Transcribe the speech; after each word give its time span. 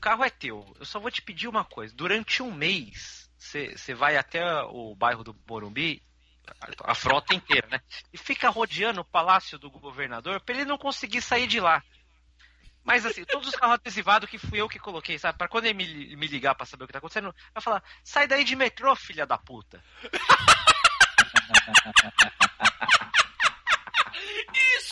carro 0.00 0.24
é 0.24 0.30
teu. 0.30 0.74
Eu 0.78 0.84
só 0.84 0.98
vou 0.98 1.10
te 1.10 1.22
pedir 1.22 1.46
uma 1.46 1.64
coisa. 1.64 1.94
Durante 1.94 2.42
um 2.42 2.52
mês, 2.52 3.30
você 3.38 3.94
vai 3.94 4.16
até 4.16 4.44
o 4.64 4.94
bairro 4.94 5.22
do 5.22 5.36
Morumbi, 5.48 6.02
a, 6.82 6.94
frota 6.94 7.34
inteira, 7.34 7.68
né? 7.68 7.80
E 8.12 8.18
fica 8.18 8.48
rodeando 8.48 9.02
o 9.02 9.04
palácio 9.04 9.58
do 9.58 9.70
governador 9.70 10.40
pra 10.40 10.54
ele 10.54 10.64
não 10.64 10.78
conseguir 10.78 11.22
sair 11.22 11.46
de 11.46 11.60
lá. 11.60 11.82
Mas 12.82 13.04
assim, 13.04 13.24
todos 13.24 13.48
os 13.48 13.54
carros 13.54 13.74
adesivados 13.74 14.28
que 14.28 14.38
fui 14.38 14.60
eu 14.60 14.68
que 14.68 14.78
coloquei, 14.78 15.18
sabe? 15.18 15.36
Pra 15.36 15.48
quando 15.48 15.66
ele 15.66 15.74
me, 15.74 16.16
me 16.16 16.26
ligar 16.26 16.54
pra 16.54 16.66
saber 16.66 16.84
o 16.84 16.86
que 16.86 16.92
tá 16.92 16.98
acontecendo, 16.98 17.34
vai 17.52 17.62
falar: 17.62 17.82
sai 18.02 18.26
daí 18.26 18.42
de 18.42 18.56
metrô, 18.56 18.96
filha 18.96 19.26
da 19.26 19.36
puta. 19.36 19.84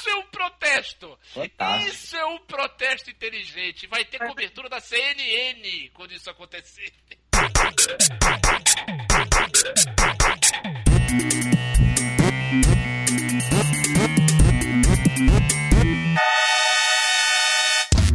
Isso 0.08 0.16
é 0.16 0.20
um 0.20 0.26
protesto! 0.28 1.18
Fantástico. 1.34 1.90
Isso 1.90 2.16
é 2.16 2.24
um 2.24 2.38
protesto 2.38 3.10
inteligente. 3.10 3.86
Vai 3.86 4.06
ter 4.06 4.18
cobertura 4.18 4.68
da 4.68 4.80
CNN 4.80 5.90
quando 5.92 6.12
isso 6.12 6.30
acontecer. 6.30 6.90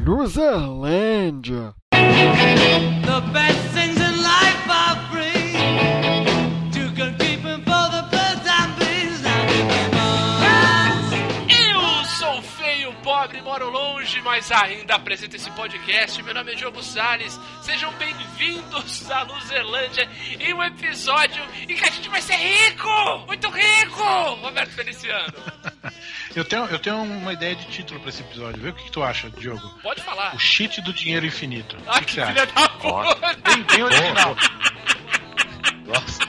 Luzerlândia. 0.04 1.76
The 1.92 3.22
best 3.32 3.74
things 3.74 3.98
in 3.98 4.18
life 4.18 4.68
are 4.68 4.96
free. 5.12 6.23
Mas 14.34 14.52
ainda 14.52 14.96
apresento 14.96 15.36
esse 15.36 15.52
podcast. 15.52 16.24
Meu 16.24 16.34
nome 16.34 16.54
é 16.54 16.56
Diogo 16.56 16.82
Salles. 16.82 17.40
Sejam 17.62 17.94
bem-vindos 18.00 19.12
à 19.12 19.22
Luzerlândia 19.22 20.10
em 20.40 20.52
um 20.56 20.64
episódio 20.64 21.44
em 21.70 21.76
que 21.76 21.86
a 21.86 21.92
gente 21.92 22.10
vai 22.10 22.20
ser 22.20 22.34
rico! 22.34 22.90
Muito 23.28 23.48
rico! 23.52 24.04
Roberto 24.42 24.72
Feliciano. 24.72 25.32
Eu 26.36 26.44
tenho, 26.44 26.66
eu 26.66 26.80
tenho 26.80 26.96
uma 27.04 27.32
ideia 27.32 27.56
de 27.56 27.68
título 27.68 28.00
pra 28.00 28.10
esse 28.10 28.24
episódio. 28.24 28.60
Vê 28.60 28.70
o 28.70 28.74
que, 28.74 28.86
que 28.86 28.92
tu 28.92 29.04
acha, 29.04 29.30
Diogo? 29.30 29.70
Pode 29.84 30.02
falar. 30.02 30.34
O 30.34 30.40
cheat 30.40 30.82
do 30.82 30.92
dinheiro 30.92 31.28
infinito. 31.28 31.78
Ah, 31.86 31.98
o 31.98 32.00
que, 32.00 32.06
que 32.06 32.06
que 32.06 32.22
você 32.22 32.26
filha 32.26 32.44
acha? 32.44 32.54
da 32.54 32.70
puta! 32.70 33.38
Bem, 33.44 33.64
bem 33.66 33.84
original. 33.84 34.36
Nossa. 35.86 36.28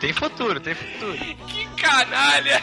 Tem 0.00 0.12
futuro, 0.12 0.60
tem 0.60 0.76
futuro. 0.76 1.18
Que 1.48 1.66
canalha! 1.82 2.62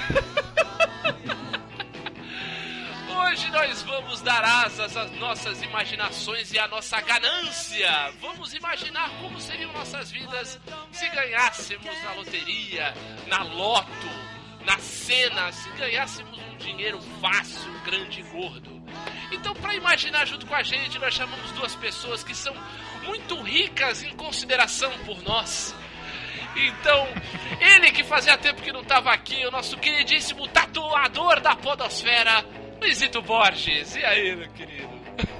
Hoje 3.20 3.50
nós 3.50 3.82
vamos 3.82 4.22
dar 4.22 4.44
asas 4.44 4.96
às 4.96 5.12
nossas 5.14 5.64
imaginações 5.64 6.54
e 6.54 6.60
à 6.60 6.68
nossa 6.68 7.02
ganância. 7.02 8.14
Vamos 8.22 8.54
imaginar 8.54 9.10
como 9.20 9.40
seriam 9.40 9.74
nossas 9.74 10.12
vidas 10.12 10.60
se 10.92 11.10
ganhássemos 11.10 12.04
na 12.04 12.14
loteria, 12.14 12.94
na 13.26 13.42
loto, 13.42 14.08
na 14.64 14.78
cena, 14.78 15.52
se 15.52 15.68
ganhássemos 15.72 16.38
um 16.38 16.58
dinheiro 16.58 17.02
fácil, 17.20 17.74
grande 17.84 18.20
e 18.20 18.24
gordo. 18.24 18.84
Então, 19.32 19.54
para 19.56 19.74
imaginar 19.74 20.26
junto 20.28 20.46
com 20.46 20.54
a 20.54 20.62
gente, 20.62 21.00
nós 21.00 21.14
chamamos 21.16 21.52
duas 21.54 21.76
pessoas 21.76 22.24
que 22.24 22.36
são 22.36 22.56
muito 23.04 23.42
ricas 23.42 24.04
em 24.04 24.16
consideração 24.16 24.92
por 25.06 25.24
nós. 25.24 25.76
Então, 26.56 27.08
ele 27.60 27.92
que 27.92 28.04
fazia 28.04 28.38
tempo 28.38 28.62
que 28.62 28.72
não 28.72 28.82
estava 28.82 29.12
aqui, 29.12 29.46
o 29.46 29.52
nosso 29.52 29.76
queridíssimo 29.78 30.48
tatuador 30.48 31.40
da 31.40 31.56
podosfera, 31.56 32.46
Luizito 32.80 33.22
Borges. 33.22 33.96
E 33.96 34.06
aí, 34.06 34.36
meu 34.36 34.50
querido? 34.50 34.90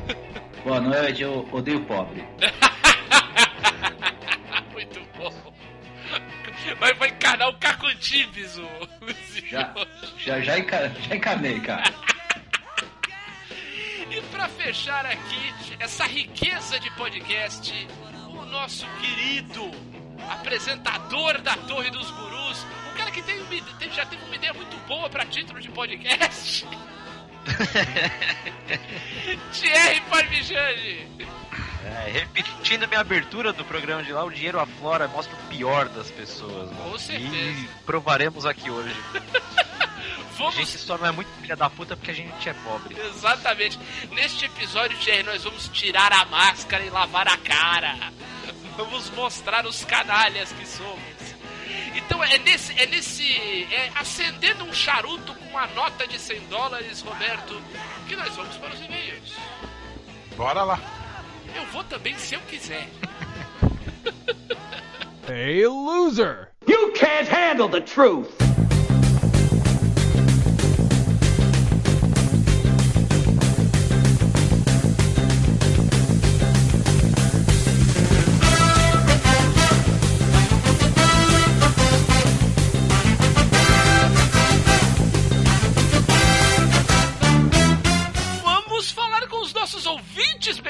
Boa 0.64 0.82
noite, 0.82 1.22
eu 1.22 1.48
odeio 1.52 1.84
pobre. 1.86 2.24
Muito 4.74 5.00
bom. 5.18 5.54
Vai, 6.80 6.94
vai 6.94 7.10
encarar 7.10 7.50
o 7.50 7.58
Cacutibes, 7.58 8.58
o 8.58 8.68
Luizito. 9.02 9.48
Já, 9.48 9.74
já, 10.18 10.42
já, 10.42 10.56
já 10.60 11.16
encanei, 11.16 11.60
cara. 11.60 11.84
E 14.10 14.22
pra 14.32 14.48
fechar 14.48 15.06
aqui 15.06 15.54
essa 15.80 16.06
riqueza 16.06 16.80
de 16.80 16.90
podcast, 16.92 17.88
o 18.30 18.46
nosso 18.46 18.88
querido 19.02 19.70
apresentador 20.30 21.42
da 21.42 21.56
Torre 21.58 21.90
dos 21.92 22.10
Gurus, 22.12 22.66
o 22.94 22.98
cara 22.98 23.12
que 23.12 23.22
tem 23.22 23.38
uma 23.40 23.94
já 23.94 24.06
teve 24.06 24.24
uma 24.26 24.36
ideia 24.36 24.54
muito 24.54 24.78
boa 24.88 25.10
pra 25.10 25.26
título 25.26 25.60
de 25.60 25.70
podcast. 25.70 26.66
Thierry 29.54 30.02
Parmigiani. 30.10 31.08
É, 31.86 32.10
repetindo 32.12 32.84
a 32.84 32.88
minha 32.88 33.00
abertura 33.00 33.54
do 33.54 33.64
programa 33.64 34.04
de 34.04 34.12
lá, 34.12 34.24
o 34.24 34.30
dinheiro 34.30 34.60
aflora, 34.60 35.08
mostra 35.08 35.34
o 35.36 35.48
pior 35.48 35.88
das 35.90 36.12
pessoas. 36.12 36.70
mano. 36.72 36.92
Com 36.92 36.98
certeza. 36.98 37.32
E 37.32 37.68
provaremos 37.86 38.46
aqui 38.46 38.70
hoje. 38.70 38.96
A 40.38 40.40
Vamos 40.40 40.56
gente 40.56 40.78
só 40.78 41.00
não 41.00 41.08
é 41.08 41.12
muito 41.12 41.28
filha 41.42 41.56
da 41.56 41.68
puta 41.68 41.98
porque 41.98 42.12
a 42.12 42.14
gente 42.14 42.48
é 42.48 42.54
pobre. 42.54 42.96
Exatamente. 43.08 43.80
Neste 44.12 44.46
episódio, 44.46 44.96
Thierry, 45.00 45.24
nós 45.24 45.44
vamos 45.44 45.68
tirar 45.70 46.14
a 46.14 46.26
máscara 46.26 46.84
e 46.86 46.92
lavar 46.92 47.28
a 47.28 47.38
cara. 47.38 47.96
Vamos 48.78 49.10
mostrar 49.12 49.66
os 49.66 49.84
canalhas 49.84 50.52
que 50.52 50.68
somos. 50.68 51.27
Então 51.98 52.24
é 52.24 52.38
nesse. 52.38 52.80
É 52.80 52.86
nesse. 52.86 53.64
É 53.74 53.92
acendendo 53.96 54.64
um 54.64 54.74
charuto 54.74 55.34
com 55.34 55.46
uma 55.50 55.66
nota 55.68 56.08
de 56.08 56.20
100 56.20 56.42
dólares, 56.48 57.02
Roberto, 57.02 57.60
que 58.08 58.16
nós 58.16 58.36
vamos 58.36 58.56
para 58.58 58.74
os 58.74 58.80
e-mails. 58.80 59.36
Bora 60.36 60.64
lá. 60.64 60.80
Eu 61.56 61.66
vou 61.68 61.84
também 61.84 62.18
se 62.18 62.36
eu 62.36 62.42
quiser. 62.42 62.88
Hey, 65.30 65.68
loser. 65.68 66.54
You 66.66 66.94
can't 66.94 67.28
handle 67.28 67.68
the 67.68 67.82
truth. 67.82 68.47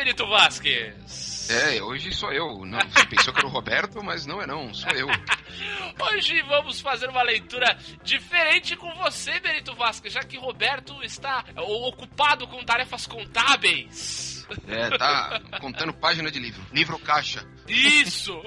Benito 0.07 0.25
Vasquez. 0.25 1.49
É, 1.49 1.83
hoje 1.83 2.13
sou 2.13 2.31
eu. 2.31 2.65
Não, 2.65 2.79
você 2.79 3.05
pensou 3.07 3.33
que 3.33 3.39
era 3.39 3.47
o 3.47 3.51
Roberto, 3.51 4.01
mas 4.01 4.25
não 4.25 4.41
é 4.41 4.47
não, 4.47 4.73
sou 4.73 4.89
eu. 4.91 5.05
Hoje 5.99 6.41
vamos 6.43 6.79
fazer 6.79 7.09
uma 7.09 7.21
leitura 7.23 7.77
diferente 8.03 8.77
com 8.77 8.89
você, 8.95 9.37
Benito 9.41 9.75
Vasquez, 9.75 10.13
já 10.13 10.21
que 10.21 10.37
Roberto 10.37 11.03
está 11.03 11.43
ocupado 11.57 12.47
com 12.47 12.63
tarefas 12.63 13.05
contábeis. 13.05 14.47
É, 14.65 14.97
tá 14.97 15.41
contando 15.59 15.91
página 15.93 16.31
de 16.31 16.39
livro. 16.39 16.65
Livro 16.71 16.97
caixa. 16.99 17.45
Isso! 17.67 18.41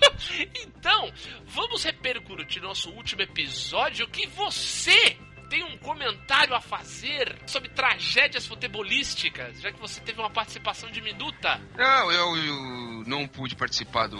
então, 0.64 1.12
vamos 1.44 1.84
repercutir 1.84 2.62
nosso 2.62 2.88
último 2.90 3.20
episódio 3.20 4.08
que 4.08 4.26
você 4.28 5.18
tem 5.52 5.62
um 5.64 5.76
comentário 5.76 6.54
a 6.54 6.62
fazer 6.62 7.36
sobre 7.46 7.68
tragédias 7.68 8.46
futebolísticas, 8.46 9.60
já 9.60 9.70
que 9.70 9.78
você 9.78 10.00
teve 10.00 10.18
uma 10.18 10.30
participação 10.30 10.90
diminuta. 10.90 11.60
Não, 11.76 12.10
eu, 12.10 12.36
eu 12.38 13.04
não 13.06 13.28
pude 13.28 13.54
participar 13.54 14.06
do, 14.06 14.16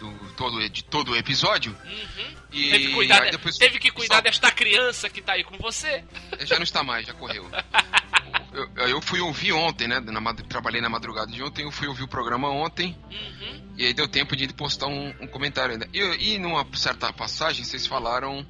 do 0.00 0.32
todo, 0.36 0.68
de 0.68 0.82
todo 0.82 1.12
o 1.12 1.16
episódio. 1.16 1.76
Uhum. 1.84 2.36
E 2.50 2.70
Teve, 2.70 2.86
que 2.88 2.92
cuidar, 2.94 3.22
aí 3.22 3.30
depois- 3.30 3.56
teve 3.56 3.78
que 3.78 3.90
cuidar 3.92 4.16
só- 4.16 4.20
desta 4.22 4.50
criança 4.50 5.08
que 5.08 5.22
tá 5.22 5.34
aí 5.34 5.44
com 5.44 5.56
você. 5.58 6.02
Já 6.40 6.56
não 6.56 6.64
está 6.64 6.82
mais, 6.82 7.06
já 7.06 7.14
correu. 7.14 7.48
Eu, 8.52 8.88
eu 8.88 9.00
fui 9.00 9.20
ouvir 9.20 9.52
ontem, 9.52 9.86
né? 9.86 10.00
Na, 10.00 10.34
trabalhei 10.34 10.80
na 10.80 10.88
madrugada 10.88 11.30
de 11.30 11.40
ontem, 11.40 11.62
eu 11.62 11.70
fui 11.70 11.86
ouvir 11.86 12.02
o 12.02 12.08
programa 12.08 12.48
ontem. 12.48 12.96
Uhum. 13.08 13.74
E 13.78 13.86
aí 13.86 13.94
deu 13.94 14.08
tempo 14.08 14.34
de 14.34 14.52
postar 14.52 14.88
um, 14.88 15.14
um 15.20 15.26
comentário 15.28 15.74
ainda. 15.74 15.88
E, 15.94 16.34
e 16.34 16.38
numa 16.38 16.66
certa 16.74 17.12
passagem, 17.12 17.64
vocês 17.64 17.86
falaram. 17.86 18.44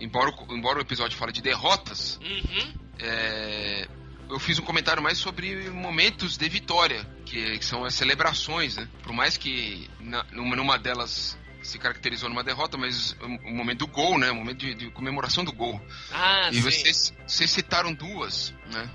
Embora, 0.00 0.30
o- 0.30 0.54
embora 0.54 0.78
o 0.78 0.82
episódio 0.82 1.16
fale 1.18 1.32
de 1.32 1.42
derrotas, 1.42 2.18
Uhum. 2.22 2.74
é, 2.98 3.88
eu 4.28 4.38
fiz 4.38 4.58
um 4.58 4.62
comentário 4.62 5.02
mais 5.02 5.18
sobre 5.18 5.68
momentos 5.70 6.36
de 6.36 6.48
vitória, 6.48 7.04
que, 7.26 7.58
que 7.58 7.64
são 7.64 7.84
as 7.84 7.94
celebrações, 7.94 8.76
né? 8.76 8.88
Por 9.02 9.12
mais 9.12 9.36
que 9.36 9.88
na- 10.00 10.24
numa, 10.32 10.78
delas 10.78 11.36
se 11.62 11.78
caracterizou 11.78 12.28
numa 12.28 12.42
derrota, 12.42 12.78
mas 12.78 13.12
o, 13.20 13.28
momento 13.54 13.80
do 13.80 13.86
gol, 13.86 14.18
né? 14.18 14.30
O 14.30 14.34
momento 14.36 14.58
de, 14.58 14.74
de 14.74 14.90
comemoração 14.90 15.44
do 15.44 15.52
gol. 15.52 15.80
Ah, 16.10 16.48
e 16.50 16.54
sim. 16.54 16.60
vocês, 16.62 17.14
vocês 17.26 17.50
citaram 17.50 17.92
duas, 17.92 18.54
né? 18.72 18.90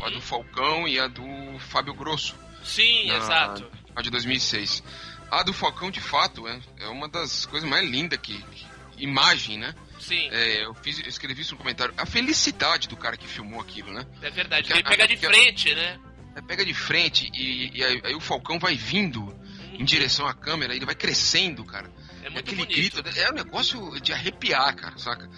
A 0.00 0.06
Uhum. 0.06 0.12
do 0.12 0.20
Falcão 0.20 0.86
e 0.86 1.00
a 1.00 1.08
do 1.08 1.24
Fábio 1.58 1.94
Grosso. 1.94 2.36
Sim, 2.62 3.06
na- 3.06 3.16
exato. 3.16 3.70
A 3.96 4.02
de 4.02 4.10
2006. 4.10 4.82
A 5.30 5.42
do 5.42 5.52
Falcão, 5.52 5.90
de 5.90 6.00
fato, 6.00 6.46
é, 6.46 6.60
é 6.80 6.88
uma 6.88 7.08
das 7.08 7.46
coisas 7.46 7.68
mais 7.68 7.88
lindas 7.88 8.18
que, 8.20 8.36
que- 8.42 8.66
imagem, 9.00 9.58
né? 9.58 9.74
Sim, 9.98 10.28
É, 10.30 10.64
eu, 10.64 10.74
fiz, 10.74 10.98
eu 11.00 11.08
escrevi 11.08 11.42
isso 11.42 11.52
no 11.52 11.58
comentário. 11.58 11.92
A 11.96 12.06
felicidade 12.06 12.88
do 12.88 12.96
cara 12.96 13.16
que 13.16 13.26
filmou 13.26 13.60
aquilo, 13.60 13.92
né? 13.92 14.06
é 14.22 14.30
verdade. 14.30 14.72
Ele 14.72 14.82
pega 14.82 15.06
de 15.06 15.16
que- 15.16 15.26
frente, 15.26 15.74
né? 15.74 15.98
Aí 16.34 16.42
pega 16.42 16.64
de 16.64 16.72
frente 16.74 17.28
e, 17.34 17.76
e 17.78 17.84
aí, 17.84 18.00
aí 18.04 18.14
o 18.14 18.20
Falcão 18.20 18.58
vai 18.58 18.76
vindo 18.76 19.36
em 19.74 19.84
direção 19.84 20.26
à 20.26 20.32
câmera, 20.34 20.74
ele 20.74 20.86
vai 20.86 20.94
crescendo, 20.94 21.64
cara. 21.64 21.90
É 22.22 22.30
muito 22.30 22.38
aquele 22.40 22.64
bonito. 22.66 23.02
grito, 23.02 23.18
é 23.18 23.30
um 23.30 23.34
negócio 23.34 24.00
de 24.00 24.12
arrepiar, 24.12 24.74
cara, 24.76 24.96
saca? 24.96 25.28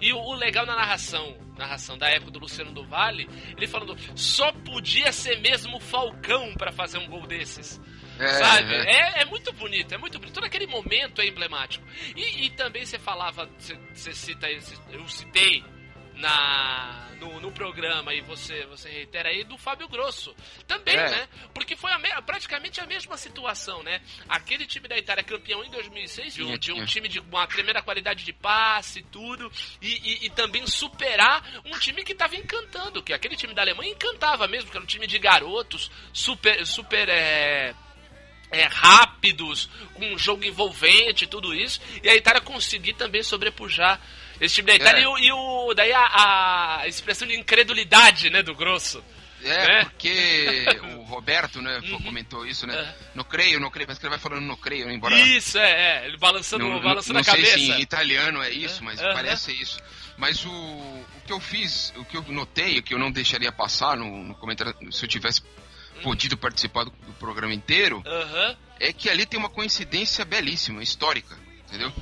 E 0.00 0.12
o, 0.12 0.18
o 0.18 0.34
legal 0.34 0.66
na 0.66 0.76
narração, 0.76 1.38
narração 1.56 1.96
da 1.96 2.08
época 2.08 2.32
do 2.32 2.38
Luciano 2.40 2.70
do 2.72 2.84
Vale, 2.86 3.28
ele 3.56 3.66
falando, 3.66 3.96
só 4.14 4.52
podia 4.52 5.10
ser 5.12 5.40
mesmo 5.40 5.76
o 5.76 5.80
Falcão 5.80 6.52
pra 6.54 6.70
fazer 6.70 6.98
um 6.98 7.08
gol 7.08 7.26
desses. 7.26 7.80
É, 8.20 8.28
Sabe? 8.34 8.74
é. 8.74 9.18
É, 9.18 9.22
é 9.22 9.24
muito 9.24 9.52
bonito, 9.52 9.94
é 9.94 9.98
muito 9.98 10.18
bonito. 10.18 10.34
Todo 10.34 10.44
aquele 10.44 10.66
momento 10.66 11.20
é 11.20 11.26
emblemático. 11.26 11.84
E, 12.16 12.46
e 12.46 12.50
também 12.50 12.84
você 12.84 12.98
falava, 12.98 13.48
você, 13.58 13.74
você 13.94 14.12
cita 14.12 14.46
eu 14.90 15.08
citei 15.08 15.64
na 16.14 17.08
no, 17.18 17.40
no 17.40 17.50
programa 17.52 18.12
e 18.14 18.20
você 18.22 18.64
você 18.66 18.88
reitera 18.90 19.28
aí 19.30 19.44
do 19.44 19.56
Fábio 19.58 19.88
Grosso 19.88 20.34
também 20.66 20.94
É. 20.96 21.08
né 21.10 21.28
porque 21.54 21.76
foi 21.76 21.90
a 21.92 21.98
me- 21.98 22.10
praticamente 22.22 22.80
a 22.80 22.86
mesma 22.86 23.16
situação 23.16 23.82
né 23.82 24.00
aquele 24.28 24.66
time 24.66 24.86
da 24.88 24.96
Itália 24.98 25.22
campeão 25.24 25.62
em 25.64 25.70
2006 25.70 26.34
de 26.34 26.42
um, 26.44 26.58
de 26.58 26.72
um 26.72 26.84
time 26.84 27.08
de 27.08 27.20
uma 27.20 27.46
tremenda 27.46 27.82
qualidade 27.82 28.24
de 28.24 28.32
passe 28.32 29.00
e 29.00 29.02
tudo 29.04 29.50
e, 29.80 29.88
e- 29.88 30.26
e 30.26 30.30
também 30.30 30.66
superar 30.66 31.42
um 31.64 31.78
time 31.78 32.02
que 32.04 32.12
estava 32.12 32.36
encantando 32.36 33.02
que 33.02 33.12
aquele 33.12 33.36
time 33.36 33.54
da 33.54 33.62
Alemanha 33.62 33.90
encantava 33.92 34.46
mesmo 34.48 34.70
que 34.70 34.76
era 34.76 34.84
um 34.84 34.86
time 34.88 35.06
de 35.06 35.18
garotos 35.18 35.90
super 36.12 36.66
super 36.66 37.08
é, 37.08 37.74
é, 38.50 38.64
rápidos, 38.64 39.68
com 39.94 40.04
um 40.14 40.18
jogo 40.18 40.44
envolvente 40.44 41.26
tudo 41.26 41.54
isso, 41.54 41.80
e 42.02 42.08
a 42.08 42.14
Itália 42.16 42.40
conseguir 42.40 42.94
também 42.94 43.22
sobrepujar 43.22 44.00
esse 44.40 44.56
time 44.56 44.66
da 44.68 44.74
Itália 44.74 45.00
É. 45.00 45.02
e, 45.02 45.06
o, 45.06 45.18
e 45.18 45.32
o- 45.32 45.74
daí 45.74 45.92
a, 45.92 46.80
a 46.80 46.88
expressão 46.88 47.26
de 47.28 47.34
incredulidade, 47.36 48.30
né, 48.30 48.42
do 48.42 48.54
Grosso. 48.54 49.02
É, 49.42 49.66
né? 49.68 49.84
porque 49.84 50.66
o 50.98 51.02
Roberto, 51.04 51.62
né, 51.62 51.78
Uhum. 51.84 52.00
comentou 52.02 52.46
isso, 52.46 52.66
né? 52.66 52.74
É. 52.76 52.94
Não 53.14 53.24
creio, 53.24 53.58
não 53.58 53.70
creio, 53.70 53.88
mas 53.88 53.98
que 53.98 54.04
ele 54.04 54.10
vai 54.10 54.18
falando 54.18 54.42
não 54.44 54.56
creio, 54.56 54.86
né, 54.86 54.92
embora 54.94 55.14
Isso, 55.18 55.56
é, 55.58 56.02
é, 56.02 56.06
ele 56.06 56.18
balançando, 56.18 56.64
não, 56.64 56.74
não, 56.74 56.80
balançando 56.82 57.14
não 57.14 57.20
a 57.20 57.24
sei 57.24 57.34
cabeça. 57.36 57.56
se 57.58 57.70
em 57.72 57.80
italiano 57.80 58.42
é 58.42 58.50
isso, 58.50 58.84
mas 58.84 59.00
Aham. 59.00 59.14
parece 59.14 59.52
isso. 59.52 59.78
Mas 60.18 60.44
o, 60.44 60.50
o 60.50 61.06
que 61.26 61.32
eu 61.32 61.40
fiz, 61.40 61.90
o 61.96 62.04
que 62.04 62.16
eu 62.18 62.22
notei, 62.28 62.78
o 62.78 62.82
que 62.82 62.92
eu 62.92 62.98
não 62.98 63.10
deixaria 63.10 63.50
passar 63.50 63.96
no, 63.96 64.22
no 64.24 64.34
comentário, 64.34 64.74
se 64.92 65.04
eu 65.04 65.08
tivesse. 65.08 65.42
Podido 66.02 66.36
participar 66.36 66.84
do, 66.84 66.90
do 66.90 67.12
programa 67.14 67.54
inteiro, 67.54 68.02
Aham, 68.06 68.56
é 68.78 68.92
que 68.92 69.08
ali 69.08 69.26
tem 69.26 69.38
uma 69.38 69.48
coincidência 69.50 70.24
belíssima, 70.24 70.82
histórica, 70.82 71.38
entendeu? 71.68 71.92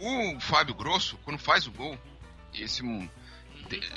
Uhum. 0.00 0.36
O 0.36 0.40
Fábio 0.40 0.74
Grosso, 0.74 1.16
quando 1.24 1.38
faz 1.38 1.66
o 1.66 1.70
gol, 1.70 1.98
esse 2.54 2.82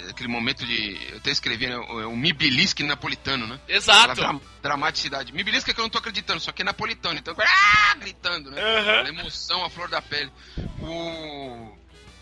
aquele 0.10 0.30
momento 0.30 0.66
de. 0.66 0.98
Eu 1.12 1.18
até 1.18 1.32
escrevi, 1.32 1.68
né? 1.68 1.78
O, 1.78 2.10
o 2.10 2.18
Mibilisque 2.18 2.84
napolitano, 2.84 3.48
né? 3.48 3.60
exato. 3.68 4.16
Dra- 4.16 4.40
dramaticidade. 4.62 5.34
Mibilisque 5.34 5.72
é 5.72 5.74
que 5.74 5.80
eu 5.80 5.84
não 5.84 5.90
tô 5.90 5.98
acreditando, 5.98 6.40
só 6.40 6.52
que 6.52 6.62
é 6.62 6.66
napolitano, 6.66 7.20
então. 7.20 7.36
Ah, 7.40 7.96
gritando, 7.96 8.52
né? 8.52 8.62
Aham. 8.62 9.00
Aquela 9.02 9.10
emoção, 9.10 9.66
a 9.66 9.70
flor 9.70 9.90
da 9.90 10.02
pele. 10.02 10.32
O. 10.80 11.76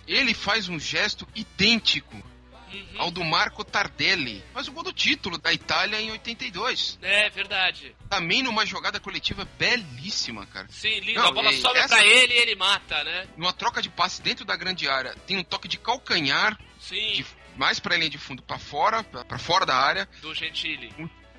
Ele 0.08 0.34
faz 0.34 0.68
um 0.68 0.80
gesto 0.80 1.28
idêntico 1.36 2.22
Uhum. 2.78 3.02
ao 3.02 3.12
do 3.12 3.24
Marco 3.24 3.64
Tardelli. 3.64 4.44
Faz 4.54 4.68
o 4.68 4.72
gol 4.72 4.84
do 4.84 4.94
título 4.94 5.38
da 5.38 5.52
Itália 5.54 6.00
em 6.02 6.12
82. 6.12 6.98
É 7.02 7.30
verdade. 7.30 7.96
Também 8.10 8.42
numa 8.44 8.66
jogada 8.66 9.00
coletiva 9.00 9.46
belíssima, 9.58 10.46
cara. 10.48 10.68
Sim, 10.70 11.00
lindo. 11.00 11.20
Não, 11.20 11.28
a 11.28 11.32
bola 11.32 11.52
e 11.52 11.62
sobra 11.62 11.80
essa- 11.80 11.96
pra 11.96 12.06
ele 12.06 12.34
e 12.34 12.38
ele 12.38 12.56
mata, 12.56 13.04
né? 13.04 13.28
Numa 13.38 13.54
troca 13.54 13.82
de 13.82 13.90
passe 13.90 14.22
dentro 14.22 14.46
da 14.46 14.56
grande 14.56 14.88
área, 14.88 15.14
tem 15.28 15.38
um 15.38 15.44
toque 15.44 15.68
de 15.68 15.78
calcanhar, 15.78 16.58
Sim, 16.80 17.14
de, 17.14 17.26
mais 17.56 17.80
pra 17.80 17.96
linha 17.96 18.10
de 18.10 18.18
fundo, 18.18 18.42
pra 18.44 18.58
fora, 18.60 19.04
pra, 19.04 19.24
pra 19.26 19.38
fora 19.38 19.66
da 19.66 19.76
área. 19.76 20.08
do 20.22 20.34
Gentili. 20.34 20.94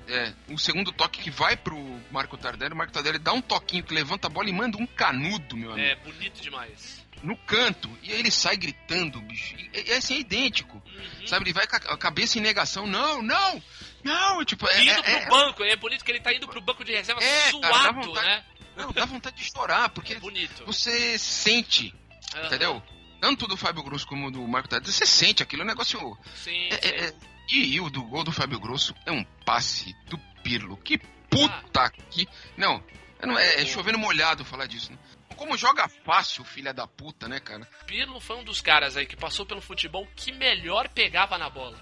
É, 0.07 0.33
um 0.47 0.55
segundo 0.57 0.91
toque 0.91 1.19
que 1.19 1.31
vai 1.31 1.57
pro 1.57 1.75
Marco 2.11 2.37
Tardelli. 2.37 2.73
O 2.73 2.77
Marco 2.77 2.93
Tardelli 2.93 3.17
dá 3.17 3.33
um 3.33 3.41
toquinho 3.41 3.83
que 3.83 3.91
levanta 3.91 4.27
a 4.27 4.29
bola 4.29 4.47
e 4.47 4.53
manda 4.53 4.77
um 4.77 4.85
canudo, 4.85 5.57
meu 5.57 5.71
amigo. 5.73 5.87
É 5.87 5.95
bonito 5.95 6.41
demais. 6.41 7.03
No 7.25 7.35
canto. 7.37 7.89
E 8.03 8.11
aí 8.13 8.19
ele 8.19 8.29
sai 8.31 8.55
gritando, 8.55 9.19
bicho. 9.21 9.55
E, 9.55 9.89
e, 9.89 9.91
assim, 9.93 10.15
é 10.15 10.19
idêntico. 10.19 10.81
Uhum. 10.85 11.27
Sabe, 11.27 11.45
ele 11.45 11.53
vai 11.53 11.65
com 11.67 11.75
a 11.75 11.97
cabeça 11.97 12.37
em 12.37 12.41
negação. 12.41 12.85
Não, 12.85 13.21
não, 13.21 13.63
não. 14.03 14.45
Tipo, 14.45 14.67
é, 14.67 14.81
Indo 14.83 14.91
é, 14.91 15.01
pro 15.01 15.11
é- 15.11 15.25
banco, 15.29 15.63
é 15.63 15.75
bonito 15.75 16.05
que 16.05 16.11
ele 16.11 16.19
tá 16.19 16.33
indo 16.33 16.47
pro 16.47 16.61
banco 16.61 16.83
de 16.85 16.91
reserva 16.93 17.21
É, 17.23 17.51
cara, 17.51 17.51
suado, 17.51 18.01
vontade- 18.01 18.27
né? 18.27 18.45
não, 18.77 18.91
dá 18.91 19.05
vontade 19.05 19.35
de 19.37 19.43
chorar, 19.51 19.89
porque 19.89 20.13
É 20.13 20.19
bonito. 20.19 20.63
você 20.65 21.17
sente, 21.17 21.93
Aham. 22.35 22.45
entendeu? 22.45 22.83
Tanto 23.19 23.47
do 23.47 23.57
Fábio 23.57 23.81
Grosso 23.81 24.05
como 24.05 24.29
do 24.29 24.47
Marco 24.47 24.69
Tardelli, 24.69 24.93
você 24.93 25.05
sente 25.05 25.41
aquilo, 25.41 25.63
é 25.63 25.65
um 25.65 25.67
negócio... 25.67 25.99
Sim, 26.35 26.67
é- 26.69 26.75
sim. 26.77 26.87
é- 26.89 27.05
é- 27.07 27.13
e, 27.51 27.79
o 27.81 27.89
do 27.89 28.03
gol 28.03 28.23
do 28.23 28.31
Fábio 28.31 28.59
Grosso 28.59 28.93
é 29.05 29.11
um 29.11 29.23
passe 29.45 29.95
do 30.07 30.17
Pirlo. 30.43 30.77
Que 30.77 30.99
puta 31.29 31.89
que... 32.11 32.27
Não, 32.55 32.83
é, 33.19 33.25
não- 33.25 33.39
é, 33.39 33.61
é 33.61 33.65
chovendo 33.65 33.97
molhado 33.97 34.45
falar 34.45 34.67
disso, 34.67 34.91
né? 34.91 34.97
Como 35.35 35.57
joga 35.57 35.87
fácil, 36.05 36.43
filha 36.43 36.73
da 36.73 36.87
puta, 36.87 37.27
né, 37.27 37.39
cara? 37.39 37.67
Pirlo 37.85 38.19
foi 38.19 38.37
um 38.37 38.43
dos 38.43 38.61
caras 38.61 38.97
aí 38.97 39.05
que 39.05 39.15
passou 39.15 39.45
pelo 39.45 39.61
futebol 39.61 40.07
que 40.15 40.31
melhor 40.31 40.89
pegava 40.89 41.37
na 41.37 41.49
bola. 41.49 41.77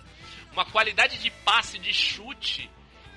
Uma 0.52 0.66
qualidade 0.66 1.18
de 1.18 1.32
passe, 1.32 1.80
de 1.80 1.92
chute, 1.94 2.70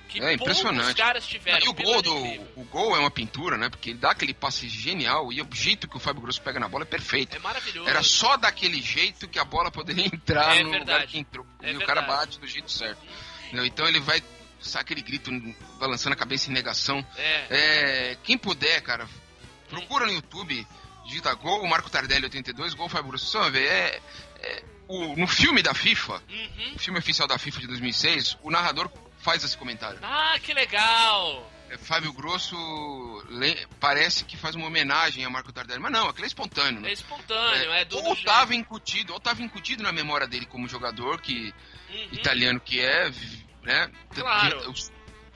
que 0.08 0.22
É 0.22 0.32
impressionante. 0.34 0.94
caras 0.96 1.26
tiveram. 1.26 1.64
e 1.64 1.68
o 1.68 1.74
Pirlo 1.74 1.92
gol, 1.94 2.02
do, 2.02 2.60
o 2.60 2.64
gol 2.64 2.96
é 2.96 2.98
uma 2.98 3.10
pintura, 3.10 3.58
né? 3.58 3.68
Porque 3.68 3.90
ele 3.90 3.98
dá 3.98 4.12
aquele 4.12 4.32
passe 4.32 4.68
genial 4.68 5.32
e 5.32 5.42
o 5.42 5.48
jeito 5.52 5.88
que 5.88 5.96
o 5.96 6.00
Fábio 6.00 6.22
Grosso 6.22 6.40
pega 6.40 6.58
na 6.60 6.68
bola 6.68 6.84
é 6.84 6.86
perfeito. 6.86 7.36
É 7.36 7.38
maravilhoso. 7.40 7.88
Era 7.88 8.02
só 8.02 8.36
daquele 8.36 8.80
jeito 8.80 9.28
que 9.28 9.38
a 9.38 9.44
bola 9.44 9.70
poderia 9.70 10.06
entrar 10.06 10.56
É 10.56 10.60
no 10.62 10.66
lugar 10.70 10.84
verdade. 10.86 11.12
que 11.12 11.18
entrou. 11.18 11.46
É 11.62 11.72
e 11.72 11.76
o 11.76 11.84
cara 11.84 12.00
verdade. 12.02 12.20
bate 12.26 12.40
do 12.40 12.46
jeito 12.46 12.70
certo. 12.70 13.00
Então 13.52 13.86
ele 13.86 14.00
vai 14.00 14.22
sabe 14.58 14.82
aquele 14.82 15.02
grito 15.02 15.30
balançando 15.78 16.14
a 16.14 16.16
cabeça 16.16 16.50
em 16.50 16.54
negação. 16.54 17.04
É, 17.16 17.46
É, 18.10 18.18
quem 18.24 18.38
puder, 18.38 18.80
cara, 18.82 19.06
procura 19.66 20.06
no 20.06 20.12
YouTube, 20.12 20.66
digita 21.04 21.34
gol, 21.34 21.62
o 21.62 21.68
Marco 21.68 21.90
Tardelli 21.90 22.24
82, 22.24 22.74
gol 22.74 22.88
Fábio 22.88 23.10
Grosso. 23.10 23.26
Você 23.26 23.38
vai 23.38 23.50
ver, 23.50 23.66
é, 23.68 24.00
é, 24.40 24.64
o- 24.88 25.16
no 25.16 25.26
filme 25.26 25.62
da 25.62 25.74
FIFA, 25.74 26.22
uhum. 26.28 26.72
o 26.74 26.78
filme 26.78 26.98
oficial 26.98 27.28
da 27.28 27.38
FIFA 27.38 27.60
de 27.60 27.66
2006, 27.68 28.38
o 28.42 28.50
narrador 28.50 28.90
faz 29.18 29.42
esse 29.44 29.56
comentário. 29.56 29.98
Ah, 30.02 30.36
que 30.42 30.52
legal! 30.54 31.50
É, 31.68 31.76
Fábio 31.76 32.12
Grosso 32.12 32.56
parece 33.80 34.24
que 34.24 34.36
faz 34.36 34.54
uma 34.54 34.66
homenagem 34.66 35.24
a 35.24 35.30
Marco 35.30 35.52
Tardelli, 35.52 35.80
mas 35.80 35.90
não, 35.90 36.08
aquilo 36.08 36.24
é 36.24 36.28
espontâneo. 36.28 36.80
né? 36.80 36.90
É 36.90 36.92
espontâneo, 36.92 37.72
é, 37.72 37.84
do, 37.84 37.96
ou 37.96 38.14
do 38.14 38.22
tava 38.22 38.54
incutido, 38.54 39.12
ou 39.12 39.18
tava 39.20 39.42
incutido 39.42 39.82
na 39.82 39.90
memória 39.92 40.26
dele 40.28 40.46
como 40.46 40.68
jogador 40.68 41.20
que. 41.20 41.52
Uhum. 41.88 42.08
italiano 42.12 42.60
que 42.60 42.80
é, 42.80 43.10
né? 43.62 43.90
Claro. 44.14 44.74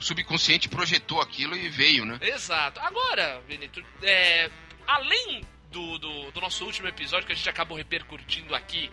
O 0.01 0.03
subconsciente 0.03 0.67
projetou 0.67 1.21
aquilo 1.21 1.55
e 1.55 1.69
veio, 1.69 2.05
né? 2.05 2.17
Exato. 2.21 2.79
Agora, 2.79 3.39
Benito, 3.47 3.83
é, 4.01 4.49
além 4.87 5.43
do, 5.71 5.99
do, 5.99 6.31
do 6.31 6.41
nosso 6.41 6.65
último 6.65 6.87
episódio 6.87 7.27
que 7.27 7.33
a 7.33 7.35
gente 7.35 7.49
acabou 7.49 7.77
repercutindo 7.77 8.55
aqui 8.55 8.91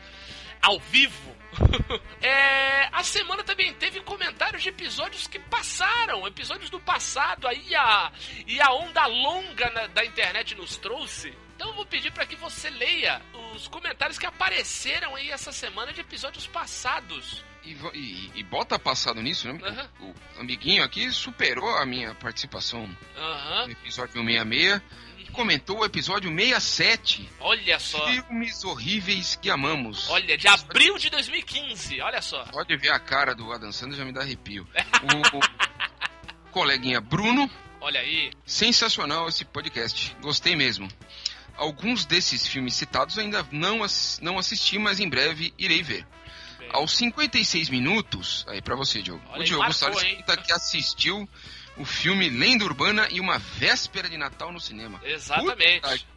ao 0.61 0.79
vivo, 0.79 1.35
é, 2.21 2.89
a 2.93 3.03
semana 3.03 3.43
também 3.43 3.73
teve 3.75 4.01
comentários 4.01 4.63
de 4.63 4.69
episódios 4.69 5.27
que 5.27 5.39
passaram, 5.39 6.27
episódios 6.27 6.69
do 6.69 6.79
passado 6.79 7.49
aí 7.49 7.75
a, 7.75 8.13
e 8.47 8.61
a 8.61 8.71
onda 8.73 9.07
longa 9.07 9.71
na- 9.71 9.87
da 9.87 10.05
internet 10.05 10.55
nos 10.55 10.77
trouxe. 10.77 11.33
Então 11.57 11.69
eu 11.69 11.75
vou 11.75 11.87
pedir 11.87 12.13
para 12.13 12.27
que 12.27 12.37
você 12.37 12.69
leia 12.71 13.21
os 13.55 13.67
comentários 13.67 14.19
que 14.19 14.27
apareceram 14.27 15.17
aí 15.17 15.31
essa 15.31 15.53
semana 15.53 15.93
de 15.93 16.01
episódios 16.03 16.47
passados. 16.47 17.43
E, 17.65 17.73
e- 17.95 18.33
e 18.37 18.43
bota 18.45 18.79
passado 18.79 19.21
nisso, 19.23 19.53
né? 19.53 19.59
Aham. 19.63 19.89
O, 20.01 20.05
o 20.07 20.41
amiguinho 20.41 20.83
aqui 20.83 21.11
superou 21.11 21.69
a 21.77 21.85
minha 21.85 22.15
participação 22.15 22.89
Aham. 23.17 23.67
no 23.67 23.73
episódio 23.73 24.15
166 24.23 24.81
e 25.19 25.31
comentou 25.33 25.81
o 25.81 25.85
episódio 25.85 26.31
67. 26.31 27.29
Olha 27.41 27.79
só. 27.79 28.07
Filmes 28.07 28.65
horríveis 28.65 29.37
que 29.37 29.51
amamos. 29.51 30.09
Olha, 30.09 30.39
de 30.39 30.49
abril 30.49 30.97
de 30.97 31.11
2015. 31.11 32.01
Olha 32.01 32.23
só. 32.23 32.45
Pode 32.45 32.75
ver 32.77 32.91
a 32.91 32.99
cara 32.99 33.35
do 33.35 33.53
Adam 33.53 33.71
Sandler, 33.73 33.99
já 33.99 34.05
me 34.05 34.13
dá 34.13 34.23
arrepio. 34.23 34.67
O, 35.35 35.39
o 35.39 36.51
coleguinha 36.51 37.01
Bruno, 37.01 37.49
Olha 37.81 38.01
aí. 38.01 38.33
sensacional 38.47 39.29
esse 39.29 39.45
podcast. 39.45 40.17
Gostei 40.21 40.57
mesmo. 40.57 40.89
Alguns 41.57 42.05
desses 42.05 42.47
filmes 42.47 42.75
citados 42.75 43.19
ainda 43.19 43.47
não, 43.53 43.83
ass- 43.83 44.19
não 44.23 44.39
assisti, 44.39 44.79
mas 44.79 45.01
em 45.01 45.09
breve 45.09 45.53
irei 45.59 45.83
ver. 45.83 46.07
Aos 46.73 46.97
56 46.97 47.69
minutos, 47.71 48.45
aí 48.49 48.61
pra 48.61 48.77
você, 48.77 49.03
Diogo. 49.03 49.23
Olha 49.29 49.39
o 49.39 49.41
aí, 49.41 49.47
Diogo 49.47 49.63
marcou, 49.63 49.79
Salles 49.79 50.17
conta 50.17 50.37
que 50.37 50.53
assistiu 50.53 51.29
o 51.77 51.85
filme 51.85 52.29
Lenda 52.29 52.65
Urbana 52.65 53.09
e 53.11 53.21
uma 53.21 53.39
véspera 53.39 54.09
de 54.09 54.17
Natal 54.17 54.53
no 54.53 54.61
cinema. 54.61 55.01
Exatamente. 55.05 55.81
Puta 55.81 56.09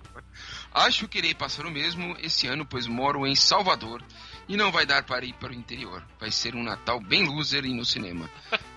Acho 0.74 1.08
que 1.08 1.18
irei 1.18 1.34
passar 1.34 1.66
o 1.66 1.72
mesmo 1.72 2.16
esse 2.20 2.48
ano, 2.48 2.66
pois 2.66 2.88
moro 2.88 3.28
em 3.28 3.36
Salvador 3.36 4.02
e 4.48 4.56
não 4.56 4.72
vai 4.72 4.86
dar 4.86 5.04
para 5.04 5.26
ir 5.26 5.34
para 5.34 5.52
o 5.52 5.54
interior. 5.54 6.04
Vai 6.20 6.32
ser 6.32 6.56
um 6.56 6.64
Natal 6.64 7.00
bem 7.00 7.26
loser 7.26 7.66
e 7.66 7.74
no 7.74 7.84
cinema. 7.84 8.30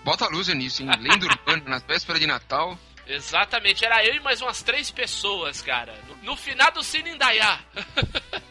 Bota 0.03 0.27
loser 0.27 0.55
nisso, 0.55 0.83
hein? 0.83 0.89
Lenda 0.99 1.25
Urbana 1.25 1.63
na 1.65 1.79
véspera 1.79 2.19
de 2.19 2.27
Natal. 2.27 2.77
Exatamente. 3.07 3.85
Era 3.85 4.05
eu 4.05 4.15
e 4.15 4.19
mais 4.19 4.41
umas 4.41 4.61
três 4.61 4.91
pessoas, 4.91 5.61
cara. 5.61 5.93
No, 6.07 6.31
no 6.31 6.35
final 6.35 6.71
do 6.71 6.83
Cine 6.83 7.11
Indaiá. 7.11 7.59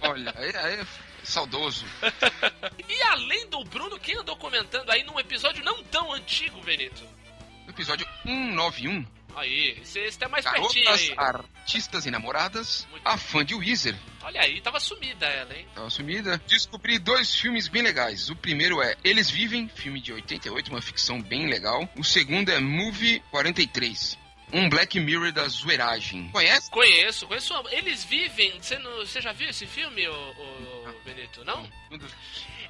Olha, 0.01 0.35
é, 0.39 0.49
é 0.49 0.87
saudoso. 1.25 1.85
E 2.89 3.03
além 3.03 3.49
do 3.49 3.65
Bruno, 3.65 3.99
quem 3.99 4.17
andou 4.17 4.37
comentando 4.37 4.91
aí 4.91 5.03
num 5.05 5.19
episódio 5.19 5.65
não 5.65 5.83
tão 5.85 6.13
antigo, 6.13 6.61
Benito? 6.63 7.03
episódio 7.69 8.07
191. 8.25 9.05
Aí, 9.37 9.81
você 9.83 10.09
tá 10.13 10.29
mais 10.29 10.45
pertinho 10.45 10.85
Garotas, 10.85 11.11
aí. 11.11 11.15
artistas 11.19 12.07
e 12.07 12.11
namoradas, 12.11 12.87
Muito 12.91 13.07
a 13.07 13.17
fã 13.19 13.45
de 13.45 13.53
Weezer. 13.55 13.97
Olha 14.23 14.41
aí, 14.41 14.61
tava 14.61 14.79
sumida 14.79 15.27
ela, 15.27 15.53
hein? 15.57 15.67
Tava 15.75 15.91
sumida. 15.91 16.41
Descobri 16.47 16.99
dois 17.01 17.35
filmes 17.35 17.67
bem 17.67 17.83
legais. 17.83 18.31
O 18.31 18.37
primeiro 18.37 18.81
é 18.81 18.95
Eles 19.03 19.29
Vivem, 19.29 19.69
filme 19.69 20.01
de 20.01 20.13
88, 20.13 20.71
uma 20.71 20.81
ficção 20.81 21.21
bem 21.21 21.49
legal. 21.49 21.89
O 21.97 22.05
segundo 22.05 22.51
é 22.51 22.61
Movie 22.61 23.21
43, 23.33 24.17
um 24.55 24.69
Black 24.69 24.99
Mirror 25.01 25.33
da 25.33 25.47
zoeiragem. 25.49 26.29
Conhece? 26.31 26.71
Conheço, 26.71 27.27
conheço. 27.27 27.53
Eles 27.71 28.05
vivem. 28.05 28.53
Você, 28.61 28.79
não- 28.79 28.97
você 28.99 29.21
já 29.21 29.33
viu 29.33 29.49
esse 29.51 29.67
filme, 29.67 30.07
ô, 30.09 30.15
ô, 30.15 30.93
Benito? 31.05 31.45
Não? 31.45 31.69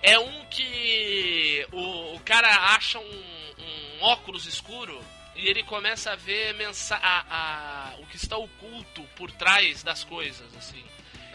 É 0.02 0.18
um 0.18 0.44
que 0.46 1.66
o, 1.72 2.14
o 2.16 2.20
cara 2.20 2.48
acha 2.74 2.98
um, 2.98 3.22
um 3.58 4.02
óculos 4.02 4.46
escuro 4.46 4.98
e 5.36 5.46
ele 5.48 5.62
começa 5.62 6.12
a 6.12 6.16
ver 6.16 6.54
mensa 6.54 6.96
a, 6.96 7.90
a- 7.90 7.96
o 7.98 8.06
que 8.06 8.16
está 8.16 8.36
oculto 8.36 9.02
por 9.16 9.30
trás 9.30 9.82
das 9.82 10.04
coisas, 10.04 10.54
assim. 10.56 10.82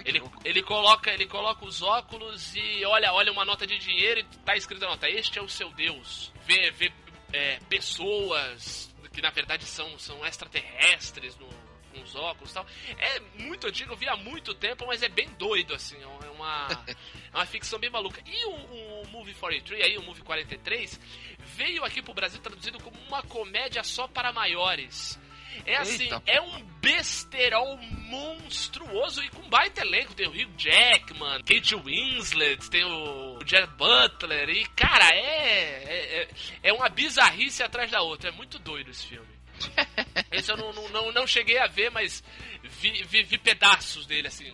Ele, 0.05 0.21
ele, 0.45 0.63
coloca, 0.63 1.11
ele 1.11 1.25
coloca 1.27 1.65
os 1.65 1.81
óculos 1.81 2.55
e 2.55 2.85
olha, 2.85 3.11
olha 3.11 3.31
uma 3.31 3.43
nota 3.43 3.67
de 3.67 3.77
dinheiro 3.77 4.21
e 4.21 4.23
tá 4.45 4.55
escrito 4.55 4.81
na 4.81 4.87
nota, 4.91 5.09
este 5.09 5.37
é 5.37 5.41
o 5.41 5.49
seu 5.49 5.69
Deus. 5.71 6.31
Vê, 6.45 6.71
vê 6.71 6.91
é, 7.33 7.59
pessoas 7.69 8.88
que 9.11 9.21
na 9.21 9.29
verdade 9.29 9.65
são, 9.65 9.97
são 9.97 10.25
extraterrestres 10.25 11.35
no, 11.37 11.49
nos 11.93 12.15
óculos 12.15 12.51
e 12.51 12.53
tal. 12.53 12.65
É 12.97 13.19
muito 13.41 13.67
antigo, 13.67 13.93
eu 13.93 13.97
vi 13.97 14.07
há 14.07 14.15
muito 14.15 14.53
tempo, 14.53 14.85
mas 14.87 15.03
é 15.03 15.09
bem 15.09 15.29
doido, 15.37 15.73
assim. 15.73 16.01
É 16.01 16.29
uma, 16.29 16.67
é 16.87 17.35
uma 17.35 17.45
ficção 17.45 17.79
bem 17.79 17.89
maluca. 17.89 18.21
E 18.25 18.45
o, 18.45 19.03
o 19.03 19.07
Movie 19.09 19.33
43, 19.33 19.83
aí, 19.83 19.97
o 19.97 20.03
Movie 20.03 20.23
43, 20.23 20.99
veio 21.39 21.83
aqui 21.83 22.01
pro 22.01 22.13
Brasil 22.13 22.39
traduzido 22.39 22.81
como 22.81 22.97
uma 23.07 23.23
comédia 23.23 23.83
só 23.83 24.07
para 24.07 24.31
maiores. 24.31 25.19
É 25.65 25.75
assim, 25.77 26.03
Eita, 26.03 26.23
é 26.25 26.41
um 26.41 26.63
besterol 26.81 27.77
monstruoso 27.77 29.23
e 29.23 29.29
com 29.29 29.47
baita 29.49 29.81
elenco. 29.81 30.13
Tem 30.13 30.27
o 30.27 30.31
Hugh 30.31 30.51
Jackman, 30.57 31.39
Kate 31.43 31.75
Winslet, 31.75 32.69
tem 32.69 32.83
o 32.83 33.39
Jared 33.45 33.71
Butler. 33.75 34.49
E, 34.49 34.65
cara, 34.69 35.05
é, 35.13 35.83
é, 35.83 36.21
é- 36.21 36.27
é 36.69 36.73
uma 36.73 36.89
bizarrice 36.89 37.61
atrás 37.63 37.91
da 37.91 38.01
outra. 38.01 38.29
É 38.29 38.31
muito 38.31 38.57
doido 38.59 38.91
esse 38.91 39.05
filme. 39.07 39.27
Esse 40.31 40.49
eu 40.49 40.55
não, 40.55 40.71
não, 40.71 40.87
não, 40.87 41.11
não 41.11 41.27
cheguei 41.27 41.57
a 41.57 41.67
ver, 41.67 41.91
mas 41.91 42.23
vi, 42.63 43.03
vi, 43.03 43.23
vi 43.23 43.37
pedaços 43.37 44.05
dele, 44.05 44.29
assim. 44.29 44.53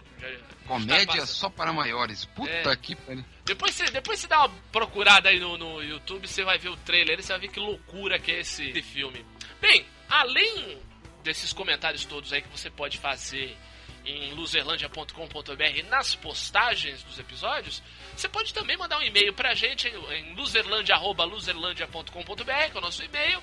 Comédia 0.66 1.26
só 1.28 1.48
para 1.48 1.72
maiores. 1.72 2.26
Puta 2.26 2.50
É. 2.72 2.76
que 2.76 2.96
pariu. 2.96 3.24
depois 3.46 3.76
você, 3.76 3.86
depois 3.92 4.20
você 4.20 4.28
dá 4.28 4.40
uma 4.46 4.50
procurada 4.72 5.30
aí 5.30 5.40
no, 5.40 5.58
no 5.60 5.84
YouTube, 5.84 6.28
você 6.28 6.44
vai 6.44 6.58
ver 6.58 6.70
o 6.70 6.78
trailer 6.78 7.20
e 7.20 7.22
você 7.22 7.34
vai 7.34 7.42
ver 7.42 7.50
que 7.50 7.60
loucura 7.60 8.18
que 8.18 8.32
é 8.32 8.40
esse, 8.40 8.68
esse 8.72 8.82
filme. 8.82 9.24
Bem, 9.62 9.86
além 10.10 10.80
desses 11.26 11.52
comentários 11.52 12.06
todos 12.06 12.32
aí 12.32 12.42
que 12.44 12.48
você 12.48 12.70
pode 12.70 13.00
fazer 13.00 13.58
em 14.06 14.36
loserlandia.com.br 14.36 15.84
nas 15.90 16.14
postagens 16.14 17.02
dos 17.02 17.18
episódios, 17.18 17.82
você 18.16 18.30
pode 18.30 18.54
também 18.54 18.78
mandar 18.78 19.00
um 19.00 19.02
e-mail 19.02 19.34
pra 19.34 19.56
gente 19.56 19.88
em 19.88 20.36
loserlandia.loserlandia.com.br, 20.36 22.72
que 22.72 22.76
é 22.76 22.78
o 22.78 22.82
nosso 22.82 23.04
e-mail. 23.04 23.42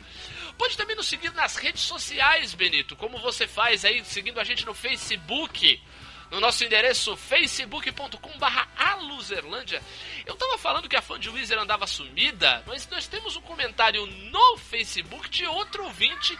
Pode 0.56 0.76
também 0.76 0.94
nos 0.94 1.08
seguir 1.08 1.32
nas 1.32 1.56
redes 1.56 1.82
sociais, 1.82 2.54
Benito, 2.54 2.94
como 2.94 3.18
você 3.18 3.48
faz 3.48 3.84
aí, 3.84 4.04
seguindo 4.04 4.38
a 4.38 4.44
gente 4.44 4.64
no 4.64 4.72
Facebook, 4.72 5.82
no 6.30 6.38
nosso 6.38 6.64
endereço 6.64 7.16
facebook.com.br 7.16 8.46
aluzerlândia. 8.76 9.82
Eu 10.24 10.36
tava 10.36 10.56
falando 10.58 10.88
que 10.88 10.94
a 10.94 11.02
fã 11.02 11.18
de 11.18 11.28
Weezer 11.28 11.58
andava 11.58 11.88
sumida, 11.88 12.62
mas 12.68 12.88
nós 12.88 13.08
temos 13.08 13.34
um 13.34 13.42
comentário 13.42 14.06
no 14.06 14.56
Facebook 14.58 15.28
de 15.28 15.44
outro 15.44 15.82
ouvinte 15.82 16.38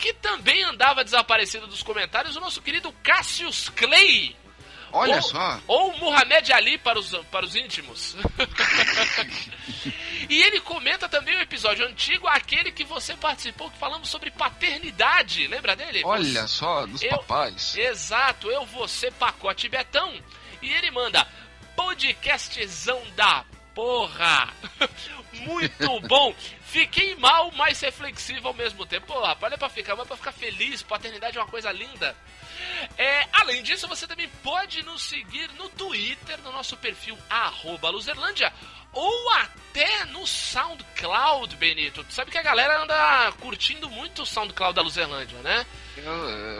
que 0.00 0.14
também 0.14 0.64
andava 0.64 1.04
desaparecido 1.04 1.66
dos 1.66 1.82
comentários, 1.82 2.34
o 2.34 2.40
nosso 2.40 2.62
querido 2.62 2.90
Cassius 3.02 3.68
Clay. 3.68 4.34
Olha 4.92 5.16
ou, 5.16 5.22
só. 5.22 5.60
Ou 5.68 5.96
Muhammad 5.98 6.50
Ali 6.50 6.78
para 6.78 6.98
os, 6.98 7.14
para 7.30 7.44
os 7.44 7.54
íntimos. 7.54 8.16
e 10.28 10.42
ele 10.42 10.58
comenta 10.60 11.08
também 11.08 11.36
o 11.36 11.40
episódio 11.40 11.86
antigo, 11.86 12.26
aquele 12.26 12.72
que 12.72 12.82
você 12.82 13.14
participou, 13.14 13.70
que 13.70 13.78
falamos 13.78 14.08
sobre 14.08 14.30
paternidade. 14.32 15.46
Lembra 15.46 15.76
dele? 15.76 16.02
Olha 16.04 16.46
só, 16.48 16.86
dos 16.86 17.02
Eu- 17.02 17.10
papais. 17.10 17.76
Exato, 17.76 18.50
eu 18.50 18.64
vou 18.66 18.88
ser 18.88 19.12
pacote 19.12 19.68
betão. 19.68 20.12
E 20.60 20.72
ele 20.72 20.90
manda 20.90 21.24
podcastzão 21.76 23.00
da 23.14 23.44
porra. 23.74 24.52
Muito 25.46 26.00
bom. 26.08 26.34
Fiquei 26.70 27.16
mal, 27.16 27.50
mas 27.56 27.80
reflexivo 27.80 28.46
ao 28.46 28.54
mesmo 28.54 28.86
tempo. 28.86 29.08
Pô, 29.08 29.20
rapaz, 29.20 29.50
não 29.50 29.56
é 29.56 29.58
pra 29.58 29.68
ficar 29.68 29.96
mal, 29.96 30.04
é 30.04 30.06
pra 30.06 30.16
ficar 30.16 30.30
feliz. 30.30 30.84
Paternidade 30.84 31.36
é 31.36 31.40
uma 31.40 31.48
coisa 31.48 31.72
linda. 31.72 32.16
É, 32.96 33.26
além 33.32 33.60
disso, 33.60 33.88
você 33.88 34.06
também 34.06 34.28
pode 34.40 34.80
nos 34.84 35.02
seguir 35.02 35.50
no 35.54 35.68
Twitter, 35.70 36.38
no 36.42 36.52
nosso 36.52 36.76
perfil 36.76 37.18
Luzerlândia, 37.90 38.52
ou 38.92 39.30
até 39.30 40.04
no 40.06 40.26
SoundCloud, 40.26 41.56
Benito. 41.56 42.02
Tu 42.04 42.12
sabe 42.12 42.30
que 42.30 42.38
a 42.38 42.42
galera 42.42 42.82
anda 42.82 43.32
curtindo 43.40 43.88
muito 43.88 44.22
o 44.22 44.26
SoundCloud 44.26 44.74
da 44.74 44.82
Luzerlândia, 44.82 45.38
né? 45.38 45.64
Eu, 45.96 46.12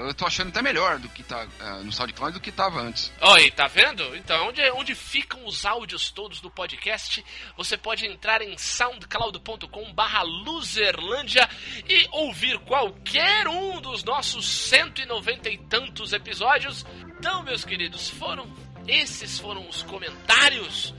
eu 0.07 0.15
tô 0.15 0.27
achando 0.27 0.49
até 0.49 0.63
melhor 0.63 0.99
do 0.99 1.09
que 1.09 1.23
tá 1.23 1.47
ah, 1.61 1.81
no 1.83 1.93
SoundCloud 1.93 2.35
do 2.35 2.41
que 2.41 2.53
tava 2.53 2.81
antes. 2.81 3.13
Aí, 3.21 3.51
tá 3.51 3.67
vendo? 3.67 4.15
Então, 4.17 4.49
onde, 4.49 4.63
onde 4.71 4.95
ficam 4.95 5.45
os 5.45 5.65
áudios 5.65 6.11
todos 6.11 6.41
do 6.41 6.51
podcast, 6.51 7.25
você 7.57 7.77
pode 7.77 8.07
entrar 8.07 8.43
em 8.43 8.57
soundcloud.com 8.57 9.93
barra 9.93 10.23
Luzerlândia 10.23 11.49
e 11.89 12.07
ouvir 12.13 12.59
qualquer 12.61 13.49
um 13.49 13.81
dos 13.81 14.05
nossos 14.05 14.47
190 14.47 15.51
e 15.51 15.59
tantos 15.59 16.13
episódios. 16.13 16.87
Então, 17.19 17.43
meus 17.43 17.65
queridos, 17.65 18.09
foram 18.09 18.49
esses 18.87 19.39
foram 19.39 19.69
os 19.69 19.83
comentários 19.83 20.95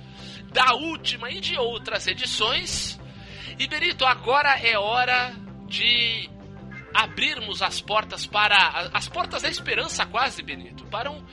da 0.51 0.74
última 0.74 1.29
e 1.31 1.39
de 1.39 1.58
outras 1.58 2.08
edições. 2.08 3.00
E 3.58 3.67
Benito, 3.67 4.05
agora 4.05 4.58
é 4.60 4.77
hora 4.77 5.34
de 5.67 6.29
abrirmos 6.93 7.62
as 7.62 7.81
portas 7.81 8.25
para. 8.25 8.89
as 8.93 9.08
portas 9.08 9.41
da 9.41 9.50
esperança, 9.50 10.05
quase, 10.05 10.41
Benito. 10.41 10.86
Para 10.86 11.10
um, 11.10 11.24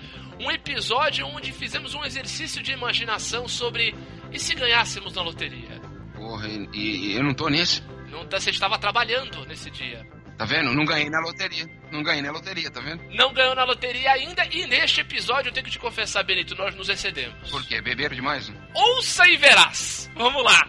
um 0.41 0.51
episódio 0.51 1.27
onde 1.27 1.53
fizemos 1.53 1.95
um 1.95 2.05
exercício 2.05 2.63
de 2.63 2.73
imaginação 2.73 3.49
sobre. 3.49 3.95
E 4.31 4.39
se 4.39 4.55
ganhássemos 4.55 5.15
na 5.15 5.23
loteria? 5.23 5.81
Porra, 6.15 6.47
e, 6.49 6.69
e 6.75 7.13
eu 7.15 7.25
não 7.25 7.33
tô 7.33 7.49
nesse. 7.49 7.83
Não, 8.11 8.27
você 8.29 8.51
estava 8.51 8.79
trabalhando 8.79 9.45
nesse 9.47 9.71
dia. 9.71 10.07
Tá 10.39 10.45
vendo? 10.45 10.73
Não 10.73 10.85
ganhei 10.85 11.11
na 11.11 11.19
loteria. 11.19 11.69
Não 11.91 12.01
ganhei 12.01 12.23
na 12.23 12.31
loteria, 12.31 12.71
tá 12.71 12.81
vendo? 12.81 13.03
Não 13.11 13.35
ganhou 13.35 13.57
na 13.57 13.65
loteria 13.65 14.13
ainda, 14.13 14.47
e 14.47 14.69
neste 14.69 15.01
episódio 15.01 15.49
eu 15.49 15.53
tenho 15.53 15.67
que 15.67 15.73
te 15.73 15.81
confessar, 15.81 16.23
Benito, 16.23 16.55
nós 16.55 16.77
nos 16.77 16.89
excedemos. 16.89 17.51
Por 17.51 17.65
quê? 17.67 17.81
Beberam 17.81 18.15
demais? 18.15 18.53
Ouça 18.73 19.27
e 19.27 19.37
verás! 19.37 20.09
Vamos 20.15 20.45
lá! 20.45 20.65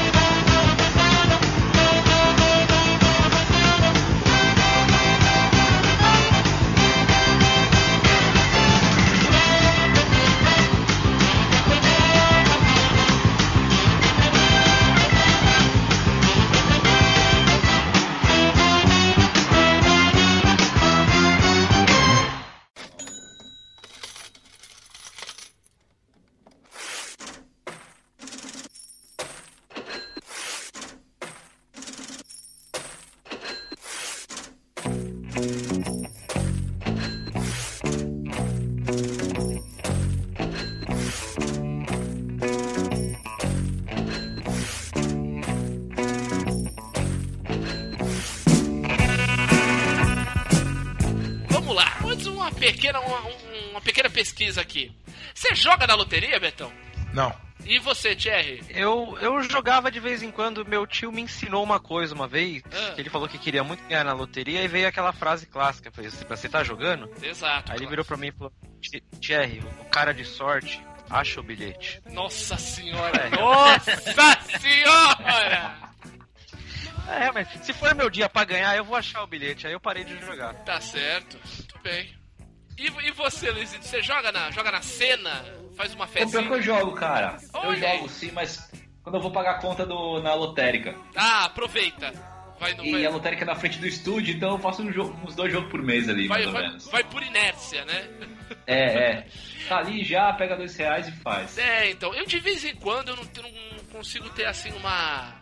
joga 55.82 55.86
na 55.86 55.94
loteria, 55.94 56.38
Betão? 56.38 56.72
Não. 57.12 57.34
E 57.64 57.78
você, 57.78 58.14
Thierry? 58.16 58.60
Eu, 58.70 59.16
eu 59.20 59.40
jogava 59.44 59.90
de 59.90 60.00
vez 60.00 60.22
em 60.22 60.30
quando, 60.32 60.64
meu 60.66 60.84
tio 60.86 61.12
me 61.12 61.22
ensinou 61.22 61.62
uma 61.62 61.78
coisa 61.78 62.14
uma 62.14 62.26
vez, 62.26 62.62
Ah. 62.72 62.92
que 62.94 63.00
ele 63.00 63.10
falou 63.10 63.28
que 63.28 63.38
queria 63.38 63.62
muito 63.62 63.84
ganhar 63.86 64.04
na 64.04 64.12
loteria 64.12 64.62
e 64.62 64.68
veio 64.68 64.88
aquela 64.88 65.12
frase 65.12 65.46
clássica, 65.46 65.90
falei, 65.92 66.10
você 66.10 66.48
tá 66.48 66.64
jogando? 66.64 67.08
Exato. 67.22 67.70
Aí 67.70 67.78
ele 67.78 67.86
virou 67.86 68.04
pra 68.04 68.16
mim 68.16 68.28
e 68.28 68.32
falou, 68.32 68.52
"Thi- 68.80 69.02
Thierry, 69.20 69.60
o 69.60 69.84
cara 69.86 70.12
de 70.12 70.24
sorte 70.24 70.80
acha 71.08 71.38
o 71.38 71.42
bilhete. 71.42 72.00
Nossa 72.10 72.56
senhora! 72.56 73.16
É. 73.26 73.30
Nossa 73.30 74.40
senhora! 74.58 75.92
É, 77.08 77.30
mas 77.32 77.48
se 77.64 77.72
for 77.72 77.94
meu 77.94 78.08
dia 78.10 78.28
pra 78.28 78.44
ganhar, 78.44 78.76
eu 78.76 78.84
vou 78.84 78.96
achar 78.96 79.22
o 79.22 79.26
bilhete. 79.26 79.66
Aí 79.66 79.72
eu 79.72 79.80
parei 79.80 80.04
de 80.04 80.18
jogar. 80.20 80.54
Tá 80.64 80.80
certo, 80.80 81.38
muito 81.56 81.78
bem. 81.80 82.12
E, 82.78 82.86
e 83.06 83.10
você, 83.12 83.50
Luizinho, 83.50 83.82
você 83.82 84.02
joga 84.02 84.32
na, 84.32 84.50
joga 84.50 84.72
na 84.72 84.82
cena? 84.82 85.44
Faz 85.76 85.94
uma 85.94 86.06
Pô, 86.06 86.12
pior 86.26 86.42
que 86.46 86.52
eu 86.52 86.62
jogo, 86.62 86.92
cara. 86.92 87.36
Eu 87.54 87.60
Olha 87.60 87.88
aí. 87.90 87.96
jogo 87.98 88.08
sim, 88.08 88.30
mas 88.32 88.70
quando 89.02 89.16
eu 89.16 89.20
vou 89.20 89.30
pagar 89.30 89.52
a 89.52 89.58
conta 89.60 89.84
do, 89.86 90.20
na 90.20 90.34
lotérica. 90.34 90.94
Ah, 91.16 91.44
aproveita. 91.46 92.12
Vai, 92.60 92.74
no, 92.74 92.84
E 92.84 92.92
vai, 92.92 93.04
a 93.06 93.10
lotérica 93.10 93.42
é 93.42 93.46
na 93.46 93.56
frente 93.56 93.78
do 93.80 93.86
estúdio, 93.88 94.36
então 94.36 94.50
eu 94.52 94.58
faço 94.58 94.82
um 94.82 94.92
jogo- 94.92 95.18
uns 95.26 95.34
dois 95.34 95.52
jogos 95.52 95.68
por 95.68 95.82
mês 95.82 96.08
ali, 96.08 96.28
vai, 96.28 96.38
mais 96.38 96.46
ou 96.46 96.52
vai, 96.52 96.62
menos. 96.62 96.86
vai 96.88 97.02
por 97.04 97.20
inércia, 97.22 97.84
né? 97.84 98.08
É, 98.68 98.84
é. 99.10 99.26
Tá 99.68 99.78
ali 99.78 100.04
já, 100.04 100.32
pega 100.34 100.56
dois 100.56 100.76
reais 100.76 101.08
e 101.08 101.12
faz. 101.12 101.58
É, 101.58 101.90
então, 101.90 102.14
eu 102.14 102.24
de 102.24 102.38
vez 102.38 102.64
em 102.64 102.76
quando 102.76 103.08
eu 103.08 103.16
não, 103.16 103.24
eu 103.24 103.42
não 103.42 103.84
consigo 103.86 104.28
ter 104.30 104.44
assim 104.46 104.70
uma 104.72 105.40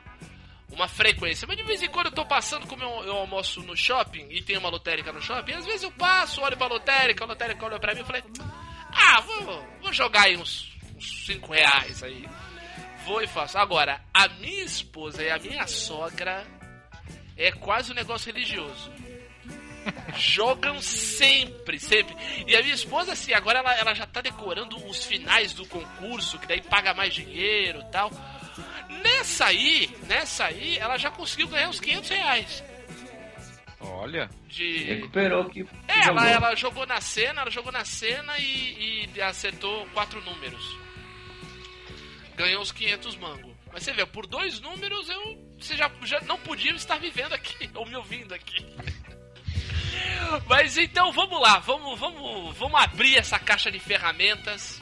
uma 0.72 0.86
frequência, 0.86 1.46
mas 1.48 1.56
de 1.56 1.64
vez 1.64 1.82
em 1.82 1.88
quando 1.88 2.06
eu 2.06 2.12
tô 2.12 2.24
passando 2.24 2.64
como 2.66 2.82
eu, 2.84 3.02
eu 3.04 3.16
almoço 3.16 3.60
no 3.62 3.76
shopping 3.76 4.28
e 4.30 4.40
tem 4.40 4.56
uma 4.56 4.68
lotérica 4.70 5.12
no 5.12 5.20
shopping, 5.20 5.52
às 5.54 5.66
vezes 5.66 5.82
eu 5.82 5.90
passo, 5.90 6.40
olho 6.40 6.56
pra 6.56 6.68
lotérica, 6.68 7.24
a 7.24 7.26
lotérica 7.26 7.66
olha 7.66 7.78
pra 7.80 7.92
mim 7.92 8.02
e 8.02 8.04
falei, 8.04 8.22
ah, 9.00 9.20
vou, 9.20 9.66
vou 9.82 9.92
jogar 9.92 10.22
aí 10.22 10.36
uns 10.36 10.70
5 11.00 11.52
reais 11.52 12.02
aí. 12.02 12.28
Vou 13.04 13.22
e 13.22 13.26
faço. 13.26 13.58
Agora, 13.58 14.00
a 14.12 14.28
minha 14.28 14.62
esposa 14.62 15.22
e 15.22 15.30
a 15.30 15.38
minha 15.38 15.66
sogra 15.66 16.46
é 17.36 17.50
quase 17.50 17.92
um 17.92 17.94
negócio 17.94 18.32
religioso. 18.32 18.92
Jogam 20.16 20.80
sempre, 20.80 21.78
sempre. 21.78 22.14
E 22.46 22.54
a 22.54 22.62
minha 22.62 22.74
esposa, 22.74 23.12
assim, 23.12 23.32
agora 23.32 23.60
ela, 23.60 23.74
ela 23.74 23.94
já 23.94 24.06
tá 24.06 24.20
decorando 24.20 24.76
os 24.86 25.04
finais 25.04 25.54
do 25.54 25.66
concurso, 25.66 26.38
que 26.38 26.46
daí 26.46 26.60
paga 26.60 26.92
mais 26.92 27.14
dinheiro 27.14 27.80
e 27.80 27.90
tal. 27.90 28.10
Nessa 29.02 29.46
aí, 29.46 29.90
nessa 30.06 30.44
aí, 30.44 30.76
ela 30.78 30.98
já 30.98 31.10
conseguiu 31.10 31.48
ganhar 31.48 31.68
uns 31.68 31.80
500 31.80 32.10
reais. 32.10 32.64
Olha. 33.80 34.28
De... 34.46 34.84
Recuperou 34.84 35.48
que. 35.48 35.66
É, 35.88 36.02
jogou. 36.04 36.22
ela, 36.22 36.28
ela 36.28 36.54
jogou 36.54 36.86
na 36.86 37.00
cena, 37.00 37.42
ela 37.42 37.50
jogou 37.50 37.72
na 37.72 37.84
cena 37.84 38.38
e, 38.38 39.08
e 39.14 39.22
acertou 39.22 39.86
quatro 39.94 40.20
números. 40.22 40.76
Ganhou 42.36 42.62
os 42.62 42.72
500 42.72 43.16
mango. 43.16 43.56
Mas 43.72 43.84
você 43.84 43.92
vê, 43.92 44.04
por 44.04 44.26
dois 44.26 44.60
números 44.60 45.08
eu. 45.08 45.50
Você 45.58 45.76
já, 45.76 45.90
já 46.02 46.20
não 46.22 46.38
podia 46.38 46.72
estar 46.72 46.98
vivendo 46.98 47.32
aqui, 47.32 47.70
ou 47.74 47.86
me 47.86 47.96
ouvindo 47.96 48.34
aqui. 48.34 48.66
Mas 50.46 50.76
então 50.76 51.12
vamos 51.12 51.40
lá, 51.40 51.58
vamos, 51.58 51.98
vamos, 51.98 52.56
vamos 52.56 52.80
abrir 52.80 53.16
essa 53.16 53.38
caixa 53.38 53.70
de 53.70 53.78
ferramentas 53.78 54.80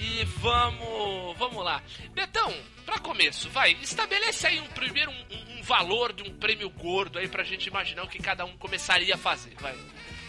e 0.00 0.24
vamos, 0.24 1.36
vamos 1.38 1.64
lá. 1.64 1.82
Betão, 2.14 2.54
pra 2.86 2.98
começo, 2.98 3.48
vai, 3.50 3.72
estabelece 3.82 4.46
aí 4.46 4.58
um 4.60 4.66
primeiro 4.68 5.10
um, 5.10 5.58
um- 5.58 5.62
valor 5.62 6.12
de 6.12 6.22
um 6.22 6.34
prêmio 6.38 6.68
gordo 6.70 7.18
aí 7.18 7.28
pra 7.28 7.44
gente 7.44 7.66
imaginar 7.68 8.02
o 8.04 8.08
que 8.08 8.18
cada 8.18 8.44
um 8.44 8.56
começaria 8.56 9.14
a 9.14 9.18
fazer, 9.18 9.54
vai. 9.60 9.76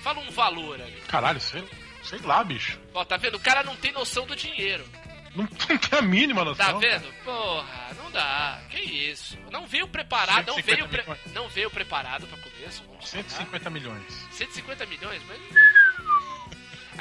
Fala 0.03 0.19
um 0.19 0.29
valor 0.31 0.79
aí. 0.81 0.91
Caralho, 1.07 1.39
sei, 1.39 1.63
sei 2.03 2.19
lá, 2.19 2.43
bicho. 2.43 2.79
Ó, 2.93 3.03
tá 3.05 3.15
vendo? 3.17 3.35
O 3.35 3.39
cara 3.39 3.63
não 3.63 3.75
tem 3.75 3.91
noção 3.91 4.25
do 4.25 4.35
dinheiro. 4.35 4.85
Não, 5.35 5.43
não 5.69 5.77
tem 5.77 5.97
a 5.99 6.01
mínima 6.01 6.43
noção. 6.43 6.65
Tá 6.65 6.77
vendo? 6.77 7.11
Porra, 7.23 7.93
não 7.95 8.11
dá. 8.11 8.61
Que 8.69 8.79
isso? 8.81 9.37
Não 9.49 9.65
veio 9.65 9.87
preparado, 9.87 10.47
não 10.47 10.55
150 10.55 10.87
veio, 10.87 11.05
pre- 11.05 11.31
não 11.33 11.47
veio 11.47 11.69
preparado 11.71 12.27
pra 12.27 12.37
começo. 12.37 12.83
Vamos 12.87 13.09
falar. 13.09 13.23
150 13.23 13.69
milhões. 13.69 14.27
150 14.31 14.85
milhões, 14.87 15.21
mas. 15.27 15.39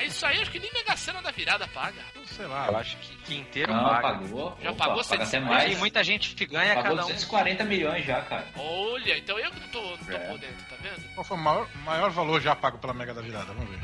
Aí 0.00 0.06
Isso 0.08 0.24
aí 0.26 0.40
acho 0.40 0.50
que 0.50 0.58
nem 0.58 0.72
Mega 0.72 0.96
Sena 0.96 1.20
da 1.20 1.30
virada 1.30 1.68
paga. 1.68 2.02
Não 2.16 2.24
sei 2.26 2.46
lá. 2.46 2.66
Eu 2.68 2.76
acho 2.78 2.96
que, 2.96 3.14
que 3.16 3.34
inteiro 3.36 3.72
Não, 3.72 3.84
paga. 3.84 4.00
pagou. 4.02 4.56
Já 4.62 4.70
Opa, 4.70 4.84
pagou 4.86 5.04
paga 5.04 5.14
até 5.14 5.24
150? 5.26 5.40
mais. 5.54 5.64
Tem 5.70 5.76
muita 5.76 6.02
gente 6.04 6.34
que 6.34 6.46
ganha 6.46 6.74
Pagou 6.74 6.82
cada 6.82 6.94
um. 7.02 7.08
240 7.08 7.64
milhões 7.64 8.04
já, 8.06 8.20
cara. 8.22 8.46
Olha, 8.56 9.18
então 9.18 9.38
eu 9.38 9.50
que 9.50 9.60
não 9.60 9.68
tô, 9.68 9.82
não 9.82 9.98
tô 9.98 10.12
É. 10.12 10.18
por 10.20 10.38
dentro, 10.38 10.64
tá 10.68 10.76
vendo? 10.80 11.14
Qual 11.14 11.24
foi 11.24 11.36
o 11.36 11.40
maior, 11.40 11.68
maior 11.84 12.10
valor 12.10 12.40
já 12.40 12.56
pago 12.56 12.78
pela 12.78 12.94
Mega 12.94 13.12
da 13.12 13.20
Virada? 13.20 13.52
Vamos 13.52 13.68
ver. 13.68 13.78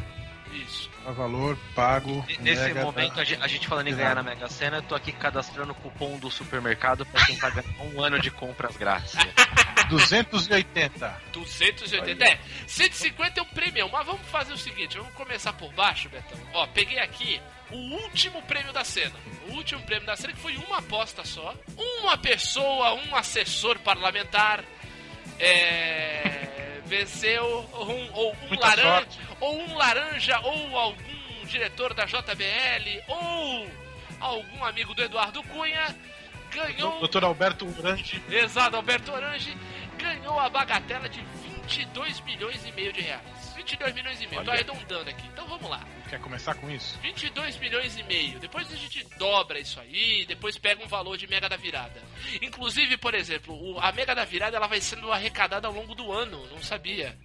Isso. 0.64 0.90
Maior 1.02 1.14
valor 1.14 1.58
pago. 1.74 2.24
Nesse 2.40 2.62
Mega 2.62 2.82
momento, 2.82 3.20
a 3.20 3.24
gente, 3.24 3.42
a 3.42 3.68
falando 3.68 3.88
em 3.88 3.94
ganhar 3.94 4.14
na 4.14 4.22
Mega 4.22 4.48
Sena, 4.48 4.78
eu 4.78 4.82
tô 4.82 4.94
aqui 4.94 5.12
cadastrando 5.12 5.72
o 5.72 5.74
cupom 5.74 6.18
do 6.18 6.30
supermercado 6.30 7.04
pra 7.06 7.24
tentar 7.26 7.50
ganhar 7.50 7.82
um 7.82 8.02
ano 8.02 8.18
de 8.18 8.30
compras 8.30 8.76
grátis. 8.76 9.14
280. 9.88 11.22
280. 11.32 12.24
É, 12.24 12.38
150 12.66 13.38
é 13.38 13.42
um 13.42 13.46
prêmio, 13.46 13.88
mas 13.90 14.06
vamos 14.06 14.26
fazer 14.28 14.52
o 14.52 14.58
seguinte, 14.58 14.96
vamos 14.96 15.12
começar 15.14 15.52
por 15.52 15.72
baixo, 15.74 16.08
Betão. 16.08 16.38
Ó, 16.54 16.66
peguei 16.68 16.98
aqui 16.98 17.40
o 17.70 17.76
último 17.76 18.42
prêmio 18.42 18.72
da 18.72 18.82
cena. 18.84 19.14
O 19.48 19.52
último 19.52 19.82
prêmio 19.82 20.06
da 20.06 20.16
cena 20.16 20.32
que 20.32 20.40
foi 20.40 20.56
uma 20.56 20.78
aposta 20.78 21.24
só. 21.24 21.54
Uma 21.76 22.16
pessoa, 22.18 22.94
um 22.94 23.14
assessor 23.14 23.78
parlamentar 23.78 24.64
é, 25.38 26.35
venceu 26.86 27.44
um, 27.74 28.12
ou 28.12 28.32
um 28.32 28.48
Muita 28.48 28.66
laranja, 28.68 28.90
sorte. 28.90 29.18
ou 29.40 29.58
um 29.60 29.74
laranja, 29.76 30.40
ou 30.40 30.78
algum 30.78 31.44
diretor 31.46 31.92
da 31.94 32.04
JBL, 32.04 33.02
ou 33.08 33.68
algum 34.20 34.64
amigo 34.64 34.94
do 34.94 35.02
Eduardo 35.02 35.42
Cunha 35.44 35.94
ganhou 36.50 36.98
Doutor 37.00 37.24
Alberto 37.24 37.66
Urante. 37.66 38.22
Exato, 38.30 38.76
Alberto 38.76 39.12
Orange 39.12 39.56
ganhou 39.98 40.38
a 40.38 40.48
bagatela 40.48 41.08
de 41.08 41.20
22 41.66 42.20
milhões 42.20 42.64
e 42.66 42.72
meio 42.72 42.92
de 42.92 43.00
reais. 43.00 43.22
22 43.66 43.94
milhões 43.94 44.20
e 44.22 44.26
meio, 44.28 44.44
tô 44.44 44.50
Olha. 44.50 44.60
arredondando 44.60 45.10
aqui. 45.10 45.26
Então 45.26 45.46
vamos 45.48 45.68
lá. 45.68 45.80
Quer 46.08 46.20
começar 46.20 46.54
com 46.54 46.70
isso? 46.70 46.96
22 47.00 47.58
milhões 47.58 47.98
e 47.98 48.02
meio. 48.04 48.38
Depois 48.38 48.72
a 48.72 48.76
gente 48.76 49.04
dobra 49.18 49.58
isso 49.58 49.80
aí, 49.80 50.24
depois 50.26 50.56
pega 50.56 50.84
um 50.84 50.88
valor 50.88 51.16
de 51.16 51.26
Mega 51.26 51.48
da 51.48 51.56
Virada. 51.56 52.00
Inclusive, 52.40 52.96
por 52.96 53.14
exemplo, 53.14 53.54
o- 53.54 53.80
a 53.80 53.90
Mega 53.90 54.14
da 54.14 54.24
Virada 54.24 54.56
ela 54.56 54.68
vai 54.68 54.80
sendo 54.80 55.10
arrecadada 55.10 55.66
ao 55.66 55.74
longo 55.74 55.94
do 55.96 56.12
ano, 56.12 56.46
não 56.48 56.62
sabia. 56.62 57.16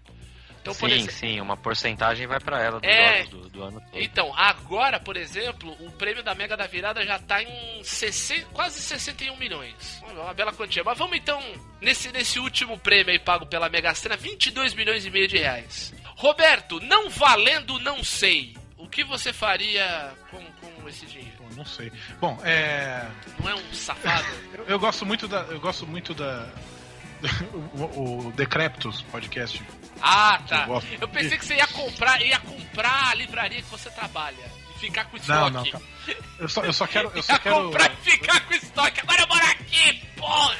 Então, 0.61 0.75
sim, 0.75 0.85
exemplo, 0.85 1.11
sim, 1.11 1.41
uma 1.41 1.57
porcentagem 1.57 2.27
vai 2.27 2.39
pra 2.39 2.61
ela 2.61 2.79
dos 2.79 2.87
É. 2.87 3.23
do, 3.23 3.49
do 3.49 3.63
ano 3.63 3.81
todo. 3.81 3.99
Então, 3.99 4.31
agora, 4.37 4.99
por 4.99 5.17
exemplo, 5.17 5.75
o 5.79 5.91
prêmio 5.93 6.21
da 6.21 6.35
Mega 6.35 6.55
da 6.55 6.67
Virada 6.67 7.03
já 7.03 7.17
tá 7.17 7.41
em 7.41 7.83
60, 7.83 8.45
quase 8.53 8.79
61 8.79 9.35
milhões. 9.37 9.99
Uma 10.03 10.21
uma 10.25 10.33
bela 10.35 10.53
quantia. 10.53 10.83
Mas 10.83 10.95
vamos 10.99 11.17
então, 11.17 11.41
nesse, 11.81 12.11
nesse 12.11 12.37
último 12.39 12.77
prêmio 12.77 13.11
aí 13.11 13.17
pago 13.17 13.47
pela 13.47 13.69
Mega 13.69 13.91
Sena, 13.95 14.15
22 14.15 14.75
milhões 14.75 15.03
e 15.03 15.09
meio 15.09 15.27
de 15.27 15.37
reais. 15.39 15.91
Roberto, 16.21 16.79
não 16.81 17.09
valendo, 17.09 17.79
não 17.79 18.03
sei. 18.03 18.55
O 18.77 18.87
que 18.87 19.03
você 19.03 19.33
faria 19.33 20.13
com, 20.29 20.39
com 20.79 20.87
esse 20.87 21.03
dinheiro? 21.07 21.31
Não 21.57 21.65
sei. 21.65 21.91
Bom, 22.19 22.39
é. 22.43 23.07
Não 23.39 23.49
é 23.49 23.55
um 23.55 23.73
safado? 23.73 24.27
Eu, 24.53 24.65
eu 24.67 24.79
gosto 24.79 25.03
muito 25.03 25.27
da. 25.27 25.39
Eu 25.41 25.59
gosto 25.59 25.87
muito 25.87 26.13
da. 26.13 26.47
o, 27.73 28.27
o 28.27 28.31
Decreptus 28.33 29.01
podcast. 29.01 29.63
Ah, 29.99 30.39
tá. 30.47 30.67
Eu. 30.67 30.83
Eu 31.01 31.07
pensei 31.07 31.39
que 31.39 31.45
você 31.45 31.55
ia 31.55 31.65
comprar, 31.65 32.21
ia 32.21 32.39
comprar 32.39 33.09
a 33.09 33.15
livraria 33.15 33.61
que 33.63 33.69
você 33.69 33.89
trabalha. 33.89 34.45
E 34.75 34.79
ficar 34.79 35.05
com 35.05 35.17
Não, 35.17 35.47
estoque. 35.47 35.51
não, 35.51 35.65
calma. 35.71 35.87
Eu 36.37 36.49
só, 36.49 36.61
eu 36.63 36.73
só 36.73 36.85
quero. 36.85 37.11
Eu 37.15 37.21
só 37.23 37.33
ia 37.33 37.39
quero. 37.39 37.55
comprar 37.63 37.91
e 37.91 37.95
ficar 38.11 38.39
com 38.41 38.53
estoque. 38.53 38.99
Agora 39.01 39.21
eu 39.23 39.27
moro 39.27 39.45
aqui, 39.47 39.93
porra! 40.17 40.55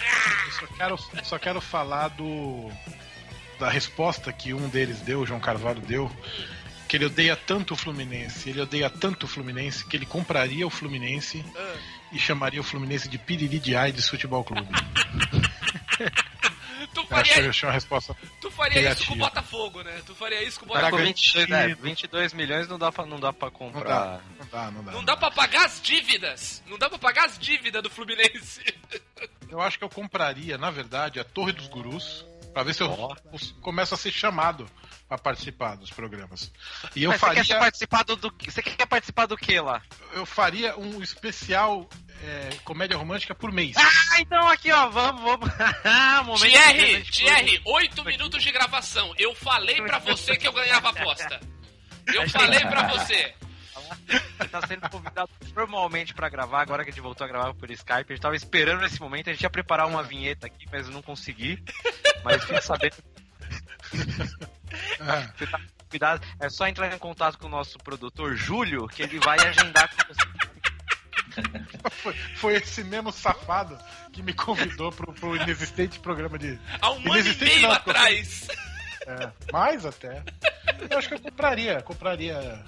Eu 0.46 0.52
só 0.52 0.68
quero, 0.76 0.98
só 1.24 1.38
quero 1.40 1.62
falar 1.62 2.08
do. 2.10 2.72
Da 3.62 3.70
resposta 3.70 4.34
que 4.34 4.56
um 4.56 4.68
deles 4.70 5.02
deu, 5.02 5.20
o 5.20 5.26
João 5.26 5.40
Carvalho 5.40 5.80
deu. 5.82 6.12
Que 6.88 6.98
ele 6.98 7.06
odeia 7.06 7.36
tanto 7.38 7.76
o 7.76 7.78
Fluminense, 7.78 8.50
ele 8.50 8.60
odeia 8.60 8.90
tanto 8.90 9.26
o 9.26 9.28
Fluminense, 9.28 9.86
que 9.86 9.96
ele 9.96 10.06
compraria 10.06 10.66
o 10.66 10.70
Fluminense 10.72 11.46
Ah. 11.56 11.76
e 12.12 12.18
chamaria 12.18 12.60
o 12.60 12.64
Fluminense 12.64 13.08
de 13.08 13.20
Piriri 13.20 13.60
de 13.60 13.76
Aides 13.76 14.10
Futebol 14.10 14.44
Clube. 14.44 14.68
Tu 16.94 17.06
faria, 17.08 17.40
eu 17.40 17.50
achei 17.52 17.68
uma 17.70 17.74
resposta. 17.74 18.18
tu 18.42 18.52
faria 18.52 18.92
isso 18.92 19.06
com 19.06 19.14
o 19.14 19.18
Botafogo, 19.18 19.82
né? 19.84 20.02
Tu 20.06 20.14
faria 20.16 20.44
isso 20.44 20.60
com 20.60 20.66
o 20.66 20.68
Botafogo. 20.70 20.98
22, 20.98 21.46
é, 21.46 21.48
garantido. 21.48 21.82
22 21.84 22.34
milhões 22.34 22.68
não 22.68 22.78
dá 22.80 22.92
pra, 22.92 23.06
não 23.06 23.20
dá 23.20 23.32
pra 23.32 23.48
Não 23.50 23.54
dá, 23.54 23.74
comprar. 23.74 24.22
não 24.40 24.48
dá, 24.52 24.72
não 24.72 24.84
dá. 24.84 24.92
Não 24.92 25.04
dá 25.06 25.16
pra 25.16 25.32
pagar 25.32 25.66
as 25.68 25.80
dívidas. 25.82 26.62
Não 26.68 26.78
dá 26.78 26.90
pra 26.90 26.98
pagar 27.00 27.26
as 27.28 27.38
dívidas 27.40 27.82
do 27.84 27.90
Fluminense. 27.90 28.62
Eu 29.50 29.62
acho 29.62 29.78
que 29.78 29.84
eu 29.86 29.90
compraria, 29.90 30.58
na 30.58 30.72
verdade, 30.72 31.20
a 31.20 31.24
Torre 31.24 31.54
dos 31.54 31.68
Gurus, 31.68 32.26
pra 32.54 32.64
ver 32.64 32.74
se 32.74 32.82
eu 32.84 32.92
Ó. 32.92 33.16
começo 33.62 33.94
a 33.94 33.98
ser 33.98 34.12
chamado 34.12 34.66
pra 35.08 35.18
participar 35.18 35.76
dos 35.76 35.90
programas. 35.92 36.52
E 36.96 37.04
eu 37.04 37.10
Mas 37.12 37.20
você 37.20 37.28
quer 37.28 37.46
faria, 37.46 37.60
participar 37.60 38.04
do, 38.04 38.16
do 38.16 38.34
Você 38.46 38.62
quer 38.62 38.86
participar 38.86 39.26
do 39.26 39.38
que 39.38 39.60
lá? 39.60 39.82
eu 40.14 40.26
faria 40.26 40.78
um 40.78 41.02
especial 41.02 41.90
é, 42.24 42.50
comédia 42.64 42.98
romântica 42.98 43.34
por 43.34 43.52
mês. 43.52 43.76
Ah, 43.78 44.22
então 44.22 44.48
aqui, 44.48 44.72
ó, 44.72 44.90
vamos, 44.90 45.22
vamos. 45.22 45.50
Momento 46.26 47.12
Thierry, 47.12 47.62
oito 47.66 48.04
minutos 48.06 48.44
de 48.44 48.52
gravação. 48.52 49.14
Eu 49.18 49.34
falei 49.36 49.82
pra 49.82 50.00
você 50.00 50.36
que 50.38 50.48
eu 50.48 50.54
ganhava 50.54 50.90
a 50.90 50.92
aposta. 50.92 51.40
Eu 52.08 52.28
falei 52.30 52.60
pra 52.62 52.88
você. 52.88 53.34
Você 54.38 54.48
tá 54.50 54.66
sendo 54.68 54.90
convidado 54.90 55.30
formalmente 55.54 56.14
pra 56.14 56.30
gravar, 56.30 56.62
agora 56.62 56.84
que 56.84 56.90
a 56.90 56.94
gente 56.94 57.02
voltou 57.02 57.26
a 57.26 57.28
gravar 57.28 57.54
por 57.54 57.70
Skype. 57.72 57.94
A 57.94 58.14
gente 58.14 58.22
tava 58.22 58.36
esperando 58.36 58.86
esse 58.86 59.00
momento, 59.00 59.30
a 59.30 59.34
gente 59.34 59.44
ia 59.44 59.50
preparar 59.50 59.88
uma 59.88 60.04
vinheta 60.04 60.48
aqui, 60.48 60.66
mas 60.72 60.88
eu 60.88 60.94
não 60.94 61.02
consegui. 61.02 61.64
Mas 62.24 62.44
fique 62.44 62.62
sabendo 62.62 62.96
Ah, 65.00 65.30
você 65.36 65.48
tá 65.48 65.60
convidado. 65.84 66.26
É 66.40 66.50
só 66.50 66.68
entrar 66.68 66.94
em 66.94 66.98
contato 66.98 67.38
com 67.38 67.48
o 67.48 67.50
nosso 67.50 67.78
produtor 67.80 68.36
Júlio, 68.36 68.88
que 68.88 69.04
ele 69.04 69.20
vai 69.20 69.38
agendar 69.40 69.90
com 69.90 70.14
você. 70.14 70.42
Foi, 71.92 72.14
foi 72.36 72.54
esse 72.56 72.84
mesmo 72.84 73.12
safado 73.12 73.78
que 74.12 74.22
me 74.22 74.34
convidou 74.34 74.92
pro, 74.92 75.14
pro 75.14 75.36
inexistente 75.36 76.00
programa 76.00 76.38
de. 76.38 76.60
Há 76.82 76.92
um 76.92 76.96
ano 76.96 77.08
e 77.08 77.12
Inexistente 77.12 77.50
meio 77.56 77.62
não, 77.64 77.72
atrás. 77.72 78.48
É, 79.08 79.32
mais 79.52 79.86
até. 79.86 80.24
Eu 80.90 80.98
acho 80.98 81.08
que 81.08 81.16
eu 81.16 81.20
compraria, 81.20 81.82
compraria. 81.82 82.64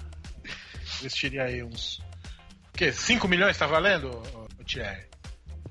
Investiria 1.00 1.44
aí 1.44 1.62
uns. 1.62 1.98
O 2.72 2.76
quê? 2.76 2.92
5 2.92 3.26
milhões 3.28 3.56
tá 3.56 3.66
valendo, 3.66 4.22
Thierry? 4.66 5.04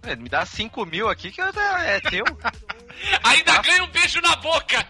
É, 0.03 0.15
Me 0.15 0.27
dá 0.29 0.45
5 0.45 0.85
mil 0.85 1.09
aqui 1.09 1.31
que 1.31 1.41
eu- 1.41 1.45
é 1.47 1.99
teu. 2.01 2.23
Ainda 3.23 3.61
ganha 3.61 3.83
um 3.83 3.87
beijo 3.87 4.21
na 4.21 4.35
boca. 4.37 4.85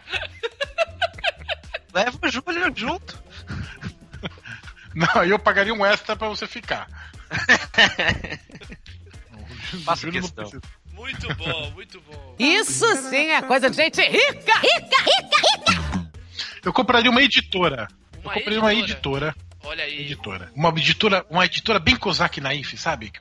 Leva 1.94 2.18
o 2.22 2.30
Júlio 2.30 2.74
junto. 2.76 3.22
Não, 4.96 5.22
aí 5.22 5.30
eu 5.30 5.40
pagaria 5.40 5.74
um 5.74 5.86
extra 5.86 6.16
pra 6.16 6.28
você 6.30 6.46
ficar. 6.48 6.88
Não 9.86 10.12
questão. 10.12 10.52
Muito 10.92 11.36
bom, 11.36 11.72
muito 11.72 12.00
bom. 12.02 12.36
Isso 12.38 12.86
sim 13.10 13.32
é 13.32 13.42
coisa 13.42 13.70
de 13.70 13.76
gente 13.76 14.02
rica, 14.02 14.54
rica, 14.60 15.02
rica, 15.02 15.38
rica. 15.42 16.12
Eu 16.64 16.72
compraria 16.72 17.10
uma 17.10 17.22
editora. 17.24 17.88
Eu 18.14 18.22
Uma 18.22 18.34
compraria 18.34 18.60
uma 18.60 18.74
editora? 18.74 19.36
Olha 19.64 19.84
aí. 19.84 20.02
Editora. 20.02 20.52
Uma 20.56 20.70
editora, 20.70 21.26
uma 21.30 21.46
editora 21.46 21.80
bem 21.80 21.96
Kozak 21.96 22.40
Naif, 22.42 22.78
sabe? 22.78 23.12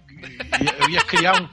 Eu 0.78 0.90
ia 0.90 1.02
criar 1.02 1.40
um. 1.40 1.48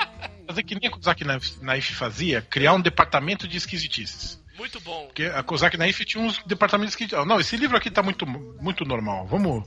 Fazer 0.48 0.64
que 0.64 0.76
nem 0.76 0.90
a 0.90 0.92
Kozak 0.92 1.24
Naif 1.62 1.94
fazia, 1.94 2.42
criar 2.42 2.74
um 2.74 2.82
departamento 2.82 3.48
de 3.48 3.58
esquisitices. 3.58 4.42
Muito 4.58 4.80
bom. 4.82 5.06
Porque 5.06 5.26
a 5.26 5.42
Kozak 5.42 5.78
Naif 5.78 6.04
tinha 6.04 6.24
uns 6.24 6.42
departamentos 6.46 6.96
que. 6.96 7.08
Não, 7.26 7.40
esse 7.40 7.56
livro 7.56 7.78
aqui 7.78 7.90
tá 7.90 8.02
muito, 8.04 8.26
muito 8.26 8.84
normal. 8.84 9.26
Vamos, 9.28 9.64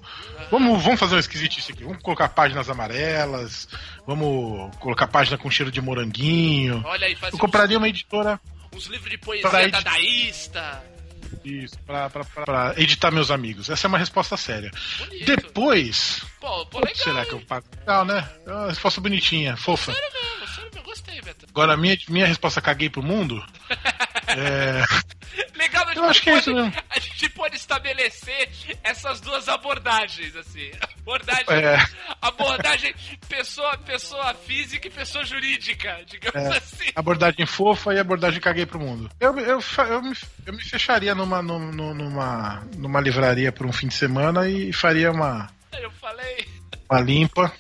vamos, 0.51 0.83
vamos 0.83 1.01
fazer 1.01 1.15
um 1.15 1.21
esquisitice 1.21 1.73
aqui. 1.73 1.85
Vamos 1.85 2.03
colocar 2.03 2.29
páginas 2.29 2.69
amarelas. 2.69 3.69
Vamos 4.07 4.77
colocar 4.77 5.07
página 5.07 5.39
com 5.39 5.51
cheiro 5.51 5.71
de 5.71 5.81
moranguinho. 5.81 6.83
Olha 6.85 7.07
aí, 7.07 7.15
faz 7.15 7.33
Eu 7.33 7.39
compraria 7.39 7.79
uma 7.79 7.89
editora 7.89 8.41
uns, 8.75 8.87
livros 8.87 9.11
de 9.11 9.19
poesia 9.19 9.71
dadaísta. 9.71 10.83
Isso, 11.45 11.79
pra, 11.87 12.09
pra, 12.11 12.25
pra- 12.25 12.75
editar 12.77 13.11
meus 13.11 13.31
amigos. 13.31 13.69
Essa 13.71 13.87
é 13.87 13.89
uma 13.89 13.99
resposta 13.99 14.37
séria. 14.37 14.71
Bonito. 14.99 15.25
Depois. 15.25 16.23
Pô, 16.41 16.67
pô, 16.67 16.79
legal. 16.79 16.95
será 16.95 17.25
que 17.25 17.33
eu 17.33 17.39
hein? 17.39 17.45
pago? 17.47 17.67
Legal, 17.79 18.05
né? 18.05 18.29
É 18.47 18.51
uma 18.51 18.69
resposta 18.69 19.01
bonitinha, 19.01 19.57
fofa. 19.57 19.93
Sério 19.93 20.09
mesmo. 20.13 20.32
Gostei, 20.93 21.23
Beto. 21.23 21.47
Agora, 21.49 21.75
minha, 21.75 21.97
minha 22.11 22.27
resposta 22.27 22.61
caguei 22.61 22.91
pro 22.91 23.03
mundo. 23.03 23.43
é. 24.29 24.83
Legal, 25.57 25.91
Eu 25.95 26.05
acho 26.05 26.21
que 26.21 26.29
é 26.29 26.33
pode, 26.35 26.43
isso 26.51 26.55
mesmo. 26.55 26.73
A 26.91 26.99
gente 26.99 27.29
pode 27.31 27.57
estabelecer 27.57 28.51
essas 28.83 29.19
duas 29.19 29.49
abordagens, 29.49 30.37
assim. 30.37 30.71
Abordagem, 31.01 31.45
É. 31.49 31.79
abordagem 32.21 32.95
pessoa, 33.27 33.79
pessoa 33.79 34.35
física 34.35 34.87
e 34.87 34.91
pessoa 34.91 35.25
jurídica, 35.25 35.99
digamos 36.07 36.55
É. 36.55 36.59
assim. 36.59 36.91
abordagem 36.95 37.47
fofa 37.47 37.95
e 37.95 37.99
abordagem 37.99 38.39
caguei 38.41 38.67
pro 38.67 38.79
mundo. 38.79 39.09
Eu, 39.19 39.39
eu, 39.39 39.61
eu, 39.89 40.03
me, 40.03 40.15
eu 40.45 40.53
me 40.53 40.63
fecharia 40.63 41.15
numa, 41.15 41.41
num- 41.41 41.73
num- 41.73 41.95
numa, 41.95 42.63
numa 42.77 43.01
livraria 43.01 43.51
por 43.51 43.65
um 43.65 43.73
fim 43.73 43.89
de 43.89 43.95
semana 43.95 44.47
e 44.47 44.75
faria 44.75 45.11
uma, 45.11 45.49
eu 45.81 45.91
falei. 45.93 46.47
uma 46.91 47.01
limpa. 47.01 47.51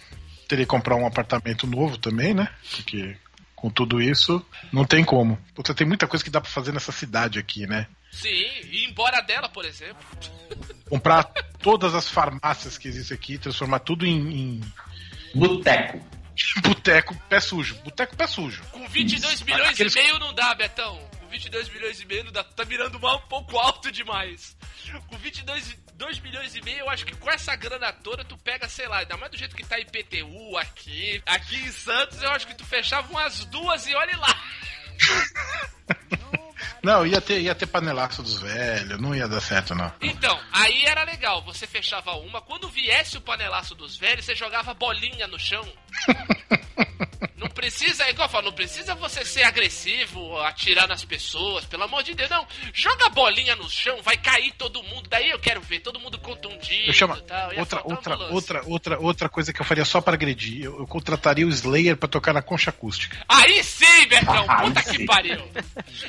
Teria 0.49 0.65
que 0.65 0.71
comprar 0.71 0.97
um 0.97 1.07
apartamento 1.07 1.67
novo 1.67 1.97
também, 1.99 2.35
né? 2.35 2.49
Porque 2.77 3.17
com 3.55 3.71
tudo 3.71 4.03
isso, 4.03 4.45
não 4.73 4.85
tem 4.85 5.05
como. 5.05 5.39
Você 5.55 5.73
tem 5.73 5.87
muita 5.87 6.07
coisa 6.09 6.25
que 6.25 6.31
dá 6.31 6.41
pra 6.41 6.51
fazer 6.51 6.73
nessa 6.73 6.91
cidade 6.91 7.39
aqui, 7.39 7.67
né? 7.67 7.87
Sim, 8.11 8.29
e 8.29 8.85
ir 8.85 8.91
embora 8.91 9.21
dela, 9.23 9.49
por 9.49 9.65
exemplo. 9.65 10.05
Comprar 10.89 11.25
todas 11.63 11.95
as 11.95 12.09
farmácias 12.09 12.77
que 12.77 12.89
existem 12.89 13.15
aqui, 13.15 13.39
transformar 13.39 13.79
tudo 13.79 14.05
em, 14.05 14.59
em 14.59 14.61
Boteco. 15.35 16.05
boteco 16.63 17.15
pé 17.29 17.41
sujo. 17.41 17.77
Boteco 17.85 18.17
pé 18.17 18.27
sujo. 18.27 18.63
Com 18.71 18.87
22 18.89 19.43
milhões 19.43 19.69
Aqueles- 19.71 19.95
e 19.95 20.03
meio 20.03 20.19
não 20.19 20.35
dá, 20.35 20.55
Betão. 20.55 20.99
Com 21.21 21.29
22 21.29 21.69
milhões 21.69 22.01
e 22.01 22.07
meio 22.07 22.25
não 22.25 22.33
dá. 22.33 22.43
Tá 22.45 22.65
mirando 22.65 22.99
mal 22.99 23.19
um 23.19 23.29
pouco 23.29 23.59
alto 23.59 23.91
demais. 23.91 24.57
Com 25.07 25.17
22 25.19 25.79
2 26.03 26.19
milhões 26.19 26.57
e 26.57 26.61
meio, 26.63 26.81
eu 26.81 26.91
acho 26.91 27.07
que 27.07 27.15
com 27.15 27.31
essa 27.31 27.55
grana 27.55 27.93
toda 27.93 28.25
tu 28.25 28.37
pega, 28.37 28.69
sei 28.69 28.89
lá, 28.89 28.99
ainda 28.99 29.17
mais 29.17 29.31
do 29.31 29.39
jeito 29.39 29.55
que 29.55 29.65
tá 29.65 29.79
IPTU 29.79 30.59
aqui. 30.59 31.23
Aqui 31.25 31.55
em 31.55 31.71
Santos, 31.71 32.21
eu 32.21 32.31
acho 32.33 32.45
que 32.45 32.57
tu 32.57 32.65
fechava 32.65 33.09
umas 33.09 33.45
duas 33.45 33.87
e 33.87 33.95
olhe 33.95 34.17
lá. 34.17 34.43
Não, 36.83 37.07
ia 37.07 37.21
ter, 37.21 37.41
ia 37.41 37.55
ter 37.55 37.67
panelaço 37.67 38.23
dos 38.23 38.41
velhos, 38.41 39.01
não 39.01 39.15
ia 39.15 39.29
dar 39.29 39.41
certo, 39.41 39.73
não. 39.73 39.93
Então, 40.01 40.41
aí 40.53 40.85
era 40.85 41.05
legal. 41.05 41.43
Você 41.45 41.65
fechava 41.65 42.13
uma, 42.17 42.41
quando 42.41 42.69
viesse 42.69 43.17
o 43.17 43.21
panelaço 43.21 43.75
dos 43.75 43.97
velhos, 43.97 44.25
você 44.25 44.35
jogava 44.35 44.75
bolinha 44.75 45.29
no 45.29 45.39
chão. 45.39 45.65
Não 47.37 47.49
precisa, 47.63 48.03
é 48.05 48.11
igual 48.11 48.27
eu 48.27 48.33
falo, 48.33 48.47
não 48.47 48.53
precisa 48.53 48.93
você 48.97 49.25
ser 49.25 49.45
agressivo, 49.45 50.37
atirar 50.41 50.89
nas 50.89 51.05
pessoas, 51.05 51.65
pelo 51.65 51.85
amor 51.85 52.03
de 52.03 52.13
Deus, 52.13 52.29
não. 52.29 52.45
Joga 52.75 53.07
a 53.07 53.09
bolinha 53.09 53.55
no 53.55 53.71
chão, 53.71 54.03
vai 54.03 54.17
cair 54.17 54.53
todo 54.59 54.83
mundo. 54.83 55.09
Daí 55.09 55.31
eu 55.31 55.39
quero 55.39 55.61
ver 55.61 55.79
todo 55.79 56.01
mundo 56.01 56.19
contundido 56.19 56.89
Eu 56.89 56.93
chamo 56.93 57.17
tal. 57.21 57.57
Outra, 57.57 57.81
outra, 57.85 58.17
outra, 58.17 58.63
outra, 58.67 58.99
outra 58.99 59.29
coisa 59.29 59.53
que 59.53 59.61
eu 59.61 59.65
faria 59.65 59.85
só 59.85 60.01
pra 60.01 60.15
agredir. 60.15 60.65
Eu, 60.65 60.81
eu 60.81 60.87
contrataria 60.89 61.47
o 61.47 61.51
Slayer 61.51 61.97
pra 61.97 62.09
tocar 62.09 62.33
na 62.33 62.43
concha 62.43 62.71
acústica. 62.71 63.17
Aí 63.29 63.63
sim, 63.63 64.09
Betão, 64.09 64.45
Aí 64.49 64.67
puta 64.67 64.83
que 64.83 64.97
sim. 64.97 65.07
pariu. 65.07 65.49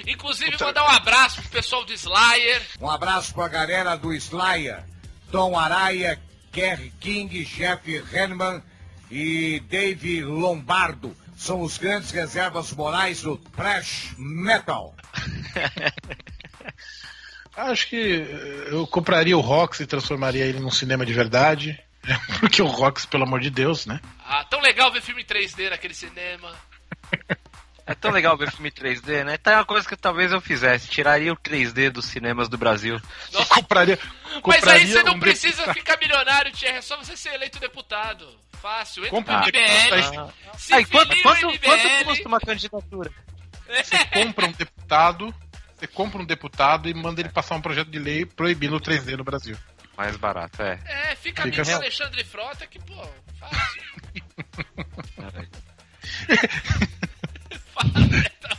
Inclusive, 0.07 0.57
mandar 0.59 0.85
um 0.85 0.89
abraço 0.89 1.39
pro 1.39 1.51
pessoal 1.51 1.85
do 1.85 1.93
Slayer. 1.93 2.63
Um 2.81 2.89
abraço 2.89 3.31
pra 3.31 3.47
galera 3.47 3.95
do 3.95 4.11
Slayer, 4.11 4.83
Tom 5.31 5.55
Araya, 5.55 6.19
Kerry 6.51 6.91
King, 6.99 7.45
Jeff 7.45 8.03
Henman 8.11 8.63
e 9.11 9.59
Dave 9.69 10.23
Lombardo. 10.23 11.15
São 11.35 11.61
os 11.61 11.77
grandes 11.77 12.11
reservas 12.11 12.71
morais 12.71 13.21
do 13.21 13.37
thrash 13.37 14.13
metal. 14.17 14.95
Acho 17.55 17.87
que 17.87 18.21
eh, 18.21 18.67
eu 18.71 18.87
compraria 18.87 19.37
o 19.37 19.41
Rox 19.41 19.79
e 19.79 19.85
transformaria 19.85 20.43
ele 20.45 20.59
num 20.59 20.71
cinema 20.71 21.05
de 21.05 21.13
verdade. 21.13 21.79
Porque 22.39 22.61
o 22.61 22.65
Rox, 22.67 23.05
pelo 23.05 23.23
amor 23.23 23.39
de 23.39 23.49
Deus, 23.49 23.85
né? 23.85 23.99
Ah, 24.25 24.43
tão 24.43 24.59
legal 24.59 24.91
ver 24.91 25.01
filme 25.01 25.23
3D 25.23 25.69
naquele 25.69 25.93
cinema. 25.93 26.51
É 27.85 27.93
tão 27.93 28.11
legal 28.11 28.37
ver 28.37 28.49
filme 28.49 28.71
3D, 28.71 29.25
né? 29.25 29.35
Tá 29.37 29.55
uma 29.57 29.65
coisa 29.65 29.85
que 29.85 29.97
talvez 29.97 30.31
eu 30.31 30.39
fizesse. 30.39 30.87
Tiraria 30.87 31.33
o 31.33 31.35
3D 31.35 31.89
dos 31.89 32.05
cinemas 32.05 32.47
do 32.47 32.57
Brasil. 32.57 32.97
Eu 33.33 33.45
compraria, 33.47 33.99
Mas 34.35 34.41
compraria 34.41 34.71
aí 34.83 34.87
você 34.87 35.03
não 35.03 35.15
um 35.15 35.19
precisa 35.19 35.49
deputado- 35.57 35.73
ficar 35.75 35.97
milionário, 35.99 36.53
Thierry. 36.53 36.77
É 36.77 36.81
só 36.81 36.95
você 36.95 37.17
ser 37.17 37.33
eleito 37.33 37.59
deputado. 37.59 38.25
Fácil. 38.63 39.03
Entra 39.05 39.17
Compra 39.17 39.37
um 39.39 39.41
pro. 39.41 39.49
MBL. 39.49 40.31
Se 40.57 40.73
Aí, 40.73 40.85
quanto, 40.85 41.21
quanto, 41.21 41.41
no 41.41 41.59
quanto 41.59 41.83
MBL. 41.85 42.05
custa 42.05 42.27
uma 42.29 42.39
candidatura? 42.39 43.11
Você 43.67 44.05
compra 44.05 44.45
um 44.45 44.51
deputado, 44.53 45.35
você 45.75 45.85
compra 45.87 46.21
um 46.21 46.25
deputado 46.25 46.87
e 46.87 46.93
manda 46.93 47.19
ele 47.19 47.27
passar 47.27 47.55
um 47.55 47.61
projeto 47.61 47.89
de 47.89 47.99
lei 47.99 48.25
proibindo 48.25 48.77
o 48.77 48.79
3D 48.79 49.17
no 49.17 49.23
Brasil. 49.25 49.57
Mais 49.97 50.15
barato, 50.15 50.61
é. 50.61 50.79
É, 50.85 51.13
fica, 51.15 51.43
Fica 51.43 51.61
amigo 51.61 51.65
do. 51.65 51.75
Alexandre 51.75 52.23
Frota 52.23 52.65
que, 52.65 52.79
pô, 52.79 53.05
fácil. 53.37 53.83
Fala, 57.73 58.07
Betão. 58.07 58.57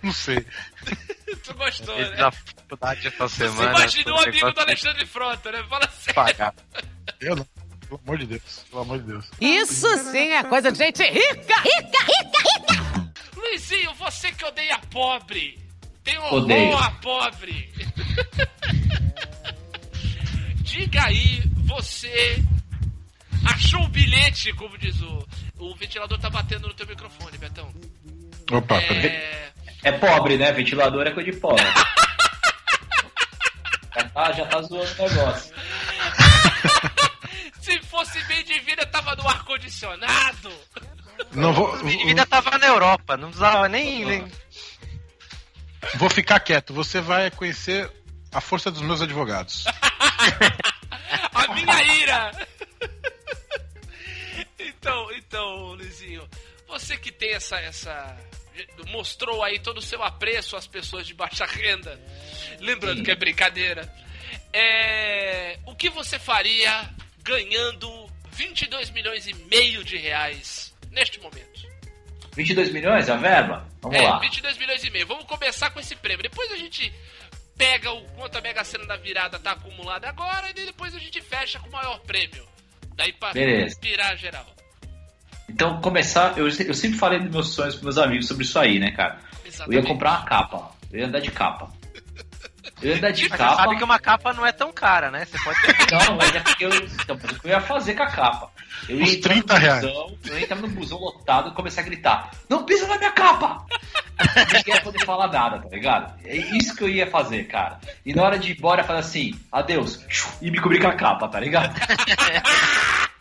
Não 0.00 0.12
sei. 0.12 0.46
Tu 1.42 1.54
gostou, 1.54 1.98
né? 1.98 2.14
na 2.16 2.30
faculdade 2.30 3.08
essa 3.08 3.26
Você 3.28 3.48
semana. 3.48 3.70
imaginou 3.70 4.16
o 4.16 4.20
esse 4.20 4.28
amigo 4.28 4.40
do 4.40 4.46
negócio 4.46 4.68
Alexandre 4.68 5.06
Frota, 5.06 5.50
né? 5.50 5.64
Fala 5.64 5.90
sério. 5.90 6.14
Pagar. 6.14 6.54
Eu 7.20 7.36
não. 7.36 7.46
Pelo 7.88 8.00
amor 8.04 8.18
de 8.18 8.26
Deus. 8.26 8.64
Pelo 8.70 8.82
amor 8.82 8.98
de 8.98 9.04
Deus. 9.06 9.30
Isso 9.40 9.86
sim 10.10 10.32
é 10.32 10.42
coisa 10.44 10.70
de 10.72 10.78
gente 10.78 11.02
rica, 11.02 11.54
rica, 11.60 12.04
rica, 12.04 12.42
rica. 12.48 13.12
Luizinho, 13.36 13.92
você 13.94 14.32
que 14.32 14.44
odeia 14.44 14.78
pobre. 14.90 15.58
Tem 16.02 16.18
horror 16.18 16.42
Odeio. 16.42 16.76
a 16.76 16.90
pobre. 16.92 17.70
Diga 20.62 21.04
aí, 21.04 21.42
você 21.64 22.42
achou 23.44 23.82
o 23.82 23.88
bilhete, 23.88 24.52
como 24.54 24.76
diz 24.78 25.00
o. 25.02 25.26
O 25.58 25.74
ventilador 25.76 26.18
tá 26.18 26.28
batendo 26.28 26.66
no 26.66 26.74
teu 26.74 26.86
microfone, 26.86 27.38
Betão. 27.38 27.72
Opa, 28.50 28.80
peraí. 28.80 29.06
É. 29.06 29.52
É 29.84 29.92
pobre, 29.92 30.36
né? 30.38 30.50
Ventilador 30.52 31.06
é 31.06 31.10
coisa 31.10 31.30
de 31.30 31.36
pobre. 31.38 31.62
já, 33.94 34.04
tá, 34.08 34.32
já 34.32 34.46
tá 34.46 34.62
zoando 34.62 34.90
o 34.98 35.08
negócio. 35.08 35.54
Se 37.62 37.78
fosse 37.82 38.20
bem 38.24 38.42
de 38.42 38.58
vida, 38.60 38.84
tava 38.86 39.14
no 39.14 39.28
ar-condicionado. 39.28 40.52
Não 41.30 41.52
vou, 41.52 41.76
Minha 41.84 42.06
vida 42.06 42.26
tava 42.26 42.58
na 42.58 42.66
Europa, 42.66 43.16
não 43.16 43.28
precisava 43.28 43.68
nem. 43.68 44.04
nem... 44.04 44.32
vou 45.94 46.10
ficar 46.10 46.40
quieto. 46.40 46.74
Você 46.74 47.00
vai 47.00 47.30
conhecer 47.30 47.88
a 48.32 48.40
força 48.40 48.68
dos 48.68 48.82
meus 48.82 49.00
advogados. 49.00 49.64
A 51.34 51.54
minha 51.54 51.82
ira! 51.94 52.48
Então, 54.58 55.12
então, 55.12 55.74
Luizinho, 55.74 56.28
você 56.66 56.96
que 56.96 57.12
tem 57.12 57.34
essa, 57.34 57.56
essa. 57.60 58.16
mostrou 58.88 59.42
aí 59.42 59.60
todo 59.60 59.78
o 59.78 59.82
seu 59.82 60.02
apreço 60.02 60.56
às 60.56 60.66
pessoas 60.66 61.06
de 61.06 61.14
baixa 61.14 61.46
renda. 61.46 62.00
Lembrando 62.58 62.98
Sim. 62.98 63.04
que 63.04 63.10
é 63.12 63.14
brincadeira. 63.14 63.92
É, 64.52 65.58
o 65.66 65.74
que 65.76 65.88
você 65.88 66.18
faria 66.18 66.90
ganhando 67.22 68.10
22 68.32 68.90
milhões 68.90 69.26
e 69.26 69.34
meio 69.34 69.84
de 69.84 69.96
reais 69.96 70.74
neste 70.90 71.20
momento. 71.20 71.62
22 72.34 72.72
milhões 72.72 73.08
a 73.10 73.16
verba? 73.16 73.66
Vamos 73.80 73.98
é, 73.98 74.02
lá. 74.02 74.18
22 74.18 74.56
milhões 74.58 74.84
e 74.84 74.90
meio. 74.90 75.06
Vamos 75.06 75.24
começar 75.24 75.70
com 75.70 75.80
esse 75.80 75.94
prêmio. 75.96 76.22
Depois 76.22 76.50
a 76.50 76.56
gente 76.56 76.92
pega 77.56 77.92
o 77.92 78.02
quanto 78.12 78.38
a 78.38 78.40
Mega 78.40 78.64
Sena 78.64 78.86
da 78.86 78.96
virada 78.96 79.38
tá 79.38 79.52
acumulada 79.52 80.08
agora 80.08 80.50
e 80.50 80.52
depois 80.52 80.94
a 80.94 80.98
gente 80.98 81.20
fecha 81.20 81.58
com 81.58 81.68
o 81.68 81.72
maior 81.72 81.98
prêmio. 82.00 82.46
Daí 82.96 83.12
pra 83.12 83.32
Beleza. 83.32 83.66
inspirar 83.66 84.16
geral. 84.16 84.46
Então, 85.48 85.80
começar. 85.80 86.38
Eu, 86.38 86.46
eu 86.46 86.74
sempre 86.74 86.98
falei 86.98 87.18
dos 87.20 87.30
meus 87.30 87.54
sonhos 87.54 87.74
com 87.76 87.84
meus 87.84 87.98
amigos 87.98 88.26
sobre 88.26 88.44
isso 88.44 88.58
aí, 88.58 88.78
né, 88.78 88.90
cara? 88.92 89.18
Eu 89.20 89.44
ia 89.44 89.48
Exatamente. 89.48 89.86
comprar 89.86 90.10
uma 90.10 90.24
capa. 90.24 90.70
Eu 90.90 91.00
ia 91.00 91.06
andar 91.06 91.20
de 91.20 91.30
capa. 91.30 91.70
Eu 92.82 92.90
ia 92.90 92.96
andar 92.96 93.10
de 93.12 93.28
Mas 93.28 93.38
capa. 93.38 93.50
você 93.54 93.62
sabe 93.62 93.76
que 93.76 93.84
uma 93.84 93.98
capa 93.98 94.32
não 94.32 94.44
é 94.44 94.52
tão 94.52 94.72
cara, 94.72 95.10
né? 95.10 95.24
Você 95.24 95.38
pode 95.42 95.58
Não, 95.92 96.16
mas 96.16 96.34
é 96.34 96.40
porque 96.40 96.64
eu, 96.64 96.74
então, 96.74 97.18
mas 97.22 97.36
o 97.36 97.40
que 97.40 97.46
eu 97.46 97.50
ia 97.50 97.60
fazer 97.60 97.94
com 97.94 98.02
a 98.02 98.06
capa. 98.10 98.50
Eu 98.88 98.96
ia 98.96 99.04
Uns 99.04 99.14
entrar 99.14 99.36
no 99.36 99.42
30 99.44 99.58
reais. 99.58 99.80
busão, 99.84 100.16
eu 100.26 100.38
ia 100.38 100.44
entrar 100.44 100.56
no 100.56 100.68
busão 100.68 100.98
lotado 100.98 101.50
e 101.50 101.54
começar 101.54 101.80
a 101.82 101.84
gritar: 101.84 102.30
Não 102.48 102.64
pisa 102.64 102.86
na 102.88 102.98
minha 102.98 103.12
capa! 103.12 103.64
Ninguém 104.52 104.74
ia 104.74 104.80
poder 104.82 105.04
falar 105.04 105.28
nada, 105.28 105.60
tá 105.60 105.68
ligado? 105.68 106.14
É 106.24 106.36
isso 106.36 106.74
que 106.74 106.82
eu 106.82 106.88
ia 106.88 107.06
fazer, 107.06 107.44
cara. 107.44 107.78
E 108.04 108.14
na 108.14 108.22
hora 108.22 108.38
de 108.38 108.52
ir 108.52 108.58
embora, 108.58 108.82
eu 108.82 108.86
falar 108.86 108.98
assim: 109.00 109.32
Adeus, 109.50 110.00
e 110.40 110.50
me 110.50 110.60
cobrir 110.60 110.80
com 110.80 110.88
a 110.88 110.94
capa, 110.94 111.28
tá 111.28 111.38
ligado? 111.40 111.74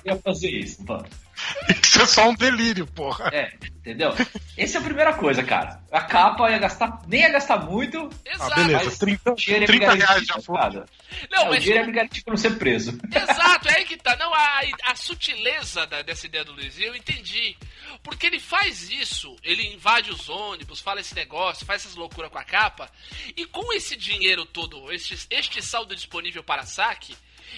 Eu 0.03 0.15
ia 0.15 0.21
fazer 0.23 0.49
isso, 0.49 0.83
mano. 0.83 1.05
Isso 1.83 2.01
é 2.01 2.05
só 2.05 2.29
um 2.29 2.33
delírio, 2.35 2.87
porra. 2.87 3.29
É, 3.33 3.53
entendeu? 3.63 4.13
Essa 4.57 4.77
é 4.77 4.81
a 4.81 4.83
primeira 4.83 5.13
coisa, 5.13 5.43
cara. 5.43 5.81
A 5.91 6.01
capa 6.01 6.49
ia 6.49 6.57
gastar, 6.57 7.01
nem 7.07 7.21
ia 7.21 7.29
gastar 7.29 7.57
muito. 7.65 8.09
Ah, 8.27 8.33
Exato. 8.33 8.55
beleza. 8.55 8.85
mas 8.85 8.97
30, 8.97 9.31
o 9.31 9.35
dinheiro 9.35 9.63
ia 9.63 9.67
30 9.67 9.91
me 9.93 9.99
reais 9.99 10.25
já 10.25 10.41
foi. 10.41 10.57
Não, 11.29 11.41
É, 11.43 11.45
o 11.45 11.49
mas 11.49 11.63
dinheiro 11.63 11.83
ia 11.83 11.87
me 11.87 11.91
garantir 11.93 12.23
pra 12.23 12.31
não 12.31 12.37
ser 12.37 12.51
preso. 12.57 12.97
Exato, 13.13 13.67
é 13.69 13.77
aí 13.77 13.85
que 13.85 13.97
tá. 13.97 14.15
Não, 14.15 14.33
a, 14.33 14.61
a 14.85 14.95
sutileza 14.95 15.85
da- 15.85 16.01
dessa 16.01 16.25
ideia 16.25 16.45
do 16.45 16.53
Luiz, 16.53 16.79
eu 16.79 16.95
entendi. 16.95 17.57
Porque 18.03 18.25
ele 18.27 18.39
faz 18.39 18.89
isso, 18.89 19.35
ele 19.43 19.73
invade 19.73 20.09
os 20.09 20.27
ônibus, 20.29 20.79
fala 20.79 21.01
esse 21.01 21.13
negócio, 21.13 21.65
faz 21.65 21.81
essas 21.83 21.95
loucuras 21.95 22.31
com 22.31 22.37
a 22.39 22.43
capa, 22.43 22.89
e 23.37 23.45
com 23.45 23.71
esse 23.73 23.95
dinheiro 23.95 24.43
todo, 24.45 24.91
este, 24.91 25.27
este 25.29 25.61
saldo 25.61 25.95
disponível 25.95 26.43
para 26.43 26.63
saque, 26.65 27.15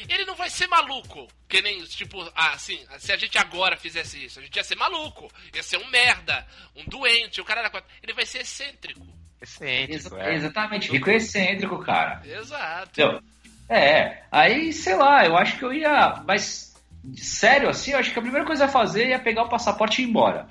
ele 0.10 0.26
não 0.26 0.36
vai 0.36 0.50
ser 0.50 0.68
maluco. 0.68 1.28
Que 1.48 1.62
nem, 1.62 1.84
tipo, 1.84 2.20
assim, 2.36 2.80
se 2.98 3.12
a 3.12 3.18
gente 3.18 3.38
agora 3.38 3.78
fizesse 3.78 4.24
isso, 4.26 4.40
a 4.40 4.42
gente 4.44 4.56
ia 4.56 4.64
ser 4.64 4.76
maluco, 4.76 5.32
ia 5.54 5.62
ser 5.64 5.78
um 5.78 5.88
merda, 5.90 6.46
um 6.76 6.84
doente, 6.86 7.40
o 7.42 7.46
cara 7.46 7.62
era. 7.62 7.70
quatro- 7.70 7.90
Ele 8.02 8.14
vai 8.14 8.26
ser 8.26 8.40
excêntrico. 8.40 9.06
excêntrico, 9.42 9.94
Exa- 10.16 10.20
é. 10.22 10.34
Exatamente, 10.36 10.92
rico 10.92 11.10
e 11.10 11.16
excêntrico, 11.16 11.78
cara. 11.80 12.22
Exato. 12.26 12.90
Entendeu? 13.02 13.22
É, 13.70 14.24
aí, 14.32 14.72
sei 14.74 14.96
lá, 14.96 15.26
eu 15.26 15.38
acho 15.38 15.58
que 15.58 15.64
eu 15.66 15.74
ia. 15.74 16.22
Mas, 16.28 16.74
sério, 17.16 17.70
assim, 17.70 17.92
eu 17.92 18.00
acho 18.00 18.12
que 18.12 18.20
a 18.20 18.22
primeira 18.22 18.46
coisa 18.46 18.66
a 18.66 18.70
fazer 18.70 19.10
ia 19.10 19.20
pegar 19.20 19.44
o 19.44 19.50
passaporte 19.50 20.02
e 20.02 20.06
ir 20.06 20.10
embora. 20.10 20.48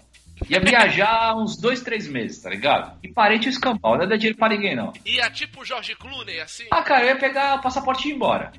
Ia 0.49 0.59
viajar 0.61 1.35
uns 1.37 1.57
dois, 1.57 1.83
três 1.83 2.09
meses, 2.09 2.43
tá 2.43 2.51
ligado? 2.51 2.99
E 3.03 3.09
parente 3.13 3.49
o 3.49 3.51
escambau, 3.51 3.95
não 3.95 4.03
ia 4.03 4.09
dar 4.09 4.17
dinheiro 4.17 4.37
pra 4.39 4.49
ninguém, 4.49 4.75
não. 4.75 4.93
Ia 5.05 5.31
tipo 5.31 5.65
George 5.65 5.95
Clooney, 5.95 6.41
assim, 6.41 6.67
Ah, 6.71 6.83
cara, 6.83 7.03
eu 7.05 7.09
ia 7.09 7.17
pegar 7.19 7.55
o 7.57 7.61
passaporte 7.63 8.09
e 8.09 8.11
ir 8.11 8.15
embora. 8.15 8.51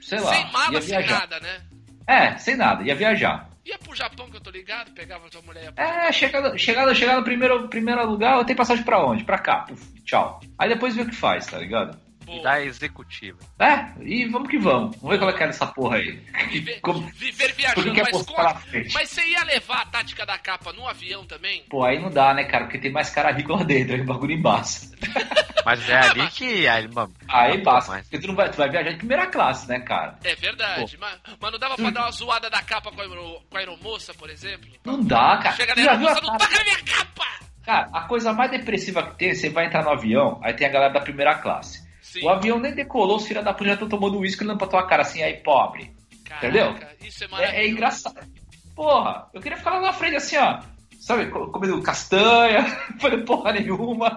Sei 0.00 0.18
lá. 0.20 0.34
sem 0.34 0.52
mala, 0.52 0.72
ia 0.74 0.80
sem 0.82 0.98
viajar. 0.98 1.20
nada, 1.20 1.40
né? 1.40 1.60
É, 2.06 2.36
sem 2.38 2.56
nada, 2.56 2.82
ia 2.82 2.94
viajar. 2.94 3.48
Ia 3.64 3.78
pro 3.78 3.94
Japão, 3.94 4.30
que 4.30 4.36
eu 4.36 4.40
tô 4.40 4.50
ligado, 4.50 4.90
pegava 4.92 5.28
tua 5.28 5.42
mulher 5.42 5.64
ia 5.64 5.72
pro 5.72 5.84
É, 5.84 6.10
chegar, 6.12 6.58
chegar, 6.58 6.94
chegar 6.94 7.16
no 7.16 7.22
primeiro, 7.24 7.68
primeiro 7.68 8.04
lugar, 8.08 8.38
eu 8.38 8.44
tenho 8.44 8.56
passagem 8.56 8.82
pra 8.84 9.04
onde? 9.04 9.22
Pra 9.24 9.38
cá. 9.38 9.60
Puf, 9.68 10.02
tchau. 10.04 10.40
Aí 10.58 10.68
depois 10.68 10.96
vê 10.96 11.02
o 11.02 11.06
que 11.08 11.14
faz, 11.14 11.46
tá 11.46 11.58
ligado? 11.58 11.96
E 12.38 12.42
da 12.42 12.60
executiva. 12.62 13.38
É, 13.58 13.86
e 14.02 14.26
vamos 14.28 14.48
que 14.48 14.58
vamos. 14.58 14.96
Vamos 14.96 15.10
ver 15.10 15.18
qual 15.18 15.30
é 15.30 15.32
que 15.36 15.42
é 15.42 15.48
essa 15.48 15.66
porra 15.66 15.96
aí. 15.96 16.20
Viver, 16.50 16.80
Como- 16.80 17.00
viver 17.14 17.48
Tudo 17.48 17.56
viajando, 17.56 17.92
que 17.92 18.00
é 18.00 18.02
mas, 18.04 18.12
posto 18.12 18.28
com- 18.32 18.34
pra 18.40 18.54
frente. 18.54 18.94
mas 18.94 19.10
você 19.10 19.26
ia 19.26 19.44
levar 19.44 19.82
a 19.82 19.86
tática 19.86 20.24
da 20.26 20.38
capa 20.38 20.72
no 20.72 20.86
avião 20.88 21.24
também? 21.26 21.64
Pô, 21.68 21.84
aí 21.84 21.98
não 22.00 22.10
dá, 22.10 22.32
né, 22.34 22.44
cara? 22.44 22.64
Porque 22.64 22.78
tem 22.78 22.90
mais 22.92 23.10
cara 23.10 23.30
rico 23.32 23.52
lá 23.52 23.62
dentro, 23.64 23.94
aí 23.94 24.00
o 24.00 24.04
bagulho 24.04 24.32
embaça. 24.32 24.90
Mas 25.64 25.86
é 25.90 25.98
ali 25.98 26.26
que. 26.30 26.66
Aí, 26.66 26.88
mano, 26.88 27.12
Aí 27.28 27.62
mas- 27.62 27.86
Porque 27.86 28.18
tu, 28.18 28.28
não 28.28 28.34
vai, 28.34 28.50
tu 28.50 28.56
vai 28.56 28.70
viajar 28.70 28.90
de 28.92 28.96
primeira 28.96 29.26
classe, 29.26 29.68
né, 29.68 29.78
cara? 29.80 30.18
É 30.24 30.34
verdade, 30.34 30.96
mas, 30.98 31.18
mas 31.38 31.52
não 31.52 31.58
dava 31.58 31.76
pra 31.76 31.90
dar 31.90 32.02
uma 32.04 32.10
zoada 32.12 32.48
da 32.48 32.62
capa 32.62 32.90
com 32.90 33.00
a, 33.02 33.06
com 33.06 33.56
a 33.56 33.58
aeromoça, 33.58 34.14
por 34.14 34.30
exemplo? 34.30 34.70
Não 34.84 35.02
dá, 35.02 35.36
cara. 35.42 35.56
Chega 35.56 35.74
na 35.74 35.82
aeromoça, 35.82 36.18
a 36.18 36.22
não 36.22 36.38
toca 36.38 36.56
na 36.56 36.64
minha 36.64 36.82
capa! 36.82 37.26
Cara, 37.62 37.90
a 37.92 38.00
coisa 38.02 38.32
mais 38.32 38.50
depressiva 38.50 39.02
que 39.02 39.18
tem, 39.18 39.34
você 39.34 39.50
vai 39.50 39.66
entrar 39.66 39.82
no 39.84 39.90
avião, 39.90 40.40
aí 40.42 40.54
tem 40.54 40.66
a 40.66 40.70
galera 40.70 40.94
da 40.94 41.00
primeira 41.00 41.34
classe. 41.36 41.86
Sim. 42.12 42.24
O 42.24 42.28
avião 42.28 42.58
nem 42.58 42.74
decolou, 42.74 43.16
os 43.16 43.26
filhos 43.26 43.44
da 43.44 43.52
puta 43.52 43.66
já 43.68 43.74
estão 43.74 43.88
tomando 43.88 44.18
uísque 44.18 44.42
olhando 44.42 44.58
pra 44.58 44.66
tua 44.66 44.86
cara 44.86 45.02
assim, 45.02 45.22
aí, 45.22 45.34
pobre. 45.34 45.92
Caraca, 46.24 46.46
entendeu? 46.46 46.76
Isso 47.02 47.22
é 47.22 47.26
É, 47.26 47.30
maravilhoso. 47.30 47.60
é 47.62 47.68
engraçado. 47.68 48.32
Porra, 48.74 49.28
eu 49.34 49.40
queria 49.40 49.58
ficar 49.58 49.70
lá 49.74 49.80
na 49.80 49.92
frente 49.92 50.16
assim, 50.16 50.36
ó. 50.36 50.60
Sabe, 51.00 51.26
co- 51.30 51.50
comendo 51.50 51.80
castanha, 51.82 52.62
não 52.92 52.98
fazendo 53.00 53.24
porra 53.24 53.52
nenhuma. 53.52 54.10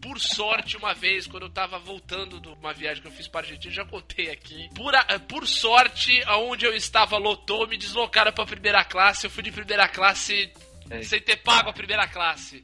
Por 0.00 0.18
sorte, 0.20 0.76
uma 0.76 0.92
vez, 0.94 1.26
quando 1.26 1.44
eu 1.44 1.50
tava 1.50 1.78
voltando 1.78 2.38
de 2.40 2.48
uma 2.48 2.72
viagem 2.72 3.02
que 3.02 3.08
eu 3.08 3.12
fiz 3.12 3.26
pra 3.26 3.40
Argentina, 3.40 3.72
já 3.74 3.84
contei 3.84 4.30
aqui. 4.30 4.68
Por, 4.74 4.94
a- 4.94 5.04
por 5.28 5.46
sorte, 5.46 6.22
aonde 6.26 6.66
eu 6.66 6.74
estava 6.76 7.16
lotou, 7.18 7.66
me 7.66 7.76
deslocaram 7.76 8.32
pra 8.32 8.44
primeira 8.46 8.84
classe. 8.84 9.26
Eu 9.26 9.30
fui 9.30 9.42
de 9.42 9.50
primeira 9.50 9.88
classe 9.88 10.52
É. 10.90 11.02
sem 11.02 11.20
ter 11.20 11.36
pago 11.38 11.70
a 11.70 11.72
primeira 11.72 12.06
classe. 12.06 12.62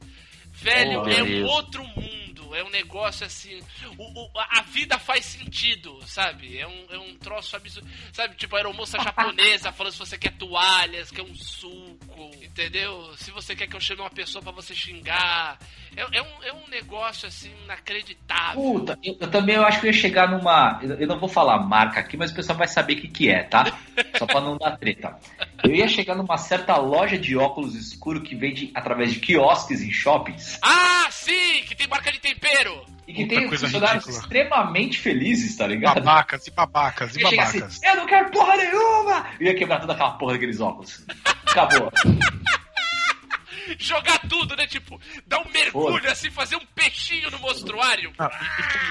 Velho, 0.53 1.03
Oh, 1.03 1.09
é 1.09 1.23
um 1.23 1.45
outro 1.47 1.83
mundo. 1.85 2.30
É 2.55 2.65
um 2.65 2.71
negócio 2.71 3.25
assim. 3.27 3.61
o- 3.99 4.25
o- 4.25 4.31
a 4.39 4.63
vida 4.63 4.99
faz 4.99 5.25
sentido, 5.25 5.99
sabe? 6.07 6.59
É 6.59 6.67
um, 6.67 6.87
é 6.91 6.99
um 6.99 7.17
troço 7.17 7.57
absurdo. 7.57 7.89
Sabe, 8.13 8.35
tipo, 8.37 8.55
a 8.55 8.59
aeromoça 8.59 8.99
japonesa 9.03 9.73
falando 9.73 9.93
se 9.93 9.99
você 9.99 10.17
quer 10.19 10.33
toalhas, 10.33 11.11
quer 11.11 11.23
um 11.23 11.35
suco, 11.35 12.31
entendeu? 12.43 13.13
Se 13.17 13.31
você 13.31 13.55
quer 13.57 13.67
que 13.67 13.77
eu 13.77 13.81
chame 13.81 14.01
uma 14.01 14.11
pessoa 14.11 14.43
pra 14.43 14.53
você 14.53 14.75
xingar. 14.75 15.59
É, 15.97 16.03
é 16.19 16.23
um, 16.23 16.43
é 16.45 16.53
um 16.53 16.69
negócio 16.69 17.27
assim 17.27 17.51
inacreditável. 17.65 18.63
Puta, 18.63 18.99
eu, 19.03 19.17
eu 19.21 19.31
também 19.31 19.57
eu 19.57 19.65
acho 19.65 19.81
que 19.81 19.87
eu 19.87 19.93
ia 19.93 19.99
chegar 19.99 20.31
numa. 20.31 20.79
Eu, 20.83 21.01
eu 21.01 21.07
não 21.07 21.19
vou 21.19 21.29
falar 21.29 21.59
marca 21.59 21.99
aqui, 22.01 22.17
mas 22.17 22.31
o 22.31 22.35
pessoal 22.35 22.57
vai 22.57 22.69
saber 22.69 22.95
o 22.95 23.01
que, 23.01 23.09
que 23.09 23.29
é, 23.31 23.43
tá? 23.43 23.65
Só 24.19 24.27
pra 24.27 24.41
não 24.41 24.57
dar 24.57 24.77
treta. 24.77 25.19
Eu 25.65 25.75
ia 25.75 25.89
chegar 25.89 26.15
numa 26.15 26.37
certa 26.39 26.77
loja 26.77 27.19
de 27.19 27.37
óculos 27.37 27.75
escuro 27.75 28.23
que 28.23 28.35
vende 28.35 28.71
através 28.75 29.13
de 29.13 29.21
quiosques 29.21 29.83
em 29.83 29.91
shoppings 29.93 30.59
Ah, 30.63 31.09
sim! 31.11 31.65
Marca 32.01 32.13
de 32.13 32.19
tempero! 32.21 32.87
e 33.07 33.13
que 33.13 33.25
Puta 33.25 33.35
tem 33.35 33.49
funcionários 33.49 34.05
ridícula. 34.05 34.19
extremamente 34.23 34.99
felizes, 34.99 35.57
tá 35.57 35.67
ligado? 35.67 35.97
Babacas 36.01 36.47
e 36.47 36.51
babacas 36.53 37.17
e 37.17 37.27
assim, 37.27 37.37
babacas. 37.37 37.83
eu 37.83 37.97
não 37.97 38.07
quero 38.07 38.31
porra 38.31 38.57
nenhuma! 38.57 39.27
Eu 39.41 39.47
ia 39.49 39.55
quebrar 39.55 39.81
toda 39.81 39.93
aquela 39.95 40.13
porra 40.13 40.33
daqueles 40.35 40.61
óculos. 40.61 41.05
Acabou. 41.47 41.93
Jogar 43.79 44.19
tudo, 44.29 44.57
né? 44.57 44.67
Tipo, 44.67 45.01
dar 45.27 45.41
um 45.41 45.51
mergulho 45.53 46.11
assim, 46.11 46.31
fazer 46.31 46.57
um 46.57 46.65
peixinho 46.75 47.31
no 47.31 47.39
mostruário. 47.41 48.13
Ah, 48.19 48.31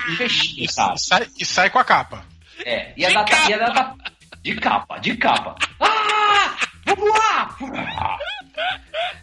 e- 0.10 0.14
e- 0.14 0.16
Fechinho, 0.18 0.66
e- 0.66 0.74
cara. 0.74 0.94
e 0.96 1.00
sai, 1.00 1.28
e 1.40 1.46
sai 1.46 1.70
com 1.70 1.80
a 1.80 1.84
capa. 1.84 2.26
É, 2.66 2.94
ia 2.98 3.08
De 3.08 3.14
dar, 3.14 3.26
capa. 3.26 3.50
ia 3.50 3.58
dar 3.58 3.96
de 4.42 4.56
capa, 4.56 4.98
de 5.00 5.18
capa. 5.18 5.56
Ah! 5.80 6.58
Vamos 6.86 7.10
lá! 7.10 7.56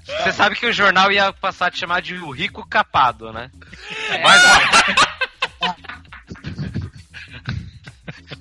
Você 0.04 0.32
sabe 0.32 0.54
que 0.56 0.66
o 0.66 0.72
jornal 0.72 1.10
ia 1.12 1.32
passar 1.32 1.66
a 1.66 1.70
te 1.70 1.78
chamar 1.78 2.00
de 2.00 2.14
o 2.16 2.30
rico 2.30 2.66
capado, 2.68 3.32
né? 3.32 3.50
É, 4.10 4.22
Mas 4.22 4.42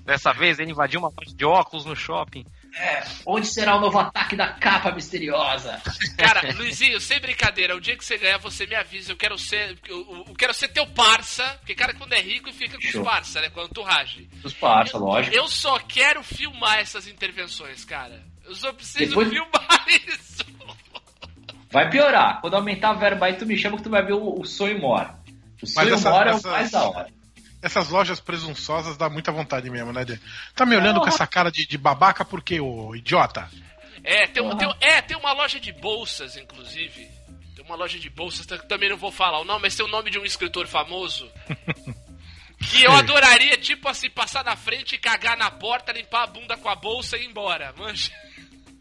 Dessa 0.06 0.32
vez 0.34 0.60
ele 0.60 0.72
invadiu 0.72 1.00
uma 1.00 1.12
parte 1.12 1.34
de 1.34 1.44
óculos 1.44 1.84
no 1.86 1.96
shopping. 1.96 2.46
é, 2.78 3.04
onde 3.26 3.48
será 3.48 3.76
o 3.76 3.80
novo 3.80 3.98
ataque 3.98 4.36
da 4.36 4.50
capa 4.54 4.92
misteriosa? 4.92 5.82
Cara, 6.18 6.54
Luizinho, 6.54 7.02
sem 7.02 7.20
brincadeira, 7.20 7.76
o 7.76 7.82
dia 7.82 7.98
que 7.98 8.06
você 8.06 8.16
ganhar, 8.18 8.38
você 8.38 8.68
me 8.68 8.76
avisa. 8.76 9.12
Eu 9.14 9.18
quero 9.18 9.36
ser. 9.38 9.78
Eu, 9.88 10.26
eu 10.28 10.34
quero 10.36 10.54
ser 10.54 10.68
teu 10.68 10.86
parça. 10.88 11.44
Porque, 11.60 11.74
cara, 11.74 11.94
quando 11.96 12.14
é 12.14 12.22
rico, 12.22 12.54
fica 12.54 12.76
com 12.76 12.82
Show. 12.84 13.02
os 13.02 13.08
parça, 13.08 13.42
né? 13.42 13.50
Com 13.50 13.62
a 13.62 13.66
entourage. 13.66 14.30
Os 14.44 14.54
parça, 14.54 14.98
lógico. 14.98 15.36
Eu 15.36 15.48
só 15.48 15.80
quero 15.80 16.22
filmar 16.24 16.78
essas 16.80 17.08
intervenções, 17.08 17.84
cara. 17.84 18.24
Eu 18.46 18.54
só 18.54 18.72
preciso 18.74 19.08
Depois- 19.10 19.30
filmar 19.30 19.86
isso. 20.08 20.46
Vai 21.76 21.90
piorar. 21.90 22.40
Quando 22.42 22.56
aumentar 22.56 22.90
a 22.92 22.94
verba 22.94 23.26
aí, 23.26 23.34
tu 23.36 23.46
me 23.46 23.58
chama 23.58 23.76
que 23.78 23.84
tu 23.84 23.90
vai 23.90 24.02
ver 24.04 24.14
o, 24.14 24.40
o 24.40 24.46
sonho 24.46 24.80
mora. 24.80 25.14
O 25.62 25.68
sonho 25.68 25.94
essa- 25.94 26.10
mora 26.10 26.32
é 26.32 26.36
o 26.36 26.42
mais 26.44 26.72
da 26.72 26.84
hora. 26.90 27.08
Essas 27.62 27.90
lojas 27.90 28.20
presunçosas 28.20 28.96
dá 28.96 29.10
muita 29.10 29.32
vontade 29.32 29.70
mesmo, 29.70 29.92
né? 29.92 30.06
de- 30.06 30.20
Tá 30.56 30.66
me 30.66 30.76
olhando 30.78 31.02
com 31.02 31.08
essa 31.08 31.28
cara 31.28 31.52
de, 31.52 31.68
de 31.68 31.78
babaca 31.78 32.24
por 32.24 32.42
quê, 32.42 32.60
ô 32.62 32.96
idiota? 32.96 33.50
É 34.04 34.26
tem, 34.28 34.42
um- 34.44 34.56
tem 34.56 34.74
é, 34.80 35.02
tem 35.02 35.18
uma 35.18 35.34
loja 35.34 35.60
de 35.60 35.72
bolsas, 35.74 36.38
inclusive. 36.38 37.08
Tem 37.56 37.66
uma 37.66 37.76
loja 37.76 37.98
de 38.00 38.10
bolsas, 38.10 38.46
também 38.70 38.90
não 38.90 38.98
vou 38.98 39.12
falar 39.12 39.40
o 39.42 39.44
nome, 39.46 39.64
mas 39.64 39.76
tem 39.76 39.86
o 39.86 39.90
nome 39.90 40.10
de 40.12 40.18
um 40.20 40.24
escritor 40.26 40.68
famoso. 40.68 41.30
Que 42.72 42.84
eu 42.84 42.92
adoraria, 42.94 43.58
tipo 43.58 43.88
assim, 43.90 44.10
passar 44.10 44.44
na 44.44 44.56
frente, 44.56 44.98
cagar 44.98 45.38
na 45.38 45.52
porta, 45.52 45.92
limpar 45.92 46.24
a 46.24 46.28
bunda 46.28 46.56
com 46.58 46.70
a 46.70 46.76
bolsa 46.76 47.18
e 47.18 47.24
ir 47.24 47.28
embora. 47.28 47.74
Manja. 47.78 48.12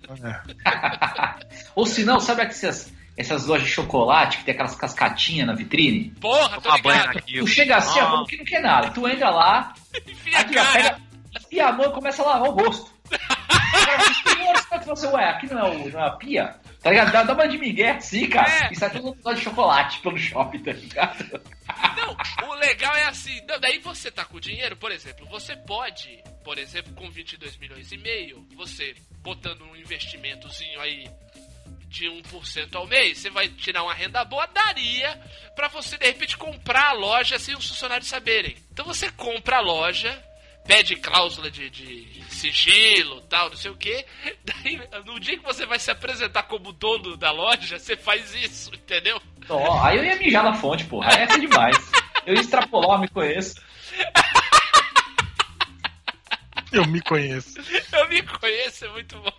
É. 0.08 1.46
Ou 1.74 1.86
se 1.86 2.04
não, 2.04 2.20
sabe 2.20 2.42
essas, 2.42 2.92
essas 3.16 3.46
lojas 3.46 3.66
de 3.66 3.72
chocolate 3.72 4.38
que 4.38 4.44
tem 4.44 4.54
aquelas 4.54 4.74
cascatinhas 4.74 5.46
na 5.46 5.54
vitrine? 5.54 6.10
Porra, 6.20 6.60
tô 6.60 6.74
ligado. 6.76 7.20
Tu 7.22 7.46
chega 7.46 7.76
assim, 7.76 8.00
ó, 8.00 8.04
Ah. 8.06 8.10
como 8.10 8.26
que 8.26 8.36
não 8.36 8.44
quer 8.44 8.60
nada. 8.60 8.90
Tu 8.90 9.08
entra 9.08 9.30
lá, 9.30 9.74
Enfia 10.06 10.38
a 10.38 10.44
cara. 10.44 10.72
pega, 10.72 11.00
enfia 11.40 11.66
a 11.68 11.72
mão 11.72 11.86
e 11.86 11.92
começa 11.92 12.22
a 12.22 12.26
lavar 12.26 12.48
o 12.48 12.52
rosto. 12.52 12.92
senhor, 14.24 14.56
você 14.56 14.68
vai 14.70 14.84
fazer, 14.84 15.06
ué, 15.08 15.24
aqui 15.30 15.46
não 15.52 15.58
é, 15.66 15.70
o, 15.70 15.90
não 15.90 16.00
é 16.00 16.06
a 16.06 16.10
pia? 16.12 16.54
Tá 16.82 16.90
ligado? 16.90 17.12
Dá, 17.12 17.22
dá 17.22 17.32
uma 17.32 17.48
de 17.48 17.56
migué 17.58 17.92
assim, 17.92 18.28
cara. 18.28 18.50
É. 18.66 18.68
E 18.72 18.76
sai 18.76 18.90
todo 18.90 19.04
mundo 19.04 19.34
de 19.34 19.40
chocolate 19.40 20.00
pelo 20.00 20.18
shopping, 20.18 20.58
tá 20.62 20.72
ligado? 20.72 21.40
Não, 21.96 22.48
o 22.48 22.54
legal 22.56 22.94
é 22.94 23.04
assim. 23.04 23.40
Não, 23.48 23.58
daí 23.58 23.78
você 23.78 24.10
tá 24.10 24.24
com 24.24 24.36
o 24.36 24.40
dinheiro, 24.40 24.76
por 24.76 24.92
exemplo, 24.92 25.26
você 25.30 25.56
pode, 25.56 26.22
por 26.44 26.59
exemplo, 26.59 26.92
com 26.94 27.11
22 27.11 27.57
milhões 27.57 27.90
e 27.90 27.96
meio, 27.96 28.46
você 28.54 28.94
botando 29.22 29.62
um 29.62 29.74
investimentozinho 29.74 30.78
aí 30.80 31.09
de 31.88 32.07
1% 32.07 32.74
ao 32.74 32.87
mês, 32.87 33.18
você 33.18 33.30
vai 33.30 33.48
tirar 33.48 33.85
uma 33.85 33.94
renda 33.94 34.24
boa, 34.24 34.46
daria 34.46 35.18
pra 35.54 35.68
você 35.68 35.96
de 35.96 36.07
repente 36.07 36.37
comprar 36.37 36.90
a 36.90 36.92
loja 36.92 37.38
sem 37.38 37.57
os 37.57 37.66
funcionários 37.66 38.09
saberem. 38.09 38.57
Então 38.72 38.85
você 38.85 39.11
compra 39.12 39.59
a 39.59 39.61
loja, 39.61 40.22
pede 40.66 40.96
cláusula 40.96 41.50
de, 41.50 41.70
de 41.70 42.24
sigilo, 42.28 43.20
tal, 43.22 43.48
não 43.48 43.57
sei 43.57 43.70
o 43.70 43.76
que. 43.76 44.04
Daí, 44.44 44.80
no 45.07 45.18
dia 45.20 45.38
que 45.38 45.44
você 45.44 45.64
vai 45.64 45.78
se 45.78 45.90
apresentar 45.90 46.42
como 46.44 46.72
dono 46.72 47.16
da 47.16 47.30
loja, 47.30 47.78
você 47.78 47.96
faz 47.96 48.35
isso, 48.35 48.74
entendeu? 48.74 49.20
Ó, 49.48 49.83
aí 49.83 49.96
eu 49.96 50.04
ia 50.04 50.16
mijar 50.16 50.42
na 50.44 50.54
fonte, 50.54 50.85
porra. 50.85 51.16
Aí 51.16 51.30
ser 51.30 51.40
demais. 51.46 51.76
Eu 52.26 52.35
ia 52.35 52.40
extrapolar, 52.40 53.00
me 53.00 53.09
conheço. 53.09 53.62
Eu 56.82 56.87
me 56.88 57.00
conheço. 57.02 57.54
Eu 57.92 58.08
me 58.08 58.22
conheço, 58.22 58.84
é 58.84 58.88
muito 58.90 59.18
bom. 59.20 59.32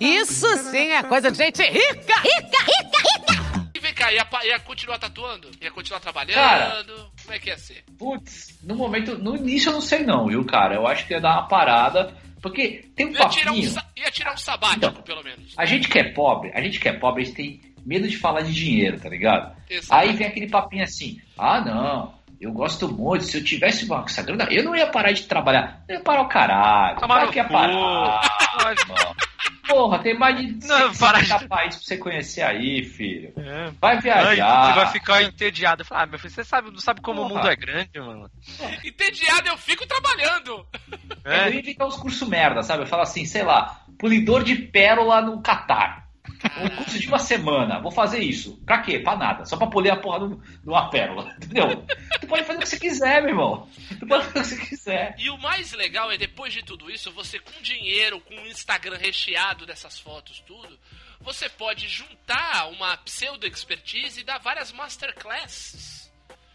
Isso 0.00 0.46
sim 0.70 0.88
é 0.92 1.02
coisa 1.02 1.30
de 1.30 1.38
gente 1.38 1.62
rica! 1.62 2.20
Rica, 2.20 2.64
rica, 2.64 3.02
rica! 3.04 3.70
E 3.74 3.78
vem 3.78 3.94
cá, 3.94 4.12
ia, 4.12 4.26
ia 4.44 4.58
continuar 4.60 4.98
tatuando? 4.98 5.50
Ia 5.60 5.70
continuar 5.70 6.00
trabalhando? 6.00 6.34
Cara. 6.34 6.84
Como 7.22 7.34
é 7.34 7.38
que 7.38 7.48
ia 7.48 7.56
ser? 7.58 7.82
Putz, 7.98 8.58
no 8.62 8.74
momento, 8.76 9.16
no 9.18 9.36
início 9.36 9.70
eu 9.70 9.74
não 9.74 9.80
sei 9.80 10.00
não, 10.04 10.26
viu, 10.26 10.44
cara? 10.44 10.74
Eu 10.74 10.86
acho 10.86 11.06
que 11.06 11.14
ia 11.14 11.20
dar 11.20 11.32
uma 11.38 11.48
parada, 11.48 12.14
porque 12.42 12.84
tem 12.94 13.06
um 13.06 13.12
Ia 13.12 13.28
tirar 13.28 13.52
um, 13.52 13.54
papinho. 13.56 13.74
ia 13.96 14.10
tirar 14.10 14.34
um 14.34 14.36
sabático, 14.36 14.86
Então. 14.86 15.02
pelo 15.02 15.22
menos. 15.24 15.54
A 15.56 15.64
gente 15.64 15.88
que 15.88 15.98
é 15.98 16.12
pobre, 16.12 16.50
a 16.54 16.60
gente 16.60 16.78
que 16.78 16.88
é 16.88 16.92
pobre, 16.92 17.22
a 17.22 17.24
gente 17.24 17.36
tem 17.36 17.60
medo 17.86 18.06
de 18.06 18.18
falar 18.18 18.42
de 18.42 18.52
dinheiro, 18.52 19.00
tá 19.00 19.08
ligado? 19.08 19.56
Exato. 19.70 19.94
Aí 19.98 20.12
vem 20.14 20.26
aquele 20.26 20.48
papinho 20.50 20.82
assim, 20.84 21.20
ah 21.38 21.60
não, 21.64 22.14
eu 22.40 22.52
gosto 22.52 22.88
muito, 22.88 23.24
se 23.24 23.36
eu 23.38 23.44
tivesse 23.44 23.84
uma 23.86 24.04
essa 24.06 24.22
grana, 24.22 24.46
eu 24.50 24.62
não 24.64 24.74
ia 24.76 24.86
parar 24.88 25.12
de 25.12 25.24
trabalhar. 25.24 25.82
Eu 25.88 25.96
ia 25.96 26.00
parar 26.02 26.22
o 26.22 26.28
caralho. 26.28 26.98
Tomar 27.00 27.28
que 27.30 27.38
ia 27.38 27.44
parar. 27.44 28.20
Porra, 29.66 29.98
tem 29.98 30.16
mais 30.16 30.36
de 30.36 30.46
Não, 30.68 30.94
50 30.94 30.98
para 30.98 31.38
de- 31.38 31.48
países 31.48 31.78
pra 31.80 31.86
você 31.88 31.96
conhecer 31.96 32.42
aí, 32.42 32.84
filho. 32.84 33.32
É. 33.36 33.70
Vai 33.80 33.96
Ai, 33.96 34.00
viajar. 34.00 34.66
você 34.68 34.72
vai 34.74 34.86
ficar 34.92 35.22
entediado. 35.24 35.84
Fala, 35.84 36.02
ah, 36.02 36.06
meu 36.06 36.18
filho, 36.20 36.32
você 36.32 36.44
sabe, 36.44 36.70
não 36.70 36.78
sabe 36.78 37.00
como 37.00 37.22
o 37.22 37.28
Porra. 37.28 37.40
mundo 37.40 37.50
é 37.50 37.56
grande, 37.56 37.98
mano. 37.98 38.30
Entediado, 38.84 39.48
eu 39.48 39.56
fico 39.56 39.84
trabalhando. 39.86 40.64
Eu 41.24 41.52
ia 41.52 41.58
inventar 41.58 41.88
uns 41.88 41.96
cursos 41.96 42.28
merda, 42.28 42.62
sabe? 42.62 42.84
Eu 42.84 42.86
falo 42.86 43.02
assim, 43.02 43.24
sei 43.24 43.42
lá, 43.42 43.80
polidor 43.98 44.44
de 44.44 44.54
pérola 44.54 45.20
no 45.20 45.42
Catar. 45.42 46.05
Um 46.60 46.76
curso 46.76 46.98
de 46.98 47.08
uma 47.08 47.18
semana. 47.18 47.80
Vou 47.80 47.90
fazer 47.90 48.18
isso. 48.20 48.56
Pra 48.64 48.80
quê? 48.82 48.98
Pra 48.98 49.16
nada. 49.16 49.44
Só 49.44 49.56
pra 49.56 49.66
polir 49.66 49.92
a 49.92 49.96
porra 49.96 50.28
de 50.28 50.68
uma 50.68 50.88
pérola. 50.90 51.30
Entendeu? 51.42 51.84
Tu 52.20 52.26
pode 52.26 52.44
fazer 52.44 52.58
o 52.58 52.62
que 52.62 52.68
você 52.68 52.78
quiser, 52.78 53.20
meu 53.22 53.30
irmão. 53.30 53.68
Tu 53.98 54.06
pode 54.06 54.24
fazer 54.26 54.54
o 54.54 54.58
que 54.58 54.64
você 54.66 54.68
quiser. 54.68 55.14
E 55.18 55.30
o 55.30 55.38
mais 55.38 55.72
legal 55.72 56.10
é, 56.10 56.16
depois 56.16 56.52
de 56.52 56.62
tudo 56.64 56.90
isso, 56.90 57.10
você 57.12 57.38
com 57.38 57.60
dinheiro, 57.62 58.20
com 58.20 58.34
o 58.34 58.46
Instagram 58.46 58.96
recheado 58.96 59.66
dessas 59.66 59.98
fotos, 59.98 60.40
tudo, 60.46 60.78
você 61.20 61.48
pode 61.48 61.88
juntar 61.88 62.68
uma 62.68 62.96
pseudo-expertise 62.98 64.20
e 64.20 64.24
dar 64.24 64.38
várias 64.38 64.72
masterclasses 64.72 66.12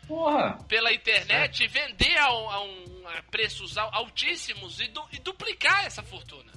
Porra. 0.07 0.57
pela 0.67 0.93
internet 0.93 1.67
vender 1.67 2.17
a, 2.17 2.31
um- 2.33 2.49
a 2.49 2.63
um- 2.63 3.03
a 3.17 3.23
preços 3.23 3.77
al- 3.77 3.89
altíssimos 3.93 4.79
e, 4.79 4.87
du- 4.87 5.07
e 5.11 5.19
duplicar 5.19 5.85
essa 5.85 6.01
fortuna. 6.03 6.51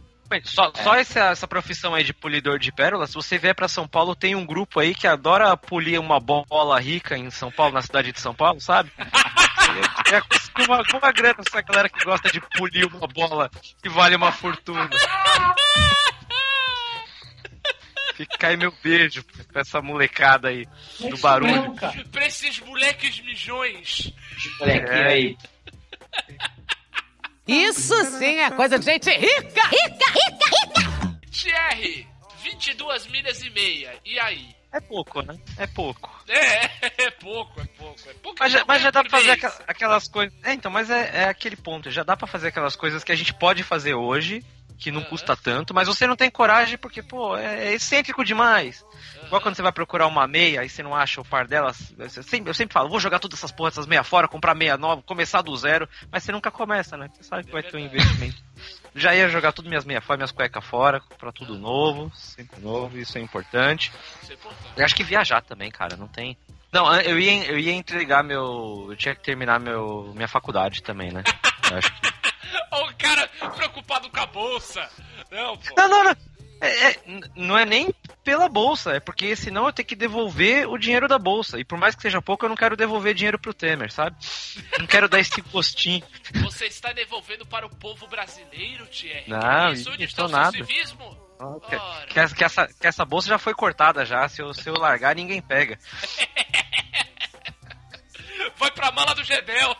Só, 0.45 0.73
só 0.75 0.95
essa, 0.95 1.21
essa 1.31 1.47
profissão 1.47 1.95
aí 1.95 2.03
de 2.03 2.13
polidor 2.13 2.59
de 2.59 2.73
pérolas, 2.73 3.11
se 3.11 3.15
você 3.15 3.39
vier 3.39 3.55
pra 3.55 3.69
São 3.69 3.87
Paulo, 3.87 4.17
tem 4.17 4.35
um 4.35 4.45
grupo 4.45 4.81
aí 4.81 4.95
que 4.95 5.07
adora 5.07 5.57
polir 5.57 6.01
uma 6.01 6.19
bola 6.19 6.81
rica 6.81 7.17
em 7.17 7.31
São 7.31 7.51
Paulo, 7.51 7.75
na 7.75 7.83
cidade 7.83 8.13
de 8.13 8.21
São 8.21 8.35
Paulo, 8.35 8.61
sabe? 8.61 8.91
É, 10.13 10.17
é 10.17 10.21
conseguir 10.21 10.69
uma, 10.69 10.83
uma 10.93 11.11
grana 11.13 11.37
essa 11.45 11.63
galera 11.63 11.89
que 11.89 12.05
gosta 12.05 12.31
de 12.31 12.41
polir 12.59 12.87
uma 12.87 13.09
bola 13.09 13.51
que 13.83 13.89
vale 13.89 14.15
uma 14.15 14.31
fortuna. 14.31 14.91
Fica 18.15 18.49
aí 18.49 18.57
meu 18.57 18.73
beijo 18.83 19.25
pra 19.51 19.63
essa 19.63 19.83
molecada 19.83 20.49
aí 20.49 20.67
É 21.03 21.09
do 21.09 21.17
barulho. 21.19 21.75
Pra 22.13 22.27
esses 22.27 22.61
moleques 22.61 23.21
mijões. 23.21 24.13
Molequinho 24.61 24.93
É. 24.93 25.13
aí. 25.13 25.37
Isso 27.47 27.95
sim 28.19 28.37
é 28.41 28.51
coisa 28.51 28.79
de 28.79 28.85
gente 28.85 29.11
rica! 29.11 29.63
Rica, 29.69 30.11
rica, 30.11 30.47
rica! 30.51 31.21
Thierry, 31.31 32.07
22 32.43 33.07
milhas 33.09 33.43
e 33.43 33.51
meia. 33.51 33.95
E 34.05 34.19
aí? 34.19 34.55
É 34.73 34.81
pouco, 34.81 35.23
né? 35.23 35.39
É 35.57 35.67
pouco. 35.69 36.11
É, 36.27 36.65
é 37.05 37.11
pouco, 37.11 37.61
é 37.61 37.65
pouco. 37.79 38.01
É 38.09 38.15
pouco 38.15 38.37
Mas 38.41 38.53
já, 38.53 38.65
mas 38.67 38.83
já 38.83 38.91
dá 38.91 39.03
pra 39.05 39.11
fazer 39.11 39.31
aqua- 39.33 39.65
aquelas 39.69 40.09
coisas. 40.09 40.35
É, 40.43 40.53
então, 40.53 40.71
mas 40.71 40.91
é, 40.91 41.11
é 41.23 41.25
aquele 41.29 41.55
ponto. 41.55 41.91
Já 41.91 42.03
dá 42.03 42.17
pra 42.17 42.27
fazer 42.27 42.49
aquelas 42.49 42.75
coisas 42.75 43.05
que 43.05 43.13
a 43.13 43.15
gente 43.15 43.33
pode 43.35 43.63
fazer 43.63 43.95
hoje, 43.95 44.45
que 44.79 44.91
não 44.91 45.03
custa 45.03 45.37
tanto, 45.37 45.73
mas 45.73 45.89
você 45.89 46.07
não 46.07 46.17
tem 46.17 46.31
coragem 46.31 46.77
porque, 46.77 47.03
pô, 47.03 47.37
é, 47.37 47.69
é 47.69 47.73
excêntrico 47.75 48.25
demais. 48.25 48.85
Igual 49.25 49.41
quando 49.41 49.55
você 49.55 49.63
vai 49.63 49.73
procurar 49.73 50.07
uma 50.07 50.27
meia 50.27 50.65
e 50.65 50.69
você 50.69 50.83
não 50.83 50.95
acha 50.95 51.21
o 51.21 51.25
par 51.25 51.47
delas. 51.47 51.95
Eu 51.99 52.09
sempre, 52.11 52.51
eu 52.51 52.55
sempre 52.55 52.75
falo, 52.75 52.89
vou 52.89 53.01
jogar 53.01 53.19
todas 53.19 53.39
essas 53.39 53.53
porras, 53.53 53.75
essas 53.75 53.87
meia 53.87 54.05
fora, 54.05 54.29
comprar 54.29 54.55
meia 54.55 54.77
nova, 54.77 55.03
começar 55.03 55.43
do 55.43 55.57
zero, 55.57 55.89
mas 56.11 56.23
você 56.23 56.33
nunca 56.33 56.51
começa, 56.51 56.97
né? 56.97 57.09
Você 57.15 57.23
sabe 57.23 57.45
que 57.45 57.53
vai 57.53 57.63
ter 57.63 57.77
um 57.77 57.81
investimento. 57.81 58.37
Já 58.95 59.15
ia 59.15 59.29
jogar 59.29 59.53
tudo 59.53 59.69
minhas 59.69 59.85
meia 59.85 60.01
fora, 60.01 60.19
minhas 60.19 60.33
cuecas 60.33 60.65
fora, 60.65 61.01
comprar 61.01 61.33
tudo 61.33 61.59
novo, 61.59 62.13
sempre 62.15 62.61
novo, 62.61 62.99
isso 62.99 63.17
é 63.19 63.21
importante. 63.21 63.93
Isso 64.23 64.33
é 64.33 64.35
importante. 64.35 64.73
Eu 64.77 64.85
acho 64.85 64.95
que 64.95 65.03
viajar 65.03 65.41
também, 65.43 65.71
cara, 65.71 65.97
não 65.97 66.07
tem. 66.07 66.37
Não, 66.73 66.93
eu 67.01 67.19
ia, 67.19 67.45
eu 67.47 67.59
ia 67.59 67.73
entregar 67.73 68.23
meu. 68.25 68.89
Eu 68.91 68.97
tinha 68.97 69.15
que 69.15 69.23
terminar 69.23 69.61
meu, 69.61 70.13
minha 70.15 70.29
faculdade 70.29 70.83
também, 70.83 71.13
né? 71.13 71.23
Eu 71.71 71.79
acho 71.79 71.93
que- 71.93 72.24
O 72.73 72.95
cara 72.97 73.29
preocupado 73.55 74.11
com 74.11 74.21
a 74.21 74.27
bolsa. 74.27 74.89
Não, 75.31 75.57
pô. 75.57 75.75
Não, 75.77 75.89
não, 75.89 76.05
não. 76.05 76.17
É, 76.61 76.91
é, 76.91 77.01
não 77.37 77.59
é 77.59 77.65
nem 77.65 77.93
pela 78.23 78.49
bolsa, 78.49 78.93
é 78.93 79.01
porque 79.01 79.37
senão 79.37 79.67
eu 79.67 79.73
tenho 79.73 79.87
que 79.87 79.95
devolver 79.97 80.67
o 80.69 80.79
dinheiro 80.79 81.07
da 81.07 81.19
bolsa. 81.19 81.59
E 81.61 81.65
por 81.65 81.79
mais 81.79 81.95
que 81.95 82.03
seja 82.03 82.23
pouco, 82.23 82.45
eu 82.45 82.49
não 82.49 82.57
quero 82.57 82.77
devolver 82.77 83.15
dinheiro 83.15 83.39
pro 83.39 83.53
Temer, 83.53 83.93
sabe? 83.93 84.17
Não 84.79 84.87
quero 84.87 85.09
dar 85.09 85.21
esse 85.21 85.41
gostinho. 85.43 86.03
Você 86.43 86.67
está 86.67 86.93
devolvendo 86.93 87.45
para 87.45 87.67
o 87.67 87.77
povo 87.77 88.07
brasileiro, 88.07 88.87
Thierry. 88.87 89.29
Não, 89.29 89.73
isso 89.73 89.91
onde 89.91 90.05
isso 90.05 90.13
está 90.13 90.25
o 90.25 90.29
nada. 90.29 90.53
civismo? 90.53 91.23
Que, 91.69 92.13
que 92.15 92.21
essa, 92.21 92.35
que 92.35 92.45
essa- 92.45 92.69
que 92.69 92.87
essa 92.87 93.05
bolsa 93.05 93.29
já 93.29 93.39
foi 93.39 93.53
cortada 93.55 94.07
já. 94.07 94.27
Se 94.29 94.41
eu, 94.41 94.55
se 94.55 94.67
eu 94.69 94.75
largar, 94.75 95.15
ninguém 95.15 95.43
pega. 95.43 95.79
Vai 98.57 98.71
pra 98.71 98.91
mala 98.93 99.15
do 99.15 99.25
Gedel. 99.25 99.77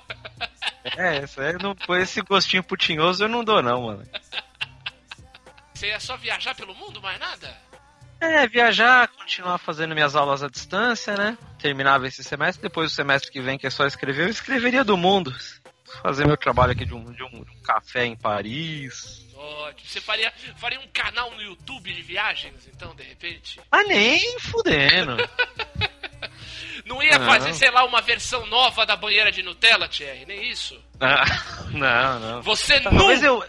É, 0.85 1.17
essa 1.17 1.43
aí 1.43 1.55
não, 1.55 1.75
por 1.75 1.99
esse 1.99 2.21
gostinho 2.21 2.63
putinhoso 2.63 3.25
eu 3.25 3.29
não 3.29 3.43
dou, 3.43 3.63
não, 3.63 3.83
mano. 3.83 4.05
Você 5.73 5.89
ia 5.89 5.99
só 5.99 6.17
viajar 6.17 6.55
pelo 6.55 6.75
mundo, 6.75 7.01
mais 7.01 7.19
nada? 7.19 7.57
É, 8.21 8.47
viajar, 8.47 9.09
continuar 9.09 9.59
fazendo 9.59 9.95
minhas 9.95 10.15
aulas 10.15 10.43
à 10.43 10.49
distância, 10.49 11.15
né? 11.15 11.37
Terminava 11.59 12.07
esse 12.07 12.23
semestre, 12.23 12.63
depois 12.63 12.91
do 12.91 12.95
semestre 12.95 13.31
que 13.31 13.41
vem, 13.41 13.59
que 13.59 13.67
é 13.67 13.71
só 13.71 13.87
escrever, 13.87 14.25
eu 14.25 14.31
escreveria 14.31 14.85
do 14.85 14.97
mundo. 14.97 15.35
Fazer 16.03 16.27
meu 16.27 16.37
trabalho 16.37 16.73
aqui 16.73 16.85
de 16.85 16.95
um, 16.95 17.05
de 17.13 17.23
um, 17.23 17.31
de 17.31 17.51
um 17.51 17.63
café 17.63 18.05
em 18.05 18.17
Paris. 18.17 19.25
Ótimo. 19.35 19.89
Você 19.89 20.01
faria, 20.01 20.33
faria 20.57 20.81
um 20.81 20.89
canal 20.89 21.31
no 21.33 21.43
YouTube 21.43 21.93
de 21.93 22.03
viagens, 22.03 22.69
então, 22.73 22.95
de 22.95 23.03
repente? 23.03 23.61
Mas 23.71 23.89
nem 23.89 24.39
fudendo. 24.41 25.17
Não 26.85 27.03
ia 27.03 27.19
Não. 27.19 27.27
fazer, 27.27 27.55
sei 27.55 27.71
lá, 27.71 27.85
uma 27.85 28.01
versão 28.03 28.47
nova 28.47 28.85
da 28.85 28.95
banheira 28.97 29.33
de 29.33 29.43
Nutella, 29.43 29.89
Thierry? 29.89 30.27
Nem 30.27 30.51
isso. 30.51 30.79
Ah, 31.01 31.25
não, 31.73 32.21
não. 32.21 32.43
Você 32.43 32.79
nu! 32.81 32.91
Talvez 32.91 33.23
eu. 33.23 33.45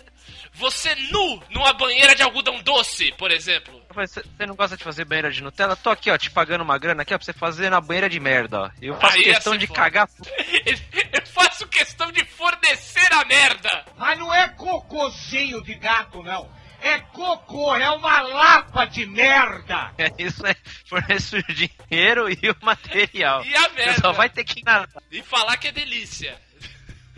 Você 0.58 0.96
nu 1.12 1.44
numa 1.50 1.74
banheira 1.74 2.16
de 2.16 2.24
algodão 2.24 2.62
doce, 2.64 3.12
por 3.18 3.30
exemplo. 3.30 3.82
Você 3.94 4.24
não 4.46 4.56
gosta 4.56 4.78
de 4.78 4.86
fazer 4.86 5.04
banheira 5.04 5.30
de 5.30 5.44
Nutella? 5.44 5.76
Tô 5.76 5.90
aqui, 5.90 6.10
ó, 6.10 6.18
te 6.18 6.32
pagando 6.32 6.62
uma 6.64 6.78
grana 6.78 7.02
aqui, 7.02 7.14
ó, 7.14 7.18
pra 7.18 7.26
você 7.26 7.34
fazer 7.34 7.70
na 7.70 7.82
banheira 7.82 8.10
de 8.10 8.20
merda, 8.22 8.62
ó. 8.62 8.70
Eu 8.82 8.96
faço 8.96 9.18
Aí 9.18 9.24
questão 9.24 9.58
de 9.58 9.68
foda. 9.68 9.80
cagar. 9.82 10.08
Eu 11.12 11.26
faço 11.28 11.68
questão 11.68 12.10
de 12.12 12.24
fornecer 12.24 13.14
a 13.14 13.26
merda. 13.26 13.86
Mas 13.98 14.18
não 14.18 14.34
é 14.34 14.48
cocôzinho 14.50 15.62
de 15.62 15.74
gato, 15.76 16.24
não. 16.24 16.50
É 16.88 17.00
cocô, 17.00 17.76
é 17.76 17.90
uma 17.90 18.22
lapa 18.22 18.86
de 18.86 19.06
merda. 19.08 19.92
É 19.98 20.12
isso 20.20 20.46
aí. 20.46 20.56
Forneço 20.88 21.38
o 21.38 21.44
dinheiro 21.44 22.30
e 22.30 22.50
o 22.52 22.56
material. 22.62 23.44
E 23.44 23.56
a 23.56 23.62
Você 23.70 23.76
merda. 23.76 24.02
só 24.02 24.12
vai 24.12 24.30
ter 24.30 24.44
que 24.44 24.64
nadar. 24.64 25.02
E 25.12 25.24
falar 25.24 25.58
que 25.58 25.68
é 25.70 25.72
delícia. 25.72 26.40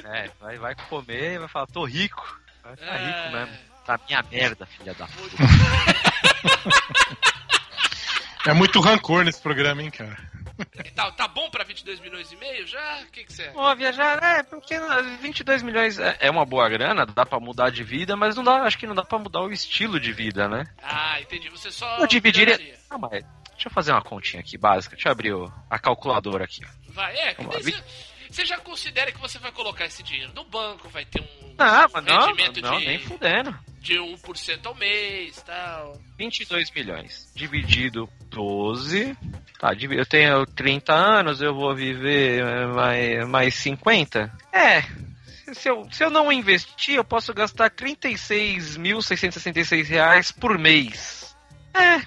É, 0.03 0.30
vai, 0.39 0.57
vai 0.57 0.74
comer 0.76 1.34
e 1.34 1.39
vai 1.39 1.47
falar, 1.49 1.68
tô 1.68 1.84
rico. 1.84 2.39
Vai 2.63 2.76
ficar 2.78 2.95
É. 2.95 3.05
rico 3.07 3.36
mesmo. 3.38 3.57
Tá 3.86 3.99
minha 4.07 4.24
merda, 4.32 4.65
filha 4.65 4.93
da 4.93 5.07
puta. 5.07 5.36
É 8.45 8.53
muito 8.53 8.80
rancor 8.80 9.24
nesse 9.26 9.41
programa, 9.41 9.82
hein, 9.84 9.91
cara. 9.91 10.18
Tá, 10.95 11.11
tá 11.11 11.27
bom 11.27 11.49
pra 11.49 11.63
22 11.63 11.99
milhões 11.99 12.31
e 12.31 12.35
meio 12.35 12.65
já? 12.65 13.01
O 13.03 13.11
que 13.11 13.23
que 13.23 13.33
você 13.33 13.43
acha? 13.43 13.51
Pô, 13.51 13.75
viajar, 13.75 14.21
é, 14.23 14.43
porque 14.43 14.75
22 15.21 15.61
milhões 15.61 15.99
é, 15.99 16.17
é 16.19 16.31
uma 16.31 16.45
boa 16.45 16.67
grana, 16.69 17.05
dá 17.05 17.25
pra 17.25 17.39
mudar 17.39 17.69
de 17.69 17.83
vida, 17.83 18.15
mas 18.15 18.35
não 18.35 18.43
dá, 18.43 18.63
acho 18.63 18.77
que 18.77 18.87
não 18.87 18.95
dá 18.95 19.03
pra 19.03 19.19
mudar 19.19 19.41
o 19.41 19.51
estilo 19.51 19.99
de 19.99 20.11
vida, 20.11 20.47
né? 20.47 20.63
Ah, 20.81 21.19
entendi. 21.21 21.49
Você 21.49 21.71
só. 21.71 21.97
Eu 21.99 22.07
dividiria. 22.07 22.57
Ah, 22.89 22.97
mas 22.97 23.23
deixa 23.51 23.67
eu 23.67 23.71
fazer 23.71 23.91
uma 23.91 24.01
continha 24.01 24.41
aqui 24.41 24.57
básica. 24.57 24.95
Deixa 24.95 25.09
eu 25.09 25.11
abrir 25.11 25.33
o- 25.33 25.51
a 25.69 25.77
calculadora 25.79 26.43
aqui. 26.45 26.61
Vai, 26.89 27.15
é, 27.17 27.33
que 27.35 27.43
Vamos 27.43 27.55
lá, 27.65 27.83
você, 28.29 28.45
já 28.45 28.57
considera 28.57 29.11
que 29.11 29.19
você 29.19 29.39
vai 29.39 29.51
colocar 29.51 29.85
esse 29.85 30.03
dinheiro 30.03 30.31
no 30.33 30.43
banco, 30.43 30.89
vai 30.89 31.05
ter 31.05 31.21
um 31.21 31.55
Não, 31.57 31.87
mas 31.93 32.03
não, 32.03 32.27
rendimento 32.27 32.61
não, 32.61 32.79
de, 32.79 32.85
nem 32.85 32.99
fudendo. 32.99 33.57
De 33.80 33.95
1% 33.95 34.65
ao 34.65 34.75
mês 34.75 35.41
tal. 35.45 36.01
22 36.17 36.71
milhões 36.71 37.30
dividido 37.36 38.09
12. 38.30 39.17
Tá, 39.59 39.73
eu 39.73 40.05
tenho 40.05 40.45
30 40.45 40.93
anos, 40.93 41.41
eu 41.41 41.53
vou 41.53 41.75
viver 41.75 42.41
mais, 42.67 43.28
mais 43.28 43.53
50? 43.55 44.32
É. 44.53 44.82
Se 45.53 45.69
eu, 45.69 45.86
se 45.91 46.01
eu 46.03 46.09
não 46.09 46.30
investir, 46.32 46.95
eu 46.95 47.03
posso 47.03 47.34
gastar 47.34 47.69
36.666 47.71 49.88
reais 49.88 50.32
por 50.32 50.57
mês. 50.59 51.36
É. 51.73 52.01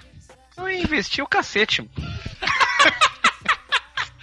Eu 0.57 0.69
investi 0.69 1.21
o 1.21 1.27
cacete. 1.27 1.81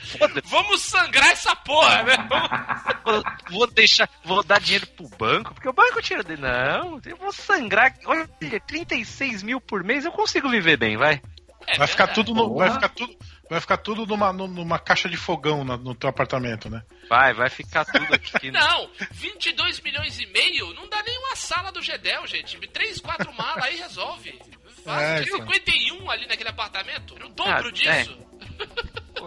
Foda-se. 0.09 0.49
Vamos 0.49 0.81
sangrar 0.83 1.31
essa 1.31 1.55
porra, 1.57 2.03
né? 2.03 2.17
Vamos- 2.29 3.25
Vou, 3.51 3.67
deixar, 3.67 4.09
vou 4.25 4.43
dar 4.43 4.61
dinheiro 4.61 4.87
pro 4.89 5.09
banco, 5.09 5.55
porque 5.55 5.69
o 5.69 5.73
banco 5.73 6.01
tira 6.03 6.23
de. 6.23 6.37
Não, 6.37 7.01
eu 7.07 7.17
vou 7.17 7.33
sangrar. 7.33 7.95
Olha, 8.05 8.29
36 8.67 9.43
mil 9.43 9.61
por 9.61 9.83
mês, 9.83 10.05
eu 10.05 10.13
consigo 10.13 10.49
viver 10.51 10.77
bem, 10.77 10.97
vai. 10.97 11.21
É 11.67 11.77
Vai 11.79 11.87
ficar 11.87 12.07
verdade. 12.07 12.27
tudo, 12.27 12.35
no- 12.35 12.55
vai 12.55 12.71
ficar 12.71 12.89
tudo, 12.91 13.17
vai 13.51 13.61
ficar 13.61 13.77
tudo 13.79 14.07
numa, 14.07 14.33
nu- 14.33 14.47
numa 14.49 14.79
caixa 14.79 15.09
de 15.09 15.17
fogão 15.17 15.65
na- 15.65 15.77
no 15.77 15.95
teu 15.95 16.09
apartamento, 16.09 16.71
né? 16.71 16.83
Vai, 17.09 17.35
vai 17.35 17.51
ficar 17.51 17.85
tudo 17.85 18.15
aqui. 18.15 18.51
Não, 18.51 18.91
22 19.11 19.81
milhões 19.81 20.19
e 20.19 20.27
meio 20.27 20.73
não 20.75 20.89
dá 20.89 21.03
nem 21.03 21.19
uma 21.19 21.37
sala 21.37 21.71
do 21.73 21.83
Gedel, 21.83 22.27
gente. 22.27 22.57
3, 22.69 23.01
4 23.01 23.33
malas 23.35 23.65
aí 23.65 23.77
resolve. 23.77 24.39
Faz 24.85 25.03
É, 25.03 25.15
Tem 25.25 25.35
então. 25.35 25.39
51 25.47 26.11
ali 26.11 26.27
naquele 26.27 26.49
apartamento. 26.49 27.15
O 27.15 27.29
dobro 27.31 27.69
Ah, 27.69 27.73
disso. 27.73 28.19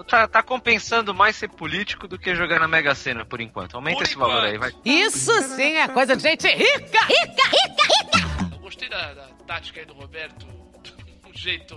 Tá, 0.07 0.27
tá 0.27 0.43
compensando 0.43 1.13
mais 1.13 1.35
ser 1.35 1.49
político 1.49 2.07
do 2.07 2.17
que 2.19 2.33
jogar 2.35 2.59
na 2.59 2.67
Mega 2.67 2.93
Sena 2.95 3.25
por 3.25 3.39
enquanto. 3.41 3.75
Aumenta 3.75 3.97
Por 3.97 4.03
esse 4.03 4.15
valor 4.17 4.43
aí, 4.43 4.55
enquanto. 4.55 4.73
vai. 4.73 4.81
Isso 4.85 5.31
sim 5.55 5.77
é 5.77 5.87
coisa 5.87 6.15
de 6.15 6.21
gente 6.23 6.47
rica! 6.47 6.99
Eu 8.51 8.59
gostei 8.59 8.89
da, 8.89 9.13
da 9.13 9.27
tática 9.47 9.79
aí 9.79 9.85
do 9.85 9.93
Roberto. 9.93 10.45
Um 11.27 11.33
jeito. 11.37 11.75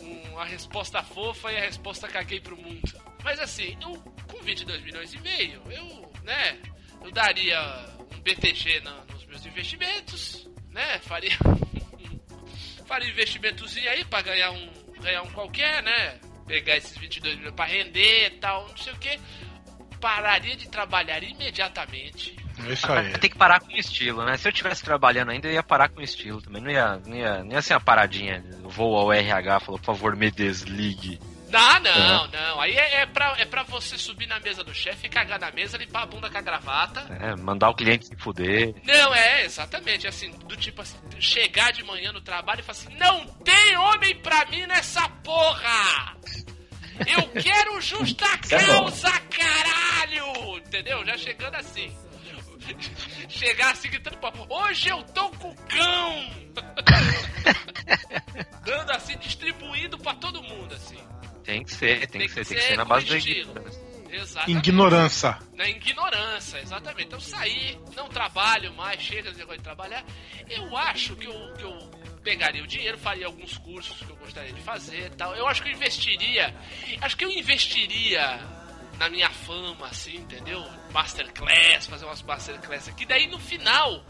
um- 0.00 0.38
a 0.38 0.44
resposta 0.44 1.02
fofa 1.02 1.50
e 1.52 1.56
a 1.56 1.60
resposta 1.60 2.06
caguei 2.08 2.40
pro 2.40 2.56
mundo. 2.56 2.82
Mas 3.24 3.38
assim, 3.40 3.76
eu 3.80 3.92
com 4.30 4.38
22 4.42 4.82
milhões 4.82 5.12
e 5.14 5.18
meio, 5.20 5.60
eu, 5.70 6.12
né? 6.22 6.58
Eu 7.02 7.10
daria 7.10 7.58
um 8.14 8.20
BTG 8.20 8.80
na- 8.80 9.02
nos 9.12 9.24
meus 9.26 9.44
investimentos, 9.46 10.46
né? 10.70 10.98
Faria. 11.00 11.36
faria 12.86 13.08
um 13.08 13.12
investimentozinho 13.12 13.88
aí 13.90 14.04
pra 14.04 14.20
ganhar 14.22 14.50
um, 14.50 14.68
ganhar 15.00 15.22
um 15.22 15.30
qualquer, 15.30 15.82
né? 15.82 16.18
Pegar 16.50 16.76
esses 16.78 16.98
22 16.98 17.36
milhões 17.36 17.54
pra 17.54 17.64
render 17.64 18.26
e 18.26 18.30
tal, 18.30 18.66
não 18.68 18.76
sei 18.76 18.92
o 18.92 18.96
que. 18.96 19.20
Pararia 20.00 20.56
de 20.56 20.68
trabalhar 20.68 21.22
imediatamente. 21.22 22.34
É 22.66 22.72
isso 22.72 22.90
aí. 22.90 23.12
Tem 23.12 23.30
que 23.30 23.38
parar 23.38 23.60
com 23.60 23.68
o 23.72 23.76
estilo, 23.76 24.24
né? 24.24 24.36
Se 24.36 24.48
eu 24.48 24.52
tivesse 24.52 24.82
trabalhando 24.82 25.30
ainda, 25.30 25.46
eu 25.46 25.52
ia 25.52 25.62
parar 25.62 25.88
com 25.88 26.00
o 26.00 26.02
estilo 26.02 26.42
também. 26.42 26.60
Não 26.60 26.68
ia, 26.68 26.96
não 27.06 27.14
ia, 27.14 27.44
não 27.44 27.52
ia 27.52 27.62
ser 27.62 27.74
uma 27.74 27.80
paradinha. 27.80 28.44
Vou 28.64 28.96
ao 28.96 29.12
RH, 29.12 29.60
falou, 29.60 29.78
por 29.78 29.86
favor, 29.86 30.16
me 30.16 30.28
desligue. 30.28 31.20
Não, 31.50 31.80
não, 31.80 32.26
não. 32.28 32.60
Aí 32.60 32.76
é, 32.76 33.02
é, 33.02 33.06
pra, 33.06 33.34
é 33.38 33.44
pra 33.44 33.62
você 33.64 33.98
subir 33.98 34.26
na 34.26 34.38
mesa 34.40 34.62
do 34.62 34.72
chefe, 34.72 35.08
cagar 35.08 35.40
na 35.40 35.50
mesa, 35.50 35.76
limpar 35.76 36.02
a 36.02 36.06
bunda 36.06 36.30
com 36.30 36.38
a 36.38 36.40
gravata. 36.40 37.00
É, 37.20 37.34
mandar 37.36 37.70
o 37.70 37.74
cliente 37.74 38.06
se 38.06 38.16
fuder. 38.16 38.74
Não, 38.84 39.14
é, 39.14 39.44
exatamente. 39.44 40.06
Assim, 40.06 40.30
do 40.30 40.56
tipo 40.56 40.82
assim, 40.82 40.96
chegar 41.18 41.72
de 41.72 41.82
manhã 41.82 42.12
no 42.12 42.20
trabalho 42.20 42.60
e 42.60 42.62
falar 42.62 42.78
assim: 42.78 42.94
não 42.96 43.26
tem 43.26 43.76
homem 43.76 44.14
pra 44.16 44.44
mim 44.46 44.66
nessa 44.66 45.08
porra! 45.24 46.16
Eu 47.06 47.28
quero 47.42 47.80
justa 47.80 48.26
é 48.50 48.58
bom. 48.66 48.84
causa, 48.84 49.10
caralho! 49.10 50.58
Entendeu? 50.58 51.04
Já 51.04 51.16
chegando 51.16 51.54
assim. 51.56 51.92
Chegar 53.28 53.72
assim 53.72 53.88
gritando, 53.88 54.18
pô, 54.18 54.30
hoje 54.48 54.90
eu 54.90 55.02
tô 55.04 55.28
com 55.30 55.50
o 55.50 55.56
cão! 55.66 56.30
Dando 58.64 58.90
assim, 58.92 59.16
distribuindo 59.18 59.98
pra 59.98 60.14
todo 60.14 60.42
mundo, 60.42 60.74
assim. 60.74 60.98
Tem 61.44 61.64
que 61.64 61.72
ser, 61.72 62.06
tem, 62.08 62.22
que 62.22 62.28
ser, 62.28 62.46
tem 62.46 62.56
que 62.56 62.62
ser 62.62 62.76
na 62.76 62.84
base 62.84 63.06
do 63.06 63.16
estilo. 63.16 63.50
ignorância. 63.50 63.90
Exatamente. 64.12 64.58
Ignorância. 64.58 65.38
Na 65.54 65.68
ignorância, 65.68 66.58
exatamente. 66.58 67.06
Então 67.06 67.20
saí, 67.20 67.78
não 67.94 68.08
trabalho 68.08 68.72
mais, 68.74 69.00
chega 69.00 69.32
de 69.32 69.44
trabalhar. 69.62 70.04
Eu 70.48 70.76
acho 70.76 71.14
que 71.16 71.26
eu, 71.26 71.54
que 71.54 71.62
eu 71.62 71.90
pegaria 72.22 72.62
o 72.62 72.66
dinheiro, 72.66 72.98
faria 72.98 73.26
alguns 73.26 73.56
cursos 73.58 73.96
que 73.98 74.10
eu 74.10 74.16
gostaria 74.16 74.52
de 74.52 74.60
fazer 74.60 75.06
e 75.06 75.10
tal. 75.10 75.34
Eu 75.34 75.46
acho 75.46 75.62
que 75.62 75.68
eu 75.68 75.72
investiria. 75.72 76.54
Acho 77.00 77.16
que 77.16 77.24
eu 77.24 77.30
investiria 77.30 78.40
na 78.98 79.08
minha 79.08 79.30
fama, 79.30 79.86
assim, 79.86 80.16
entendeu? 80.16 80.62
Masterclass, 80.92 81.86
fazer 81.86 82.04
umas 82.04 82.22
masterclass 82.22 82.88
aqui. 82.88 83.06
Daí 83.06 83.26
no 83.28 83.38
final 83.38 84.04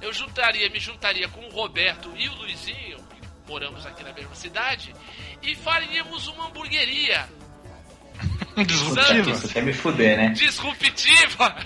eu 0.00 0.12
juntaria, 0.12 0.68
me 0.68 0.78
juntaria 0.78 1.28
com 1.28 1.40
o 1.46 1.50
Roberto 1.50 2.12
e 2.16 2.28
o 2.28 2.34
Luizinho, 2.34 2.98
moramos 3.48 3.84
aqui 3.86 4.02
na 4.02 4.12
mesma 4.12 4.34
cidade, 4.34 4.94
e 5.42 5.54
faríamos 5.54 6.26
uma 6.28 6.46
hamburgueria 6.46 7.28
Disruptiva. 8.66 9.04
Santos. 9.24 9.38
Você 9.40 9.52
quer 9.54 9.62
me 9.62 9.72
fuder, 9.72 10.16
né? 10.16 10.28
disruptiva. 10.30 11.56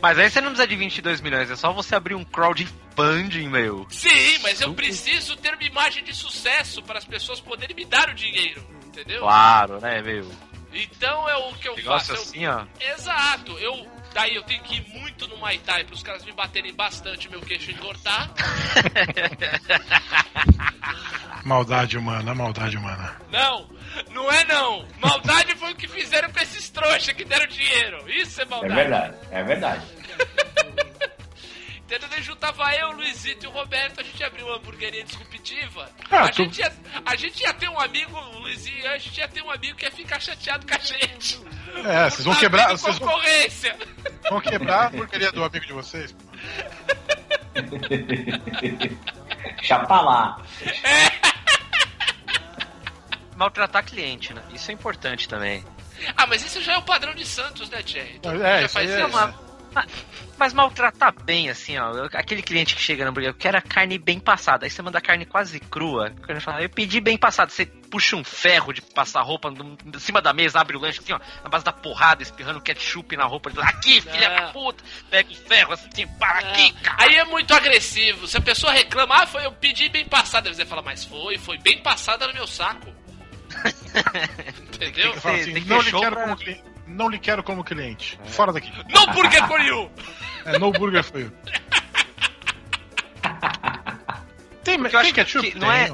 Mas 0.00 0.18
aí 0.18 0.30
você 0.30 0.40
não 0.40 0.48
precisa 0.50 0.66
de 0.68 0.76
22 0.76 1.20
milhões, 1.20 1.50
é 1.50 1.56
só 1.56 1.72
você 1.72 1.94
abrir 1.96 2.14
um 2.14 2.24
crowdfunding, 2.24 3.48
meu. 3.48 3.86
Sim, 3.90 4.38
mas 4.42 4.60
eu 4.60 4.72
preciso 4.74 5.36
ter 5.36 5.54
uma 5.54 5.62
imagem 5.64 6.04
de 6.04 6.14
sucesso 6.14 6.82
para 6.82 6.98
as 6.98 7.04
pessoas 7.04 7.40
poderem 7.40 7.74
me 7.74 7.84
dar 7.84 8.08
o 8.10 8.14
dinheiro, 8.14 8.64
entendeu? 8.86 9.20
Claro, 9.20 9.80
né, 9.80 10.00
meu? 10.02 10.30
Então 10.72 11.28
é 11.28 11.36
o 11.36 11.52
que 11.54 11.68
eu 11.68 11.74
Negócio 11.76 12.14
faço. 12.14 12.36
eu- 12.36 12.46
assim, 12.46 12.46
ó. 12.46 12.92
Exato, 12.92 13.52
eu 13.58 13.86
daí 14.14 14.34
eu 14.34 14.42
tenho 14.42 14.62
que 14.62 14.76
ir 14.76 14.88
muito 14.88 15.26
no 15.28 15.36
Muay 15.38 15.58
Thai 15.58 15.84
para 15.84 15.94
os 15.94 16.02
caras 16.02 16.24
me 16.24 16.32
baterem 16.32 16.72
bastante 16.74 17.28
meu 17.28 17.40
queixo 17.40 17.70
entortar. 17.70 18.30
Maldade 21.44 21.96
humana, 21.96 22.34
maldade 22.34 22.76
humana. 22.76 23.16
Não, 23.30 23.68
não 24.10 24.30
é 24.30 24.44
não. 24.44 24.86
Maldade 25.00 25.54
foi 25.56 25.72
o 25.72 25.76
que 25.76 25.88
fizeram 25.88 26.30
com 26.30 26.40
esses 26.40 26.68
trouxas 26.68 27.14
que 27.14 27.24
deram 27.24 27.46
dinheiro. 27.46 28.08
Isso 28.10 28.40
é 28.40 28.44
É 28.44 28.46
maldade. 28.46 28.74
verdade, 28.74 29.16
é 29.30 29.42
verdade. 29.44 29.86
Entendeu? 31.78 32.08
Juntava 32.20 32.74
eu, 32.74 32.88
o 32.88 32.92
Luizito 32.96 33.46
e 33.46 33.48
o 33.48 33.50
Roberto, 33.50 34.00
a 34.00 34.02
gente 34.02 34.22
abriu 34.22 34.44
uma 34.46 34.56
hamburgueria 34.56 35.02
disruptiva. 35.04 35.88
Ah, 36.10 36.24
a, 36.24 36.28
tu- 36.28 36.42
gente 36.42 36.58
ia, 36.58 36.70
a 37.06 37.16
gente 37.16 37.40
ia 37.40 37.54
ter 37.54 37.68
um 37.70 37.80
amigo, 37.80 38.14
o 38.14 38.38
Luizinho, 38.40 38.86
a 38.90 38.98
gente 38.98 39.16
ia 39.18 39.26
ter 39.28 39.40
um 39.42 39.50
amigo 39.50 39.74
que 39.78 39.86
ia 39.86 39.90
ficar 39.90 40.20
chateado 40.20 40.66
com 40.66 40.74
a 40.74 40.78
gente. 40.78 41.40
É, 41.86 42.10
vocês 42.10 42.26
vão 42.26 42.34
quebrar. 42.34 42.68
Vocês 42.76 42.98
vão, 42.98 43.08
concorrência. 43.08 43.74
vão 43.78 43.97
quebrar 44.40 44.86
a 44.86 44.90
porcaria 44.90 45.30
do 45.32 45.42
amigo 45.44 45.66
de 45.66 45.72
vocês. 45.72 46.12
pô. 46.12 46.18
Chapa 49.62 50.00
lá. 50.00 50.40
Maltratar 53.36 53.84
cliente, 53.84 54.32
né? 54.34 54.42
Isso 54.52 54.70
é 54.70 54.74
importante 54.74 55.28
também. 55.28 55.64
Ah, 56.16 56.26
mas 56.26 56.44
isso 56.44 56.60
já 56.62 56.74
é 56.74 56.78
o 56.78 56.82
padrão 56.82 57.14
de 57.14 57.24
Santos, 57.24 57.68
né? 57.70 57.82
Todo 58.22 58.32
mundo 58.34 58.44
É, 58.44 58.60
já 58.60 58.66
isso 58.66 58.74
faz 58.74 58.90
é- 58.90 59.00
isso. 59.00 59.08
Mas, 59.74 59.86
mas- 60.38 60.52
maltratar 60.54 61.14
bem, 61.24 61.50
assim, 61.50 61.76
ó. 61.78 62.08
Aquele 62.14 62.42
cliente 62.42 62.74
que 62.74 62.80
chega 62.82 63.04
no 63.04 63.10
hambúrguer, 63.10 63.30
eu 63.30 63.34
quero 63.34 63.58
a 63.58 63.62
carne 63.62 63.98
bem 63.98 64.18
passada. 64.20 64.64
Aí 64.66 64.70
você 64.70 64.80
manda 64.82 64.98
a 64.98 65.00
carne 65.00 65.26
quase 65.26 65.58
crua. 65.60 66.12
O 66.16 66.20
cara 66.22 66.40
fala, 66.40 66.62
eu 66.62 66.70
pedi 66.70 67.00
bem 67.00 67.16
passada. 67.18 67.50
Você 67.50 67.66
puxa 67.66 68.16
um 68.16 68.24
ferro 68.24 68.72
de 68.72 68.82
passar 68.82 69.22
roupa 69.22 69.50
no- 69.50 69.76
em 69.84 69.98
cima 69.98 70.20
da 70.20 70.32
mesa, 70.32 70.60
abre 70.60 70.76
o 70.76 70.80
lanche 70.80 71.00
assim, 71.00 71.12
ó, 71.12 71.20
na 71.42 71.48
base 71.48 71.64
da 71.64 71.72
porrada, 71.72 72.22
espirrando 72.22 72.60
ketchup 72.60 73.16
na 73.16 73.24
roupa. 73.24 73.50
Aqui, 73.62 74.00
filha 74.00 74.28
da 74.30 74.48
puta. 74.52 74.82
Pega 75.10 75.30
o 75.30 75.34
ferro 75.34 75.72
assim, 75.72 76.06
para 76.18 76.38
aqui, 76.38 76.72
cara. 76.82 77.02
Aí 77.02 77.16
é 77.16 77.24
muito 77.24 77.52
agressivo. 77.54 78.26
Se 78.26 78.36
a 78.36 78.40
pessoa 78.40 78.72
reclama, 78.72 79.22
ah, 79.22 79.26
foi, 79.26 79.44
eu 79.44 79.52
pedi 79.52 79.88
bem 79.88 80.04
passada. 80.06 80.52
Você 80.52 80.64
fala, 80.66 80.82
mas 80.82 81.04
foi, 81.04 81.38
foi 81.38 81.58
bem 81.58 81.78
passada 81.82 82.26
no 82.26 82.34
meu 82.34 82.46
saco. 82.46 82.92
Entendeu? 84.74 85.12
Eu 85.14 85.20
falo 85.20 85.34
Tem- 85.34 85.42
assim, 85.44 85.52
tem 85.54 85.62
que 85.62 85.68
não, 85.68 85.80
lhe 85.80 85.90
quero 85.90 86.12
pra- 86.14 86.24
como 86.24 86.36
cliente, 86.36 86.62
não 86.88 87.08
lhe 87.08 87.18
quero 87.18 87.42
como 87.42 87.62
cliente. 87.64 88.18
Fora 88.26 88.52
daqui. 88.52 88.72
No 88.90 89.06
burger 89.12 89.46
for 89.46 89.60
you! 89.60 89.90
É 90.44 90.58
no 90.58 90.72
burger 90.72 91.04
for 91.04 91.20
you. 91.20 91.32
Tem, 94.64 94.78
Porque 94.78 94.98
tem 94.98 95.12
ketchup? 95.14 95.50
que 95.50 95.58
não 95.58 95.72
é-. 95.72 95.90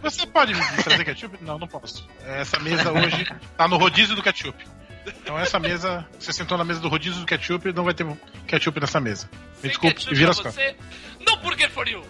Você 0.00 0.26
pode 0.26 0.54
me 0.54 0.60
trazer 0.84 1.04
ketchup? 1.04 1.38
Não, 1.42 1.58
não 1.58 1.66
posso. 1.66 2.08
Essa 2.24 2.58
mesa 2.60 2.92
hoje 2.92 3.26
tá 3.56 3.66
no 3.66 3.76
rodízio 3.76 4.14
do 4.14 4.22
ketchup. 4.22 4.64
Então 5.06 5.36
essa 5.38 5.58
mesa, 5.58 6.06
você 6.18 6.32
sentou 6.32 6.56
na 6.56 6.64
mesa 6.64 6.78
do 6.80 6.88
rodízio 6.88 7.20
do 7.20 7.26
ketchup, 7.26 7.72
não 7.72 7.82
vai 7.84 7.94
ter 7.94 8.06
ketchup 8.46 8.78
nessa 8.80 9.00
mesa. 9.00 9.28
Me 9.32 9.60
Sem 9.62 9.70
desculpe, 9.70 10.14
vira 10.14 10.30
as 10.30 10.40
costas. 10.40 10.74
No 11.26 11.36
burger 11.38 11.70
for 11.70 11.88
you! 11.88 12.04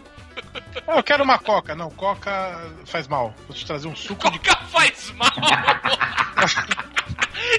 Ah, 0.86 0.98
eu 0.98 1.02
quero 1.02 1.24
uma 1.24 1.38
coca. 1.38 1.74
Não, 1.74 1.90
coca 1.90 2.70
faz 2.84 3.08
mal. 3.08 3.34
Vou 3.46 3.56
te 3.56 3.64
trazer 3.64 3.88
um 3.88 3.96
suco 3.96 4.30
de. 4.30 4.38
Coca 4.38 4.56
faz 4.66 5.10
mal. 5.12 5.30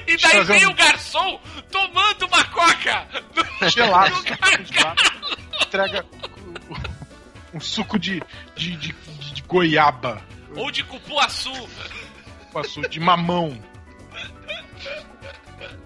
e 0.06 0.16
daí 0.16 0.44
vem 0.44 0.66
um- 0.66 0.70
o 0.70 0.74
garçom 0.74 1.40
tomando 1.70 2.26
uma 2.26 2.44
coca. 2.44 3.06
Gelado. 3.68 4.14
Gargalo. 4.22 4.96
Entrega 5.62 6.06
um 7.54 7.60
suco 7.60 7.98
de, 7.98 8.22
de, 8.56 8.76
de, 8.76 8.92
de 9.34 9.42
goiaba. 9.42 10.22
Ou 10.56 10.70
de 10.70 10.82
cupuaçu. 10.84 11.52
Passou 12.52 12.88
de 12.88 12.98
mamão. 13.00 13.62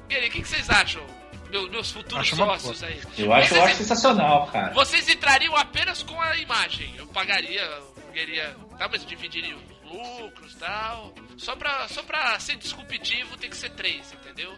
E 0.09 0.15
aí, 0.17 0.29
o 0.29 0.31
que, 0.31 0.43
que 0.43 0.49
vocês 0.49 0.69
acham? 0.71 1.03
Meu- 1.51 1.69
meus 1.71 1.91
futuros 1.91 2.19
Acho 2.27 2.37
sócios 2.37 2.83
aí. 2.83 3.01
Eu 3.19 3.33
acho, 3.33 3.49
eu 3.55 3.61
Vocês- 3.61 3.63
acho 3.65 3.77
sensacional, 3.77 4.47
cara. 4.49 4.73
Vocês 4.73 5.09
entrariam 5.09 5.55
apenas 5.57 6.03
com 6.03 6.19
a 6.21 6.37
imagem. 6.39 6.95
Eu 6.97 7.07
pagaria, 7.09 7.61
eu 7.63 7.93
queria. 8.13 8.57
Tá, 8.79 8.89
mas 8.91 9.05
dividiria 9.05 9.55
os 9.57 9.63
lucros 9.93 10.55
tal. 10.57 11.15
Só 11.37 11.55
pra, 11.57 11.87
só 11.89 12.03
pra 12.03 12.39
ser 12.41 12.57
disruptivo 12.57 13.37
tem 13.37 13.51
que 13.51 13.57
ser 13.57 13.71
três, 13.71 14.13
entendeu? 14.13 14.53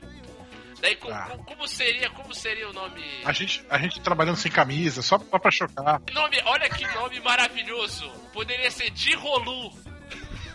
Daí 0.80 0.96
co- 0.96 1.08
Tá. 1.08 1.26
co- 1.30 1.38
como 1.44 1.66
seria, 1.66 2.10
como 2.10 2.34
seria 2.34 2.68
o 2.68 2.72
nome? 2.72 3.02
A 3.24 3.32
gente, 3.32 3.64
a 3.70 3.78
gente 3.78 4.00
trabalhando 4.00 4.36
sem 4.36 4.50
camisa, 4.52 5.00
só, 5.02 5.18
só 5.18 5.38
pra 5.38 5.50
chocar. 5.50 6.00
Nome, 6.12 6.36
olha 6.44 6.68
que 6.68 6.86
nome 6.94 7.20
maravilhoso. 7.20 8.08
Poderia 8.32 8.70
ser 8.70 8.90
de 8.90 9.14
Rolu. 9.14 9.72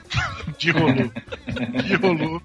De 0.57 0.71
rolo. 0.71 1.11
De 1.83 1.95
rolo. 1.95 2.41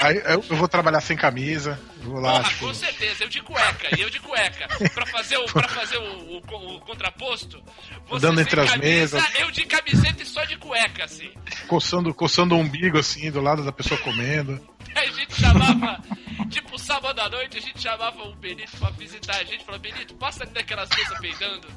Aí 0.00 0.16
eu, 0.16 0.44
eu 0.48 0.56
vou 0.56 0.66
trabalhar 0.66 1.00
sem 1.00 1.16
camisa. 1.16 1.78
Vou 1.98 2.18
lá, 2.18 2.38
Porra, 2.38 2.48
tipo, 2.48 2.66
com 2.66 2.74
certeza, 2.74 3.24
eu 3.24 3.28
de 3.28 3.42
cueca, 3.42 3.96
e 3.96 4.00
eu 4.00 4.08
de 4.10 4.18
cueca. 4.20 4.66
Pra 4.94 5.04
fazer 5.06 5.36
o, 5.36 5.44
pra 5.44 5.68
fazer 5.68 5.98
o, 5.98 6.36
o 6.36 6.40
o 6.76 6.80
contraposto, 6.80 7.62
você 8.08 8.16
Andando 8.26 8.36
sem 8.36 8.42
entre 8.44 8.60
as 8.60 8.70
camisa, 8.70 8.88
mesas. 8.88 9.34
Eu 9.38 9.50
de 9.50 9.64
camiseta 9.66 10.22
e 10.22 10.26
só 10.26 10.44
de 10.44 10.56
cueca, 10.56 11.04
assim. 11.04 11.30
coçando, 11.68 12.12
coçando 12.14 12.54
o 12.54 12.58
umbigo 12.58 12.98
assim, 12.98 13.30
do 13.30 13.40
lado 13.40 13.64
da 13.64 13.72
pessoa 13.72 14.00
comendo. 14.00 14.60
A 14.94 15.06
gente 15.06 15.34
chamava, 15.40 16.00
tipo, 16.48 16.78
sábado 16.78 17.20
à 17.20 17.28
noite, 17.28 17.58
a 17.58 17.60
gente 17.60 17.80
chamava 17.80 18.22
o 18.24 18.34
Benito 18.36 18.76
pra 18.78 18.90
visitar 18.90 19.36
a 19.36 19.44
gente. 19.44 19.64
Falava, 19.64 19.82
Benito, 19.82 20.14
passa 20.14 20.42
ali 20.44 20.52
naquelas 20.54 20.88
mesas 20.88 21.18
peidando. 21.18 21.68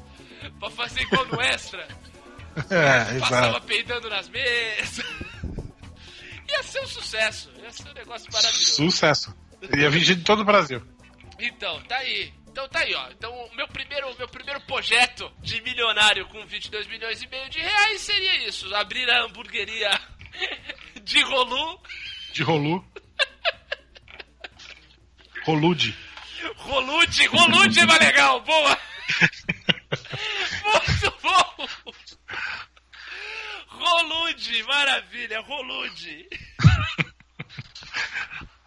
Pra 0.58 0.70
fazer 0.70 1.02
igual 1.02 1.26
no 1.26 1.40
extra. 1.40 1.86
É, 2.70 3.18
Passava 3.18 3.48
exato. 3.48 3.66
peidando 3.66 4.08
nas 4.08 4.28
mesas. 4.28 5.04
Ia 6.48 6.62
ser 6.62 6.80
um 6.80 6.86
sucesso. 6.86 7.50
Ia 7.62 7.70
ser 7.70 7.88
um 7.88 7.94
negócio 7.94 8.32
maravilhoso. 8.32 8.74
Sucesso. 8.74 9.34
Ia 9.76 9.90
vir 9.90 10.04
de 10.04 10.16
todo 10.16 10.40
o 10.40 10.44
Brasil. 10.44 10.82
Então, 11.38 11.80
tá 11.84 11.96
aí. 11.96 12.32
Então 12.54 12.68
tá 12.68 12.78
aí, 12.80 12.94
ó. 12.94 13.10
Então 13.10 13.32
o 13.32 13.56
meu 13.56 13.66
primeiro, 13.66 14.16
meu 14.16 14.28
primeiro 14.28 14.60
projeto 14.60 15.28
de 15.42 15.60
milionário 15.62 16.24
com 16.28 16.46
22 16.46 16.86
milhões 16.86 17.20
e 17.20 17.26
meio 17.26 17.50
de 17.50 17.58
reais 17.58 18.00
seria 18.00 18.46
isso. 18.46 18.72
Abrir 18.76 19.10
a 19.10 19.24
hamburgueria 19.24 19.90
de 21.02 21.20
Rolu. 21.22 21.80
De 22.32 22.42
rolu. 22.44 22.84
Rolude. 25.44 25.96
Rolude, 26.56 27.26
Rolude 27.26 27.80
é 27.80 27.86
mais 27.86 28.00
legal, 28.00 28.40
boa! 28.42 28.78
Muito 30.64 31.18
bom! 31.22 31.68
Rolude, 34.34 34.62
maravilha, 34.64 35.40
Rolude! 35.42 36.28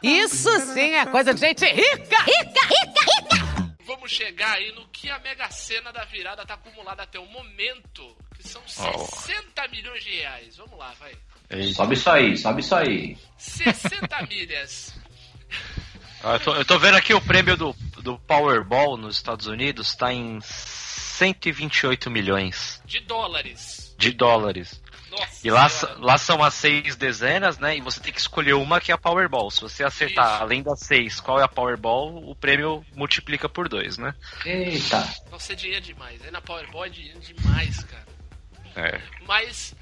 Isso 0.01 0.49
sim 0.73 0.93
é 0.93 1.05
coisa 1.05 1.33
de 1.33 1.41
gente 1.41 1.65
rica! 1.65 2.23
Rica, 2.23 2.65
rica, 2.65 3.01
rica! 3.05 3.75
Vamos 3.85 4.11
chegar 4.11 4.53
aí 4.53 4.71
no 4.73 4.87
que 4.89 5.09
a 5.09 5.19
Mega 5.19 5.49
Sena 5.49 5.91
da 5.91 6.05
virada 6.05 6.45
tá 6.45 6.53
acumulada 6.53 7.03
até 7.03 7.19
o 7.19 7.25
momento, 7.25 8.15
que 8.35 8.47
são 8.47 8.61
60 8.65 9.67
milhões 9.69 10.03
de 10.03 10.11
reais. 10.11 10.57
Vamos 10.57 10.77
lá, 10.77 10.93
vai. 10.99 11.13
Sobe 11.73 11.93
isso 11.95 12.09
aí, 12.09 12.37
sobe 12.37 12.61
isso 12.61 12.75
aí. 12.75 13.17
60 13.37 14.21
milhas. 14.27 14.93
Ah, 16.23 16.33
Eu 16.33 16.39
tô, 16.39 16.55
eu 16.55 16.65
tô 16.65 16.79
vendo 16.79 16.95
aqui 16.95 17.13
o 17.13 17.21
prêmio 17.21 17.55
do, 17.57 17.73
do 18.01 18.17
Powerball 18.19 18.97
nos 18.97 19.15
Estados 19.17 19.47
Unidos 19.47 19.95
tá 19.95 20.13
em 20.13 20.39
128 20.41 22.09
milhões 22.09 22.81
de 22.85 22.99
dólares. 23.01 23.95
de 23.97 24.11
dólares. 24.11 24.81
Nossa 25.11 25.47
E 25.47 25.49
lá, 25.49 25.69
Senhora. 25.69 25.99
lá 25.99 26.17
são 26.17 26.43
as 26.43 26.53
seis 26.53 26.95
dezenas, 26.95 27.57
né? 27.57 27.77
E 27.77 27.81
você 27.81 27.99
tem 27.99 28.11
que 28.13 28.19
escolher 28.19 28.53
uma 28.53 28.79
que 28.81 28.91
é 28.91 28.95
a 28.95 28.97
Powerball. 28.97 29.49
Se 29.51 29.61
você 29.61 29.83
acertar 29.83 30.33
Isso. 30.35 30.43
além 30.43 30.61
das 30.63 30.79
seis 30.81 31.19
qual 31.19 31.39
é 31.39 31.43
a 31.43 31.47
Powerball, 31.47 32.15
o 32.29 32.35
prêmio 32.35 32.85
multiplica 32.95 33.47
por 33.47 33.69
dois, 33.69 33.97
né? 33.97 34.13
Eita. 34.45 35.07
Nossa, 35.31 35.53
é 35.53 35.55
dinheiro 35.55 35.81
demais. 35.85 36.23
É 36.25 36.31
na 36.31 36.41
Powerball 36.41 36.85
é 36.85 36.89
dinheiro 36.89 37.19
demais, 37.19 37.83
cara. 37.83 38.05
É. 38.75 39.01
Mas, 39.25 39.73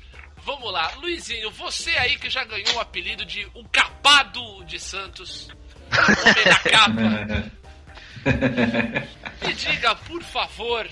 vamos 0.44 0.72
lá. 0.72 0.92
Luizinho, 0.96 1.52
você 1.52 1.92
aí 1.98 2.18
que 2.18 2.30
já 2.30 2.44
ganhou 2.44 2.76
o 2.76 2.80
apelido 2.80 3.26
de 3.26 3.46
o 3.54 3.64
Capado 3.70 4.64
de 4.66 4.80
Santos, 4.80 5.50
o 5.92 6.30
homem 6.30 6.44
da 6.46 6.60
capa, 6.60 7.52
me 9.46 9.54
diga, 9.54 9.96
por 9.96 10.24
favor, 10.24 10.88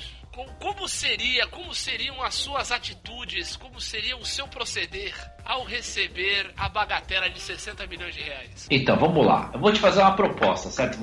como 0.59 0.87
seria, 0.87 1.47
como 1.47 1.73
seriam 1.73 2.21
as 2.23 2.33
suas 2.35 2.71
atitudes, 2.71 3.55
como 3.55 3.79
seria 3.79 4.17
o 4.17 4.25
seu 4.25 4.47
proceder 4.47 5.13
ao 5.45 5.63
receber 5.63 6.51
a 6.57 6.67
bagatela 6.69 7.29
de 7.29 7.39
60 7.39 7.85
milhões 7.87 8.15
de 8.15 8.21
reais? 8.21 8.67
Então, 8.71 8.97
vamos 8.97 9.25
lá. 9.25 9.51
Eu 9.53 9.59
vou 9.59 9.71
te 9.71 9.79
fazer 9.79 10.01
uma 10.01 10.15
proposta, 10.15 10.69
certo? 10.69 10.97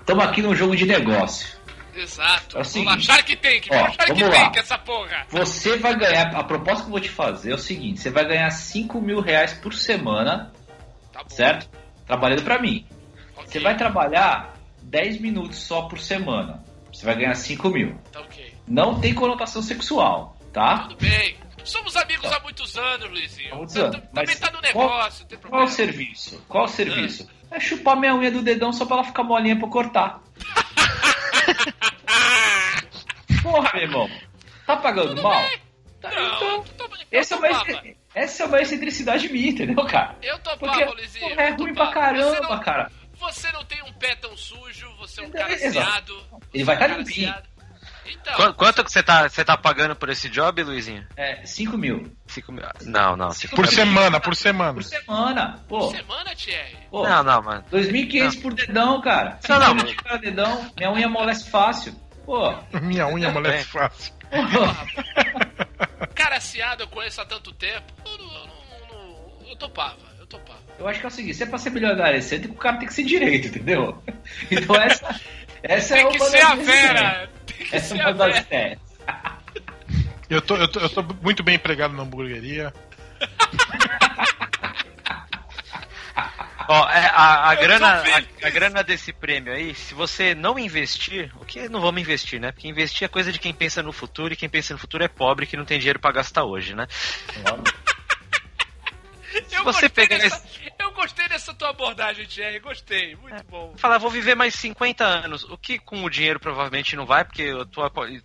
Estamos 0.00 0.24
aqui 0.24 0.40
num 0.42 0.54
jogo 0.54 0.76
de 0.76 0.86
negócio. 0.86 1.56
Exato. 1.94 2.58
É 2.58 2.60
o 2.60 2.62
Vamos 2.62 2.68
seguinte. 2.68 3.08
lá, 3.08 3.16
Shark 3.16 3.36
Tank, 3.36 3.66
Ó, 3.70 3.74
vamos 3.76 3.96
Shark 3.96 4.12
vamos 4.12 4.36
Tank, 4.36 4.54
lá. 4.54 4.60
essa 4.60 4.78
porra. 4.78 5.26
Você 5.30 5.78
vai 5.78 5.96
ganhar. 5.96 6.36
A 6.36 6.44
proposta 6.44 6.82
que 6.82 6.88
eu 6.88 6.92
vou 6.92 7.00
te 7.00 7.08
fazer 7.08 7.52
é 7.52 7.54
o 7.54 7.58
seguinte: 7.58 8.00
você 8.00 8.10
vai 8.10 8.26
ganhar 8.26 8.50
5 8.50 9.00
mil 9.00 9.20
reais 9.20 9.54
por 9.54 9.72
semana, 9.74 10.52
Tá 11.12 11.24
certo? 11.28 11.70
Trabalhando 12.06 12.42
pra 12.42 12.60
mim. 12.60 12.86
Ok, 13.34 13.46
Você 13.50 13.60
vai 13.60 13.74
trabalhar 13.76 14.54
10 14.82 15.20
minutos 15.22 15.56
só 15.58 15.82
por 15.88 15.98
semana. 15.98 16.62
Você 16.92 17.06
vai 17.06 17.16
ganhar 17.16 17.34
5 17.34 17.70
mil. 17.70 17.96
Tá 18.12 18.20
ok. 18.20 18.54
Não 18.66 19.00
tem 19.00 19.14
conotação 19.14 19.62
sexual, 19.62 20.36
tá? 20.52 20.78
Tudo 20.88 20.96
bem. 20.96 21.36
Somos 21.64 21.96
amigos 21.96 22.30
há 22.32 22.40
muitos 22.40 22.76
anos, 22.76 23.08
Luizinho. 23.10 23.52
Há 23.52 23.56
muitos 23.56 23.76
anos, 23.76 24.00
Também 24.14 24.36
tá 24.36 24.50
no 24.50 24.60
qual- 24.72 24.88
negócio, 24.88 25.26
Qual 25.26 25.40
problema. 25.40 25.64
o 25.64 25.68
serviço? 25.68 26.44
Qual 26.48 26.64
o 26.64 26.68
serviço? 26.68 27.28
É 27.50 27.58
chupar 27.60 27.96
minha 27.96 28.14
unha 28.14 28.30
do 28.30 28.42
dedão 28.42 28.72
só 28.72 28.84
pra 28.84 28.96
ela 28.96 29.04
ficar 29.04 29.22
molinha 29.24 29.56
pra 29.56 29.66
eu 29.66 29.70
cortar. 29.70 30.20
Porra, 33.42 33.70
meu 33.74 33.82
irmão. 33.82 34.10
Tá 34.66 34.76
pagando 34.76 35.22
mal? 35.22 35.42
Tá, 36.00 36.10
Não, 36.10 36.36
então, 36.36 36.64
tô- 36.76 36.88
essa 37.10 37.34
é, 37.34 37.38
uma, 37.38 37.64
essa 38.14 38.42
é 38.42 38.46
uma 38.46 38.60
excentricidade 38.60 39.28
minha, 39.32 39.48
entendeu, 39.50 39.84
cara? 39.86 40.16
Eu 40.22 40.38
topava, 40.40 40.58
Porque 40.72 40.84
Luizinho. 40.84 41.28
porra, 41.30 41.42
é 41.42 41.50
ruim 41.50 41.74
pra 41.74 41.90
caramba, 41.92 42.40
não, 42.40 42.60
cara. 42.60 42.90
Você 43.18 43.50
não 43.52 43.64
tem 43.64 43.82
um 43.82 43.92
pé 43.94 44.14
tão 44.16 44.36
sujo, 44.36 44.92
você 44.98 45.20
é 45.20 45.24
um 45.24 45.28
Então, 45.28 45.40
cara 45.40 45.52
exato. 45.54 46.26
Ele 46.52 46.64
vai 46.64 46.74
é 46.74 46.78
um 46.78 46.80
tá 46.82 46.88
limpinho. 46.98 47.28
ciado. 47.28 47.48
Então, 48.08 48.34
Qu- 48.34 48.54
Quanto 48.54 48.84
que 48.84 48.90
você 48.92 49.02
tá, 49.02 49.28
você 49.28 49.44
tá 49.44 49.56
pagando 49.56 49.94
por 49.96 50.08
esse 50.08 50.28
job, 50.28 50.62
Luizinho? 50.62 51.06
É, 51.16 51.44
5 51.44 51.76
mil. 51.76 52.12
Cinco 52.26 52.52
mil. 52.52 52.64
Não, 52.82 53.16
não. 53.16 53.30
Cinco 53.30 53.56
Por 53.56 53.64
mil. 53.66 53.72
semana, 53.74 54.20
por 54.20 54.34
semana. 54.36 54.74
Por 54.74 54.82
semana. 54.84 55.64
Pô, 55.68 55.90
semana, 55.90 56.34
Thierry. 56.34 56.76
pô 56.90 57.02
Não, 57.08 57.22
não, 57.22 57.42
mano. 57.42 57.64
2.500 57.72 58.42
por 58.42 58.54
dedão, 58.54 59.00
cara. 59.00 59.38
Não, 59.48 59.58
não, 59.58 59.66
5 59.78 59.84
de 59.86 59.94
cada 59.96 60.18
dedão. 60.18 60.70
Minha 60.76 60.92
unha 60.92 61.06
amolece 61.06 61.48
fácil. 61.50 61.94
Pô, 62.24 62.52
Minha 62.82 63.06
unha 63.08 63.26
É. 63.26 63.30
amolece 63.30 63.64
fácil. 63.64 64.12
Cara 66.14 66.40
ciado 66.40 66.82
eu 66.82 66.88
conheço 66.88 67.20
há 67.20 67.24
tanto 67.24 67.52
tempo. 67.52 67.92
Eu, 68.04 68.18
não, 68.18 68.24
eu, 68.24 68.46
não- 68.46 69.38
não- 69.40 69.48
eu 69.50 69.56
topava, 69.56 69.96
eu 70.18 70.26
topava. 70.26 70.58
eu 70.78 70.88
acho 70.88 70.98
que 71.00 71.06
é 71.06 71.08
o 71.08 71.12
seguinte: 71.12 71.36
se 71.36 71.42
é 71.44 71.46
pra 71.46 71.58
ser 71.58 71.70
milionário 71.70 72.18
excêntrico, 72.18 72.54
o 72.54 72.58
cara 72.58 72.76
tem 72.78 72.88
que 72.88 72.94
ser 72.94 73.04
direito, 73.04 73.48
entendeu? 73.48 74.02
Então 74.50 74.74
essa, 74.76 75.20
essa 75.62 75.94
é 75.94 76.02
Tem 76.02 76.12
que 76.12 76.18
uma 76.18 76.26
ser 76.30 76.40
a 76.44 76.54
Vera. 76.56 77.30
Essa 77.72 77.96
é 77.96 78.02
uma 78.02 78.14
das 78.14 78.38
ideias. 78.38 78.78
Eu 80.28 80.42
tô, 80.42 80.56
eu, 80.56 80.68
tô, 80.68 80.80
eu 80.80 80.88
tô 80.88 81.02
muito 81.22 81.42
bem 81.42 81.54
empregado 81.54 81.94
na 81.94 82.02
hamburgueria. 82.02 82.72
Ó, 86.68 86.88
é, 86.88 87.06
a, 87.14 87.50
a 87.50 87.54
grana, 87.54 88.02
a, 88.02 88.46
a 88.46 88.50
grana 88.50 88.82
desse 88.82 89.12
prêmio 89.12 89.52
aí, 89.52 89.72
se 89.72 89.94
você 89.94 90.34
não 90.34 90.58
investir, 90.58 91.30
o 91.40 91.44
que 91.44 91.68
não 91.68 91.80
vamos 91.80 92.00
investir, 92.00 92.40
né? 92.40 92.50
Porque 92.50 92.66
investir 92.66 93.04
é 93.04 93.08
coisa 93.08 93.30
de 93.30 93.38
quem 93.38 93.54
pensa 93.54 93.84
no 93.84 93.92
futuro 93.92 94.32
e 94.34 94.36
quem 94.36 94.48
pensa 94.48 94.74
no 94.74 94.78
futuro 94.80 95.04
é 95.04 95.08
pobre 95.08 95.46
que 95.46 95.56
não 95.56 95.64
tem 95.64 95.78
dinheiro 95.78 96.00
pra 96.00 96.10
gastar 96.10 96.44
hoje, 96.44 96.74
né? 96.74 96.88
Eu 99.52 99.62
você 99.62 99.88
pegar 99.88 100.18
dessa, 100.18 100.42
Eu 100.78 100.92
gostei 100.92 101.28
dessa 101.28 101.52
tua 101.54 101.70
abordagem, 101.70 102.26
Thierry. 102.26 102.58
Gostei, 102.60 103.16
muito 103.16 103.44
bom. 103.48 103.74
Falar, 103.76 103.98
vou 103.98 104.10
viver 104.10 104.34
mais 104.34 104.54
50 104.54 105.04
anos. 105.04 105.44
O 105.44 105.56
que 105.56 105.78
com 105.78 106.04
o 106.04 106.10
dinheiro 106.10 106.38
provavelmente 106.40 106.94
não 106.96 107.06
vai, 107.06 107.24
porque 107.24 107.52
o 107.52 107.64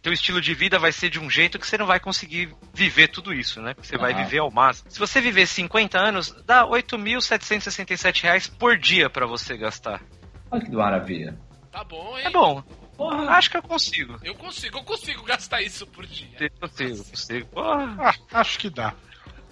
teu 0.02 0.14
estilo 0.14 0.42
de 0.42 0.54
vida 0.54 0.78
vai 0.80 0.92
ser 0.92 1.10
de 1.10 1.20
um 1.20 1.30
jeito 1.30 1.58
que 1.60 1.66
você 1.68 1.78
não 1.78 1.86
vai 1.86 2.00
conseguir 2.00 2.54
viver 2.74 3.08
tudo 3.08 3.34
isso, 3.34 3.62
né? 3.62 3.74
Você 3.82 3.98
vai 3.98 4.14
Ah. 4.14 4.24
viver 4.24 4.40
ao 4.40 4.52
máximo. 4.52 4.92
Se 4.92 5.00
você 5.00 5.20
viver 5.22 5.46
50 5.48 5.98
anos, 5.98 6.32
dá 6.46 6.66
8.767 6.66 8.24
reais 8.24 8.48
por 8.48 8.78
dia 8.78 9.10
pra 9.10 9.26
você 9.26 9.58
gastar. 9.58 10.02
Olha 10.50 10.62
que 10.66 10.72
maravilha. 10.72 11.38
Tá 11.72 11.84
bom, 11.84 12.18
hein? 12.18 12.26
É 12.26 12.30
bom. 12.30 12.62
Porra. 12.98 13.32
Acho 13.32 13.50
que 13.50 13.58
eu 13.58 13.64
consigo. 13.64 14.20
Eu 14.22 14.36
consigo, 14.36 14.78
eu 14.78 14.84
consigo 14.84 15.24
gastar 15.24 15.62
isso 15.62 15.88
por 15.88 16.06
dia. 16.06 16.38
Eu 16.40 16.50
consigo, 16.60 17.04
consigo. 17.06 17.48
Porra. 17.48 17.96
Ah, 18.00 18.40
acho 18.42 18.60
que 18.60 18.70
dá. 18.70 18.94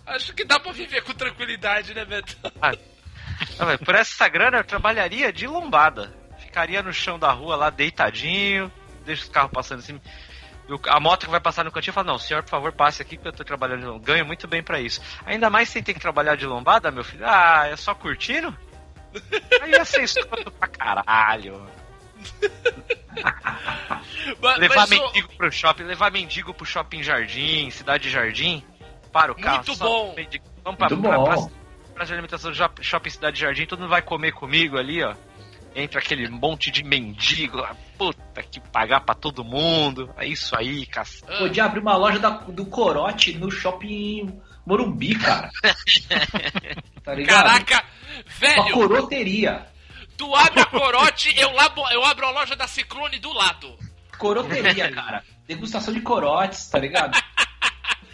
Acho 0.10 0.34
que 0.34 0.43
dá 0.43 0.60
pra 0.60 0.72
viver 0.72 1.03
com 1.03 1.14
tranquilidade, 1.14 1.93
né, 1.93 2.03
Beto? 2.03 2.36
Ah, 2.62 3.66
velho, 3.66 3.80
por 3.80 3.95
essa 3.95 4.28
grana 4.28 4.57
eu 4.57 4.64
trabalharia 4.64 5.32
de 5.32 5.45
lombada. 5.45 6.14
Ficaria 6.39 6.82
no 6.82 6.91
chão 6.91 7.20
da 7.20 7.32
rua 7.32 7.55
lá 7.55 7.70
deitadinho, 7.70 8.72
deixa 9.05 9.24
os 9.24 9.30
carros 9.30 9.51
passando 9.51 9.80
assim. 9.80 10.01
A 10.88 10.99
moto 10.99 11.26
que 11.26 11.32
vai 11.32 11.39
passar 11.39 11.64
no 11.64 11.72
cantinho 11.72 11.93
fala, 11.93 12.07
não, 12.07 12.18
senhor, 12.18 12.43
por 12.43 12.49
favor, 12.49 12.72
passe 12.72 13.01
aqui 13.01 13.18
que 13.18 13.28
eu 13.28 13.34
tô 13.34 13.43
trabalhando 13.43 13.82
de 13.82 13.86
lombada. 13.86 14.05
Ganho 14.05 14.26
muito 14.26 14.47
bem 14.47 14.64
pra 14.64 14.80
isso. 14.80 15.01
Ainda 15.26 15.49
mais 15.49 15.70
sem 15.70 15.82
ter 15.82 15.93
que 15.93 15.99
trabalhar 15.99 16.36
de 16.36 16.45
lombada, 16.45 16.91
meu 16.91 17.03
filho. 17.03 17.26
Ah, 17.26 17.68
é 17.68 17.76
só 17.76 17.93
curtindo? 17.93 18.55
Aí 19.62 19.72
ia 19.72 19.86
ser 19.86 20.03
escroto 20.03 20.51
pra 20.51 20.68
caralho. 20.68 21.70
Levar 24.57 24.76
mas, 24.76 24.89
mendigo 24.89 25.30
pro 25.36 25.51
shopping, 25.51 25.84
levar 25.84 26.12
mendigo 26.12 26.53
pro 26.53 26.66
shopping 26.66 27.01
jardim, 27.01 27.70
cidade 27.70 28.10
jardim. 28.10 28.64
Para 29.12 29.32
o 29.32 29.36
carro. 29.36 29.64
Muito 29.66 29.76
bom. 29.78 30.16
Vamos 30.64 30.78
pra, 30.78 30.89
Muito 30.89 31.01
pra, 31.01 31.24
praça, 31.24 31.51
praça 31.93 32.07
de 32.07 32.14
alimentação 32.14 32.51
shopping 32.82 33.10
cidade 33.10 33.39
jardim, 33.39 33.66
todo 33.66 33.80
mundo 33.80 33.89
vai 33.89 34.01
comer 34.01 34.32
comigo 34.34 34.78
ali, 34.78 35.03
ó. 35.03 35.16
Entra 35.76 35.99
aquele 35.99 36.28
monte 36.30 36.72
de 36.72 36.84
mendigo 36.84 37.57
lá, 37.57 37.76
puta 37.97 38.41
que 38.43 38.60
pagar 38.60 39.01
pra 39.01 39.14
todo 39.16 39.43
mundo. 39.43 40.14
É 40.18 40.26
isso 40.28 40.55
aí, 40.57 40.86
cacete. 40.86 41.38
Podia 41.38 41.66
abrir 41.66 41.80
uma 41.80 41.95
loja 41.95 42.18
da- 42.20 42.30
do 42.30 42.66
Corote 42.66 43.38
no 43.38 43.51
shopping 43.51 44.39
Morumbi, 44.66 45.16
cara. 45.16 45.49
tá 47.03 47.14
ligado? 47.14 47.43
Caraca, 47.45 47.84
Uma 48.16 48.24
velho, 48.39 48.74
coroteria. 48.74 49.66
tu 50.18 50.34
abre 50.36 50.60
a 50.62 50.66
corote, 50.68 51.34
eu, 51.39 51.51
labo, 51.53 51.84
eu 51.91 52.03
abro 52.03 52.26
a 52.26 52.32
loja 52.32 52.55
da 52.55 52.68
Ciclone 52.68 53.20
do 53.20 53.32
lado. 53.34 53.76
Coroteria, 54.18 54.91
cara. 54.91 55.24
Degustação 55.47 55.93
de 55.93 56.01
corotes, 56.01 56.68
tá 56.68 56.78
ligado? 56.80 57.18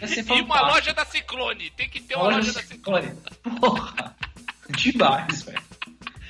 E 0.02 0.40
uma 0.42 0.60
loja 0.62 0.92
da 0.92 1.04
Ciclone. 1.04 1.70
Tem 1.70 1.88
que 1.88 2.00
ter 2.00 2.14
uma 2.16 2.24
loja 2.24 2.52
da 2.52 2.62
Ciclone. 2.62 3.06
Ciclone. 3.08 3.58
Porra. 3.60 4.16
Demais, 4.70 5.42
velho. 5.44 5.62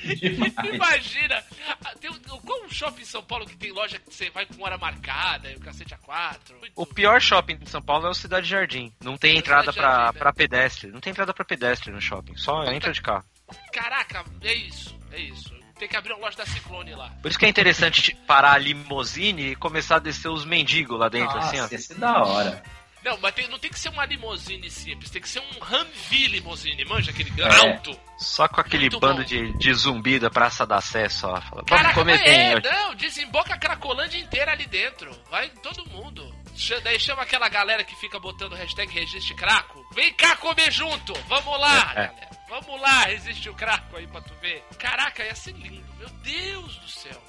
Demais. 0.05 0.53
Imagina, 0.73 1.43
ah, 1.85 1.93
tem 2.01 2.09
um, 2.11 2.15
qual 2.41 2.63
um 2.63 2.69
shopping 2.69 3.03
em 3.03 3.07
São 3.07 3.23
Paulo 3.25 3.45
que 3.45 3.57
tem 3.57 3.73
loja 3.73 3.99
que 3.99 4.15
você 4.15 4.31
vai 4.31 4.47
com 4.47 4.63
hora 4.63 4.79
marcada 4.79 5.51
e 5.51 5.57
o 5.57 5.61
cacete 5.61 5.95
a 5.95 5.99
quatro? 5.99 6.57
O 6.77 6.87
pior 6.87 7.21
shopping 7.21 7.57
de 7.57 7.69
São 7.69 7.83
Paulo 7.83 8.07
é 8.07 8.11
o 8.11 8.15
Cidade 8.15 8.47
Jardim. 8.49 8.93
Não 9.03 9.17
tem 9.17 9.35
É 9.35 9.39
entrada 9.39 9.73
Jardim, 9.73 10.13
né? 10.15 10.19
pra 10.21 10.33
pedestre. 10.33 10.93
Não 10.93 11.01
tem 11.01 11.11
entrada 11.11 11.35
pra 11.35 11.45
pedestre 11.45 11.91
no 11.91 12.01
shopping. 12.01 12.37
Só 12.37 12.63
entra 12.67 12.93
de 12.93 13.03
carro. 13.03 13.25
Caraca, 13.73 14.25
é 14.43 14.55
isso, 14.55 14.97
é 15.11 15.21
isso. 15.21 15.57
Tem 15.79 15.89
que 15.89 15.97
abrir 15.97 16.13
uma 16.13 16.21
loja 16.27 16.37
da 16.39 16.47
Ciclone 16.47 16.95
lá. 16.95 17.11
Por 17.21 17.29
isso 17.29 17.39
que 17.39 17.45
é 17.45 17.49
interessante 17.49 18.01
tipo, 18.01 18.21
parar 18.27 18.53
a 18.53 18.59
limousine 18.59 19.51
e 19.51 19.57
começar 19.57 19.97
a 19.97 19.99
descer 19.99 20.29
os 20.29 20.45
mendigos 20.45 20.99
lá 20.99 21.09
dentro, 21.09 21.35
Nossa, 21.35 21.49
assim, 21.49 21.61
ó. 21.61 21.69
ia 21.71 21.79
ser 21.79 21.95
da 21.99 22.23
hora. 22.23 22.63
Não, 23.07 23.17
mas 23.19 23.35
tem- 23.35 23.47
não 23.47 23.59
tem 23.59 23.71
que 23.71 23.79
ser 23.79 23.89
uma 23.91 24.05
limousine 24.05 24.69
simples, 24.69 25.11
tem 25.11 25.23
que 25.23 25.29
ser 25.29 25.39
um 25.39 25.65
Humvee 25.65 26.27
limousine, 26.27 26.85
manja 26.85 27.13
aquele 27.13 27.33
É. 27.41 27.45
alto. 27.71 27.97
Só 28.19 28.49
com 28.49 28.61
aquele 28.61 28.85
Muito 28.91 28.99
bando 28.99 29.19
bom. 29.23 29.25
de, 29.29 29.53
de 29.59 29.75
zumbi 29.75 30.19
da 30.19 30.29
Praça 30.29 30.67
da 30.67 30.81
Sé 30.81 31.09
só. 31.09 31.41
Fala, 31.41 31.63
Vamos 31.63 31.71
Caraca, 31.71 31.95
comer 31.95 32.19
mas 32.19 32.23
bem 32.25 32.41
é, 32.55 32.61
não, 32.61 32.95
desemboca 32.97 33.55
a 33.55 33.59
Cracolândia 33.59 34.19
inteira 34.19 34.51
ali 34.51 34.67
dentro. 34.67 35.11
Vai 35.31 35.49
todo 35.63 35.89
mundo. 35.89 36.35
Daí 36.83 36.99
chama 36.99 37.23
aquela 37.23 37.49
galera 37.49 37.85
que 37.85 37.95
fica 37.97 38.19
botando 38.19 38.55
hashtag 38.55 38.93
resiste 38.93 39.35
craco. 39.35 39.87
Vem 39.95 40.13
cá 40.15 40.35
comer 40.37 40.73
junto. 40.73 41.13
Vamos 41.29 41.61
lá, 41.61 41.93
É, 41.95 42.01
é. 42.01 42.07
galera. 42.09 42.31
Vamos 42.49 42.81
lá, 42.81 43.05
resiste 43.05 43.49
o 43.49 43.55
craco 43.55 43.97
aí 43.97 44.07
pra 44.09 44.21
tu 44.23 44.35
ver. 44.41 44.65
Caraca, 44.79 45.23
ia 45.23 45.35
ser 45.35 45.53
lindo. 45.53 45.87
Meu 45.99 46.09
Deus 46.09 46.75
do 46.77 46.89
céu. 46.89 47.23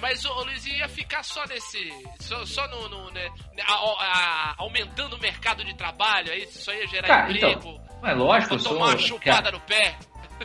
Mas 0.00 0.24
o 0.24 0.32
Luiz 0.44 0.64
ia 0.66 0.88
ficar 0.88 1.22
só 1.22 1.44
nesse. 1.46 1.92
Só, 2.20 2.44
só 2.46 2.66
no. 2.68 2.88
no 2.88 3.10
né, 3.10 3.28
a- 3.66 3.74
a- 3.74 4.54
aumentando 4.58 5.16
o 5.16 5.20
mercado 5.20 5.64
de 5.64 5.74
trabalho, 5.74 6.32
aí 6.32 6.46
só 6.48 6.72
ia 6.72 6.86
gerar 6.86 7.06
Cara, 7.08 7.30
emprego. 7.32 7.58
então, 7.60 7.80
Mas 8.02 8.16
lógico, 8.16 8.54
eu 8.54 8.58
sou. 8.58 8.74
tomar 8.74 8.86
uma 8.90 8.98
chupada 8.98 9.42
cara, 9.42 9.50
no 9.52 9.60
pé. 9.60 9.96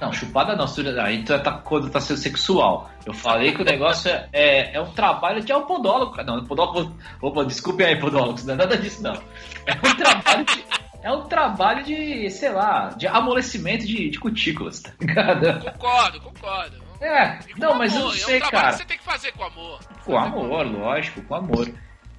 Não, 0.01 0.11
chupada 0.11 0.55
não, 0.57 0.65
aí 1.01 1.23
tu 1.23 1.39
tá 1.39 1.53
quando 1.53 1.89
tá 1.89 2.01
sendo 2.01 2.17
sexual. 2.17 2.89
Eu 3.05 3.13
falei 3.13 3.53
que 3.53 3.61
o 3.61 3.65
negócio 3.65 4.11
é, 4.11 4.27
é, 4.33 4.75
é 4.75 4.81
um 4.81 4.91
trabalho 4.91 5.41
de 5.41 5.53
podólogo. 5.53 6.21
Não, 6.21 6.43
podólogo. 6.43 6.93
Opa, 7.21 7.45
desculpe 7.45 7.83
aí, 7.83 7.97
podólogos, 7.97 8.43
não 8.43 8.55
é 8.55 8.57
nada 8.57 8.77
disso, 8.77 9.01
não. 9.01 9.13
É 9.65 9.73
um 9.73 9.95
trabalho 9.95 10.45
de. 10.45 10.65
É 11.01 11.11
um 11.11 11.21
trabalho 11.27 11.83
de, 11.83 12.29
sei 12.31 12.49
lá, 12.51 12.89
de 12.97 13.07
amolecimento 13.07 13.85
de, 13.85 14.09
de 14.09 14.19
cutículas, 14.19 14.81
tá 14.81 14.91
ligado? 14.99 15.61
Concordo, 15.71 16.19
concordo. 16.19 16.84
É, 17.05 17.39
E 17.47 17.53
com 17.53 17.59
não, 17.59 17.75
mas 17.77 17.93
eu 17.93 18.01
não 18.01 18.11
sei, 18.11 18.35
é 18.35 18.37
um 18.37 18.39
trabalho 18.41 18.51
cara. 18.63 18.71
que 18.73 18.77
você 18.79 18.85
tem 18.85 18.97
que 18.97 19.03
fazer 19.03 19.31
com 19.33 19.43
amor. 19.43 19.79
Com 20.03 20.17
amor, 20.17 20.65
lógico, 20.65 21.21
com 21.23 21.35
amor. 21.35 21.69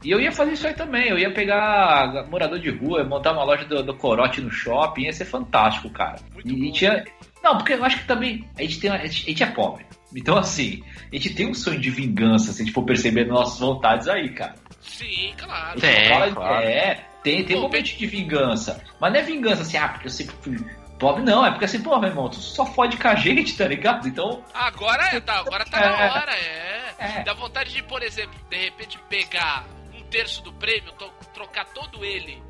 E 0.05 0.11
eu 0.11 0.21
ia 0.21 0.31
fazer 0.31 0.53
isso 0.53 0.67
aí 0.67 0.75
também, 0.75 1.09
eu 1.09 1.19
ia 1.19 1.33
pegar 1.33 2.27
morador 2.31 2.59
de 2.61 2.71
rua, 2.71 3.03
montar 3.03 3.33
uma 3.33 3.43
loja 3.45 3.65
do, 3.65 3.83
do 3.83 3.95
Corote 3.97 4.41
no 4.41 4.51
shopping, 4.51 5.03
ia 5.05 5.13
ser 5.13 5.25
fantástico, 5.25 5.91
cara. 5.91 6.17
Muito 6.35 6.49
e 6.49 6.67
bom. 6.67 6.73
tinha. 6.73 7.05
Não, 7.43 7.57
porque 7.57 7.73
eu 7.73 7.85
acho 7.85 7.99
que 7.99 8.05
também 8.07 8.49
a 8.59 8.63
gente, 8.63 8.79
tem, 8.81 8.91
uma- 8.91 8.99
a 8.99 9.07
gente, 9.07 9.25
a 9.25 9.29
gente 9.31 9.43
é 9.43 9.47
pobre. 9.47 9.87
Então, 10.15 10.37
assim, 10.37 10.83
a 11.13 11.17
gente 11.17 11.35
tem 11.35 11.49
um 11.51 11.55
sonho 11.55 11.81
de 11.81 11.91
vingança, 11.91 12.53
se 12.53 12.63
a 12.63 12.65
gente 12.65 12.75
for 12.75 12.85
perceber 12.85 13.27
nossas 13.27 13.59
vontades 13.59 14.07
aí, 14.09 14.29
cara. 14.31 14.55
Sim, 14.83 15.35
claro. 15.37 15.81
Tem, 15.81 16.09
fala- 16.09 16.31
claro. 16.33 16.65
É, 16.65 17.05
tem, 17.25 17.45
tem 17.45 17.57
um 17.57 17.63
momento 17.63 17.87
de 17.97 18.07
vingança. 18.07 18.81
Mas 19.01 19.13
não 19.13 19.19
é 19.21 19.23
vingança 19.23 19.63
assim, 19.63 19.77
ah, 19.77 19.89
porque 19.89 20.07
eu 20.07 20.11
sempre 20.11 20.35
fui 20.41 20.57
pobre, 20.99 21.23
não. 21.23 21.45
É 21.45 21.51
porque 21.51 21.65
assim, 21.65 21.83
pô, 21.83 21.99
meu 21.99 22.09
irmão, 22.11 22.29
tu 22.29 22.37
só 22.41 22.65
fode 22.67 22.97
com 22.97 23.09
a 23.09 23.15
gente, 23.15 23.57
tá 23.57 23.67
ligado? 23.67 24.07
Então, 24.09 24.45
Agora 24.55 25.05
é, 25.15 25.21
tá, 25.21 25.39
agora 25.41 25.65
tá 25.65 25.79
É. 25.79 25.89
na 26.09 26.15
hora, 26.15 26.33
é. 26.37 26.95
É. 26.99 27.23
Dá 27.25 27.33
vontade 27.35 27.73
de, 27.73 27.83
por 27.83 28.03
exemplo, 28.03 28.35
de 28.49 28.57
repente 28.57 28.99
pegar 29.09 29.65
um 29.95 30.03
terço 30.05 30.43
do 30.43 30.53
prêmio, 30.55 30.93
trocar 31.35 31.65
todo 31.67 32.05
ele 32.05 32.43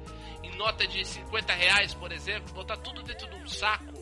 em 0.43 0.55
nota 0.57 0.87
de 0.87 1.05
50 1.05 1.53
reais, 1.53 1.93
por 1.95 2.13
exemplo, 2.13 2.55
botar 2.55 2.77
tudo 2.77 3.03
dentro 3.03 3.29
de 3.29 3.37
um 3.37 3.49
saco 3.49 3.93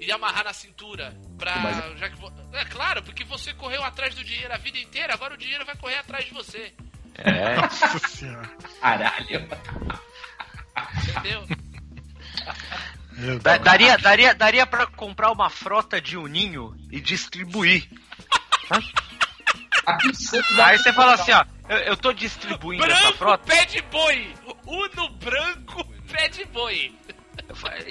e 0.00 0.10
amarrar 0.10 0.44
na 0.44 0.52
cintura. 0.52 1.16
Pra. 1.38 1.56
Mas- 1.58 1.98
Já 1.98 2.08
que 2.10 2.16
é 2.54 2.64
claro, 2.64 3.02
porque 3.04 3.22
você 3.24 3.54
correu 3.54 3.82
atrás 3.84 4.14
do 4.14 4.24
dinheiro 4.24 4.52
a 4.52 4.58
vida 4.58 4.78
inteira, 4.78 5.14
agora 5.14 5.34
o 5.34 5.38
dinheiro 5.38 5.64
vai 5.64 5.76
correr 5.76 5.98
atrás 5.98 6.24
de 6.24 6.32
você. 6.34 6.74
É. 7.16 7.54
Nossa 7.60 7.98
senhora. 8.08 8.50
caralho. 8.80 9.48
Entendeu? 11.08 11.44
Da- 13.42 13.58
daria, 13.58 13.96
daria, 13.98 14.34
daria 14.34 14.66
pra 14.66 14.86
comprar 14.86 15.30
uma 15.30 15.48
frota 15.48 16.00
de 16.00 16.16
uninho 16.16 16.74
e 16.90 17.00
distribuir. 17.00 17.88
Aí 20.62 20.78
você 20.78 20.92
fala 20.92 21.14
assim, 21.14 21.32
ó, 21.32 21.44
eu, 21.68 21.76
eu 21.78 21.96
tô 21.96 22.12
distribuindo 22.12 22.84
essa 22.84 23.00
branco, 23.02 23.18
frota. 23.18 23.44
pé 23.46 23.64
de 23.66 23.82
boi! 23.82 24.34
Uno 24.66 25.08
branco, 25.10 25.84
pé 26.10 26.28
de 26.28 26.44
boi! 26.46 26.92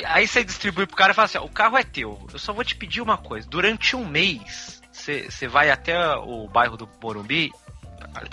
Aí 0.05 0.27
você 0.27 0.43
distribui 0.43 0.87
pro 0.87 0.95
cara 0.95 1.11
e 1.11 1.15
fala 1.15 1.25
assim, 1.25 1.37
ó, 1.37 1.43
o 1.43 1.49
carro 1.49 1.77
é 1.77 1.83
teu. 1.83 2.27
Eu 2.33 2.39
só 2.39 2.51
vou 2.51 2.63
te 2.63 2.75
pedir 2.75 3.01
uma 3.01 3.17
coisa. 3.17 3.47
Durante 3.47 3.95
um 3.95 4.05
mês, 4.05 4.81
você 4.91 5.29
você 5.29 5.47
vai 5.47 5.69
até 5.69 5.95
o 6.15 6.47
bairro 6.47 6.75
do 6.75 6.89
Morumbi, 7.01 7.51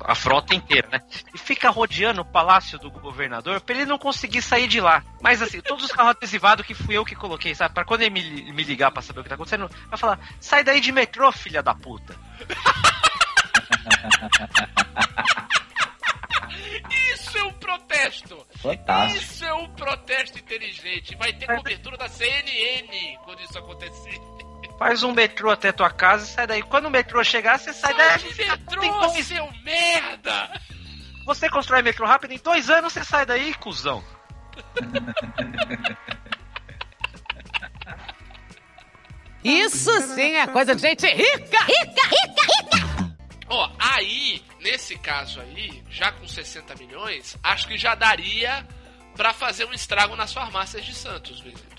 a 0.05 0.15
frota 0.15 0.55
inteira, 0.55 0.89
né? 0.91 1.01
E 1.35 1.39
fica 1.39 1.71
rodeando 1.71 2.21
o 2.21 2.25
palácio 2.25 2.79
do 2.79 2.91
governador 2.91 3.61
pra 3.61 3.75
ele 3.75 3.87
não 3.87 3.99
conseguir 3.99 4.43
sair 4.43 4.67
de 4.69 4.81
lá. 4.81 5.03
Mas 5.23 5.41
assim, 5.43 5.61
todos 5.61 5.85
os 5.85 5.93
carros 5.93 6.13
adesivados 6.17 6.67
que 6.67 6.75
fui 6.75 6.97
eu 6.97 7.05
que 7.05 7.15
coloquei, 7.15 7.55
sabe? 7.55 7.75
Pra 7.75 7.85
quando 7.85 8.03
ele 8.03 8.11
me, 8.11 8.53
me 8.53 8.63
ligar 8.65 8.91
pra 8.91 9.03
saber 9.03 9.21
o 9.21 9.23
que 9.23 9.29
tá 9.29 9.35
acontecendo, 9.35 9.69
vai 9.89 9.99
falar, 9.99 10.19
sai 10.41 10.65
daí 10.65 10.81
de 10.81 10.93
metrô, 10.93 11.31
filha 11.33 11.63
da 11.63 11.75
puta. 11.75 12.15
Isso 17.15 17.39
é 17.39 17.45
um 17.45 17.53
protesto! 17.53 18.47
Fantástico. 18.61 19.23
Isso 19.23 19.45
é 19.45 19.55
um 19.55 19.69
protesto 19.75 20.39
inteligente. 20.39 21.15
Vai 21.17 21.33
ter 21.33 21.47
cobertura 21.47 21.97
da 21.97 22.09
CNN 22.09 23.17
quando 23.25 23.41
isso 23.43 23.59
acontecer. 23.59 24.21
Faz 24.79 25.03
um 25.03 25.13
metrô 25.13 25.51
até 25.51 25.73
tua 25.73 25.91
casa 25.91 26.25
e 26.25 26.29
sai 26.29 26.47
daí. 26.47 26.63
Quando 26.63 26.87
o 26.87 26.91
metrô 26.91 27.23
chegar, 27.23 27.59
você 27.59 27.73
sai 27.73 27.93
daí. 27.95 28.19
Sai 28.19 28.29
de 28.31 28.35
Tem 28.35 28.49
metrô, 28.51 28.81
dois- 28.81 29.27
seu 29.27 29.45
merda! 29.63 29.70
Você 31.27 31.49
constrói 31.49 31.83
metrô 31.83 32.07
rápido, 32.07 32.33
em 32.33 32.39
dois 32.39 32.69
anos 32.71 32.93
você 32.93 33.05
sai 33.05 33.25
daí, 33.27 33.55
cuzão. 33.55 34.03
Isso 39.43 39.91
sim 40.15 40.33
é 40.37 40.47
coisa 40.47 40.75
de 40.75 40.83
gente 40.83 41.07
rica! 41.07 41.65
Rica, 41.65 42.09
rica, 42.09 42.77
rica! 42.77 43.17
Ó, 43.49 43.69
aí, 43.79 44.43
nesse 44.61 44.97
caso 44.99 45.41
aí, 45.41 45.83
já 45.91 46.13
com 46.13 46.27
60 46.29 46.75
milhões, 46.77 47.37
acho 47.43 47.67
que 47.67 47.77
já 47.79 47.95
daria 47.95 48.67
pra 49.17 49.33
fazer 49.33 49.65
um 49.65 49.73
estrago 49.73 50.15
nas 50.15 50.33
farmácias 50.33 50.85
de 50.85 50.95
Santos, 50.95 51.43
Luizito. 51.43 51.71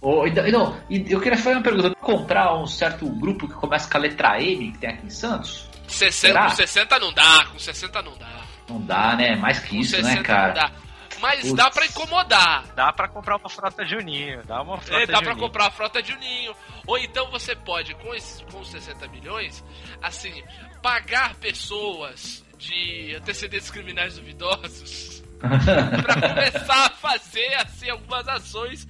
Ô, 0.00 0.26
e 0.26 0.30
da- 0.32 0.46
não, 0.50 0.78
e 0.90 1.10
eu 1.10 1.20
queria 1.20 1.38
fazer 1.38 1.56
uma 1.56 1.62
pergunta. 1.62 1.94
Comprar 1.94 2.54
um 2.56 2.66
certo 2.66 3.08
grupo 3.08 3.48
que 3.48 3.54
começa 3.54 3.88
com 3.88 3.96
a 3.96 4.00
letra 4.00 4.42
M 4.42 4.72
que 4.72 4.78
tem 4.78 4.90
aqui 4.90 5.06
em 5.06 5.10
Santos? 5.10 5.66
60, 5.88 6.12
Será? 6.12 6.44
com 6.50 6.56
60 6.56 6.98
não 6.98 7.12
dá, 7.12 7.46
com 7.52 7.58
60 7.58 8.02
não 8.02 8.16
dá. 8.16 8.28
Não 8.68 8.80
dá, 8.80 9.14
né? 9.16 9.36
Mais 9.36 9.58
que 9.58 9.68
Com 9.70 9.76
isso, 9.76 9.90
60 9.96 10.08
né, 10.16 10.22
cara? 10.22 10.46
não 10.48 10.54
dá. 10.54 10.72
Mas 11.20 11.40
Putz. 11.42 11.54
dá 11.54 11.70
pra 11.70 11.86
incomodar. 11.86 12.64
Dá 12.74 12.92
pra 12.92 13.08
comprar 13.08 13.36
uma 13.36 13.48
frota 13.48 13.84
de 13.84 13.94
uninho. 13.96 14.42
Dá 14.44 14.60
uma 14.62 14.78
frota 14.78 15.02
É, 15.02 15.06
dá 15.06 15.18
de 15.18 15.22
pra 15.24 15.32
uninho. 15.32 15.46
comprar 15.46 15.66
a 15.66 15.70
frota 15.70 16.02
de 16.02 16.12
uninho. 16.12 16.54
Ou 16.86 16.98
então 16.98 17.30
você 17.30 17.54
pode, 17.54 17.94
com, 17.94 18.12
esses, 18.14 18.42
com 18.50 18.60
os 18.60 18.68
60 18.70 19.06
milhões, 19.08 19.64
assim, 20.02 20.42
pagar 20.82 21.34
pessoas 21.36 22.44
de 22.58 23.14
antecedentes 23.16 23.70
criminais 23.70 24.16
duvidosos 24.16 25.22
pra 25.38 26.28
começar 26.28 26.86
a 26.86 26.90
fazer, 26.90 27.54
assim, 27.54 27.88
algumas 27.90 28.26
ações, 28.28 28.86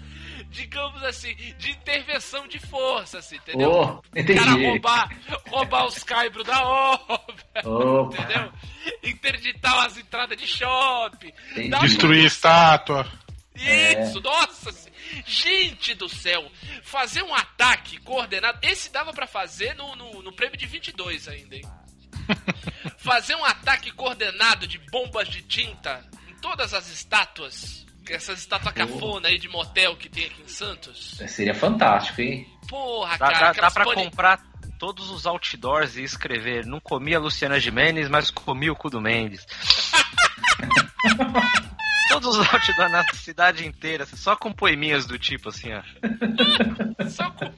digamos 0.54 1.02
assim, 1.02 1.34
de 1.34 1.72
intervenção 1.72 2.46
de 2.46 2.58
força, 2.58 3.18
assim, 3.18 3.36
entendeu? 3.36 3.70
Oh, 3.70 3.84
O 3.84 4.02
cara 4.02 4.20
entendi. 4.20 4.66
roubar, 4.66 5.10
roubar 5.48 5.86
os 5.86 6.02
caibros 6.04 6.46
da 6.46 6.62
obra, 6.64 7.68
Opa. 7.68 8.22
entendeu? 8.22 8.52
Interditar 9.02 9.86
as 9.86 9.98
entradas 9.98 10.38
de 10.38 10.46
shopping. 10.46 11.32
Entendi. 11.52 11.78
Destruir 11.80 12.24
estátua. 12.24 13.06
isso, 13.56 14.20
nossa! 14.20 14.72
se- 14.72 14.92
Gente 15.26 15.94
do 15.94 16.08
céu! 16.08 16.50
Fazer 16.82 17.22
um 17.22 17.34
ataque 17.34 17.98
coordenado. 17.98 18.58
Esse 18.62 18.90
dava 18.90 19.12
pra 19.12 19.26
fazer 19.26 19.74
no, 19.74 19.94
no, 19.96 20.22
no 20.22 20.32
prêmio 20.32 20.56
de 20.56 20.66
22 20.66 21.28
ainda, 21.28 21.56
hein? 21.56 21.62
fazer 22.98 23.34
um 23.34 23.44
ataque 23.44 23.90
coordenado 23.90 24.66
de 24.66 24.78
bombas 24.90 25.28
de 25.28 25.42
tinta 25.42 26.04
em 26.28 26.34
todas 26.36 26.72
as 26.74 26.88
estátuas. 26.88 27.84
Essas 28.08 28.40
estátuas 28.40 28.74
cafona 28.74 29.28
aí 29.28 29.38
de 29.38 29.48
motel 29.48 29.96
que 29.96 30.08
tem 30.08 30.26
aqui 30.26 30.42
em 30.42 30.48
Santos. 30.48 31.16
Seria 31.28 31.54
fantástico, 31.54 32.20
hein? 32.20 32.46
Porra, 32.68 33.16
Dá, 33.18 33.32
cara. 33.32 33.52
dá, 33.52 33.60
dá 33.62 33.70
pra 33.70 33.84
comprar 33.84 34.42
todos 34.78 35.10
os 35.10 35.26
outdoors 35.26 35.96
e 35.96 36.02
escrever. 36.02 36.66
Não 36.66 36.80
comia 36.80 37.18
Luciana 37.18 37.58
Gimenez, 37.58 38.08
mas 38.08 38.30
comia 38.30 38.72
o 38.72 38.76
cu 38.76 38.90
do 38.90 39.00
Mendes. 39.00 39.46
todos 42.08 42.36
os 42.36 42.46
outdoors 42.52 42.92
na 42.92 43.02
cidade 43.14 43.66
inteira, 43.66 44.06
só 44.06 44.36
com 44.36 44.52
poeminhas 44.52 45.06
do 45.06 45.18
tipo 45.18 45.48
assim, 45.48 45.70
ó. 45.72 45.82
Só 47.08 47.30
com... 47.30 47.52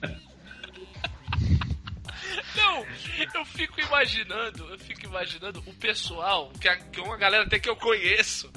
Não, 2.56 2.86
eu 3.34 3.44
fico 3.44 3.80
imaginando, 3.80 4.68
eu 4.70 4.78
fico 4.78 5.06
imaginando 5.06 5.62
o 5.66 5.74
pessoal, 5.74 6.50
que, 6.60 6.74
que 6.92 7.00
uma 7.00 7.16
galera 7.16 7.44
até 7.44 7.58
que 7.58 7.68
eu 7.68 7.76
conheço, 7.76 8.50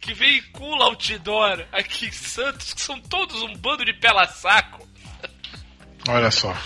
que 0.00 0.12
veicula 0.12 0.84
outdoor 0.84 1.66
aqui 1.72 2.06
em 2.06 2.12
Santos, 2.12 2.74
que 2.74 2.80
são 2.80 3.00
todos 3.00 3.42
um 3.42 3.54
bando 3.54 3.84
de 3.84 3.94
pela-saco, 3.94 4.86
Olha 6.08 6.30
só. 6.30 6.56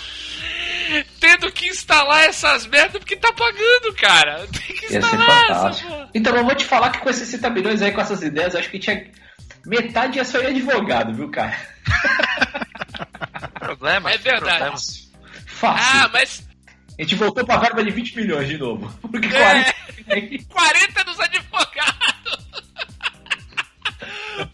tendo 1.19 1.51
que 1.51 1.67
instalar 1.69 2.25
essas 2.25 2.67
merdas 2.67 2.99
porque 2.99 3.17
tá 3.17 3.33
pagando, 3.33 3.95
cara. 3.95 4.47
Tem 4.49 4.77
que 4.77 4.97
instalar 4.97 5.51
essa 5.51 5.87
porra. 5.87 6.11
Então, 6.15 6.37
eu 6.37 6.45
vou 6.45 6.55
te 6.55 6.65
falar 6.65 6.91
que 6.91 6.99
com 6.99 7.09
esses 7.09 7.29
60 7.29 7.51
milhões 7.51 7.83
aí, 7.83 7.93
com 7.93 8.01
essas 8.01 8.23
ideias, 8.23 8.55
eu 8.55 8.61
acho 8.61 8.71
que 8.71 8.79
tinha. 8.79 9.11
Metade 9.65 10.19
ia 10.19 10.25
só 10.25 10.41
ir 10.41 10.49
advogado, 10.49 11.15
viu, 11.15 11.31
cara? 11.31 11.57
Problema. 13.59 14.11
É 14.11 14.19
verdade. 14.19 14.59
problema. 14.59 14.77
Fácil. 15.47 16.01
Ah, 16.01 16.11
mas 16.13 16.50
A 17.01 17.03
gente 17.03 17.15
voltou 17.15 17.45
pra 17.47 17.57
verba 17.59 17.83
de 17.83 17.91
20 17.91 18.17
milhões 18.17 18.47
de 18.47 18.59
novo. 18.59 18.87
Porque 19.09 19.27
É. 19.29 19.73
40 19.73 20.15
aí. 20.15 20.45
40 20.45 21.05
dos 21.05 21.21
advogados. 21.21 22.51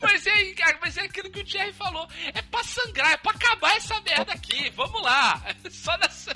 Mas 0.00 0.26
é, 0.26 0.54
mas 0.80 0.96
é 0.96 1.02
aquilo 1.02 1.30
que 1.30 1.40
o 1.40 1.44
Thierry 1.44 1.72
falou. 1.72 2.08
É 2.34 2.42
pra 2.42 2.62
sangrar, 2.64 3.12
é 3.12 3.16
pra 3.16 3.30
acabar 3.32 3.76
essa 3.76 4.00
merda 4.00 4.32
aqui. 4.32 4.70
Vamos 4.70 5.00
lá. 5.02 5.40
Só 5.70 5.96
nessa. 5.98 6.34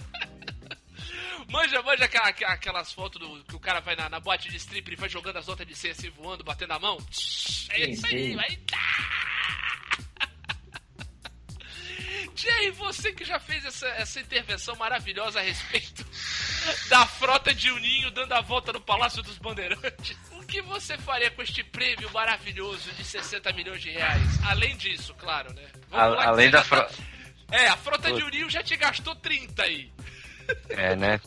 Manja, 1.48 1.82
manja 1.82 2.04
aquela- 2.04 2.28
aquela- 2.28 2.52
aquelas 2.52 2.92
fotos 2.92 3.20
do, 3.20 3.44
que 3.44 3.56
o 3.56 3.60
cara 3.60 3.80
vai 3.80 3.96
na, 3.96 4.08
na 4.08 4.20
boate 4.20 4.48
de 4.48 4.56
strip 4.56 4.92
e 4.92 4.96
vai 4.96 5.08
jogando 5.08 5.38
as 5.38 5.46
notas 5.48 5.66
de 5.66 5.74
100 5.74 5.90
assim 5.90 6.10
voando, 6.10 6.44
batendo 6.44 6.72
a 6.74 6.78
mão? 6.78 6.98
É 7.70 7.90
isso 7.90 8.06
aí, 8.06 8.36
vai. 8.36 8.56
Thierry, 12.40 12.70
você 12.70 13.12
que 13.12 13.24
já 13.24 13.38
fez 13.38 13.64
essa, 13.64 13.86
essa 13.88 14.20
intervenção 14.20 14.74
maravilhosa 14.76 15.40
a 15.40 15.42
respeito 15.42 16.04
da 16.88 17.06
frota 17.06 17.52
de 17.54 17.70
Uninho 17.70 18.10
dando 18.10 18.32
a 18.32 18.40
volta 18.40 18.72
no 18.72 18.80
Palácio 18.80 19.22
dos 19.22 19.36
Bandeirantes, 19.38 20.16
o 20.32 20.42
que 20.46 20.62
você 20.62 20.96
faria 20.98 21.30
com 21.30 21.42
este 21.42 21.62
prêmio 21.64 22.10
maravilhoso 22.12 22.90
de 22.92 23.04
60 23.04 23.52
milhões 23.52 23.82
de 23.82 23.90
reais? 23.90 24.22
Além 24.46 24.76
disso, 24.76 25.14
claro, 25.14 25.52
né? 25.52 25.66
A- 25.92 26.28
além 26.28 26.50
da 26.50 26.58
já 26.62 26.64
tá- 26.64 26.68
frota. 26.88 26.94
É, 27.52 27.66
a 27.68 27.76
frota 27.76 28.12
de 28.12 28.22
Uninho 28.22 28.48
já 28.48 28.62
te 28.62 28.76
gastou 28.76 29.14
30 29.16 29.62
aí. 29.64 29.92
É, 30.68 30.94
né? 30.96 31.20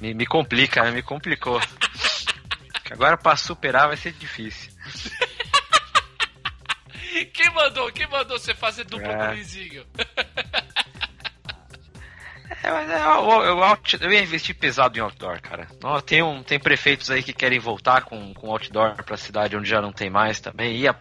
Me, 0.00 0.12
me 0.12 0.26
complica, 0.26 0.82
né? 0.82 0.90
Me 0.90 1.02
complicou. 1.02 1.60
Agora 2.90 3.16
pra 3.16 3.36
superar 3.36 3.88
vai 3.88 3.96
ser 3.96 4.12
difícil. 4.12 4.70
Quem 7.46 7.54
mandou? 7.54 7.92
Quem 7.92 8.06
mandou 8.08 8.38
você 8.38 8.54
fazer 8.54 8.84
dupla 8.84 9.12
É. 9.12 9.16
com 9.16 9.24
o 9.24 9.28
Luizinho? 9.28 9.86
É, 12.62 12.70
mas 12.70 12.90
é, 12.90 13.00
eu, 13.04 13.30
eu, 13.44 13.62
out- 13.62 13.98
eu 14.00 14.12
ia 14.12 14.22
investir 14.22 14.54
pesado 14.56 14.98
em 14.98 15.00
outdoor, 15.00 15.40
cara. 15.40 15.68
Tem, 16.04 16.22
um, 16.22 16.42
tem 16.42 16.58
prefeitos 16.58 17.10
aí 17.10 17.22
que 17.22 17.32
querem 17.32 17.58
voltar 17.58 18.02
com, 18.02 18.32
com 18.34 18.50
outdoor 18.50 19.02
pra 19.04 19.16
cidade 19.16 19.56
onde 19.56 19.68
já 19.68 19.80
não 19.80 19.92
tem 19.92 20.08
mais 20.10 20.40
também. 20.40 20.76
Ia, 20.76 20.96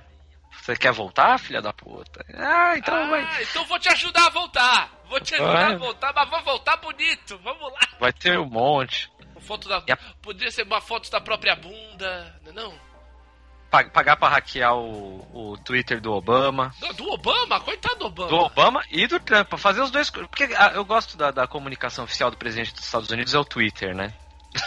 você 0.61 0.75
quer 0.75 0.91
voltar, 0.91 1.39
filha 1.39 1.61
da 1.61 1.71
puta? 1.73 2.23
Ah, 2.35 2.77
então 2.77 2.95
ah, 2.95 3.07
vai, 3.07 3.43
então 3.43 3.65
vou 3.65 3.79
te 3.79 3.89
ajudar 3.89 4.27
a 4.27 4.29
voltar. 4.29 4.91
Vou 5.09 5.19
te 5.19 5.35
ajudar 5.35 5.53
Vai. 5.53 5.73
a 5.73 5.77
voltar, 5.77 6.13
mas 6.15 6.29
vou 6.29 6.43
voltar 6.43 6.77
bonito. 6.77 7.39
Vamos 7.43 7.71
lá. 7.71 7.79
vai 7.99 8.11
ter 8.13 8.37
um 8.39 8.49
monte. 8.49 9.09
Foto 9.41 9.69
da... 9.69 9.77
A- 9.77 9.97
Podia 10.21 10.49
ser 10.51 10.63
uma 10.63 10.81
foto 10.81 11.09
da 11.11 11.21
própria 11.21 11.55
bunda, 11.55 12.39
não 12.43 12.51
é 12.51 12.55
não? 12.55 12.94
Pa- 13.83 13.89
Pagar 13.89 14.15
pra 14.17 14.29
hackear 14.29 14.73
o, 14.75 15.27
o 15.33 15.57
Twitter 15.57 15.99
do 15.99 16.11
Obama. 16.13 16.73
Do, 16.79 16.93
do 16.93 17.09
Obama? 17.11 17.59
Coitado 17.59 17.95
do 17.99 18.05
Obama. 18.05 18.29
Do 18.29 18.35
Obama 18.37 18.83
e 18.91 19.05
do 19.07 19.19
Trump, 19.19 19.47
pra 19.49 19.57
fazer 19.57 19.81
os 19.81 19.91
dois. 19.91 20.09
Porque 20.09 20.49
ah, 20.57 20.71
eu 20.75 20.85
gosto 20.85 21.17
da, 21.17 21.31
da 21.31 21.47
comunicação 21.47 22.05
oficial 22.05 22.31
do 22.31 22.37
presidente 22.37 22.73
dos 22.73 22.83
Estados 22.85 23.09
Unidos, 23.09 23.33
é 23.33 23.39
o 23.39 23.45
Twitter, 23.45 23.95
né? 23.95 24.13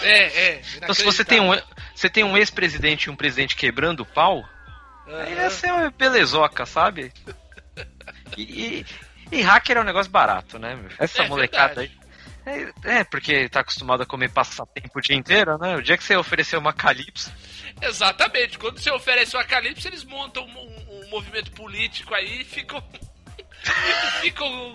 É, 0.03 0.49
é. 0.49 0.63
Então 0.77 0.95
se 0.95 1.03
você 1.03 1.25
tem 1.25 1.41
um, 1.41 1.59
você 1.95 2.11
tem 2.11 2.23
um 2.25 2.37
ex-presidente 2.37 3.05
e 3.05 3.11
um 3.11 3.17
presidente 3.17 3.57
quebrando 3.57 4.01
o 4.01 4.07
pau, 4.07 4.45
aí 5.07 5.33
ia 5.35 5.49
ser 5.51 5.73
uma 5.73 5.91
belezoca, 5.91 6.67
sabe? 6.67 7.11
E, 8.37 8.43
e, 8.43 8.87
e 9.33 9.41
hacker 9.41 9.79
é 9.79 9.81
um 9.81 9.85
negócio 9.85 10.13
barato, 10.13 10.59
né? 10.59 10.75
meu? 10.77 10.91
Essa 10.99 11.23
É 11.23 11.29
molecada 11.29 11.81
aí. 11.81 11.91
É, 12.49 12.99
é, 13.01 13.05
porque 13.05 13.49
tá 13.49 13.61
acostumado 13.61 14.03
a 14.03 14.07
comer 14.07 14.31
passatempo 14.31 14.99
o 14.99 15.03
dia 15.03 15.17
inteiro, 15.17 15.59
né? 15.59 15.77
O 15.77 15.83
dia 15.83 15.97
que 15.99 16.05
você 16.05 16.17
oferecer 16.17 16.57
uma 16.57 16.73
Calypso, 16.73 17.31
Exatamente. 17.81 18.59
Quando 18.59 18.79
você 18.81 18.91
oferece 18.91 19.37
o 19.37 19.39
Acalipse, 19.39 19.87
eles 19.87 20.03
montam 20.05 20.45
um, 20.45 21.05
um- 21.05 21.09
movimento 21.11 21.51
político 21.53 22.15
aí 22.15 22.41
e 22.41 22.45
ficam. 22.45 22.83
ficam 24.21 24.75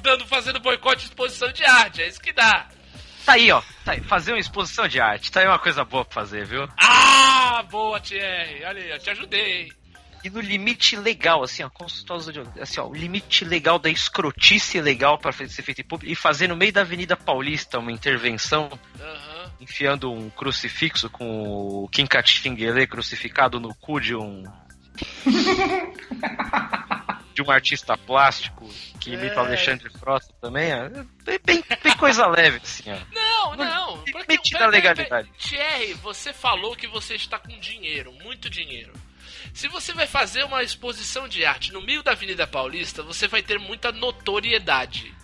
dando, 0.00 0.26
fazendo 0.26 0.60
boicote 0.60 1.02
de 1.02 1.08
exposição 1.08 1.50
de 1.52 1.64
arte. 1.64 2.02
É 2.02 2.08
isso 2.08 2.20
que 2.20 2.32
dá. 2.32 2.68
tá 3.24 3.32
aí, 3.32 3.50
ó. 3.50 3.60
Tá 3.84 3.92
aí, 3.92 4.00
fazer 4.02 4.32
uma 4.32 4.38
exposição 4.38 4.86
de 4.88 5.00
arte, 5.00 5.30
tá 5.30 5.40
aí 5.40 5.46
uma 5.46 5.58
coisa 5.58 5.84
boa 5.84 6.04
pra 6.04 6.14
fazer, 6.14 6.46
viu? 6.46 6.68
Ah, 6.78 7.62
boa, 7.70 8.00
Thierry. 8.00 8.64
Olha 8.64 8.82
aí, 8.82 8.90
eu 8.90 8.98
te 8.98 9.10
ajudei, 9.10 9.62
hein? 9.62 9.72
E 10.26 10.30
no 10.30 10.40
limite 10.40 10.96
legal, 10.96 11.44
assim, 11.44 11.62
ó, 11.62 11.70
de 12.32 12.40
assim, 12.60 12.80
ó, 12.80 12.88
o 12.88 12.92
limite 12.94 13.44
legal 13.44 13.78
da 13.78 13.88
escrotice 13.88 14.80
legal 14.80 15.16
para 15.18 15.30
ser 15.32 15.62
feito 15.62 15.82
em 15.82 15.84
público 15.84 16.12
e 16.12 16.16
fazer 16.16 16.48
no 16.48 16.56
meio 16.56 16.72
da 16.72 16.80
Avenida 16.80 17.16
Paulista 17.16 17.78
uma 17.78 17.92
intervenção 17.92 18.68
Aham. 19.00 19.52
enfiando 19.60 20.12
um 20.12 20.28
crucifixo 20.28 21.08
com 21.10 21.84
o 21.84 21.88
Kim 21.88 22.06
Katinguele 22.08 22.88
crucificado 22.88 23.60
no 23.60 23.72
cu 23.76 24.00
de 24.00 24.16
um 24.16 24.42
de 27.34 27.42
um 27.42 27.50
artista 27.50 27.96
plástico 27.96 28.68
que 28.98 29.12
imita 29.12 29.34
É. 29.34 29.36
o 29.36 29.40
Alexandre 29.40 29.90
Frota 29.90 30.26
também, 30.40 30.72
ó, 30.74 30.88
bem, 31.22 31.38
bem, 31.44 31.62
coisa 31.98 32.26
leve, 32.26 32.58
assim, 32.64 32.90
ó. 32.90 32.98
Não, 33.14 33.54
não. 33.56 33.98
Porque, 33.98 34.32
Limite 34.32 34.50
pera- 34.50 34.64
da 34.64 34.70
pera- 34.72 34.94
legalidade. 34.94 35.30
Thierry, 35.38 35.92
você 35.94 36.32
falou 36.32 36.74
que 36.74 36.88
você 36.88 37.14
está 37.14 37.38
com 37.38 37.56
dinheiro, 37.60 38.10
muito 38.24 38.50
dinheiro. 38.50 38.92
Se 39.56 39.66
você 39.68 39.94
vai 39.94 40.06
fazer 40.06 40.44
uma 40.44 40.62
exposição 40.62 41.26
de 41.26 41.42
arte 41.42 41.72
no 41.72 41.80
meio 41.80 42.02
da 42.02 42.12
Avenida 42.12 42.46
Paulista, 42.46 43.02
você 43.02 43.26
vai 43.26 43.42
ter 43.42 43.58
muita 43.58 43.90
notoriedade. 43.90 45.16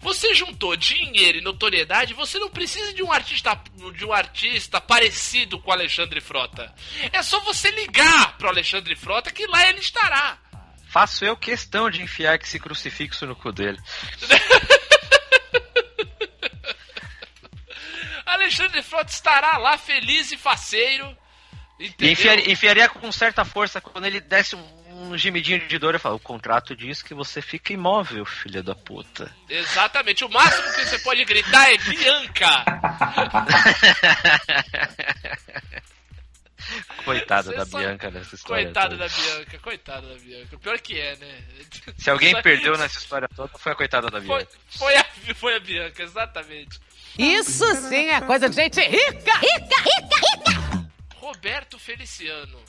Você 0.00 0.34
juntou 0.34 0.76
dinheiro 0.76 1.38
e 1.38 1.40
notoriedade, 1.40 2.12
você 2.12 2.38
não 2.38 2.50
precisa 2.50 2.92
de 2.92 3.02
um 3.02 3.10
artista 3.10 3.58
de 3.96 4.04
um 4.04 4.12
artista 4.12 4.82
parecido 4.82 5.58
com 5.58 5.70
o 5.70 5.72
Alexandre 5.72 6.20
Frota. 6.20 6.74
É 7.10 7.22
só 7.22 7.40
você 7.40 7.70
ligar 7.70 8.36
pro 8.36 8.48
Alexandre 8.48 8.94
Frota 8.94 9.32
que 9.32 9.46
lá 9.46 9.66
ele 9.66 9.80
estará. 9.80 10.36
Faço 10.90 11.24
eu 11.24 11.34
questão 11.34 11.88
de 11.88 12.02
enfiar 12.02 12.34
esse 12.34 12.60
crucifixo 12.60 13.24
no 13.24 13.34
cu 13.34 13.50
dele. 13.50 13.78
Alexandre 18.26 18.82
Frota 18.82 19.10
estará 19.10 19.56
lá 19.56 19.78
feliz 19.78 20.30
e 20.32 20.36
faceiro. 20.36 21.16
E 21.78 21.86
entendeu? 21.86 22.12
enfiaria, 22.12 22.52
enfiaria 22.52 22.88
com 22.88 23.10
certa 23.10 23.44
força 23.44 23.80
quando 23.80 24.04
ele 24.06 24.20
desse 24.20 24.54
um, 24.54 25.10
um 25.10 25.18
gemidinho 25.18 25.66
de 25.66 25.78
dor. 25.78 25.94
Eu 25.94 26.00
falo, 26.00 26.16
o 26.16 26.20
contrato 26.20 26.74
diz 26.76 27.02
que 27.02 27.14
você 27.14 27.42
fica 27.42 27.72
imóvel, 27.72 28.24
filha 28.24 28.62
da 28.62 28.74
puta. 28.74 29.30
Exatamente. 29.48 30.24
O 30.24 30.28
máximo 30.28 30.72
que 30.72 30.84
você 30.86 30.98
pode 31.00 31.24
gritar 31.24 31.72
é 31.72 31.78
Bianca. 31.78 32.64
Coitada 37.04 37.52
da 37.52 37.66
só- 37.66 37.78
Bianca 37.78 38.10
nessa 38.10 38.34
história. 38.34 38.64
Coitada 38.64 38.96
toda. 38.96 39.06
da 39.08 39.14
Bianca, 39.14 39.58
coitada 39.58 40.06
da 40.08 40.14
Bianca. 40.14 40.58
Pior 40.58 40.80
que 40.80 40.98
é, 40.98 41.14
né? 41.16 41.38
Se 41.98 42.08
alguém 42.08 42.32
Só- 42.32 42.40
perdeu 42.42 42.78
nessa 42.78 42.98
história 42.98 43.28
toda, 43.28 43.50
foi 43.58 43.72
a 43.72 43.74
coitada 43.74 44.08
da 44.08 44.18
Foi, 44.22 44.38
Bianca. 44.38 44.52
foi, 44.70 44.96
a, 44.96 45.04
foi 45.34 45.56
a 45.56 45.60
Bianca, 45.60 46.02
exatamente. 46.02 46.80
Isso 47.18 47.64
sim 47.88 48.08
é 48.10 48.20
coisa 48.22 48.48
de 48.48 48.56
gente 48.56 48.80
rica! 48.80 49.12
Rica, 49.12 49.38
rica, 49.38 49.82
rica! 49.82 50.33
Roberto 51.24 51.78
Feliciano, 51.78 52.60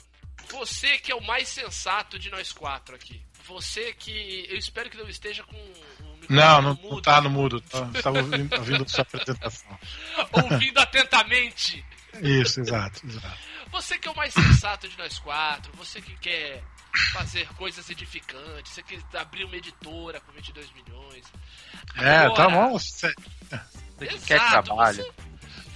você 0.50 0.96
que 0.98 1.12
é 1.12 1.14
o 1.14 1.20
mais 1.20 1.46
sensato 1.46 2.18
de 2.18 2.30
nós 2.30 2.52
quatro 2.52 2.94
aqui. 2.94 3.20
Você 3.46 3.92
que. 3.92 4.46
Eu 4.48 4.56
espero 4.56 4.88
que 4.88 4.96
não 4.96 5.08
esteja 5.08 5.42
com 5.44 5.54
o 5.56 6.16
microfone 6.18 6.26
Não, 6.30 6.62
não, 6.62 6.74
mudo, 6.74 6.88
não 6.94 7.02
tá 7.02 7.20
no 7.20 7.30
mudo. 7.30 7.60
Tá, 7.60 7.90
estava 7.94 8.18
ouvindo, 8.18 8.56
ouvindo 8.56 8.88
sua 8.88 9.02
apresentação. 9.02 9.78
ouvindo 10.32 10.78
atentamente. 10.78 11.84
Isso, 12.22 12.60
exato, 12.60 13.06
exato. 13.06 13.38
Você 13.70 13.98
que 13.98 14.08
é 14.08 14.10
o 14.10 14.16
mais 14.16 14.32
sensato 14.32 14.88
de 14.88 14.96
nós 14.96 15.18
quatro, 15.18 15.70
você 15.76 16.00
que 16.00 16.16
quer 16.16 16.64
fazer 17.12 17.46
coisas 17.54 17.88
edificantes, 17.90 18.72
você 18.72 18.82
que 18.82 18.98
abrir 19.14 19.44
uma 19.44 19.56
editora 19.56 20.18
com 20.20 20.32
22 20.32 20.72
milhões. 20.72 21.24
É, 21.96 22.22
tá 22.30 22.44
Agora, 22.44 22.48
bom. 22.48 22.78
Você- 22.78 23.12
Você 23.98 24.06
que 24.06 24.18
quer 24.26 24.48
trabalho. 24.48 25.04
Você, 25.04 25.12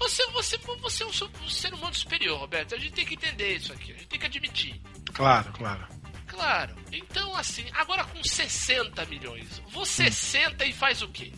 você, 0.00 0.26
você, 0.32 0.56
você 0.80 1.02
é 1.04 1.06
um, 1.06 1.48
ser 1.48 1.72
humano 1.74 1.94
superior, 1.94 2.38
Roberto. 2.40 2.74
A 2.74 2.78
gente 2.78 2.92
tem 2.92 3.04
que 3.06 3.14
entender 3.14 3.54
isso 3.56 3.72
aqui, 3.72 3.92
a 3.92 3.94
gente 3.94 4.06
tem 4.08 4.18
que 4.18 4.26
admitir. 4.26 4.80
Claro, 5.12 5.52
claro. 5.52 5.86
Claro. 6.26 6.74
Então, 6.92 7.34
assim, 7.36 7.66
agora 7.74 8.04
com 8.04 8.22
60 8.22 9.04
milhões, 9.06 9.60
você 9.72 10.06
Hum. 10.06 10.12
senta 10.12 10.64
e 10.64 10.72
faz 10.72 11.02
o 11.02 11.08
quê? 11.08 11.32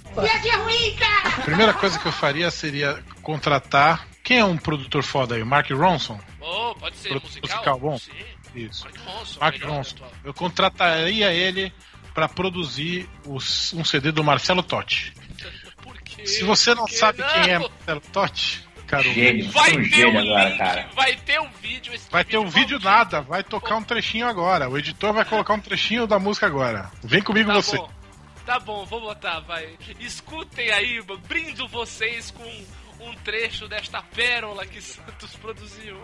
A 1.39 1.43
primeira 1.43 1.73
coisa 1.75 1.99
que 1.99 2.07
eu 2.07 2.13
faria 2.13 2.51
seria 2.51 3.03
contratar. 3.23 4.07
Quem 4.23 4.39
é 4.39 4.45
um 4.45 4.57
produtor 4.57 5.03
foda 5.03 5.35
aí? 5.35 5.43
O 5.43 5.47
Mark 5.47 5.69
Ronson? 5.71 6.21
Oh, 6.41 6.75
pode 6.79 6.97
ser 6.97 7.13
musical? 7.15 7.41
musical 7.57 7.79
bom? 7.81 7.99
Sim. 7.99 8.13
Isso. 8.55 8.85
Mark 8.85 8.99
Ronson, 8.99 9.41
Mark 9.41 9.63
Ronson. 9.63 9.97
atual. 9.97 10.13
Eu 10.25 10.35
contrataria 10.35 11.33
ele 11.33 11.73
para 12.15 12.29
produzir 12.29 13.09
os- 13.27 13.73
um 13.73 13.83
CD 13.85 14.13
do 14.13 14.23
Marcelo 14.23 14.63
Totti. 14.63 15.13
Se 16.27 16.45
você 16.45 16.75
não 16.75 16.85
quê? 16.87 16.97
sabe 16.97 17.23
quem 17.23 17.51
é 17.51 17.59
Não. 17.59 17.68
Marcelo 17.68 18.01
Totti, 18.12 18.68
cara, 18.87 19.03
Gênio. 19.03 19.51
Vai 19.51 19.73
um 19.73 19.83
ter 19.83 19.85
gênio 19.91 20.14
um 20.14 20.18
agora, 20.18 20.49
link, 20.49 20.59
cara. 20.59 20.89
vai 20.95 21.16
ter 21.16 21.41
um 21.41 21.49
vídeo. 21.62 21.95
esse 21.95 22.11
vai 22.11 22.25
ter 22.25 22.39
um 22.39 22.49
vídeo 22.49 22.79
maldito. 22.81 22.85
nada, 22.85 23.20
vai 23.23 23.43
tocar 23.43 23.77
um 23.77 23.83
trechinho 23.83 24.27
agora. 24.27 24.68
O 24.68 24.79
editor 24.79 25.12
vai 25.12 25.25
colocar 25.25 25.55
um 25.55 25.61
trechinho 25.61 26.07
da 26.07 26.18
música 26.18 26.47
agora. 26.47 26.91
Vem 27.03 27.23
comigo 27.23 27.49
Tá 27.51 27.55
você. 27.55 27.77
bom. 27.77 27.91
Tá 28.45 28.59
bom, 28.59 28.85
vou 28.87 29.01
botar, 29.01 29.41
vai. 29.41 29.68
Escutem 30.01 30.70
aí, 30.73 31.01
brindo 31.29 31.68
vocês 31.68 32.31
com 32.33 32.64
um 33.05 33.14
trecho 33.25 33.68
desta 33.68 34.03
pérola 34.03 34.66
que 34.66 34.81
Santos 34.81 35.37
produziu. 35.37 36.01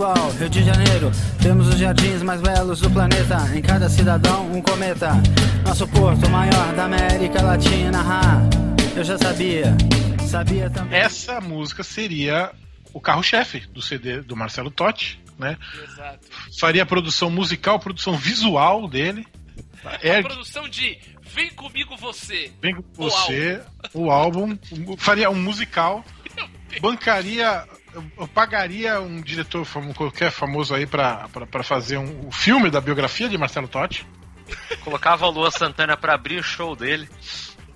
Igual 0.00 0.30
Rio 0.38 0.48
de 0.48 0.64
Janeiro, 0.64 1.10
temos 1.42 1.68
os 1.68 1.78
jardins 1.78 2.22
mais 2.22 2.40
belos 2.40 2.80
do 2.80 2.90
planeta 2.90 3.36
Em 3.54 3.60
cada 3.60 3.86
cidadão 3.86 4.50
um 4.50 4.62
cometa 4.62 5.10
Nosso 5.62 5.86
porto 5.88 6.26
maior 6.30 6.74
da 6.74 6.86
América 6.86 7.42
Latina 7.42 8.00
ah, 8.02 8.40
Eu 8.96 9.04
já 9.04 9.18
sabia, 9.18 9.76
sabia 10.26 10.70
também 10.70 10.98
Essa 10.98 11.38
música 11.38 11.82
seria 11.82 12.50
o 12.94 13.00
carro-chefe 13.00 13.60
do 13.66 13.82
CD 13.82 14.22
do 14.22 14.34
Marcelo 14.34 14.70
Totti, 14.70 15.22
né? 15.38 15.58
Exato. 15.84 16.26
Faria 16.58 16.82
a 16.82 16.86
produção 16.86 17.30
musical, 17.30 17.78
produção 17.78 18.16
visual 18.16 18.88
dele. 18.88 19.24
É, 20.02 20.20
Produção 20.20 20.68
de 20.68 20.98
Vem 21.22 21.50
Comigo 21.50 21.96
Você. 21.98 22.50
Vem 22.60 22.74
com 22.74 22.82
O 22.96 23.08
você, 23.08 23.62
o 23.94 24.10
álbum, 24.10 24.58
faria 24.98 25.30
um 25.30 25.40
musical, 25.40 26.04
bancaria, 26.82 27.64
eu, 27.94 28.04
eu 28.18 28.28
pagaria 28.28 29.00
um 29.00 29.20
diretor 29.20 29.64
famo- 29.64 29.94
qualquer 29.94 30.30
famoso 30.30 30.74
aí 30.74 30.86
pra, 30.86 31.28
pra, 31.28 31.46
pra 31.46 31.62
fazer 31.64 31.98
um, 31.98 32.28
o 32.28 32.32
filme 32.32 32.70
da 32.70 32.80
biografia 32.80 33.28
de 33.28 33.36
Marcelo 33.38 33.68
Totti, 33.68 34.06
Colocava 34.82 35.26
o 35.26 35.30
Luan 35.30 35.50
Santana 35.50 35.96
pra 35.96 36.14
abrir 36.14 36.38
o 36.40 36.42
show 36.42 36.74
dele. 36.74 37.08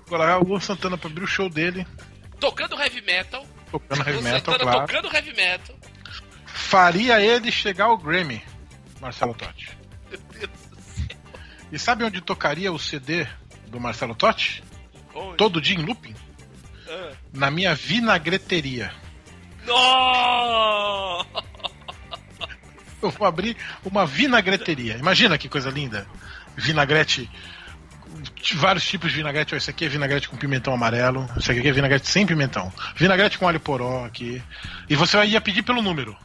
colocar 0.07 0.39
o 0.39 0.43
Luan 0.43 0.59
Santana 0.59 0.97
pra 0.97 1.09
abrir 1.09 1.23
o 1.23 1.27
show 1.27 1.49
dele, 1.49 1.85
Tocando 2.39 2.75
heavy 2.79 3.01
metal. 3.01 3.45
tocando 3.71 3.99
heavy 4.01 4.11
Luan 4.19 4.21
metal, 4.33 4.53
Santana 4.53 4.71
claro. 4.71 4.87
tocando 4.87 5.15
heavy 5.15 5.33
metal. 5.33 5.75
Faria 6.45 7.21
ele 7.21 7.51
chegar 7.51 7.85
ao 7.85 7.97
Grammy, 7.97 8.41
Marcelo 8.99 9.33
Totti. 9.33 9.77
Meu 10.09 10.19
Deus 10.31 10.49
do 10.69 10.81
céu. 10.81 11.07
E 11.71 11.79
sabe 11.79 12.03
onde 12.03 12.21
tocaria 12.21 12.71
o 12.71 12.79
CD 12.79 13.25
do 13.67 13.79
Marcelo 13.79 14.13
Totti? 14.15 14.63
Onde? 15.13 15.37
Todo 15.37 15.61
dia 15.61 15.75
em 15.77 15.81
looping? 15.85 16.15
Ah. 16.89 17.11
Na 17.33 17.49
minha 17.49 17.73
vinagreteria. 17.73 18.91
No! 19.65 21.25
Eu 23.01 23.11
vou 23.11 23.27
abrir 23.27 23.55
uma 23.83 24.05
vinagreteria. 24.05 24.97
Imagina 24.97 25.37
que 25.37 25.49
coisa 25.49 25.69
linda. 25.69 26.07
Vinagrete. 26.55 27.29
Vários 28.55 28.85
tipos 28.87 29.11
de 29.11 29.17
vinagrete. 29.17 29.55
Esse 29.55 29.69
aqui 29.69 29.85
é 29.85 29.89
vinagrete 29.89 30.29
com 30.29 30.37
pimentão 30.37 30.73
amarelo. 30.73 31.29
Esse 31.37 31.51
aqui 31.51 31.67
é 31.67 31.71
vinagrete 31.71 32.07
sem 32.07 32.25
pimentão. 32.25 32.73
Vinagrete 32.95 33.37
com 33.37 33.47
alho 33.47 33.59
poró 33.59 34.05
aqui. 34.05 34.41
E 34.89 34.95
você 34.95 35.23
ia 35.25 35.41
pedir 35.41 35.63
pelo 35.63 35.81
número. 35.81 36.17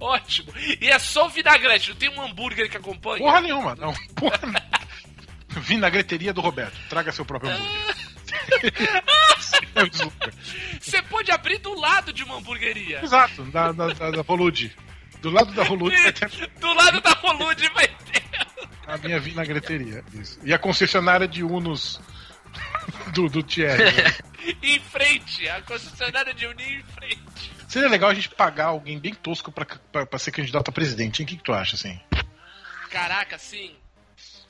Ótimo. 0.00 0.52
E 0.80 0.88
é 0.88 0.98
só 0.98 1.28
vinagrete, 1.28 1.90
não 1.90 1.96
tem 1.96 2.10
um 2.10 2.22
hambúrguer 2.22 2.70
que 2.70 2.76
acompanha? 2.76 3.18
Porra 3.18 3.40
nenhuma. 3.40 3.74
Não. 3.74 3.94
Porra. 4.14 4.38
Vinagreteria 5.48 6.32
do 6.32 6.40
Roberto. 6.40 6.76
Traga 6.88 7.12
seu 7.12 7.24
próprio 7.24 7.52
hambúrguer. 7.52 8.05
Você 10.80 11.02
pode 11.02 11.30
abrir 11.30 11.58
do 11.58 11.74
lado 11.78 12.12
de 12.12 12.22
uma 12.24 12.36
hamburgueria. 12.36 13.00
Exato, 13.02 13.42
da, 13.44 13.72
da, 13.72 13.88
da, 13.92 14.10
da 14.10 14.22
Rolude. 14.22 14.76
Do 15.20 15.30
lado 15.30 15.52
da 15.52 15.62
Rolude 15.64 15.96
vai 16.02 16.12
ter 16.12 16.28
Do 16.60 16.72
lado 16.74 17.00
da 17.00 17.10
Rolude 17.10 17.68
vai 17.74 17.88
ter. 17.88 18.22
a 18.86 18.96
minha 18.98 19.18
vinagreteria. 19.18 20.04
Isso. 20.12 20.38
E 20.44 20.52
a 20.54 20.58
concessionária 20.58 21.26
de 21.26 21.42
Unos 21.42 22.00
do, 23.12 23.28
do 23.28 23.42
Thierry. 23.42 23.84
né? 23.84 24.14
Em 24.62 24.78
frente, 24.80 25.48
a 25.48 25.60
concessionária 25.62 26.32
de 26.32 26.46
Uninho 26.46 26.80
em 26.80 26.84
frente. 26.84 27.52
Seria 27.68 27.88
legal 27.88 28.10
a 28.10 28.14
gente 28.14 28.28
pagar 28.28 28.66
alguém 28.66 28.98
bem 28.98 29.12
tosco 29.12 29.50
pra, 29.50 29.64
pra, 29.66 30.06
pra 30.06 30.18
ser 30.18 30.30
candidato 30.30 30.68
a 30.68 30.72
presidente. 30.72 31.20
hein? 31.20 31.24
O 31.24 31.28
que, 31.28 31.36
que 31.36 31.42
tu 31.42 31.52
acha, 31.52 31.74
assim? 31.74 31.98
Caraca, 32.90 33.36
sim. 33.38 33.74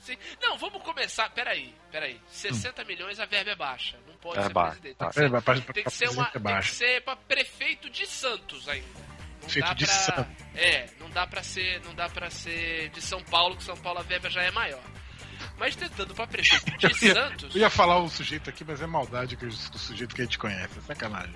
Sim. 0.07 0.17
Não, 0.41 0.57
vamos 0.57 0.81
começar. 0.83 1.29
Peraí, 1.31 1.73
peraí. 1.91 2.19
60 2.27 2.83
milhões 2.85 3.19
a 3.19 3.25
verba 3.25 3.51
é 3.51 3.55
baixa. 3.55 3.97
Não 4.07 4.15
pode 4.15 4.39
É 4.39 4.43
ser 4.43 4.53
baixa, 4.53 4.71
presidente. 4.79 4.97
Tem 4.97 5.03
que 5.09 5.09
baixa. 5.09 5.13
ser, 5.13 5.25
É, 5.25 5.29
pra- 5.29 5.41
pra- 5.41 5.73
tem 5.73 5.83
que 5.83 5.89
ser 5.91 6.09
uma. 6.09 6.23
é 6.27 6.39
Tem 6.39 6.59
que 6.59 6.67
ser 6.75 7.01
pra 7.03 7.15
prefeito 7.15 7.89
de 7.89 8.05
Santos 8.07 8.67
ainda. 8.69 8.87
Não 8.97 9.39
Prefeito 9.41 9.67
dá 9.67 9.73
de 9.73 9.85
pra, 9.85 9.93
Santos. 9.93 10.45
É, 10.55 10.89
não 10.99 11.09
dá 11.09 11.27
pra 11.27 11.43
ser. 11.43 11.81
Não 11.85 11.93
dá 11.93 12.09
pra 12.09 12.29
ser 12.29 12.89
de 12.89 13.01
São 13.01 13.21
Paulo, 13.23 13.55
que 13.57 13.63
São 13.63 13.77
Paulo 13.77 13.99
a 13.99 14.03
verba 14.03 14.29
já 14.29 14.41
é 14.43 14.51
maior. 14.51 14.81
Mas 15.57 15.75
tentando 15.75 16.13
pra 16.15 16.25
prefeito 16.27 16.77
de 16.77 16.85
Eu 16.87 16.89
ia, 17.07 17.13
Santos. 17.13 17.55
eu 17.55 17.61
ia 17.61 17.69
falar 17.69 17.97
o 17.99 18.09
sujeito 18.09 18.49
aqui, 18.49 18.63
mas 18.65 18.81
é 18.81 18.87
maldade 18.87 19.35
que 19.35 19.45
do 19.45 19.51
sujeito 19.77 20.15
que 20.15 20.21
a 20.21 20.25
gente 20.25 20.37
conhece. 20.39 20.77
É 20.79 20.81
sacanagem. 20.81 21.33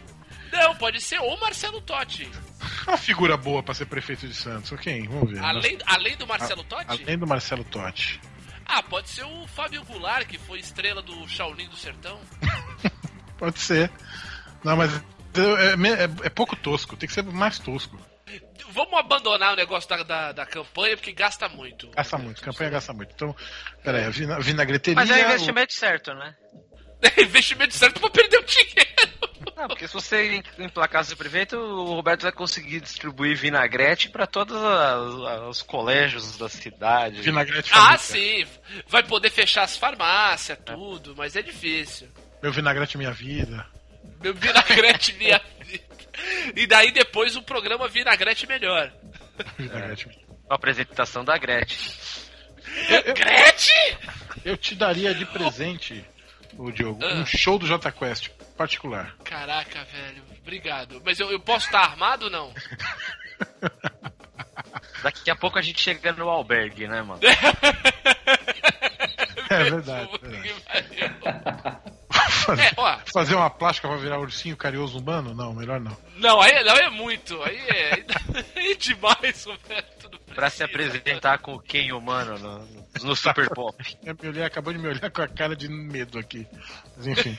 Não, 0.52 0.76
pode 0.76 1.00
ser 1.00 1.20
o 1.20 1.38
Marcelo 1.40 1.80
Totti. 1.82 2.30
Uma 2.88 2.98
figura 2.98 3.38
boa 3.38 3.64
pra 3.64 3.74
ser 3.74 3.86
prefeito 3.86 4.28
de 4.28 4.34
Santos. 4.34 4.72
Ok, 4.72 5.08
vamos 5.08 5.32
ver. 5.32 5.40
Além, 5.40 5.78
além 5.86 6.18
do 6.18 6.28
Marcelo 6.28 6.64
Totti? 6.64 6.86
Além 7.04 7.18
do 7.18 7.26
Marcelo 7.28 7.64
Totti. 7.64 8.20
Ah, 8.74 8.82
pode 8.84 9.10
ser 9.10 9.26
o 9.26 9.46
Fábio 9.48 9.84
Goulart, 9.84 10.26
que 10.28 10.38
foi 10.38 10.60
estrela 10.60 11.02
do 11.02 11.28
Shaolin 11.28 11.68
do 11.68 11.76
Sertão. 11.76 12.20
Pode 13.38 13.60
ser. 13.60 13.92
Não, 14.64 14.78
mas 14.78 14.96
é, 14.96 16.04
é- 16.04 16.28
é 16.28 16.30
pouco 16.30 16.56
tosco. 16.56 16.96
Tem 16.96 17.08
que 17.08 17.14
ser 17.14 17.24
mais 17.24 17.58
tosco. 17.60 18.00
Vamos 18.70 18.94
abandonar 18.98 19.54
o 19.54 19.56
negócio 19.58 19.90
da, 19.90 20.04
da, 20.04 20.32
da 20.32 20.46
campanha, 20.46 20.96
porque 20.96 21.12
gasta 21.12 21.50
muito. 21.50 21.90
Gasta 21.90 22.18
muito. 22.18 22.42
Campanha 22.42 22.70
gasta 22.70 22.94
muito. 22.94 23.12
Então, 23.14 23.36
peraí. 23.84 24.06
A 24.06 24.10
vina- 24.10 24.40
vinagreteria... 24.40 24.96
Mas 24.96 25.10
é 25.10 25.16
o- 25.16 25.26
investimento 25.32 25.74
certo, 25.74 26.14
né? 26.14 26.36
É 27.18 27.24
investimento 27.24 27.74
certo 27.74 28.00
pra 28.00 28.10
perder 28.12 28.38
o 28.38 28.44
dinheiro. 28.46 29.11
Não, 29.62 29.68
porque 29.68 29.88
se 29.88 29.94
você 29.94 30.42
emplacasse 30.58 31.14
o 31.14 31.18
prefeito, 31.18 31.56
o 31.56 31.94
Roberto 31.94 32.24
vai 32.24 32.32
conseguir 32.32 32.80
distribuir 32.80 33.38
vinagrete 33.38 34.10
para 34.10 34.26
todos 34.26 34.58
os 35.50 35.62
colégios 35.62 36.36
da 36.36 36.50
cidade. 36.50 37.22
Vinagrete 37.22 37.70
Ah, 37.72 37.96
sim. 37.96 38.44
Vai 38.88 39.04
poder 39.04 39.30
fechar 39.30 39.62
as 39.62 39.78
farmácias, 39.78 40.58
tudo, 40.66 41.14
mas 41.16 41.36
é 41.36 41.44
difícil. 41.44 42.08
Meu 42.42 42.52
vinagrete 42.52 42.96
é 42.96 42.98
minha 42.98 43.12
vida. 43.12 43.64
Meu 44.20 44.34
vinagrete 44.34 45.14
minha 45.14 45.40
vida. 45.64 45.84
E 46.56 46.66
daí 46.66 46.92
depois 46.92 47.36
o 47.36 47.44
programa 47.44 47.88
Vinagrete 47.88 48.48
Melhor. 48.48 48.92
Vinagrete. 49.60 50.10
A 50.50 50.56
apresentação 50.56 51.24
da 51.24 51.38
Gretchen. 51.38 51.94
Gretchen! 53.16 53.98
Eu 54.44 54.58
te 54.58 54.74
daria 54.74 55.14
de 55.14 55.26
presente, 55.28 56.04
o 56.58 56.72
Diogo, 56.72 57.04
Ah. 57.06 57.14
um 57.16 57.26
show 57.28 57.60
do 57.60 57.68
Jota 57.68 57.92
Quest 57.92 58.30
particular. 58.58 59.16
Caraca, 59.24 59.84
velho. 59.86 60.24
Obrigado. 60.42 61.02
Mas 61.06 61.20
eu, 61.20 61.32
eu 61.32 61.40
posso 61.40 61.66
estar 61.68 61.82
armado 61.82 62.26
ou 62.26 62.32
não? 62.32 62.54
Daqui 65.04 65.32
a 65.32 65.36
pouco 65.36 65.58
a 65.58 65.62
gente 65.62 65.82
chega 65.82 66.12
no 66.14 66.30
albergue, 66.30 66.88
né, 66.88 67.02
mano? 67.02 67.22
É 69.50 69.64
verdade. 69.66 70.10
verdade. 70.22 70.56
Fazer, 72.46 72.62
É, 72.64 72.72
ó. 72.78 73.00
fazer 73.14 73.36
uma 73.36 73.50
plástica 73.50 73.88
pra 73.90 73.98
virar 73.98 74.18
ursinho 74.18 74.56
carinhoso 74.56 74.98
humano? 74.98 75.34
Não, 75.36 75.54
melhor 75.54 75.78
não. 75.82 75.96
Não, 76.16 76.40
aí 76.42 76.64
não 76.64 76.76
é 76.78 76.90
muito. 76.90 77.42
Aí 77.44 77.58
é, 77.58 77.94
aí 78.56 78.72
é 78.72 78.76
demais, 78.76 79.44
Roberto. 79.44 80.10
Pra 80.34 80.50
se 80.50 80.64
apresentar 80.64 81.40
com 81.40 81.54
o 81.56 81.60
Ken 81.60 81.92
humano 81.92 82.40
no, 82.40 82.66
no 83.10 83.14
Super 83.16 83.50
Pop. 83.50 83.76
Minha 84.02 84.16
mulher 84.24 84.46
acabou 84.46 84.72
de 84.72 84.80
me 84.80 84.88
olhar 84.88 85.12
com 85.12 85.22
a 85.22 85.28
cara 85.28 85.54
de 85.54 85.68
medo 85.68 86.18
aqui. 86.18 86.48
Mas 86.96 87.08
enfim. 87.08 87.38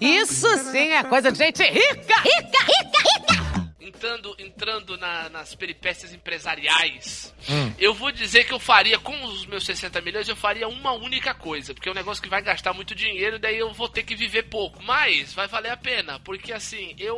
Isso 0.00 0.46
sim 0.70 0.92
é 0.92 1.02
coisa 1.04 1.30
de 1.32 1.38
gente 1.38 1.62
rica! 1.62 2.20
Rica, 2.20 2.64
rica, 2.64 2.98
rica! 3.04 3.66
Entrando, 3.80 4.34
entrando 4.38 4.98
na- 4.98 5.28
nas 5.30 5.54
peripécias 5.54 6.12
empresariais, 6.12 7.32
Hum. 7.48 7.72
eu 7.78 7.94
vou 7.94 8.10
dizer 8.12 8.44
que 8.44 8.52
eu 8.52 8.58
faria, 8.58 8.98
com 8.98 9.24
os 9.24 9.46
meus 9.46 9.64
60 9.64 10.00
milhões, 10.00 10.28
eu 10.28 10.36
faria 10.36 10.68
uma 10.68 10.92
única 10.92 11.32
coisa. 11.32 11.72
Porque 11.72 11.88
é 11.88 11.92
um 11.92 11.94
negócio 11.94 12.22
que 12.22 12.28
vai 12.28 12.42
gastar 12.42 12.72
muito 12.74 12.94
dinheiro, 12.94 13.38
daí 13.38 13.56
eu 13.58 13.72
vou 13.72 13.88
ter 13.88 14.02
que 14.02 14.14
viver 14.14 14.44
pouco. 14.44 14.82
Mas 14.82 15.32
vai 15.32 15.46
valer 15.46 15.70
a 15.70 15.76
pena, 15.76 16.18
porque 16.20 16.52
assim, 16.52 16.94
eu. 16.98 17.16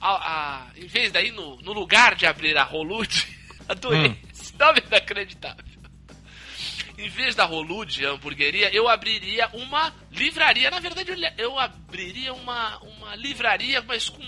A, 0.00 0.10
a- 0.10 0.66
em 0.76 0.86
vez 0.86 1.10
daí, 1.12 1.30
no, 1.30 1.56
no 1.62 1.72
lugar 1.72 2.14
de 2.14 2.26
abrir 2.26 2.56
a 2.58 2.64
Rolude, 2.64 3.26
adorei 3.68 4.08
Hum. 4.10 4.16
esse 4.32 4.54
nome 4.58 4.82
inacreditável. 4.86 5.64
Em 7.02 7.08
vez 7.08 7.34
da 7.34 7.44
Rolude, 7.44 8.06
a 8.06 8.10
hamburgueria, 8.10 8.72
eu 8.72 8.88
abriria 8.88 9.48
uma 9.52 9.92
livraria. 10.12 10.70
Na 10.70 10.78
verdade, 10.78 11.10
eu, 11.36 11.58
abriria 11.58 12.32
uma, 12.32 12.78
uma 12.78 13.16
livraria, 13.16 13.82
mas 13.82 14.08
com 14.08 14.22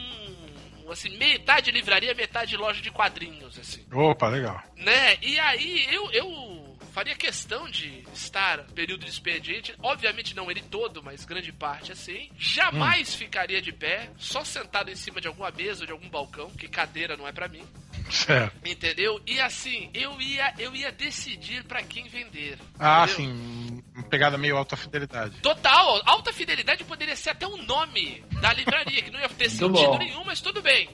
assim, 0.91 1.16
metade 1.16 1.70
livraria, 1.70 2.12
metade 2.14 2.57
loja 2.57 2.83
de 2.83 2.91
quadrinhos, 2.91 3.57
assim. 3.59 3.87
Opa, 3.93 4.29
legal. 4.29 4.61
Né? 4.77 5.16
E 5.22 5.39
aí 5.39 5.87
eu, 5.95 6.11
eu 6.11 6.77
faria 6.93 7.14
questão 7.14 7.68
de 7.68 8.05
estar 8.12 8.64
período 8.75 9.05
de 9.05 9.11
expediente, 9.11 9.75
obviamente 9.81 10.35
não 10.35 10.51
ele 10.51 10.62
todo, 10.62 11.03
mas 11.03 11.25
grande 11.25 11.53
parte 11.53 11.93
assim. 11.93 12.29
Jamais 12.37 13.14
ficaria 13.14 13.62
de 13.62 13.72
pé, 13.72 14.11
só 14.18 14.45
sentado 14.45 14.91
em 14.91 14.97
cima 14.97 15.20
de 15.20 15.29
alguma 15.29 15.51
mesa 15.53 15.83
ou 15.83 15.87
de 15.87 15.93
algum 15.93 16.09
balcão, 16.09 16.51
que 16.51 16.68
cadeira 16.68 17.16
não 17.16 17.27
é 17.27 17.33
pra 17.33 17.49
mim. 17.49 17.64
Certo. 18.11 18.69
Entendeu? 18.69 19.21
E 19.27 19.41
assim, 19.41 19.91
eu 19.95 20.21
ia 20.21 20.55
eu 20.59 20.75
ia 20.75 20.93
decidir 20.93 21.65
pra 21.65 21.83
quem 21.83 22.09
vender. 22.09 22.59
Ah, 22.79 23.05
entendeu? 23.05 23.17
sim. 23.17 23.83
Uma 23.95 24.05
pegada 24.05 24.37
meio 24.37 24.57
alta 24.57 24.77
fidelidade. 24.77 25.41
Total, 25.41 26.03
alta 26.05 26.33
fidelidade 26.33 26.85
poderia 26.85 27.17
ser 27.17 27.31
até 27.31 27.47
o 27.47 27.57
nome 27.57 28.25
da 28.41 28.53
livraria, 28.53 29.03
que 29.03 29.11
não 29.11 29.21
ia 29.21 29.29
ter 29.29 29.49
sentido 29.49 29.99
nenhum, 29.99 30.25
mas 30.25 30.41
tudo 30.41 30.61
bem. 30.61 30.89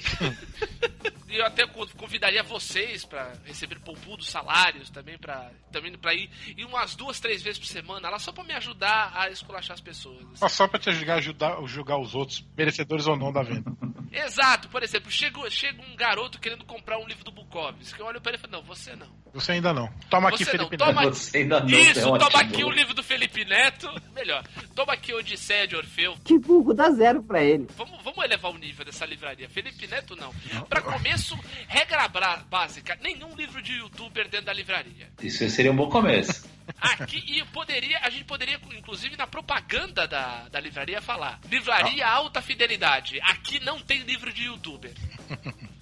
E 1.28 1.36
eu 1.38 1.44
até 1.46 1.66
con- 1.66 1.86
convidaria 1.96 2.44
vocês 2.44 3.04
pra 3.04 3.32
receber 3.44 3.80
poupudos 3.80 4.28
salários 4.28 4.88
também 4.88 5.18
pra 5.18 5.50
também 5.72 5.90
para 5.98 6.14
ir, 6.14 6.30
ir 6.56 6.64
umas 6.64 6.94
duas, 6.94 7.18
três 7.18 7.42
vezes 7.42 7.58
por 7.58 7.66
semana, 7.66 8.08
lá 8.08 8.20
só 8.20 8.30
pra 8.30 8.44
me 8.44 8.52
ajudar 8.52 9.10
a 9.12 9.28
esculachar 9.30 9.74
as 9.74 9.80
pessoas. 9.80 10.20
assim. 10.40 10.54
Só, 10.54 10.68
pra 10.68 10.78
te 10.78 10.90
ajudar 10.90 11.14
a 11.14 11.16
ajudar, 11.16 11.56
julgar 11.66 11.98
os 11.98 12.14
outros, 12.14 12.44
merecedores 12.56 13.08
ou 13.08 13.16
não 13.16 13.32
da 13.32 13.42
venda. 13.42 13.72
Exato, 14.12 14.68
por 14.68 14.84
exemplo, 14.84 15.10
chega, 15.10 15.50
chega 15.50 15.82
um 15.82 15.96
garoto 15.96 16.38
querendo 16.38 16.64
comprar 16.64 16.98
um 16.98 17.06
livro 17.08 17.24
do 17.24 17.32
Bukowski, 17.32 17.94
que 17.94 18.00
eu 18.00 18.06
olho 18.06 18.20
pra 18.20 18.30
ele 18.30 18.38
e 18.38 18.40
falo, 18.40 18.52
não, 18.52 18.62
você 18.62 18.94
não. 18.94 19.23
Você 19.34 19.52
ainda 19.52 19.74
não. 19.74 19.92
Toma 20.08 20.28
aqui, 20.28 20.44
Você 20.44 20.56
não, 20.56 20.66
Felipe 20.68 20.76
toma 20.76 21.02
Neto. 21.02 21.14
Você 21.16 21.38
ainda 21.38 21.60
não, 21.60 21.68
Isso, 21.68 21.98
é 21.98 22.02
toma 22.02 22.24
ótimo. 22.24 22.40
aqui 22.40 22.64
o 22.64 22.70
livro 22.70 22.94
do 22.94 23.02
Felipe 23.02 23.44
Neto, 23.44 23.90
melhor. 24.14 24.44
Toma 24.76 24.92
aqui 24.92 25.12
o 25.12 25.18
Odisseia 25.18 25.66
de 25.66 25.74
Orfeu. 25.74 26.16
Que 26.24 26.38
burro, 26.38 26.72
dá 26.72 26.90
zero 26.92 27.20
pra 27.20 27.42
ele. 27.42 27.66
Vamos, 27.76 28.00
vamos 28.04 28.24
elevar 28.24 28.52
o 28.52 28.56
nível 28.56 28.84
dessa 28.84 29.04
livraria. 29.04 29.48
Felipe 29.48 29.88
Neto, 29.88 30.14
não. 30.14 30.32
Pra 30.66 30.80
começo, 30.80 31.36
regra 31.66 32.08
básica: 32.48 32.96
nenhum 33.02 33.34
livro 33.34 33.60
de 33.60 33.72
youtuber 33.72 34.28
dentro 34.28 34.46
da 34.46 34.52
livraria. 34.52 35.10
Isso 35.20 35.48
seria 35.50 35.72
um 35.72 35.76
bom 35.76 35.88
começo. 35.88 36.48
Aqui, 36.80 37.22
e 37.26 37.40
eu 37.40 37.46
poderia, 37.46 37.98
a 38.02 38.10
gente 38.10 38.24
poderia, 38.24 38.58
inclusive, 38.76 39.16
na 39.16 39.26
propaganda 39.26 40.06
da, 40.06 40.48
da 40.48 40.60
livraria, 40.60 41.02
falar: 41.02 41.40
Livraria 41.50 42.06
Alta 42.06 42.40
Fidelidade. 42.40 43.20
Aqui 43.20 43.58
não 43.64 43.80
tem 43.80 44.00
livro 44.02 44.32
de 44.32 44.44
youtuber. 44.44 44.92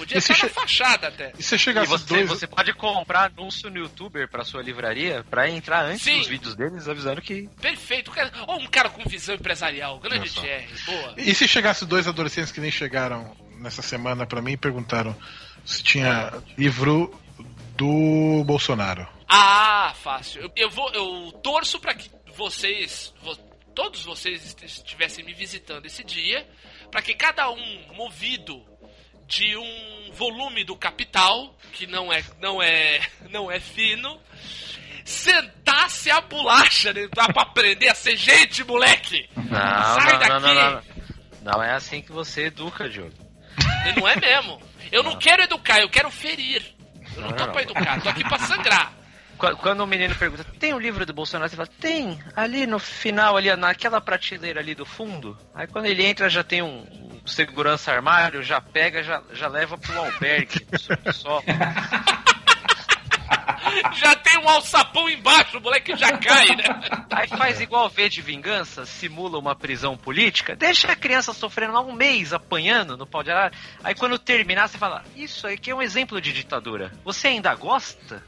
Podia 0.00 0.16
E 0.16 0.18
estar 0.18 0.32
na 0.32 0.40
che- 0.40 0.48
fachada 0.48 1.08
até. 1.08 1.32
E 1.38 1.42
se 1.42 1.54
E 1.56 1.58
você, 1.86 2.06
dois. 2.06 2.28
você 2.28 2.46
pode 2.46 2.72
comprar 2.72 3.30
anúncio 3.30 3.68
no 3.68 3.76
youtuber 3.78 4.28
pra 4.30 4.44
sua 4.44 4.62
livraria 4.62 5.22
pra 5.28 5.48
entrar 5.50 5.84
antes 5.84 6.02
Sim. 6.02 6.18
dos 6.18 6.26
vídeos 6.26 6.54
deles 6.56 6.88
avisando 6.88 7.20
que. 7.20 7.48
Perfeito. 7.60 8.10
Ou 8.48 8.60
um 8.60 8.66
cara 8.66 8.88
com 8.88 9.02
visão 9.04 9.34
empresarial. 9.34 9.98
Grande. 9.98 10.30
Thierry. 10.30 10.66
Boa. 10.86 11.14
E 11.18 11.34
se 11.34 11.46
chegasse 11.46 11.84
dois 11.84 12.08
adolescentes 12.08 12.50
que 12.50 12.60
nem 12.60 12.70
chegaram 12.70 13.36
nessa 13.58 13.82
semana 13.82 14.26
pra 14.26 14.40
mim 14.40 14.52
e 14.52 14.56
perguntaram 14.56 15.14
se 15.66 15.82
tinha 15.82 16.32
livro 16.56 17.14
do 17.76 18.42
Bolsonaro? 18.44 19.06
Ah, 19.28 19.92
fácil. 20.02 20.42
Eu, 20.42 20.52
eu 20.56 20.70
vou, 20.70 20.90
eu 20.92 21.32
torço 21.42 21.78
pra 21.78 21.92
que 21.94 22.10
vocês, 22.34 23.12
vo- 23.22 23.36
todos 23.74 24.02
vocês 24.02 24.44
est- 24.46 24.62
estivessem 24.64 25.24
me 25.24 25.34
visitando 25.34 25.84
esse 25.86 26.02
dia, 26.02 26.46
pra 26.90 27.02
que 27.02 27.14
cada 27.14 27.50
um 27.50 27.94
movido 27.94 28.64
de 29.30 29.56
um 29.56 30.12
volume 30.12 30.64
do 30.64 30.76
Capital, 30.76 31.54
que 31.72 31.86
não 31.86 32.12
é, 32.12 32.22
não 32.40 32.60
é, 32.60 33.00
não 33.30 33.50
é 33.50 33.60
fino, 33.60 34.20
sentasse 35.04 36.10
a 36.10 36.20
bolacha, 36.20 36.92
né? 36.92 37.08
Dá 37.14 37.28
pra 37.32 37.42
aprender 37.42 37.88
a 37.88 37.94
ser 37.94 38.16
gente, 38.16 38.64
moleque. 38.64 39.28
Não, 39.36 39.44
Sai 39.44 40.12
não, 40.12 40.18
daqui. 40.18 40.28
não, 40.28 40.40
não, 40.40 40.54
não, 40.54 40.82
não. 41.42 41.62
É 41.62 41.72
assim 41.72 42.02
que 42.02 42.10
você 42.12 42.46
educa, 42.46 42.88
Diogo. 42.88 43.14
E 43.86 43.98
não 43.98 44.06
é 44.06 44.16
mesmo. 44.16 44.60
Eu 44.90 45.04
não 45.04 45.16
quero 45.16 45.42
educar, 45.42 45.78
eu 45.80 45.88
quero 45.88 46.10
ferir. 46.10 46.62
Eu 47.14 47.22
não 47.22 47.32
tô 47.32 47.46
pra 47.48 47.62
educar, 47.62 48.02
tô 48.02 48.08
aqui 48.08 48.24
pra 48.24 48.38
sangrar. 48.40 48.92
Qu- 49.40 49.56
Quando 49.56 49.80
o 49.80 49.86
menino 49.86 50.14
pergunta, 50.14 50.44
tem 50.58 50.74
um 50.74 50.78
livro 50.78 51.04
do 51.06 51.12
Bolsonaro? 51.14 51.48
Você 51.50 51.56
fala, 51.56 51.68
tem, 51.80 52.20
ali 52.36 52.66
no 52.66 52.78
final, 52.78 53.36
ali 53.36 53.54
naquela 53.56 54.00
prateleira 54.00 54.60
ali 54.60 54.74
do 54.74 54.84
fundo. 54.84 55.36
Aí 55.54 55.66
quando 55.66 55.86
ele 55.86 56.04
entra, 56.04 56.28
já 56.28 56.44
tem 56.44 56.60
um, 56.62 56.80
um 56.82 57.26
segurança 57.26 57.90
armário, 57.90 58.42
já 58.42 58.60
pega, 58.60 59.02
já, 59.02 59.22
já 59.32 59.48
leva 59.48 59.78
pro 59.78 59.98
albergue, 59.98 60.64
subsolo. 60.78 61.42
Já 63.94 64.16
tem 64.16 64.36
um 64.38 64.48
alçapão 64.48 65.08
embaixo, 65.08 65.58
o 65.58 65.60
moleque 65.60 65.94
já 65.96 66.16
cai, 66.18 66.46
né? 66.56 66.64
Aí 67.10 67.28
faz 67.28 67.60
igual 67.60 67.88
V 67.88 68.08
de 68.08 68.20
vingança, 68.20 68.84
simula 68.84 69.38
uma 69.38 69.54
prisão 69.54 69.96
política, 69.96 70.56
deixa 70.56 70.90
a 70.90 70.96
criança 70.96 71.32
sofrendo 71.32 71.74
lá 71.74 71.80
um 71.80 71.92
mês 71.92 72.32
apanhando 72.32 72.96
no 72.96 73.06
pau 73.06 73.22
de 73.22 73.30
arara. 73.30 73.52
Aí 73.84 73.94
quando 73.94 74.18
terminar, 74.18 74.68
você 74.68 74.76
fala, 74.76 75.04
isso 75.14 75.46
aqui 75.46 75.70
é 75.70 75.74
um 75.74 75.82
exemplo 75.82 76.20
de 76.20 76.32
ditadura. 76.32 76.90
Você 77.04 77.28
ainda 77.28 77.54
gosta? 77.54 78.24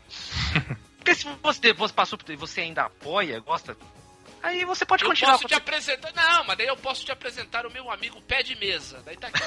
Porque 1.03 1.17
se 1.17 1.27
você, 1.43 1.75
passou 1.93 2.17
por 2.17 2.31
e 2.31 2.37
você 2.37 2.61
ainda 2.61 2.85
apoia, 2.85 3.41
gosta, 3.41 3.77
aí 4.41 4.65
você 4.65 4.85
pode 4.87 5.03
Eu 5.03 5.09
continuar. 5.11 5.33
posso 5.33 5.49
te 5.49 5.55
apresentar. 5.55 6.13
Não, 6.15 6.45
mas 6.45 6.57
daí 6.57 6.69
eu 6.69 6.77
posso 6.77 7.05
te 7.05 7.11
apresentar 7.11 7.67
o 7.67 7.73
meu 7.73 7.91
amigo 7.91 8.23
pé 8.23 8.43
de 8.45 8.55
mesa. 8.55 9.03
Daí 9.05 9.17
tá 9.17 9.27
aqui. 9.27 9.43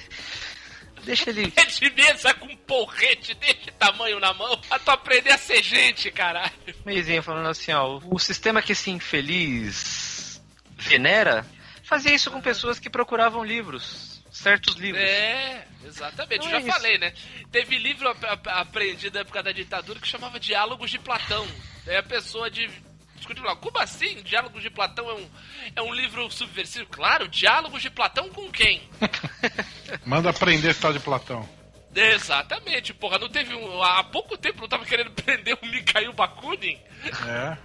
Deixa 1.02 1.30
ele. 1.30 1.50
pé 1.50 1.64
de 1.64 1.90
mesa 1.90 2.32
com 2.34 2.54
porrete 2.58 3.34
desse 3.34 3.72
tamanho 3.78 4.20
na 4.20 4.32
mão. 4.32 4.56
Pra 4.68 4.78
tu 4.78 4.90
aprender 4.90 5.32
a 5.32 5.38
ser 5.38 5.60
gente, 5.60 6.08
caralho. 6.12 6.52
Meizinho 6.86 7.22
falando 7.22 7.48
assim, 7.48 7.72
ó, 7.72 7.98
o 8.04 8.18
sistema 8.18 8.62
que 8.62 8.72
esse 8.72 8.90
infeliz 8.92 10.40
venera 10.76 11.44
fazia 11.82 12.14
isso 12.14 12.30
com 12.30 12.40
pessoas 12.40 12.78
que 12.78 12.88
procuravam 12.88 13.42
livros, 13.42 14.09
certos 14.30 14.76
livros. 14.76 15.02
É, 15.02 15.66
exatamente. 15.84 16.38
Então 16.46 16.50
já 16.50 16.56
é 16.56 16.60
isso. 16.60 16.70
falei, 16.72 16.98
né? 16.98 17.12
Teve 17.50 17.78
livro 17.78 18.08
ap- 18.08 18.24
ap- 18.24 18.48
aprendido 18.48 19.14
na 19.14 19.20
época 19.20 19.42
da 19.42 19.52
ditadura 19.52 19.98
que 20.00 20.06
chamava 20.08 20.38
Diálogos 20.40 20.90
de 20.90 20.98
Platão. 20.98 21.46
Daí 21.84 21.96
a 21.96 22.02
pessoa 22.02 22.50
de. 22.50 22.70
discute 23.16 23.40
lá, 23.42 23.56
como 23.56 23.78
assim? 23.78 24.22
Diálogos 24.22 24.62
de 24.62 24.70
Platão 24.70 25.08
é 25.10 25.14
um, 25.14 25.30
é 25.76 25.82
um 25.82 25.92
livro 25.94 26.30
subversivo? 26.30 26.86
Claro, 26.90 27.28
Diálogos 27.28 27.82
de 27.82 27.90
Platão 27.90 28.28
com 28.30 28.50
quem? 28.50 28.82
Manda 30.06 30.32
prender 30.32 30.70
esse 30.70 30.80
tal 30.80 30.92
de 30.92 31.00
Platão. 31.00 31.48
Exatamente, 31.94 32.94
porra, 32.94 33.18
não 33.18 33.28
teve 33.28 33.52
um. 33.54 33.82
Há 33.82 34.04
pouco 34.04 34.38
tempo 34.38 34.60
não 34.60 34.68
tava 34.68 34.84
querendo 34.84 35.10
prender 35.22 35.58
o 35.60 35.66
Mikhail 35.66 36.12
Bakunin? 36.12 36.78
É. 37.26 37.58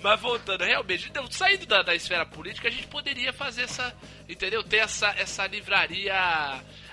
Mas 0.00 0.20
voltando, 0.20 0.62
realmente, 0.64 1.08
então, 1.08 1.30
saindo 1.30 1.66
da, 1.66 1.82
da 1.82 1.94
esfera 1.94 2.24
política, 2.26 2.68
a 2.68 2.70
gente 2.70 2.86
poderia 2.86 3.32
fazer 3.32 3.62
essa, 3.62 3.94
entendeu? 4.28 4.62
Ter 4.62 4.78
essa, 4.78 5.08
essa 5.18 5.46
livraria 5.46 6.14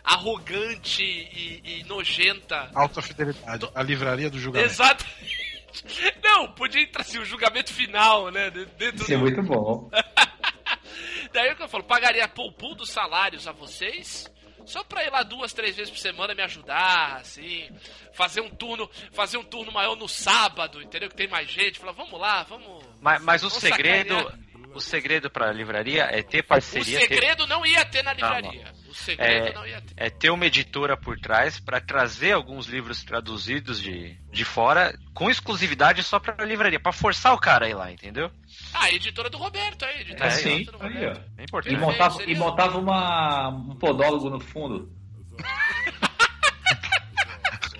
arrogante 0.03 1.03
e, 1.03 1.61
e 1.79 1.83
nojenta. 1.85 2.69
Alta 2.73 3.01
fidelidade. 3.01 3.67
A 3.73 3.83
livraria 3.83 4.29
do 4.29 4.39
julgamento. 4.39 4.71
Exatamente. 4.71 5.53
Não, 6.23 6.51
podia 6.53 6.81
entrar 6.81 7.01
assim, 7.01 7.17
o 7.19 7.25
julgamento 7.25 7.73
final, 7.73 8.29
né? 8.31 8.49
de- 8.49 8.65
Dentro 8.65 9.03
Isso 9.03 9.13
é 9.13 9.17
do- 9.17 9.21
muito 9.21 9.41
bom. 9.43 9.89
Daí 11.33 11.51
o 11.51 11.55
que 11.55 11.63
eu 11.63 11.67
falo, 11.67 11.83
pagaria 11.83 12.27
poupum 12.27 12.75
dos 12.75 12.89
salários 12.91 13.47
a 13.47 13.51
vocês, 13.51 14.31
só 14.65 14.83
pra 14.83 15.03
ir 15.03 15.09
lá 15.11 15.23
duas, 15.23 15.53
três 15.53 15.75
vezes 15.75 15.91
por 15.91 15.99
semana 15.99 16.33
me 16.33 16.41
ajudar, 16.41 17.17
assim, 17.21 17.69
fazer 18.13 18.41
um 18.41 18.49
turno, 18.49 18.89
fazer 19.11 19.37
um 19.37 19.43
turno 19.43 19.71
maior 19.71 19.95
no 19.95 20.07
sábado, 20.07 20.81
entendeu? 20.81 21.09
Que 21.09 21.15
tem 21.15 21.27
mais 21.27 21.49
gente, 21.49 21.79
falar, 21.79 21.91
vamos 21.93 22.19
lá, 22.19 22.43
vamos. 22.43 22.83
Mas, 23.01 23.21
mas 23.21 23.43
o 23.43 23.49
segredo, 23.49 24.15
sacanear. 24.15 24.39
o 24.75 24.79
segredo 24.79 25.29
pra 25.29 25.51
livraria 25.51 26.03
é 26.03 26.21
ter 26.21 26.39
O 26.39 26.43
parceria. 26.45 26.99
ter- 26.99 27.07
segredo 27.07 27.45
não 27.47 27.65
ia 27.65 27.83
ter 27.85 28.03
na 28.03 28.13
Não, 28.13 28.29
não. 28.29 28.82
O 28.93 28.95
segredo 28.95 29.47
É, 29.47 29.53
não 29.53 29.65
ia 29.65 29.81
ter. 29.81 29.93
é 29.97 30.09
ter 30.11 30.29
uma 30.29 30.45
editora 30.45 30.95
por 30.95 31.19
trás 31.19 31.59
pra 31.59 31.81
trazer 31.81 32.31
alguns 32.31 32.67
livros 32.67 33.03
traduzidos 33.03 33.81
de, 33.81 34.15
de 34.31 34.45
fora 34.45 34.95
com 35.15 35.31
exclusividade 35.31 36.03
só 36.03 36.19
pra 36.19 36.45
livraria, 36.45 36.79
pra 36.79 36.91
forçar 36.91 37.33
o 37.33 37.39
cara 37.39 37.65
a 37.65 37.69
ir 37.69 37.73
lá, 37.73 37.91
entendeu? 37.91 38.29
Ah, 38.71 38.83
a 38.83 38.91
editora 38.91 39.31
do 39.31 39.37
Roberto 39.39 39.83
aí, 39.83 40.01
editora 40.01 40.27
É, 40.27 40.29
sim. 40.31 40.63
do 40.65 40.77
Roberto. 40.77 41.21
É 41.37 41.41
E 41.41 41.43
importante. 41.45 41.75
montava, 41.77 42.15
seria- 42.17 42.35
e 42.35 42.37
montava 42.37 42.77
uma, 42.77 43.49
um 43.49 43.75
podólogo 43.75 44.29
no 44.29 44.39
fundo. 44.39 44.91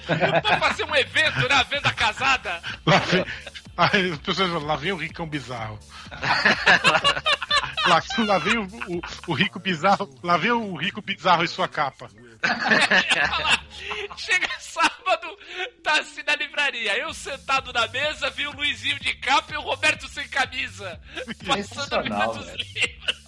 Vamos 0.07 0.59
fazer 0.59 0.83
um 0.83 0.95
evento 0.95 1.47
na 1.47 1.63
venda 1.63 1.91
casada? 1.93 2.59
Lá 2.85 2.97
vem, 2.97 3.25
aí 3.77 4.11
as 4.11 4.17
pessoas 4.17 4.49
falam, 4.51 4.65
lá 4.67 4.75
vem 4.75 4.91
o 4.91 4.97
ricão 4.97 5.27
bizarro. 5.27 5.79
lá, 7.87 8.01
lá 8.25 8.37
vem 8.39 8.57
o, 8.57 8.63
o- 8.65 9.01
o 9.27 9.33
rico 9.33 9.59
bizarro. 9.59 10.09
Lá 10.23 10.37
vem 10.37 10.51
o 10.51 10.75
rico 10.75 11.01
bizarro 11.01 11.43
e 11.43 11.47
sua 11.47 11.67
capa. 11.67 12.09
Chega 14.17 14.49
sábado, 14.59 15.37
tá 15.83 15.99
assim 15.99 16.23
na 16.25 16.35
livraria. 16.35 16.97
Eu 16.97 17.13
sentado 17.13 17.71
na 17.73 17.87
mesa, 17.87 18.29
vi 18.31 18.47
o 18.47 18.51
Luizinho 18.51 18.99
de 18.99 19.13
capa 19.15 19.53
e 19.53 19.57
o 19.57 19.61
Roberto 19.61 20.07
sem 20.07 20.27
camisa. 20.27 20.99
Passando 21.45 22.03
velho. 22.43 22.57
livros 22.57 23.23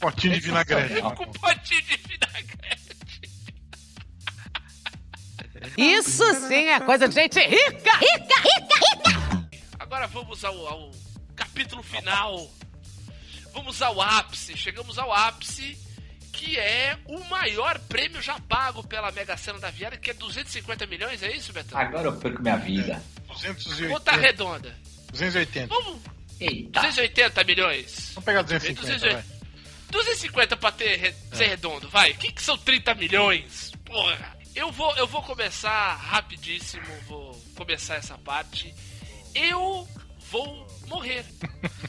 Potinho 0.00 0.34
de 0.34 0.40
vinagrete. 0.40 1.00
com 1.00 1.24
um 1.24 1.32
potinho 1.32 1.82
de 1.82 1.96
vinagrete. 1.96 2.88
Isso 5.76 6.24
sim 6.46 6.68
é 6.68 6.78
coisa 6.80 7.08
de 7.08 7.14
gente 7.14 7.40
rica! 7.40 7.96
Rica, 7.98 8.40
rica, 8.40 8.80
rica! 8.80 9.48
Agora 9.78 10.06
vamos 10.06 10.44
ao, 10.44 10.66
ao 10.68 10.90
capítulo 11.34 11.82
final. 11.82 12.48
Vamos 13.58 13.82
ao 13.82 14.00
ápice. 14.00 14.56
Chegamos 14.56 14.98
ao 14.98 15.12
ápice, 15.12 15.76
que 16.32 16.56
é 16.56 16.96
o 17.06 17.18
maior 17.24 17.76
prêmio 17.80 18.22
já 18.22 18.38
pago 18.40 18.86
pela 18.86 19.10
Mega 19.10 19.36
Sena 19.36 19.58
da 19.58 19.68
Viária, 19.70 19.98
que 19.98 20.10
é 20.10 20.14
250 20.14 20.86
milhões, 20.86 21.22
é 21.24 21.34
isso, 21.34 21.52
Betão? 21.52 21.76
Agora 21.78 22.06
eu 22.06 22.16
perco 22.16 22.40
minha 22.40 22.56
vida. 22.56 23.02
280. 23.26 23.88
Conta 23.92 24.12
redonda. 24.12 24.76
280. 25.12 25.66
Vamos, 25.74 26.00
Eita. 26.38 26.80
280 26.80 27.44
milhões. 27.44 28.10
Vamos 28.14 28.24
pegar 28.24 28.42
250, 28.42 28.80
280. 28.80 29.22
vai. 29.28 29.38
250 29.90 30.56
pra 30.56 30.70
ter, 30.72 30.96
re- 30.96 31.14
ser 31.32 31.46
redondo, 31.48 31.88
vai. 31.88 32.12
O 32.12 32.14
que, 32.18 32.30
que 32.30 32.42
são 32.42 32.56
30 32.56 32.94
milhões? 32.94 33.72
Porra. 33.84 34.38
Eu 34.54 34.70
vou, 34.70 34.94
eu 34.96 35.06
vou 35.06 35.22
começar 35.22 35.94
rapidíssimo, 35.96 36.84
vou 37.08 37.32
começar 37.56 37.96
essa 37.96 38.16
parte. 38.18 38.72
Eu 39.34 39.88
vou 40.30 40.66
morrer. 40.86 41.24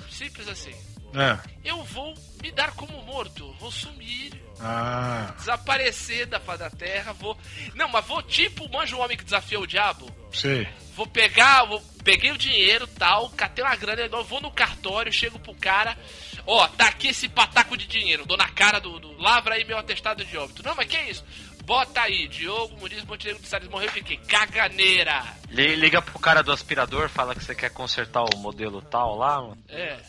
Simples 0.09 0.47
assim. 0.47 0.74
É. 1.14 1.38
Eu 1.64 1.84
vou 1.84 2.14
me 2.41 2.51
dar 2.51 2.72
como 2.72 3.01
morto, 3.03 3.51
vou 3.60 3.72
sumir, 3.72 4.34
Ah, 4.62 5.34
desaparecer 5.38 6.26
da 6.28 6.39
face 6.39 6.60
da 6.60 6.70
terra, 6.70 7.14
vou. 7.14 7.38
Não, 7.76 7.88
mas 7.89 8.05
vou 8.05 8.22
tipo, 8.22 8.70
manja 8.70 8.95
o 8.95 8.99
homem 8.99 9.18
que 9.18 9.24
desafiou 9.24 9.64
o 9.64 9.68
diabo. 9.68 10.10
sei. 10.32 10.68
Vou 10.95 11.07
pegar, 11.07 11.64
vou, 11.64 11.82
peguei 12.03 12.30
o 12.30 12.38
dinheiro 12.38 12.86
tal, 12.86 13.30
catei 13.30 13.64
uma 13.64 13.74
grana, 13.78 14.01
igual, 14.01 14.22
vou 14.22 14.41
no 14.41 14.51
cartório, 14.51 15.14
chego 15.14 15.39
pro 15.39 15.55
cara, 15.55 15.97
ó, 16.45 16.68
tá 16.68 16.89
aqui 16.89 17.07
esse 17.07 17.30
pataco 17.30 17.78
de 17.78 17.88
dinheiro, 17.88 18.26
dou 18.26 18.36
na 18.36 18.49
cara 18.49 18.80
do, 18.82 18.99
do 18.99 19.14
lavra 19.18 19.55
aí 19.55 19.64
meu 19.64 19.78
atestado 19.78 20.26
de 20.26 20.38
óbito. 20.38 20.62
Não, 20.62 20.76
mas 20.76 20.88
que 20.88 20.97
isso? 21.03 21.24
Bota 21.70 22.01
aí, 22.01 22.28
Diogo 22.28 22.76
Muniz 22.80 23.05
Montenegro 23.05 23.43
de 23.43 23.47
Salles 23.47 23.70
morreu 23.70 23.91
de 23.91 24.01
quê? 24.01 24.17
Caganeira. 24.28 25.24
Li- 25.51 25.76
Liga 25.76 26.01
pro 26.01 26.17
cara 26.17 26.41
do 26.41 26.51
aspirador, 26.51 27.07
fala 27.09 27.36
que 27.36 27.43
você 27.43 27.53
quer 27.53 27.70
consertar 27.70 28.24
o 28.24 28.38
modelo 28.38 28.82
tal 28.82 29.15
lá, 29.15 29.39
mano. 29.39 29.63
É. 29.70 29.99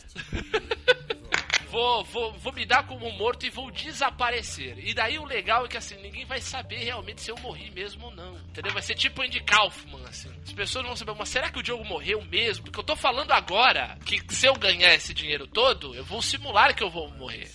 vou, 1.68 2.02
vou, 2.04 2.32
vou 2.32 2.52
me 2.54 2.64
dar 2.64 2.86
como 2.86 3.12
morto 3.12 3.44
e 3.44 3.50
vou 3.50 3.70
desaparecer. 3.70 4.78
E 4.78 4.94
daí 4.94 5.18
o 5.18 5.24
legal 5.26 5.66
é 5.66 5.68
que 5.68 5.76
assim, 5.76 5.96
ninguém 6.00 6.24
vai 6.24 6.40
saber 6.40 6.76
realmente 6.78 7.20
se 7.20 7.30
eu 7.30 7.36
morri 7.36 7.70
mesmo 7.72 8.06
ou 8.06 8.10
não. 8.14 8.36
Entendeu? 8.38 8.72
Vai 8.72 8.80
ser 8.80 8.94
tipo 8.94 9.20
Andy 9.20 9.40
Kaufman, 9.40 10.00
assim. 10.08 10.30
As 10.42 10.52
pessoas 10.54 10.86
vão 10.86 10.96
saber, 10.96 11.14
mas 11.18 11.28
será 11.28 11.50
que 11.50 11.58
o 11.58 11.62
Diogo 11.62 11.84
morreu 11.84 12.22
mesmo? 12.24 12.64
Porque 12.64 12.80
eu 12.80 12.84
tô 12.84 12.96
falando 12.96 13.32
agora 13.32 13.98
que 14.06 14.18
se 14.32 14.46
eu 14.46 14.54
ganhar 14.54 14.94
esse 14.94 15.12
dinheiro 15.12 15.46
todo, 15.46 15.94
eu 15.94 16.06
vou 16.06 16.22
simular 16.22 16.74
que 16.74 16.82
eu 16.82 16.88
vou 16.90 17.10
morrer. 17.18 17.50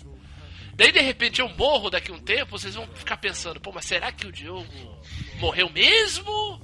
Daí 0.75 0.91
de 0.91 0.99
repente 0.99 1.39
eu 1.39 1.47
morro 1.49 1.89
daqui 1.89 2.11
a 2.11 2.13
um 2.13 2.19
tempo, 2.19 2.51
vocês 2.51 2.75
vão 2.75 2.85
ficar 2.87 3.17
pensando, 3.17 3.61
pô, 3.61 3.71
mas 3.71 3.85
será 3.85 4.11
que 4.11 4.27
o 4.27 4.31
Diogo 4.31 4.99
morreu 5.39 5.69
mesmo? 5.69 6.61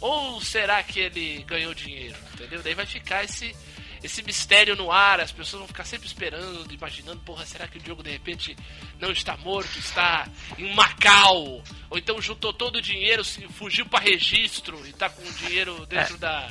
Ou 0.00 0.40
será 0.40 0.82
que 0.82 0.98
ele 0.98 1.44
ganhou 1.46 1.74
dinheiro? 1.74 2.16
Entendeu? 2.32 2.62
Daí 2.62 2.72
vai 2.72 2.86
ficar 2.86 3.22
esse, 3.22 3.54
esse 4.02 4.22
mistério 4.22 4.74
no 4.74 4.90
ar, 4.90 5.20
as 5.20 5.30
pessoas 5.30 5.60
vão 5.60 5.68
ficar 5.68 5.84
sempre 5.84 6.06
esperando, 6.06 6.72
imaginando, 6.72 7.20
porra, 7.20 7.44
será 7.44 7.68
que 7.68 7.76
o 7.76 7.80
Diogo 7.80 8.02
de 8.02 8.10
repente 8.10 8.56
não 8.98 9.10
está 9.10 9.36
morto, 9.36 9.78
está 9.78 10.26
em 10.56 10.74
Macau? 10.74 11.62
Ou 11.90 11.98
então 11.98 12.20
juntou 12.22 12.54
todo 12.54 12.76
o 12.76 12.82
dinheiro, 12.82 13.22
fugiu 13.50 13.84
para 13.84 14.04
registro 14.04 14.86
e 14.86 14.92
tá 14.94 15.10
com 15.10 15.22
o 15.22 15.32
dinheiro 15.34 15.84
dentro 15.84 16.16
da. 16.16 16.50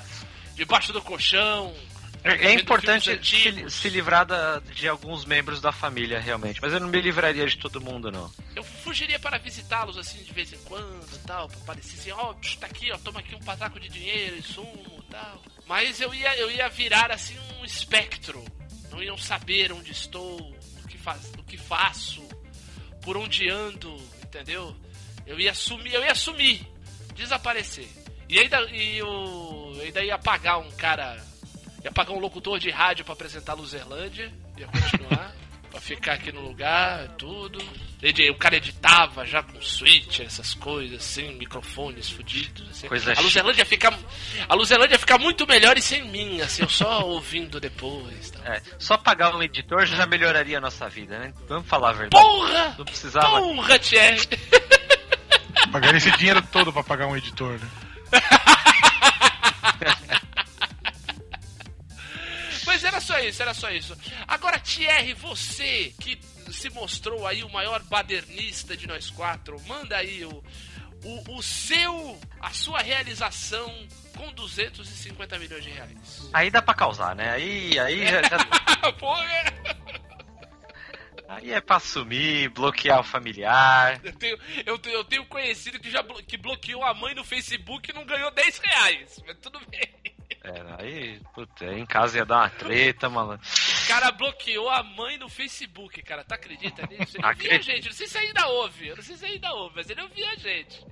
debaixo 0.53 0.93
do 0.93 1.01
colchão. 1.01 1.75
É, 2.23 2.47
é 2.47 2.53
importante 2.53 3.17
se, 3.25 3.69
se 3.69 3.89
livrar 3.89 4.25
da- 4.25 4.59
de 4.59 4.87
alguns 4.87 5.23
membros 5.25 5.61
da 5.61 5.71
família, 5.71 6.19
realmente. 6.19 6.61
Mas 6.61 6.73
eu 6.73 6.79
não 6.79 6.87
me 6.89 6.99
livraria 7.01 7.45
de 7.47 7.57
todo 7.57 7.79
mundo, 7.79 8.11
não. 8.11 8.29
Eu 8.55 8.63
fugiria 8.63 9.17
para 9.19 9.37
visitá-los 9.37 9.97
assim 9.97 10.21
de 10.23 10.33
vez 10.33 10.51
em 10.51 10.57
quando 10.59 11.07
e 11.15 11.19
tal, 11.19 11.47
pra 11.47 11.59
parecer 11.59 11.97
assim, 11.99 12.11
ó, 12.11 12.33
psh, 12.33 12.57
tá 12.57 12.67
aqui, 12.67 12.91
ó, 12.91 12.97
toma 12.97 13.19
aqui 13.21 13.35
um 13.35 13.39
pataco 13.39 13.79
de 13.79 13.87
dinheiro 13.89 14.35
e 14.37 14.41
sumo 14.41 15.03
e 15.07 15.11
tal. 15.11 15.41
Mas 15.65 16.01
eu 16.01 16.13
ia, 16.13 16.37
eu 16.37 16.51
ia 16.51 16.67
virar 16.67 17.11
assim 17.11 17.37
um 17.59 17.63
espectro. 17.65 18.43
Não 18.91 19.01
iam 19.01 19.17
saber 19.17 19.71
onde 19.71 19.91
estou, 19.91 20.39
o 20.83 20.87
que, 20.87 20.97
faz, 20.97 21.31
o 21.37 21.43
que 21.43 21.57
faço, 21.57 22.21
por 23.01 23.15
onde 23.15 23.47
ando, 23.47 23.95
entendeu? 24.23 24.75
Eu 25.25 25.39
ia 25.39 25.53
sumir, 25.53 25.93
eu 25.93 26.03
ia 26.03 26.15
sumir, 26.15 26.65
desaparecer. 27.15 27.87
E 28.27 28.39
ainda, 28.39 28.61
e 28.71 28.97
eu 28.97 29.79
ainda 29.81 30.03
ia 30.03 30.17
pagar 30.17 30.57
um 30.57 30.69
cara, 30.71 31.23
ia 31.83 31.91
pagar 31.91 32.13
um 32.13 32.19
locutor 32.19 32.59
de 32.59 32.69
rádio 32.69 33.05
para 33.05 33.13
apresentar 33.13 33.53
Luzerlândia, 33.53 34.31
ia 34.57 34.67
continuar. 34.67 35.33
Pra 35.69 35.79
ficar 35.79 36.13
aqui 36.13 36.31
no 36.31 36.41
lugar, 36.41 37.09
tudo. 37.09 37.59
O 38.31 38.35
cara 38.39 38.55
editava 38.55 39.23
já 39.23 39.43
com 39.43 39.61
switch, 39.61 40.21
essas 40.21 40.55
coisas, 40.55 40.97
assim, 40.97 41.35
microfones 41.35 42.09
fudidos. 42.09 42.67
Assim. 42.71 42.87
Coisa 42.87 43.13
a 43.15 43.21
Luzerlândia 43.21 43.63
fica. 43.63 43.93
A 44.47 44.55
Luzerlândia 44.55 44.97
fica 44.97 45.19
muito 45.19 45.45
melhor 45.45 45.77
e 45.77 45.81
sem 45.81 46.09
mim, 46.09 46.41
assim, 46.41 46.63
eu 46.63 46.69
só 46.69 47.05
ouvindo 47.05 47.59
depois. 47.59 48.31
Tal. 48.31 48.51
É, 48.51 48.61
só 48.79 48.97
pagar 48.97 49.35
um 49.35 49.43
editor 49.43 49.85
já 49.85 50.07
melhoraria 50.07 50.57
a 50.57 50.61
nossa 50.61 50.89
vida, 50.89 51.19
né? 51.19 51.33
Vamos 51.47 51.67
falar 51.67 51.89
a 51.89 51.93
verdade. 51.93 52.25
Porra! 52.25 52.75
Não 52.75 52.85
precisava. 52.85 53.39
Porra, 53.39 53.77
Thierry! 53.77 54.21
Pagaria 55.71 55.97
esse 55.97 56.11
dinheiro 56.13 56.41
todo 56.51 56.73
pra 56.73 56.83
pagar 56.83 57.05
um 57.05 57.15
editor, 57.15 57.59
né? 57.59 57.69
Mas 62.69 62.83
era 62.83 63.01
só 63.01 63.17
isso, 63.19 63.41
era 63.41 63.53
só 63.55 63.71
isso. 63.71 63.97
Agora, 64.27 64.59
Thierry, 64.59 65.13
você 65.15 65.91
que 65.99 66.19
se 66.51 66.69
mostrou 66.69 67.25
aí 67.25 67.43
o 67.43 67.49
maior 67.49 67.81
badernista 67.85 68.77
de 68.77 68.85
nós 68.85 69.09
quatro, 69.09 69.59
manda 69.67 69.97
aí 69.97 70.23
o, 70.23 70.43
o, 71.03 71.37
o 71.37 71.41
seu, 71.41 72.19
a 72.39 72.51
sua 72.51 72.79
realização 72.81 73.73
com 74.15 74.31
250 74.33 75.39
milhões 75.39 75.63
de 75.63 75.71
reais. 75.71 76.29
Aí 76.31 76.51
dá 76.51 76.61
pra 76.61 76.75
causar, 76.75 77.15
né? 77.15 77.31
Aí, 77.31 77.79
aí 77.79 78.05
já, 78.05 78.21
já- 78.21 78.91
Porra! 78.99 79.53
aí 81.27 81.51
é 81.51 81.61
pra 81.61 81.79
sumir, 81.79 82.49
bloquear 82.49 82.99
o 82.99 83.03
familiar. 83.03 83.99
Eu 84.03 84.13
tenho, 84.13 84.37
eu, 84.65 84.77
tenho, 84.79 84.95
eu 84.95 85.03
tenho 85.03 85.25
conhecido 85.25 85.79
que 85.79 85.89
já 85.89 86.01
blo- 86.03 86.21
que 86.23 86.37
bloqueou 86.37 86.83
a 86.83 86.93
mãe 86.93 87.13
no 87.15 87.23
Facebook 87.23 87.89
e 87.89 87.93
não 87.93 88.05
ganhou 88.05 88.29
10 88.31 88.57
reais. 88.59 89.19
Mas 89.25 89.37
tudo 89.37 89.59
bem. 89.69 89.89
É, 90.41 90.83
aí, 90.83 91.19
puta, 91.33 91.65
aí 91.65 91.79
em 91.79 91.85
casa 91.85 92.17
ia 92.17 92.25
dar 92.25 92.37
uma 92.37 92.49
treta, 92.49 93.09
malandro. 93.09 93.45
O 93.83 93.87
cara 93.87 94.11
bloqueou 94.11 94.69
a 94.69 94.81
mãe 94.83 95.17
no 95.17 95.27
Facebook, 95.27 96.01
cara. 96.01 96.23
Tu 96.23 96.33
acredita 96.33 96.87
nisso? 96.87 97.17
Ele 97.17 97.27
ouvia 97.27 97.57
a 97.57 97.61
gente. 97.61 97.85
Não 97.87 97.93
sei 97.93 98.07
se 98.07 98.17
ainda 98.17 98.47
ouve. 98.47 98.87
Eu 98.87 98.95
não 98.95 99.03
sei 99.03 99.17
se 99.17 99.25
ainda 99.25 99.51
ouve, 99.53 99.75
mas 99.75 99.89
ele 99.89 100.01
ouvia 100.01 100.29
a 100.31 100.35
gente. 100.35 100.85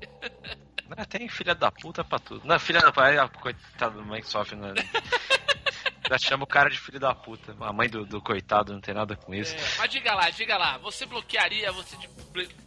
Ah, 0.95 1.05
Tem 1.05 1.27
filha 1.29 1.55
da 1.55 1.71
puta 1.71 2.03
pra 2.03 2.19
tudo. 2.19 2.45
Não, 2.45 2.59
filha 2.59 2.81
da 2.81 2.91
puta, 2.91 3.23
ah, 3.23 3.29
coitado 3.29 3.97
da 3.99 4.03
mãe 4.05 4.21
que 4.21 4.27
sofre, 4.27 4.55
né? 4.57 4.73
Já 6.09 6.17
chama 6.17 6.43
o 6.43 6.47
cara 6.47 6.69
de 6.69 6.79
filho 6.79 6.99
da 6.99 7.13
puta. 7.13 7.55
A 7.59 7.73
mãe 7.73 7.89
do, 7.89 8.05
do 8.05 8.21
coitado 8.21 8.73
não 8.73 8.79
tem 8.81 8.93
nada 8.93 9.15
com 9.15 9.33
isso. 9.33 9.55
É, 9.55 9.59
mas 9.77 9.89
diga 9.91 10.13
lá, 10.13 10.29
diga 10.29 10.57
lá, 10.57 10.77
você 10.77 11.05
bloquearia, 11.05 11.71
você 11.71 11.95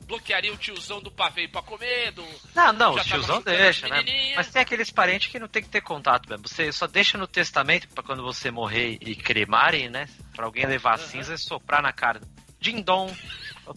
bloquearia 0.06 0.52
o 0.52 0.56
tiozão 0.56 1.00
do 1.00 1.10
pavê 1.10 1.48
pra 1.48 1.62
comer, 1.62 2.12
do. 2.12 2.24
Não, 2.54 2.72
não, 2.72 2.94
o 2.94 3.00
tiozão 3.02 3.40
deixa, 3.42 3.88
né? 3.88 4.02
Mas 4.36 4.48
tem 4.50 4.62
aqueles 4.62 4.90
parentes 4.90 5.30
que 5.30 5.38
não 5.38 5.48
tem 5.48 5.62
que 5.62 5.68
ter 5.68 5.80
contato 5.80 6.28
mesmo. 6.28 6.46
Você 6.48 6.70
só 6.72 6.86
deixa 6.86 7.16
no 7.16 7.26
testamento 7.26 7.88
pra 7.88 8.02
quando 8.02 8.22
você 8.22 8.50
morrer 8.50 8.98
e 9.00 9.14
cremarem, 9.16 9.88
né? 9.88 10.08
Pra 10.34 10.44
alguém 10.46 10.66
levar 10.66 10.94
a 10.94 10.98
cinza 10.98 11.34
e 11.34 11.38
soprar 11.38 11.82
na 11.82 11.92
cara. 11.92 12.20
Dindom. 12.60 13.14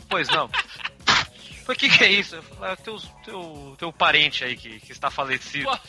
Pois 0.09 0.27
não. 0.29 0.49
Foi 1.65 1.75
que 1.77 1.87
que 1.87 2.03
é 2.03 2.11
isso? 2.11 2.35
É 2.61 2.75
teu, 2.75 2.97
teu, 3.23 3.75
teu 3.79 3.93
parente 3.93 4.43
aí 4.43 4.57
que, 4.57 4.81
que 4.81 4.91
está 4.91 5.09
falecido. 5.09 5.63
Tua- 5.65 5.79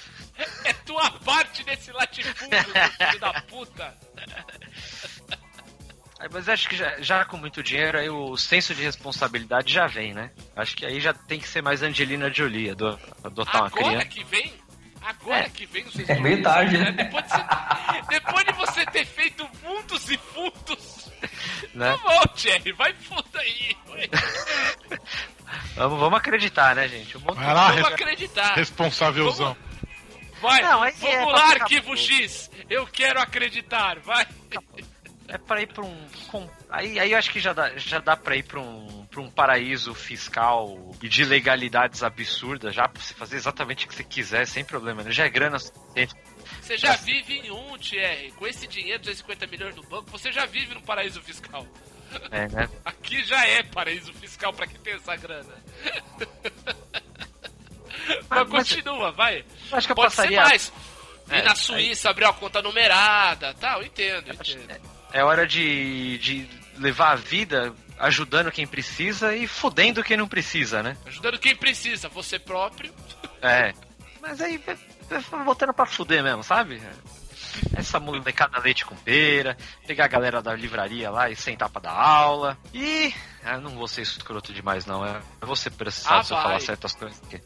é 0.65 0.73
tua 0.85 1.11
parte 1.11 1.65
nesse 1.65 1.91
latifúndio, 1.93 2.59
filho 3.11 3.21
da 3.21 3.33
puta. 3.43 3.95
Mas 6.33 6.49
acho 6.49 6.69
que 6.69 6.77
já, 6.77 7.01
já 7.01 7.25
com 7.25 7.37
muito 7.37 7.63
dinheiro, 7.63 7.99
aí 7.99 8.09
o 8.09 8.37
senso 8.37 8.75
de 8.75 8.83
responsabilidade 8.83 9.73
já 9.73 9.87
vem, 9.87 10.15
né? 10.15 10.31
Acho 10.57 10.75
que 10.75 10.87
aí 10.87 10.99
já 11.01 11.13
tem 11.13 11.39
que 11.39 11.47
ser 11.49 11.63
mais 11.63 11.83
Angelina 11.83 12.33
Jolie, 12.33 12.71
ado- 12.71 12.99
adotar 13.23 13.57
uma 13.63 13.67
Agora 13.67 13.85
criança. 13.85 14.07
que 14.07 14.25
vem. 14.25 14.55
Agora 15.03 15.51
que 15.51 15.67
vem 15.67 15.85
vocês 15.85 16.09
É 16.09 16.19
meio 16.19 16.43
tarde, 16.43 16.79
né? 16.79 16.91
Depois 16.93 17.25
de, 17.25 17.31
você, 17.31 18.03
depois 18.09 18.45
de 18.47 18.53
você 18.53 18.87
ter 18.87 19.05
feito 19.05 19.47
fundos 19.63 20.09
e 20.11 20.17
fundos. 20.17 21.11
Né? 21.75 21.91
Tá 21.93 21.99
bom, 21.99 22.23
Thierry, 22.35 22.73
vai 22.73 22.95
fundo 22.95 23.27
aí. 23.35 23.77
vai. 23.87 24.09
Vamos, 25.77 25.99
vamos 26.01 26.19
acreditar, 26.19 26.75
né, 26.75 26.89
gente? 26.89 27.17
Um 27.19 27.21
lá, 27.35 27.71
Vamos 27.73 27.89
acreditar. 27.93 28.55
responsávelzão. 28.55 29.57
Vai, 30.41 30.63
Não, 30.63 30.81
vamos 30.81 31.03
é 31.03 31.25
lá, 31.25 31.33
pra 31.33 31.51
ficar 31.51 31.63
arquivo. 31.65 31.97
X. 31.97 32.51
Eu 32.69 32.87
quero 32.87 33.21
acreditar, 33.21 33.99
vai. 34.01 34.27
É 35.29 35.39
pra 35.39 35.63
ir 35.63 35.67
pra 35.73 35.83
um. 35.85 36.07
com- 36.29 36.49
aí, 36.69 36.99
aí 36.99 37.13
eu 37.13 37.19
acho 37.19 37.31
que 37.31 37.41
já 37.41 37.53
dá, 37.55 37.75
já 37.77 37.99
dá 37.99 38.15
pra 38.17 38.37
ir 38.37 38.43
pra 38.43 38.61
um, 38.61 39.07
pra 39.07 39.21
um 39.23 39.31
paraíso 39.31 39.95
fiscal 39.95 40.95
e 41.03 41.09
de 41.09 41.25
legalidades 41.25 42.03
absurdas, 42.03 42.75
já 42.75 42.87
pra 42.87 43.01
você 43.01 43.15
fazer 43.15 43.37
exatamente 43.37 43.87
o 43.87 43.89
que 43.89 43.95
você 43.95 44.05
quiser, 44.05 44.47
sem 44.47 44.63
problema, 44.65 45.03
né? 45.03 45.11
Já 45.11 45.25
é 45.25 45.29
grana 45.31 45.59
suficiente. 45.59 46.15
Você 46.61 46.77
já 46.77 46.95
vive 46.97 47.39
em 47.39 47.51
um, 47.51 47.77
Thierry. 47.79 48.33
Com 48.33 48.47
esse 48.47 48.67
dinheiro, 48.67 49.01
250 49.01 49.47
milhões 49.47 49.75
no 49.77 49.83
banco, 49.85 50.11
você 50.11 50.31
já 50.31 50.45
vive 50.45 50.75
no 50.75 50.83
paraíso 50.83 51.23
fiscal. 51.23 51.67
É, 52.31 52.47
né? 52.49 52.69
Aqui 52.85 53.25
já 53.25 53.47
é 53.47 53.63
paraíso 53.63 54.13
fiscal 54.13 54.53
pra 54.53 54.67
quem 54.67 54.79
tem 54.81 54.93
essa 54.95 55.17
grana. 55.17 55.55
Mas 58.29 58.49
mas- 58.49 58.49
continua, 58.51 59.11
vai. 59.13 59.45
Acho 59.73 59.87
que 59.87 59.93
eu 59.93 59.97
Pode 59.97 60.09
passaria. 60.15 60.43
ser 60.43 60.49
mais. 60.49 60.73
É, 61.31 61.43
na 61.43 61.55
Suíça, 61.55 62.11
abrir 62.11 62.25
uma 62.25 62.33
conta 62.35 62.61
numerada, 62.61 63.55
tá? 63.55 63.75
Eu 63.79 63.83
entendo, 63.85 64.29
eu 64.29 64.35
entendo. 64.35 64.81
É 65.13 65.25
hora 65.25 65.47
de, 65.47 66.19
de 66.19 66.49
levar 66.77 67.13
a 67.13 67.17
vida 67.17 67.73
ajudando 67.99 68.51
quem 68.53 68.67
precisa 68.67 69.35
e 69.35 69.47
fudendo 69.47 70.03
quem 70.05 70.17
não 70.17 70.29
precisa, 70.29 70.83
né? 70.83 70.97
Ajudando 71.07 71.39
quem 71.39 71.57
precisa, 71.57 72.09
você 72.09 72.39
próprio. 72.39 72.93
É. 73.41 73.73
Mas 74.21 74.41
aí, 74.41 74.61
voltando 75.45 75.73
pra 75.73 75.87
fuder 75.87 76.23
mesmo, 76.23 76.43
sabe? 76.43 76.83
Essa 77.77 77.99
molecada 78.01 78.59
leite 78.59 78.85
com 78.85 78.95
pera, 78.97 79.57
pegar 79.87 80.05
a 80.07 80.09
galera 80.09 80.43
da 80.43 80.55
livraria 80.55 81.11
lá 81.11 81.31
e 81.31 81.37
sentar 81.37 81.69
pra 81.69 81.81
dar 81.83 81.93
aula. 81.93 82.57
E. 82.73 83.13
Ah, 83.45 83.59
não 83.59 83.71
vou 83.73 83.87
ser 83.89 84.03
escroto 84.03 84.53
demais, 84.53 84.87
não. 84.87 85.05
é- 85.05 85.21
Eu 85.41 85.47
vou 85.47 85.57
ser 85.57 85.71
processado 85.71 86.21
Ah, 86.21 86.25
se 86.25 86.33
eu 86.33 86.37
falar 86.39 86.61
certas 86.61 86.93
coisas 86.95 87.21
aqui. 87.25 87.41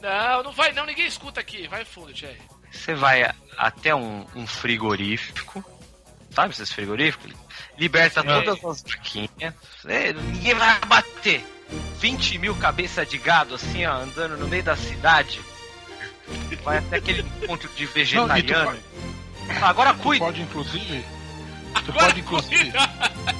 Não, 0.00 0.42
não 0.42 0.52
vai 0.52 0.72
não, 0.72 0.86
ninguém 0.86 1.06
escuta 1.06 1.40
aqui. 1.40 1.66
Vai 1.68 1.84
fundo, 1.84 2.12
Thierry. 2.12 2.40
Você 2.70 2.94
vai 2.94 3.28
até 3.56 3.94
um, 3.94 4.26
um 4.34 4.46
frigorífico, 4.46 5.64
sabe 6.30 6.52
esses 6.54 6.70
frigoríficos? 6.72 7.32
Liberta 7.78 8.20
Sim. 8.22 8.26
todas 8.28 8.64
as 8.64 8.82
vaquinhas. 8.82 9.54
É, 9.86 10.12
Ninguém 10.12 10.54
vai 10.54 10.78
bater. 10.86 11.44
20 11.98 12.38
mil 12.38 12.54
cabeças 12.56 13.08
de 13.08 13.16
gado 13.18 13.54
assim, 13.54 13.86
ó, 13.86 13.92
andando 13.94 14.36
no 14.36 14.48
meio 14.48 14.62
da 14.62 14.74
cidade. 14.76 15.40
Vai 16.62 16.78
até 16.78 16.96
aquele 16.96 17.22
encontro 17.42 17.68
de 17.76 17.84
Não, 17.86 17.92
vegetariano. 17.92 18.72
po- 18.76 19.19
Agora 19.62 19.94
tu 19.94 20.00
cuida. 20.00 20.24
pode 20.24 20.42
inclusive. 20.42 21.04
Tu 21.84 21.90
Agora 21.90 22.06
pode 22.06 22.20
inclusive 22.20 22.72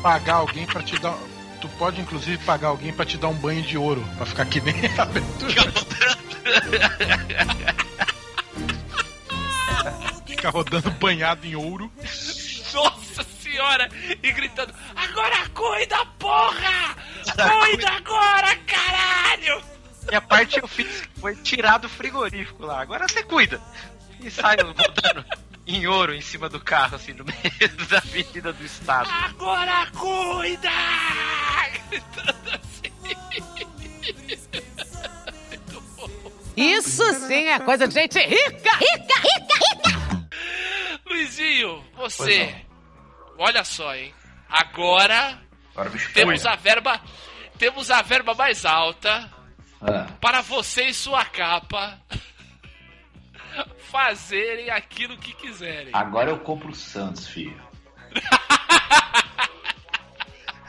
pagar 0.02 0.34
alguém 0.34 0.66
pra 0.66 0.82
te 0.82 0.98
dar. 0.98 1.16
Tu 1.60 1.68
pode 1.70 2.00
inclusive 2.00 2.42
pagar 2.44 2.68
alguém 2.68 2.92
pra 2.92 3.04
te 3.04 3.18
dar 3.18 3.28
um 3.28 3.34
banho 3.34 3.62
de 3.62 3.76
ouro, 3.76 4.02
pra 4.16 4.24
ficar 4.24 4.46
que 4.46 4.60
nem 4.60 4.74
a 4.96 5.02
abertura. 5.02 5.72
Ficar 10.26 10.50
rodando 10.50 10.90
banhado 10.92 11.46
em 11.46 11.54
ouro. 11.54 11.92
Nossa 12.72 13.22
senhora! 13.42 13.88
E 14.22 14.32
gritando: 14.32 14.72
Agora 14.96 15.48
cuida, 15.54 16.06
porra! 16.18 16.96
Cuida 17.26 17.90
agora, 17.90 18.56
caralho! 18.66 19.62
E 20.10 20.14
a 20.14 20.20
parte 20.20 20.58
eu 20.58 20.66
fiz 20.66 21.08
foi 21.20 21.36
tirar 21.36 21.78
do 21.78 21.88
frigorífico 21.88 22.64
lá. 22.64 22.80
Agora 22.80 23.06
você 23.06 23.22
cuida. 23.22 23.60
E 24.20 24.30
sai 24.30 24.56
rodando 24.56 25.24
em 25.76 25.86
ouro 25.86 26.14
em 26.14 26.20
cima 26.20 26.48
do 26.48 26.60
carro, 26.60 26.96
assim, 26.96 27.12
no 27.12 27.24
meio 27.24 27.76
da 27.88 27.98
avenida 27.98 28.52
do 28.52 28.64
estado. 28.64 29.08
Agora 29.10 29.86
cuida! 29.92 30.70
Gritando 31.90 32.50
assim. 32.50 32.90
Isso 36.56 37.02
sim 37.26 37.46
é 37.48 37.58
coisa 37.60 37.86
de 37.88 37.94
gente 37.94 38.18
rica! 38.18 38.76
Rica, 38.76 38.76
rica, 38.78 39.60
rica! 39.60 40.28
Luizinho, 41.06 41.84
você. 41.96 42.54
Olha 43.38 43.64
só, 43.64 43.94
hein? 43.94 44.12
Agora 44.48 45.40
Agora 45.72 45.88
o 45.88 45.92
bicho 45.92 46.12
temos 46.12 46.42
pega. 46.42 46.52
a 46.54 46.56
verba. 46.56 47.00
Temos 47.58 47.90
a 47.90 48.02
verba 48.02 48.34
mais 48.34 48.64
alta 48.64 49.30
Ah, 49.80 50.06
para 50.20 50.40
você 50.40 50.86
e 50.86 50.94
sua 50.94 51.24
capa 51.24 51.98
fazerem 53.90 54.70
aquilo 54.70 55.16
que 55.16 55.34
quiserem. 55.34 55.90
agora 55.92 56.30
eu 56.30 56.38
compro 56.38 56.70
o 56.70 56.74
Santos, 56.74 57.26
filho. 57.26 57.60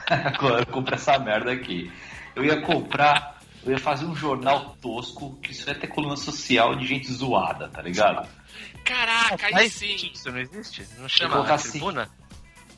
agora 0.08 0.62
eu 0.62 0.66
compro 0.68 0.96
essa 0.96 1.18
merda 1.20 1.52
aqui. 1.52 1.92
Eu 2.36 2.46
ia 2.46 2.62
comprar. 2.62 3.40
Eu 3.64 3.74
ia 3.74 3.78
fazer 3.78 4.06
um 4.06 4.16
jornal 4.16 4.76
tosco 4.82 5.36
que 5.38 5.52
isso 5.52 5.70
ia 5.70 5.76
ter 5.76 5.88
coluna 5.88 6.18
social 6.18 6.76
de 6.76 6.88
gente 6.88 7.12
zoada, 7.12 7.70
tá 7.70 7.82
ligado? 7.82 8.28
Caraca, 8.84 9.46
aí 9.46 9.54
Mas 9.54 9.74
sim. 9.74 10.10
Isso 10.12 10.32
não 10.32 10.40
existe? 10.40 10.88
Não 10.98 11.08
chama 11.08 11.36
colocar 11.36 11.52
a 11.52 11.56
assim. 11.56 11.72
tribuna? 11.72 12.10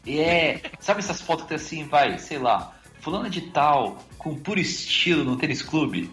E 0.06 0.20
é. 0.20 0.62
Sabe 0.80 1.00
essas 1.00 1.22
fotos 1.22 1.44
que 1.44 1.50
tem 1.50 1.56
assim, 1.56 1.88
vai, 1.88 2.20
sei 2.20 2.38
lá, 2.38 2.76
fulano 3.00 3.30
de 3.30 3.42
tal, 3.42 4.04
com 4.18 4.36
puro 4.36 4.60
estilo 4.60 5.24
no 5.24 5.38
tênis 5.38 5.62
clube? 5.62 6.12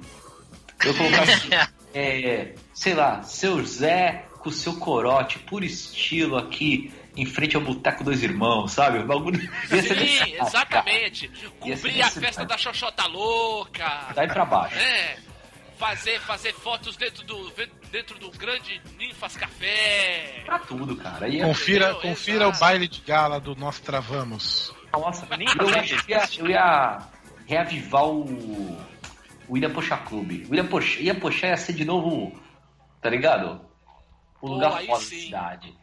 Eu 0.85 0.95
colocar 0.95 1.23
assim, 1.23 1.49
é, 1.93 2.55
sei 2.81 2.95
lá, 2.95 3.23
seu 3.23 3.63
Zé 3.63 4.25
com 4.39 4.51
seu 4.51 4.75
corote, 4.79 5.39
puro 5.41 5.67
estilo 5.67 6.39
aqui, 6.39 6.91
em 7.15 7.27
frente 7.27 7.55
ao 7.55 7.61
Boteco 7.61 8.03
Dois 8.03 8.23
Irmãos, 8.23 8.73
sabe? 8.73 9.01
O 9.01 9.07
bagulho. 9.07 9.39
Sim, 9.69 10.19
cara, 10.19 10.49
exatamente. 10.49 11.31
Ser 11.31 11.51
Cumprir 11.61 12.03
a 12.03 12.09
festa 12.09 12.45
da 12.47 12.57
Xoxota 12.57 13.07
Louca. 13.07 14.15
Daí 14.15 14.27
pra 14.27 14.47
baixo. 14.47 14.79
É. 14.79 15.19
Fazer, 15.79 16.21
fazer 16.21 16.55
fotos 16.55 16.97
dentro 16.97 17.23
do, 17.25 17.53
dentro 17.93 18.19
do 18.19 18.31
grande 18.31 18.81
Ninfas 18.99 19.37
Café. 19.37 20.43
Pra 20.47 20.59
tudo, 20.61 20.97
cara. 20.97 21.29
Ia, 21.29 21.45
Confira, 21.45 21.91
Entendeu? 21.91 22.11
confira 22.11 22.49
o 22.49 22.59
baile 22.59 22.89
de 22.89 23.03
gala 23.03 23.39
do 23.39 23.55
Nós 23.57 23.79
Travamos. 23.79 24.75
Nossa, 24.91 25.27
Nem 25.37 25.47
eu, 25.59 25.69
ia, 25.69 26.29
eu 26.39 26.47
ia 26.49 26.99
reavivar 27.47 28.07
o. 28.07 28.91
O 29.47 29.55
William 29.55 29.71
Poxa 29.71 29.99
Clube. 29.99 30.45
O 30.47 30.51
William 30.51 30.67
Poxa, 30.67 31.01
ia 31.01 31.15
Poxa 31.15 31.47
ia 31.49 31.57
ser 31.59 31.75
de 31.75 31.85
novo. 31.85 32.41
Tá 33.01 33.09
ligado? 33.11 33.61
O 34.41 34.47
Pô, 34.47 34.55
lugar 34.55 34.75
aí 34.75 34.87
foda 34.87 34.99
da 34.99 35.05
sim. 35.05 35.21
cidade. 35.21 35.75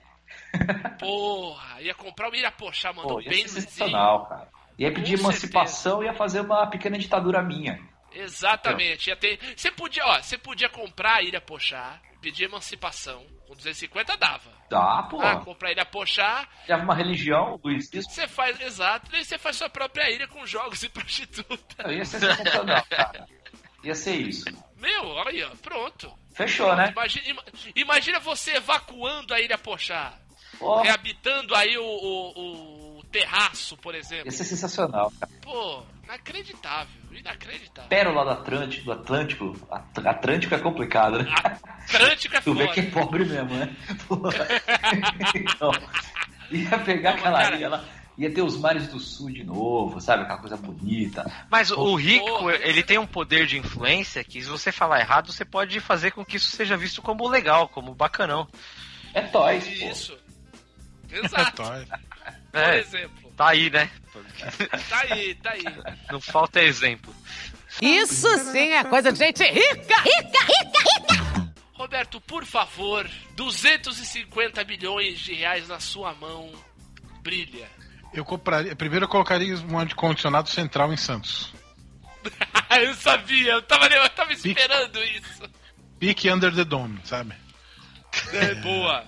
Porra, 0.99 1.81
ia 1.81 1.94
comprar 1.94 2.30
o 2.30 2.35
Irapochá, 2.35 2.94
mandou 2.94 3.15
Pô, 3.15 3.22
ia 3.22 3.30
bem 3.30 3.48
sensacional, 3.48 4.26
cara. 4.27 4.49
Ia 4.77 4.94
pedir 4.94 5.18
Com 5.18 5.23
emancipação 5.26 6.03
e 6.03 6.06
ia 6.06 6.14
fazer 6.14 6.41
uma 6.41 6.68
pequena 6.68 6.98
ditadura 6.98 7.41
minha. 7.41 7.80
Exatamente. 8.11 9.10
Ia 9.10 9.15
ter. 9.15 9.39
Você 9.56 9.72
podia, 9.72 10.06
ó, 10.06 10.22
você 10.22 10.38
podia 10.38 10.69
comprar 10.69 11.15
a 11.15 11.22
Ilha 11.23 11.41
Pochá, 11.41 11.99
pedir 12.22 12.45
emancipação. 12.45 13.26
Com 13.48 13.56
250 13.56 14.18
dava. 14.18 14.52
Dá, 14.69 15.03
pô. 15.10 15.22
Ah, 15.22 15.38
comprar 15.38 15.69
a 15.69 15.72
Ilha 15.72 15.85
Pochá, 15.85 16.48
Leva 16.68 16.84
uma 16.84 16.94
religião, 16.94 17.60
Luiz. 17.64 17.91
Isso 17.94 18.10
você 18.10 18.27
faz, 18.27 18.60
exato, 18.60 19.15
e 19.15 19.23
você 19.23 19.38
faz 19.38 19.56
sua 19.56 19.69
própria 19.69 20.11
ilha 20.11 20.27
com 20.27 20.45
jogos 20.45 20.84
e 20.84 20.89
prostituta. 20.91 21.91
ia 21.91 22.03
ser 22.03 22.19
sensacional, 22.19 22.84
cara. 22.89 23.26
Ia 23.84 23.95
ser 23.95 24.15
isso. 24.18 24.45
Meu, 24.76 25.06
olha 25.07 25.49
pronto. 25.61 26.11
Fechou, 26.38 26.76
né? 26.76 26.90
Imagina, 26.92 27.28
ima- 27.28 27.44
imagina 27.76 28.20
você 28.20 28.52
evacuando 28.58 29.34
a 29.34 29.40
Ilha 29.42 29.58
Pochá, 29.58 30.14
Ó, 30.62 30.82
reabitando 30.82 31.54
aí 31.56 31.78
o, 31.78 31.84
o, 31.84 32.98
o 33.00 33.04
terraço, 33.12 33.76
por 33.78 33.96
exemplo. 33.96 34.26
ia 34.26 34.32
ser 34.32 34.44
sensacional, 34.44 35.12
cara. 35.20 35.32
Pô, 35.42 35.84
inacreditável, 36.04 36.94
inacreditável. 37.12 37.90
Pérola 37.90 38.24
do 38.24 38.30
Atlântico, 38.32 38.86
do 38.86 38.92
Atlântico. 38.92 39.68
At- 39.72 40.06
Atlântico 40.08 40.54
é 40.56 40.60
complicado, 40.60 41.20
né? 41.24 41.34
Atlântico 41.94 42.36
é 42.36 42.42
Tu 42.42 42.54
vê 42.54 42.68
que 42.68 42.80
é 42.82 42.84
foda. 42.84 43.06
pobre 43.06 43.26
mesmo, 43.26 43.56
né? 43.56 43.76
Pô. 44.08 44.18
então, 45.36 45.72
Ia 46.52 46.80
pegar 46.80 47.12
Não, 47.12 47.18
aquela 47.20 47.42
cara- 47.42 47.56
ilha 47.58 47.70
lá. 47.70 47.84
Ia 48.18 48.34
ter 48.34 48.41
os 48.41 48.57
mares 48.57 48.88
do 48.88 48.99
sul 48.99 49.30
de 49.30 49.44
novo, 49.44 50.02
sabe? 50.02 50.23
Aquela 50.23 50.39
coisa 50.39 50.57
bonita. 50.57 51.23
Mas 51.52 51.69
o 51.69 51.94
rico, 51.95 52.26
Porra. 52.26 52.56
ele 52.56 52.81
tem 52.81 52.98
um 52.98 53.06
poder 53.06 53.45
de 53.45 53.57
influência 53.60 54.23
que 54.23 54.41
se 54.41 54.49
você 54.49 54.72
falar 54.72 54.99
errado, 55.02 55.31
você 55.31 55.45
pode 55.45 55.80
fazer 55.80 56.11
com 56.11 56.26
que 56.26 56.38
isso 56.38 56.49
seja 56.49 56.76
visto 56.76 56.99
como 57.02 57.27
legal, 57.27 57.69
como 57.69 57.94
bacanão. 57.94 58.48
É 59.14 59.22
toys, 59.22 59.64
pô. 59.65 59.72
Isso. 59.91 60.18
Exato. 61.11 61.61
Toys. 61.64 61.88
Por 62.52 62.60
É, 62.60 62.80
exemplo. 62.80 63.31
tá 63.38 63.49
aí, 63.49 63.69
né? 63.69 63.89
Tá 64.89 64.99
aí, 65.11 65.35
tá 65.35 65.52
aí. 65.52 65.64
Não 66.11 66.19
falta 66.19 66.60
exemplo. 66.61 67.14
Isso 67.80 68.27
sim 68.52 68.69
é 68.73 68.84
coisa 68.84 69.11
de 69.11 69.19
gente 69.19 69.44
rica! 69.44 70.02
Rica, 70.02 70.02
rica, 70.02 70.84
rica! 70.84 71.53
Roberto, 71.73 72.19
por 72.22 72.44
favor, 72.44 73.07
250 73.35 74.64
milhões 74.64 75.19
de 75.19 75.34
reais 75.35 75.68
na 75.68 75.80
sua 75.80 76.14
mão. 76.15 76.52
Brilha. 77.22 77.69
Eu 78.14 78.26
compraria. 78.26 78.76
Primeiro 78.76 79.06
eu 79.06 79.10
colocaria 79.10 79.56
um 79.70 79.78
ar-condicionado 79.78 80.50
central 80.50 80.92
em 80.94 80.98
Santos. 80.98 81.54
eu 82.82 82.94
sabia, 82.96 83.54
eu 83.54 83.62
tava, 83.62 83.86
eu 83.88 84.10
tava 84.10 84.34
esperando 84.34 85.04
isso. 85.04 85.44
Pique 86.00 86.30
under 86.30 86.54
the 86.54 86.64
dome, 86.64 87.00
sabe? 87.04 87.34
É, 88.34 88.56
boa. 88.56 89.04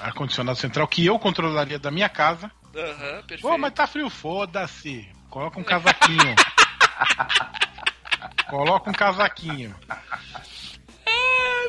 Ar-condicionado 0.00 0.58
central 0.58 0.88
que 0.88 1.06
eu 1.06 1.18
controlaria 1.18 1.78
da 1.78 1.90
minha 1.90 2.08
casa. 2.08 2.50
Aham, 2.74 3.22
perfeito. 3.22 3.42
Pô, 3.42 3.58
mas 3.58 3.72
tá 3.72 3.86
frio, 3.86 4.08
foda-se. 4.08 5.08
Coloca 5.28 5.60
um 5.60 5.64
casaquinho. 5.64 6.34
Coloca 8.48 8.90
um 8.90 8.92
casaquinho. 8.92 9.74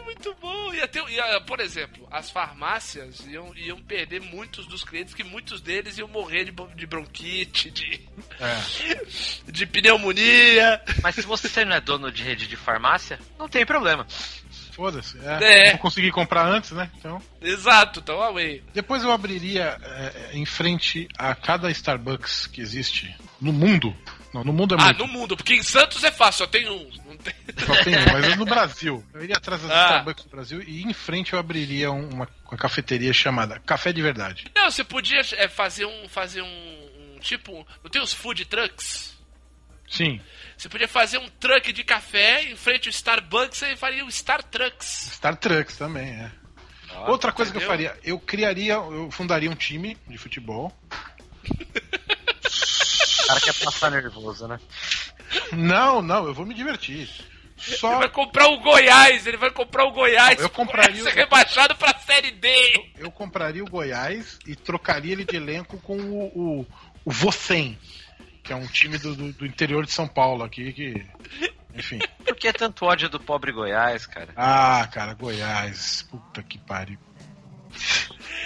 É, 0.04 0.06
muito 0.06 0.36
bom. 0.42 0.74
Ia 0.74 0.88
ter, 0.88 1.04
ia, 1.10 1.42
por 1.42 1.60
exemplo, 1.60 2.08
as 2.12 2.30
farmácias 2.30 3.26
iam, 3.28 3.56
iam 3.56 3.82
perder 3.82 4.22
muitos 4.22 4.66
dos 4.66 4.84
clientes, 4.84 5.14
que 5.14 5.24
muitos 5.24 5.62
deles 5.62 5.98
iam 5.98 6.08
morrer 6.08 6.46
de, 6.46 6.52
de 6.76 6.86
bronquite, 6.86 7.72
de, 7.72 8.02
É. 8.40 9.02
de 9.52 9.66
pneumonia. 9.66 10.82
Mas 11.02 11.16
se 11.16 11.22
você 11.22 11.66
não 11.66 11.76
é 11.76 11.82
dono 11.82 12.12
de 12.12 12.24
rede 12.24 12.48
de 12.48 12.56
farmácia, 12.56 13.20
não 13.38 13.48
tem 13.48 13.66
problema. 13.66 14.06
Foda-se. 14.72 15.18
É. 15.20 15.68
É. 15.68 15.70
Vou 15.72 15.80
conseguir 15.80 16.12
comprar 16.12 16.48
antes, 16.48 16.72
né? 16.72 16.90
Então. 16.98 17.22
Exato, 17.42 18.00
então 18.00 18.22
away. 18.22 18.64
Depois 18.74 19.04
eu 19.04 19.12
abriria 19.12 19.78
é, 19.84 20.32
em 20.34 20.46
frente 20.46 21.08
a 21.18 21.36
cada 21.36 21.70
Starbucks 21.70 22.48
que 22.48 22.60
existe 22.60 23.16
no 23.40 23.54
mundo. 23.54 23.96
Não, 24.34 24.44
no 24.44 24.52
mundo 24.52 24.74
é 24.74 24.78
Ah, 24.82 24.86
muito. 24.86 24.98
no 25.06 25.08
mundo, 25.08 25.38
porque 25.38 25.54
em 25.54 25.62
Santos 25.62 26.04
é 26.04 26.12
fácil, 26.12 26.40
só 26.40 26.48
tem 26.48 26.68
um. 26.68 26.90
Tem... 27.24 27.34
Só 27.66 27.84
tem 27.84 27.96
um, 27.98 28.06
mas 28.12 28.26
é 28.28 28.36
no 28.36 28.46
Brasil. 28.46 29.04
Eu 29.14 29.24
iria 29.24 29.38
atrás 29.38 29.62
das 29.62 29.72
Ah. 29.72 29.86
Starbucks 29.86 30.26
no 30.26 30.32
Brasil 30.32 30.62
e 30.62 30.84
em 30.84 30.94
frente 30.94 31.34
eu 31.34 31.40
abriria 31.40 31.92
um- 31.92 32.10
uma, 32.10 32.28
uma 32.50 32.58
cafeteria 32.58 33.14
chamada 33.14 33.60
Café 33.60 33.92
de 33.94 34.02
Verdade. 34.02 34.46
Não, 34.56 34.70
você 34.70 34.84
podia 34.84 35.22
é, 35.38 35.48
fazer 35.48 35.86
um. 35.86 36.08
fazer 36.10 36.42
um, 36.42 36.46
um 37.16 37.20
tipo. 37.20 37.66
Não 37.84 37.90
tem 37.90 38.02
os 38.02 38.14
food 38.14 38.46
trucks? 38.46 39.14
Sim. 39.90 40.20
Você 40.58 40.68
podia 40.70 40.88
fazer 40.88 41.18
um 41.20 41.28
truck 41.40 41.72
de 41.72 41.84
café 41.84 42.44
em 42.44 42.56
frente 42.56 42.88
ao 42.88 42.92
Starbucks 42.92 43.62
e 43.64 43.76
faria 43.76 44.04
o 44.06 44.12
Star 44.12 44.42
Trucks. 44.44 45.10
Star 45.14 45.36
Trucks 45.36 45.78
também, 45.78 46.10
é. 46.12 46.32
Outra 47.08 47.32
coisa 47.32 47.52
que 47.52 47.58
eu 47.58 47.62
entendeu? 47.62 47.90
faria, 47.90 48.00
eu 48.04 48.20
criaria, 48.20 48.74
eu 48.74 49.10
fundaria 49.12 49.50
um 49.50 49.56
time 49.56 49.98
de 50.08 50.18
futebol. 50.18 50.72
O 51.50 53.28
cara 53.28 53.40
quer 53.42 53.54
passar 53.56 53.90
nervoso, 53.92 54.48
né? 54.48 54.60
Não, 55.52 56.02
não, 56.02 56.26
eu 56.28 56.34
vou 56.34 56.46
me 56.46 56.54
divertir. 56.54 57.10
Ele 57.68 57.78
Só 57.78 57.98
vai 58.00 58.10
comprar 58.10 58.48
o 58.48 58.60
Goiás, 58.60 59.26
ele 59.26 59.38
vai 59.38 59.50
comprar 59.52 59.86
o 59.86 59.92
Goiás. 59.92 60.38
Não, 60.38 60.46
eu 60.46 60.50
compraria 60.50 61.02
o- 61.02 61.06
ser 61.06 61.14
rebaixado 61.14 61.76
pra 61.76 61.98
Série 62.00 62.32
D. 62.32 62.92
eu 62.98 63.10
compraria 63.12 63.64
o 63.64 63.70
Goiás 63.70 64.38
e 64.46 64.56
trocaria 64.56 65.14
ele 65.14 65.24
de 65.24 65.36
elenco 65.38 65.78
com 65.80 65.96
o, 65.98 66.26
o, 66.62 66.68
o 67.06 67.12
Vocem, 67.12 67.78
que 68.44 68.52
é 68.52 68.56
um 68.56 68.68
time 68.68 68.98
do, 68.98 69.16
do, 69.16 69.32
do 69.34 69.46
interior 69.46 69.86
de 69.86 69.92
São 69.92 70.08
Paulo 70.08 70.44
aqui, 70.44 70.74
que. 70.74 71.06
Enfim. 71.76 72.00
Por 72.26 72.36
que 72.36 72.52
tanto 72.54 72.86
ódio 72.86 73.08
do 73.10 73.20
pobre 73.20 73.52
Goiás, 73.52 74.06
cara? 74.06 74.30
Ah, 74.36 74.88
cara, 74.92 75.14
Goiás. 75.14 76.02
Puta 76.12 76.44
que 76.44 76.58
pariu. 76.60 77.00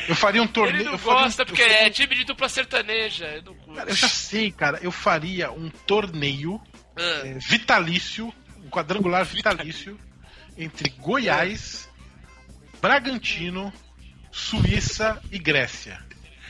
Eu 0.07 0.15
faria 0.15 0.41
um 0.41 0.47
torneio. 0.47 0.77
Ele 0.81 0.83
não 0.85 0.95
um- 0.95 0.97
gosta 0.97 1.41
eu 1.41 1.45
porque 1.45 1.61
faria 1.63 1.77
é 1.83 1.87
um- 1.87 1.91
time 1.91 2.15
de 2.15 2.23
dupla 2.23 2.47
sertaneja. 2.49 3.25
Eu 3.25 3.53
curto. 3.55 3.73
Cara, 3.75 3.89
eu 3.89 3.95
já 3.95 4.07
sei, 4.09 4.51
cara. 4.51 4.79
Eu 4.81 4.91
faria 4.91 5.51
um 5.51 5.69
torneio 5.69 6.61
Ah, 6.95 7.01
é, 7.27 7.33
vitalício, 7.39 8.33
um 8.63 8.69
quadrangular 8.69 9.25
vitalício, 9.25 9.99
entre 10.57 10.89
Goiás, 10.91 11.87
Bragantino, 12.81 13.71
Suíça 14.31 15.21
e 15.31 15.37
Grécia. 15.39 15.99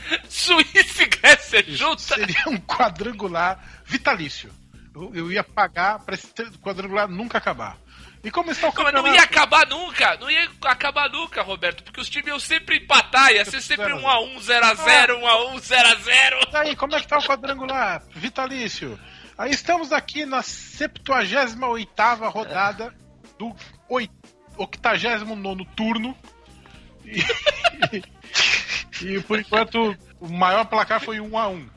Suíça 0.29 1.03
e 1.03 1.07
Grécia 1.07 1.59
Isso 1.67 1.77
junta. 1.77 2.01
Seria 2.01 2.43
um 2.47 2.57
quadrangular 2.57 3.81
vitalício. 3.85 4.51
Eu, 4.95 5.11
eu 5.13 5.31
ia 5.31 5.43
pagar 5.43 5.99
pra 5.99 6.15
esse 6.15 6.27
quadrangular 6.61 7.07
nunca 7.07 7.37
acabar. 7.37 7.77
E 8.23 8.31
como 8.31 8.51
está 8.51 8.67
o 8.67 8.69
Mas 8.69 8.77
campeonato? 8.77 9.07
não 9.07 9.13
ia 9.15 9.21
acabar 9.23 9.67
nunca, 9.67 10.17
não 10.17 10.29
ia 10.29 10.49
acabar 10.65 11.09
nunca, 11.09 11.41
Roberto, 11.41 11.83
porque 11.83 12.01
os 12.01 12.09
times 12.09 12.27
iam 12.27 12.39
sempre 12.39 12.77
empatar, 12.77 13.31
ia 13.31 13.45
ser 13.45 13.61
sempre 13.61 13.93
1x1, 13.93 14.37
0x0, 14.39 15.19
1x1, 15.21 15.61
0x0. 15.61 16.53
E 16.53 16.57
aí, 16.57 16.75
como 16.75 16.95
é 16.95 16.99
que 16.99 17.07
tá 17.07 17.19
o 17.19 17.23
quadrangular 17.23 18.01
vitalício? 18.11 18.99
Aí 19.37 19.51
estamos 19.51 19.91
aqui 19.93 20.25
na 20.25 20.41
78ª 20.41 22.29
rodada 22.29 22.93
do 23.37 23.55
oi- 23.87 24.09
89º 24.57 25.65
turno. 25.75 26.17
E, 28.99 29.15
e, 29.15 29.21
por 29.21 29.39
enquanto 29.39 29.95
o 30.19 30.27
maior 30.27 30.65
placar 30.65 30.99
foi 30.99 31.19
1 31.21 31.37
a 31.37 31.47
1. 31.47 31.69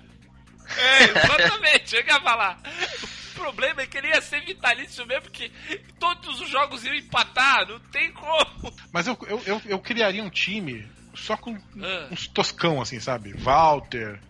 É, 0.76 1.02
exatamente, 1.04 1.94
eu 1.96 2.04
ia 2.06 2.20
falar. 2.20 2.58
O 3.40 3.42
problema 3.42 3.80
é 3.80 3.86
que 3.86 3.96
ele 3.96 4.08
ia 4.08 4.20
ser 4.20 4.44
vitalício 4.44 5.04
mesmo, 5.06 5.22
porque 5.22 5.50
todos 5.98 6.40
os 6.42 6.48
jogos 6.50 6.84
iam 6.84 6.94
empatar, 6.94 7.66
não 7.66 7.80
tem 7.80 8.12
como. 8.12 8.72
Mas 8.92 9.06
eu, 9.06 9.16
eu, 9.26 9.42
eu, 9.46 9.62
eu 9.64 9.78
criaria 9.78 10.22
um 10.22 10.28
time 10.28 10.86
só 11.14 11.36
com 11.38 11.54
Ah. 11.82 12.08
uns 12.12 12.26
toscão 12.28 12.80
assim, 12.82 13.00
sabe? 13.00 13.32
Walter, 13.32 14.20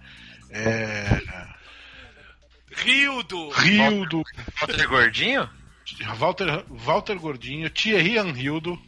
é, 0.51 1.21
Rildo. 2.73 3.51
Rildo, 3.51 4.23
Walter 4.61 4.89
Gordinho? 4.89 5.51
Walter, 6.17 6.65
Walter 6.69 7.19
Gordinho, 7.19 7.69
Thierry 7.69 8.17
Anrildo, 8.17 8.81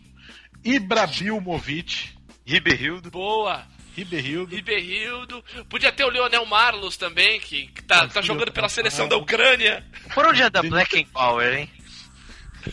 Ibrahimovic, 0.64 2.10
Ribeirildo. 2.46 3.10
Boa. 3.10 3.66
Ribeirildo. 3.94 4.54
Riberildo. 4.54 5.44
Podia 5.68 5.92
ter 5.92 6.04
o 6.04 6.08
Leonel 6.10 6.44
Marlos 6.46 6.96
também, 6.96 7.40
que, 7.40 7.68
tá, 7.82 8.06
tá 8.08 8.22
jogando 8.22 8.52
pela 8.52 8.68
seleção 8.68 9.08
da 9.08 9.16
Ucrânia. 9.16 9.84
Por 10.14 10.26
onde 10.26 10.42
é 10.42 10.50
da 10.50 10.62
Black 10.62 10.98
and 11.00 11.04
Power, 11.12 11.58
hein? 11.58 11.70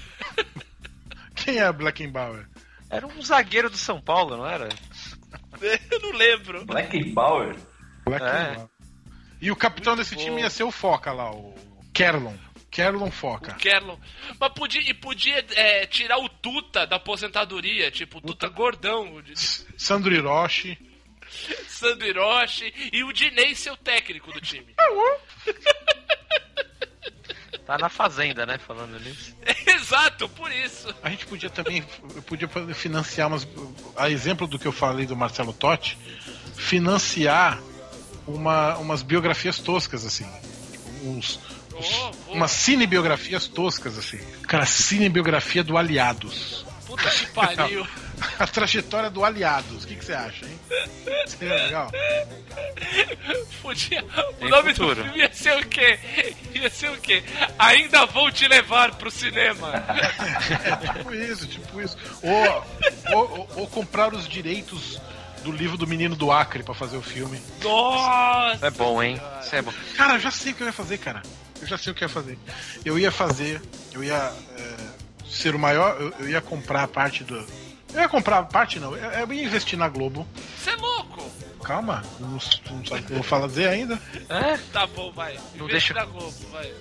Quem 1.36 1.58
é 1.58 1.72
Blackenbauer? 1.72 2.48
Era 2.90 3.08
um 3.08 3.22
zagueiro 3.22 3.70
do 3.70 3.78
São 3.78 4.02
Paulo, 4.02 4.38
não 4.38 4.48
era? 4.48 4.70
Eu 5.92 6.00
não 6.00 6.12
lembro. 6.12 6.66
Black 6.66 7.14
Power? 7.14 7.56
Blackenbauer. 8.06 8.70
E 9.42 9.52
o 9.52 9.56
capitão 9.56 9.96
desse 9.96 10.16
Pô. 10.16 10.22
time 10.22 10.42
ia 10.42 10.50
ser 10.50 10.64
o 10.64 10.72
Foca 10.72 11.12
lá, 11.14 11.32
o 11.32 11.56
Kerlon. 11.94 12.36
Kerlon 12.70 13.10
Foca. 13.10 13.54
Kerlon. 13.56 13.98
Mas 14.40 14.54
podia, 14.54 14.82
e 14.82 14.94
podia 14.94 15.44
é, 15.56 15.86
tirar 15.86 16.18
o 16.18 16.30
Tuta 16.30 16.86
da 16.86 16.98
aposentadoria, 16.98 17.90
tipo, 17.90 18.18
o 18.20 18.22
Tuta 18.22 18.48
gordão, 18.50 19.22
de- 19.22 19.34
de 19.34 19.40
Sandro 19.78 20.14
Hiroshi. 20.14 20.78
Sandro 21.68 22.08
Hiroshi, 22.08 22.74
e 22.92 23.04
o 23.04 23.12
Dinei 23.14 23.56
ser 23.56 23.72
o 23.72 23.78
técnico 23.78 24.32
do 24.32 24.42
time. 24.42 24.74
Tá 27.66 27.78
na 27.78 27.90
fazenda, 27.90 28.46
né? 28.46 28.58
Falando 28.58 29.00
nisso. 29.00 29.36
Exato, 29.68 30.28
por 30.30 30.52
isso. 30.52 30.94
A 31.04 31.10
gente 31.10 31.26
podia 31.28 31.50
também 31.52 31.84
eu 32.16 32.22
podia 32.24 32.48
financiar 32.74 33.28
umas. 33.28 33.48
A 33.96 34.10
exemplo 34.10 34.48
do 34.48 34.58
que 34.58 34.68
eu 34.68 34.72
falei 34.72 35.06
do 35.06 35.16
Marcelo 35.16 35.54
Totti, 35.54 35.96
financiar 36.56 37.60
uma, 38.26 38.76
umas 38.78 39.04
biografias 39.04 39.60
toscas, 39.60 40.04
assim. 40.06 40.26
Uns, 41.04 41.40
uns- 41.40 41.40
Oh, 41.72 42.12
boa. 42.26 42.38
umas 42.38 42.52
cinebiografias 42.52 43.48
toscas, 43.48 43.98
assim. 43.98 44.18
Cara, 44.48 44.66
cinebiografia 44.66 45.64
do 45.64 45.78
Aliados. 45.78 46.66
Puta 46.88 47.10
que 47.10 47.28
pariu. 47.28 47.88
A 48.40 48.48
trajetória 48.48 49.10
do 49.10 49.24
Aliados. 49.24 49.84
O 49.84 49.88
que, 49.88 49.96
que 49.96 50.04
você 50.06 50.14
acha, 50.14 50.46
hein? 50.46 50.60
Seria 51.28 51.56
legal? 51.56 51.92
Podia. 53.62 54.04
O 54.04 54.34
Tem 54.34 54.50
nome 54.50 54.70
futuro. 54.74 54.96
do 54.96 55.04
filme 55.04 55.20
ia 55.20 55.34
ser 55.34 55.58
o 55.58 55.68
quê? 55.68 56.00
Ia 56.56 56.70
ser 56.70 56.90
o 56.92 56.98
quê? 56.98 57.24
Ainda 57.58 58.06
vou 58.06 58.32
te 58.32 58.48
levar 58.48 58.96
pro 58.96 59.12
cinema. 59.12 59.72
tipo 60.94 61.14
isso, 61.14 61.48
tipo 61.48 61.82
isso. 61.82 61.98
Ou, 62.22 62.66
ou, 63.18 63.50
ou- 63.56 63.68
comprar 63.68 64.14
os 64.14 64.28
direitos 64.28 65.00
do 65.44 65.52
livro 65.52 65.78
do 65.78 65.88
Menino 65.88 66.16
do 66.16 66.32
Acre 66.32 66.64
pra 66.64 66.74
fazer 66.74 66.98
o 66.98 67.02
filme. 67.02 67.42
Nossa! 67.64 68.66
É 68.68 68.72
bom, 68.72 69.02
hein? 69.02 69.20
Isso 69.42 69.56
é 69.56 69.62
bom. 69.62 69.74
Cara, 69.96 70.14
eu 70.16 70.20
já 70.20 70.32
sei 70.32 70.52
o 70.52 70.56
que 70.56 70.64
eu 70.64 70.68
ia 70.68 70.74
fazer, 70.74 70.98
cara. 70.98 71.22
Eu 71.62 71.68
já 71.68 71.78
sei 71.78 71.92
o 71.92 71.96
que 71.96 72.04
eu 72.04 72.08
ia 72.08 72.14
fazer. 72.14 72.38
Eu 72.86 72.98
ia 73.00 73.12
fazer, 73.12 73.62
eu 73.94 74.04
ia 74.04 74.34
é, 74.58 74.76
ser 75.30 75.54
o 75.56 75.60
maior, 75.60 75.96
eu, 76.00 76.14
eu 76.20 76.30
ia 76.30 76.42
comprar 76.42 76.84
a 76.84 76.88
parte 76.88 77.24
do. 77.24 77.46
Eu 77.94 78.02
ia 78.02 78.10
comprar 78.10 78.44
parte, 78.44 78.80
não, 78.80 78.96
eu, 78.96 79.12
eu 79.12 79.34
ia 79.34 79.44
investir 79.44 79.78
na 79.78 79.88
Globo. 79.90 80.28
Você 80.58 80.70
é 80.72 80.76
louco! 80.76 81.30
calma. 81.64 82.04
Não, 82.20 82.30
não 82.30 82.40
sabe 82.40 82.62
o 82.74 82.82
que 83.04 83.12
eu 83.12 83.16
vou 83.16 83.24
fazer 83.24 83.68
ainda. 83.68 84.00
É? 84.28 84.58
Tá 84.74 84.88
bom, 84.88 85.12
vai. 85.12 85.34
Não 85.56 85.68
Investe 85.68 85.70
deixa- 85.70 85.94
da 85.94 86.06
Globo, 86.06 86.34
vai. 86.52 86.74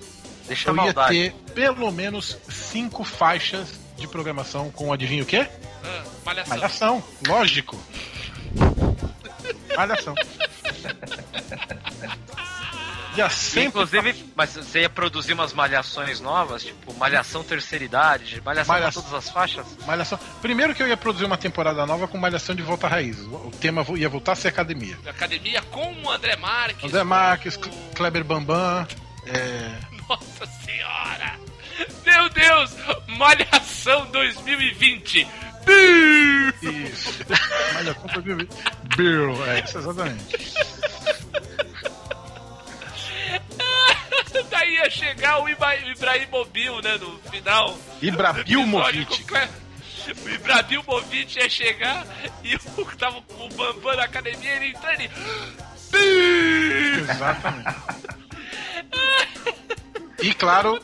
Deixa 0.46 0.70
Eu 0.70 0.76
ia 0.76 0.82
maldade. 0.82 1.14
ter 1.14 1.32
pelo 1.52 1.90
menos 1.92 2.38
cinco 2.48 3.04
faixas 3.04 3.68
de 3.98 4.08
programação 4.08 4.70
com 4.70 4.90
adivinha 4.92 5.22
o 5.22 5.26
quê? 5.26 5.46
Ah, 5.84 6.04
malhação. 6.24 6.56
Malhação, 6.56 7.04
lógico. 7.26 7.78
Malhação. 9.76 10.14
Já 13.18 13.28
sempre. 13.28 13.68
Inclusive, 13.68 14.32
mas 14.36 14.50
você 14.54 14.82
ia 14.82 14.88
produzir 14.88 15.32
umas 15.32 15.52
malhações 15.52 16.20
novas, 16.20 16.62
tipo 16.62 16.94
malhação 16.94 17.42
terceira 17.42 17.84
idade, 17.84 18.40
malhação 18.44 18.74
Malha- 18.74 18.92
todas 18.92 19.12
as 19.12 19.28
faixas? 19.28 19.66
Malhação. 19.84 20.18
Primeiro 20.40 20.72
que 20.72 20.80
eu 20.82 20.86
ia 20.86 20.96
produzir 20.96 21.24
uma 21.24 21.36
temporada 21.36 21.84
nova 21.84 22.06
com 22.06 22.16
Malhação 22.16 22.54
de 22.54 22.62
volta 22.62 22.86
à 22.86 22.90
raiz. 22.90 23.18
O 23.18 23.50
tema 23.60 23.84
ia 23.96 24.08
voltar 24.08 24.32
a 24.32 24.36
ser 24.36 24.48
academia. 24.48 24.96
Academia 25.04 25.60
com 25.62 25.92
o 26.04 26.10
André 26.10 26.36
Marques. 26.36 26.84
André 26.84 27.02
Marques, 27.02 27.58
Kleber 27.96 28.22
Bambam. 28.22 28.86
É... 29.26 29.72
Nossa 30.08 30.46
senhora! 30.64 31.34
Meu 32.06 32.28
Deus! 32.28 32.72
Malhação 33.08 34.06
2020! 34.12 35.26
Isso. 35.68 37.24
Malhação 37.74 38.06
pra 38.06 38.20
Bill. 38.22 38.48
Bill, 38.96 39.46
é 39.46 39.60
isso 39.64 39.78
exatamente. 39.78 40.36
Ia 44.78 44.90
chegar 44.90 45.42
o 45.42 45.48
Iba- 45.48 45.76
Ibrahimobil, 45.76 46.80
né, 46.82 46.96
no 46.98 47.18
final. 47.30 47.76
Ibrahimovic. 48.00 49.24
O 50.24 50.28
Ibrahimovic 50.30 51.38
ia 51.38 51.48
chegar 51.50 52.06
e 52.42 52.54
o 52.56 52.84
tava 52.96 53.20
com 53.22 53.44
o 53.46 53.48
Bambam 53.50 53.94
na 53.96 54.04
academia 54.04 54.52
ele 54.56 54.68
entrando 54.70 55.02
e... 55.02 55.10
Exatamente. 57.00 57.76
E 60.22 60.34
claro, 60.34 60.80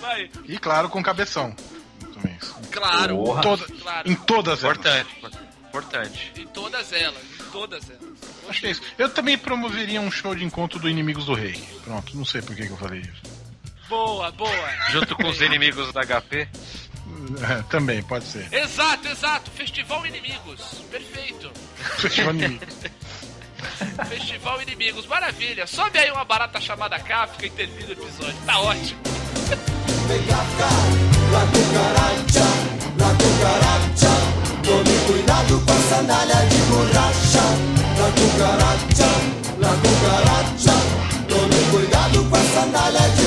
Vai. 0.00 0.30
e 0.46 0.58
claro 0.58 0.88
com 0.88 1.02
cabeção. 1.02 1.54
Claro, 2.70 3.22
Em 3.38 3.40
toda- 3.40 3.66
claro. 3.82 4.10
Em 4.10 4.14
todas 4.14 4.64
elas. 4.64 4.76
Importante, 4.78 5.16
importante. 5.68 6.32
Em 6.36 6.46
todas 6.46 6.92
elas, 6.92 7.22
em 7.40 7.50
todas 7.50 7.90
elas. 7.90 8.33
Acho 8.48 8.60
que 8.60 8.66
é 8.66 8.70
isso. 8.70 8.82
Eu 8.98 9.08
também 9.08 9.38
promoveria 9.38 10.00
um 10.00 10.10
show 10.10 10.34
de 10.34 10.44
encontro 10.44 10.78
do 10.78 10.88
Inimigos 10.88 11.26
do 11.26 11.34
Rei. 11.34 11.62
Pronto, 11.84 12.16
não 12.16 12.24
sei 12.24 12.42
por 12.42 12.54
que, 12.54 12.66
que 12.66 12.72
eu 12.72 12.76
falei 12.76 13.00
isso. 13.00 13.34
Boa, 13.88 14.30
boa. 14.32 14.50
Junto 14.90 15.14
com 15.16 15.28
os 15.28 15.40
inimigos 15.40 15.92
da 15.92 16.02
HP. 16.02 16.48
É, 17.42 17.62
também, 17.70 18.02
pode 18.02 18.24
ser. 18.24 18.52
Exato, 18.52 19.08
exato. 19.08 19.50
Festival 19.50 20.06
Inimigos. 20.06 20.60
Perfeito. 20.90 21.50
Festival 21.98 22.34
Inimigo. 22.34 22.66
Festival 24.08 24.62
Inimigos. 24.62 25.06
Maravilha. 25.06 25.66
Sobe 25.66 25.98
aí 25.98 26.10
uma 26.10 26.24
barata 26.24 26.60
chamada 26.60 26.98
Kafka 26.98 27.46
e 27.46 27.50
termina 27.50 27.88
o 27.88 27.92
episódio. 27.92 28.36
Tá 28.46 28.60
ótimo. 28.60 29.00
Tome 34.64 34.98
cuidado 35.06 35.60
com 35.60 35.72
a 35.72 35.76
sandália 35.76 36.46
de 36.46 36.56
borracha 36.56 37.73
La 38.04 38.10
cucaracha, 38.10 39.08
la 39.58 39.68
cucaracha 39.68 40.74
Tome 41.26 41.56
cuidado 41.72 42.22
com 42.28 42.36
a 42.36 43.23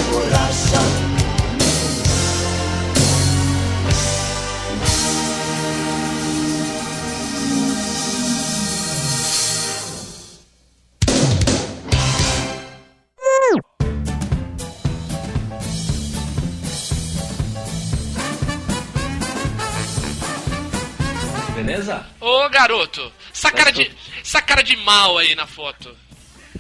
Beleza? 21.67 22.05
Ô, 22.19 22.49
garoto. 22.49 23.11
Essa 23.33 23.51
cara, 23.51 23.71
de, 23.71 23.91
essa 24.21 24.41
cara 24.41 24.63
de 24.63 24.75
mal 24.77 25.17
aí 25.17 25.35
na 25.35 25.45
foto. 25.45 25.95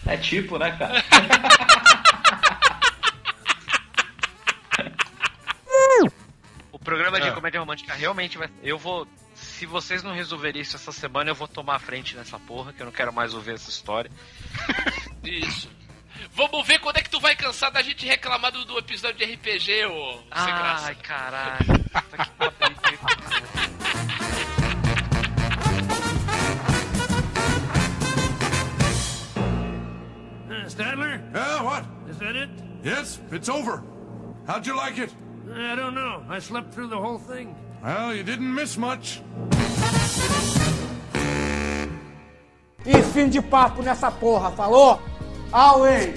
É 0.05 0.17
tipo, 0.17 0.57
né, 0.57 0.71
cara? 0.77 1.03
O 6.71 6.79
programa 6.79 7.19
de 7.19 7.27
É. 7.27 7.31
comédia 7.31 7.59
romântica 7.59 7.93
realmente 7.93 8.37
vai. 8.37 8.49
Eu 8.63 8.77
vou. 8.77 9.07
Se 9.35 9.65
vocês 9.65 10.03
não 10.03 10.13
resolverem 10.13 10.61
isso 10.61 10.75
essa 10.75 10.91
semana, 10.91 11.29
eu 11.29 11.35
vou 11.35 11.47
tomar 11.47 11.75
a 11.75 11.79
frente 11.79 12.15
nessa 12.15 12.39
porra, 12.39 12.73
que 12.73 12.81
eu 12.81 12.85
não 12.85 12.91
quero 12.93 13.13
mais 13.13 13.33
ouvir 13.33 13.53
essa 13.55 13.69
história. 13.69 14.09
Isso. 15.23 15.69
Vamos 16.33 16.65
ver 16.65 16.79
quando 16.79 16.97
é 16.97 17.01
que 17.01 17.09
tu 17.09 17.19
vai 17.19 17.35
cansar 17.35 17.71
da 17.71 17.81
gente 17.81 18.05
reclamar 18.05 18.51
do, 18.51 18.63
do 18.65 18.77
episódio 18.79 19.17
de 19.17 19.25
RPG, 19.33 19.85
ô. 19.85 20.19
Ai, 20.31 20.95
caralho. 20.95 21.65
Stadler? 30.69 31.21
Yeah, 31.33 31.63
what? 31.63 31.85
Is 32.09 32.17
that 32.19 32.35
it? 32.35 32.49
Yes, 32.83 33.19
it's 33.31 33.49
over. 33.49 33.83
How'd 34.45 34.65
you 34.65 34.75
like 34.75 34.97
it? 34.97 35.13
I 35.53 35.75
don't 35.75 35.95
know. 35.95 36.23
I 36.29 36.39
slept 36.39 36.73
through 36.73 36.87
the 36.87 36.97
whole 36.97 37.17
thing. 37.17 37.55
Well, 37.83 38.13
you 38.13 38.23
didn't 38.23 38.53
miss 38.53 38.77
much. 38.77 39.21
E 42.85 43.01
fim 43.13 43.29
de 43.29 43.41
papo 43.41 43.81
nessa 43.81 44.11
porra, 44.11 44.51
falou? 44.51 45.01
Away! 45.53 46.13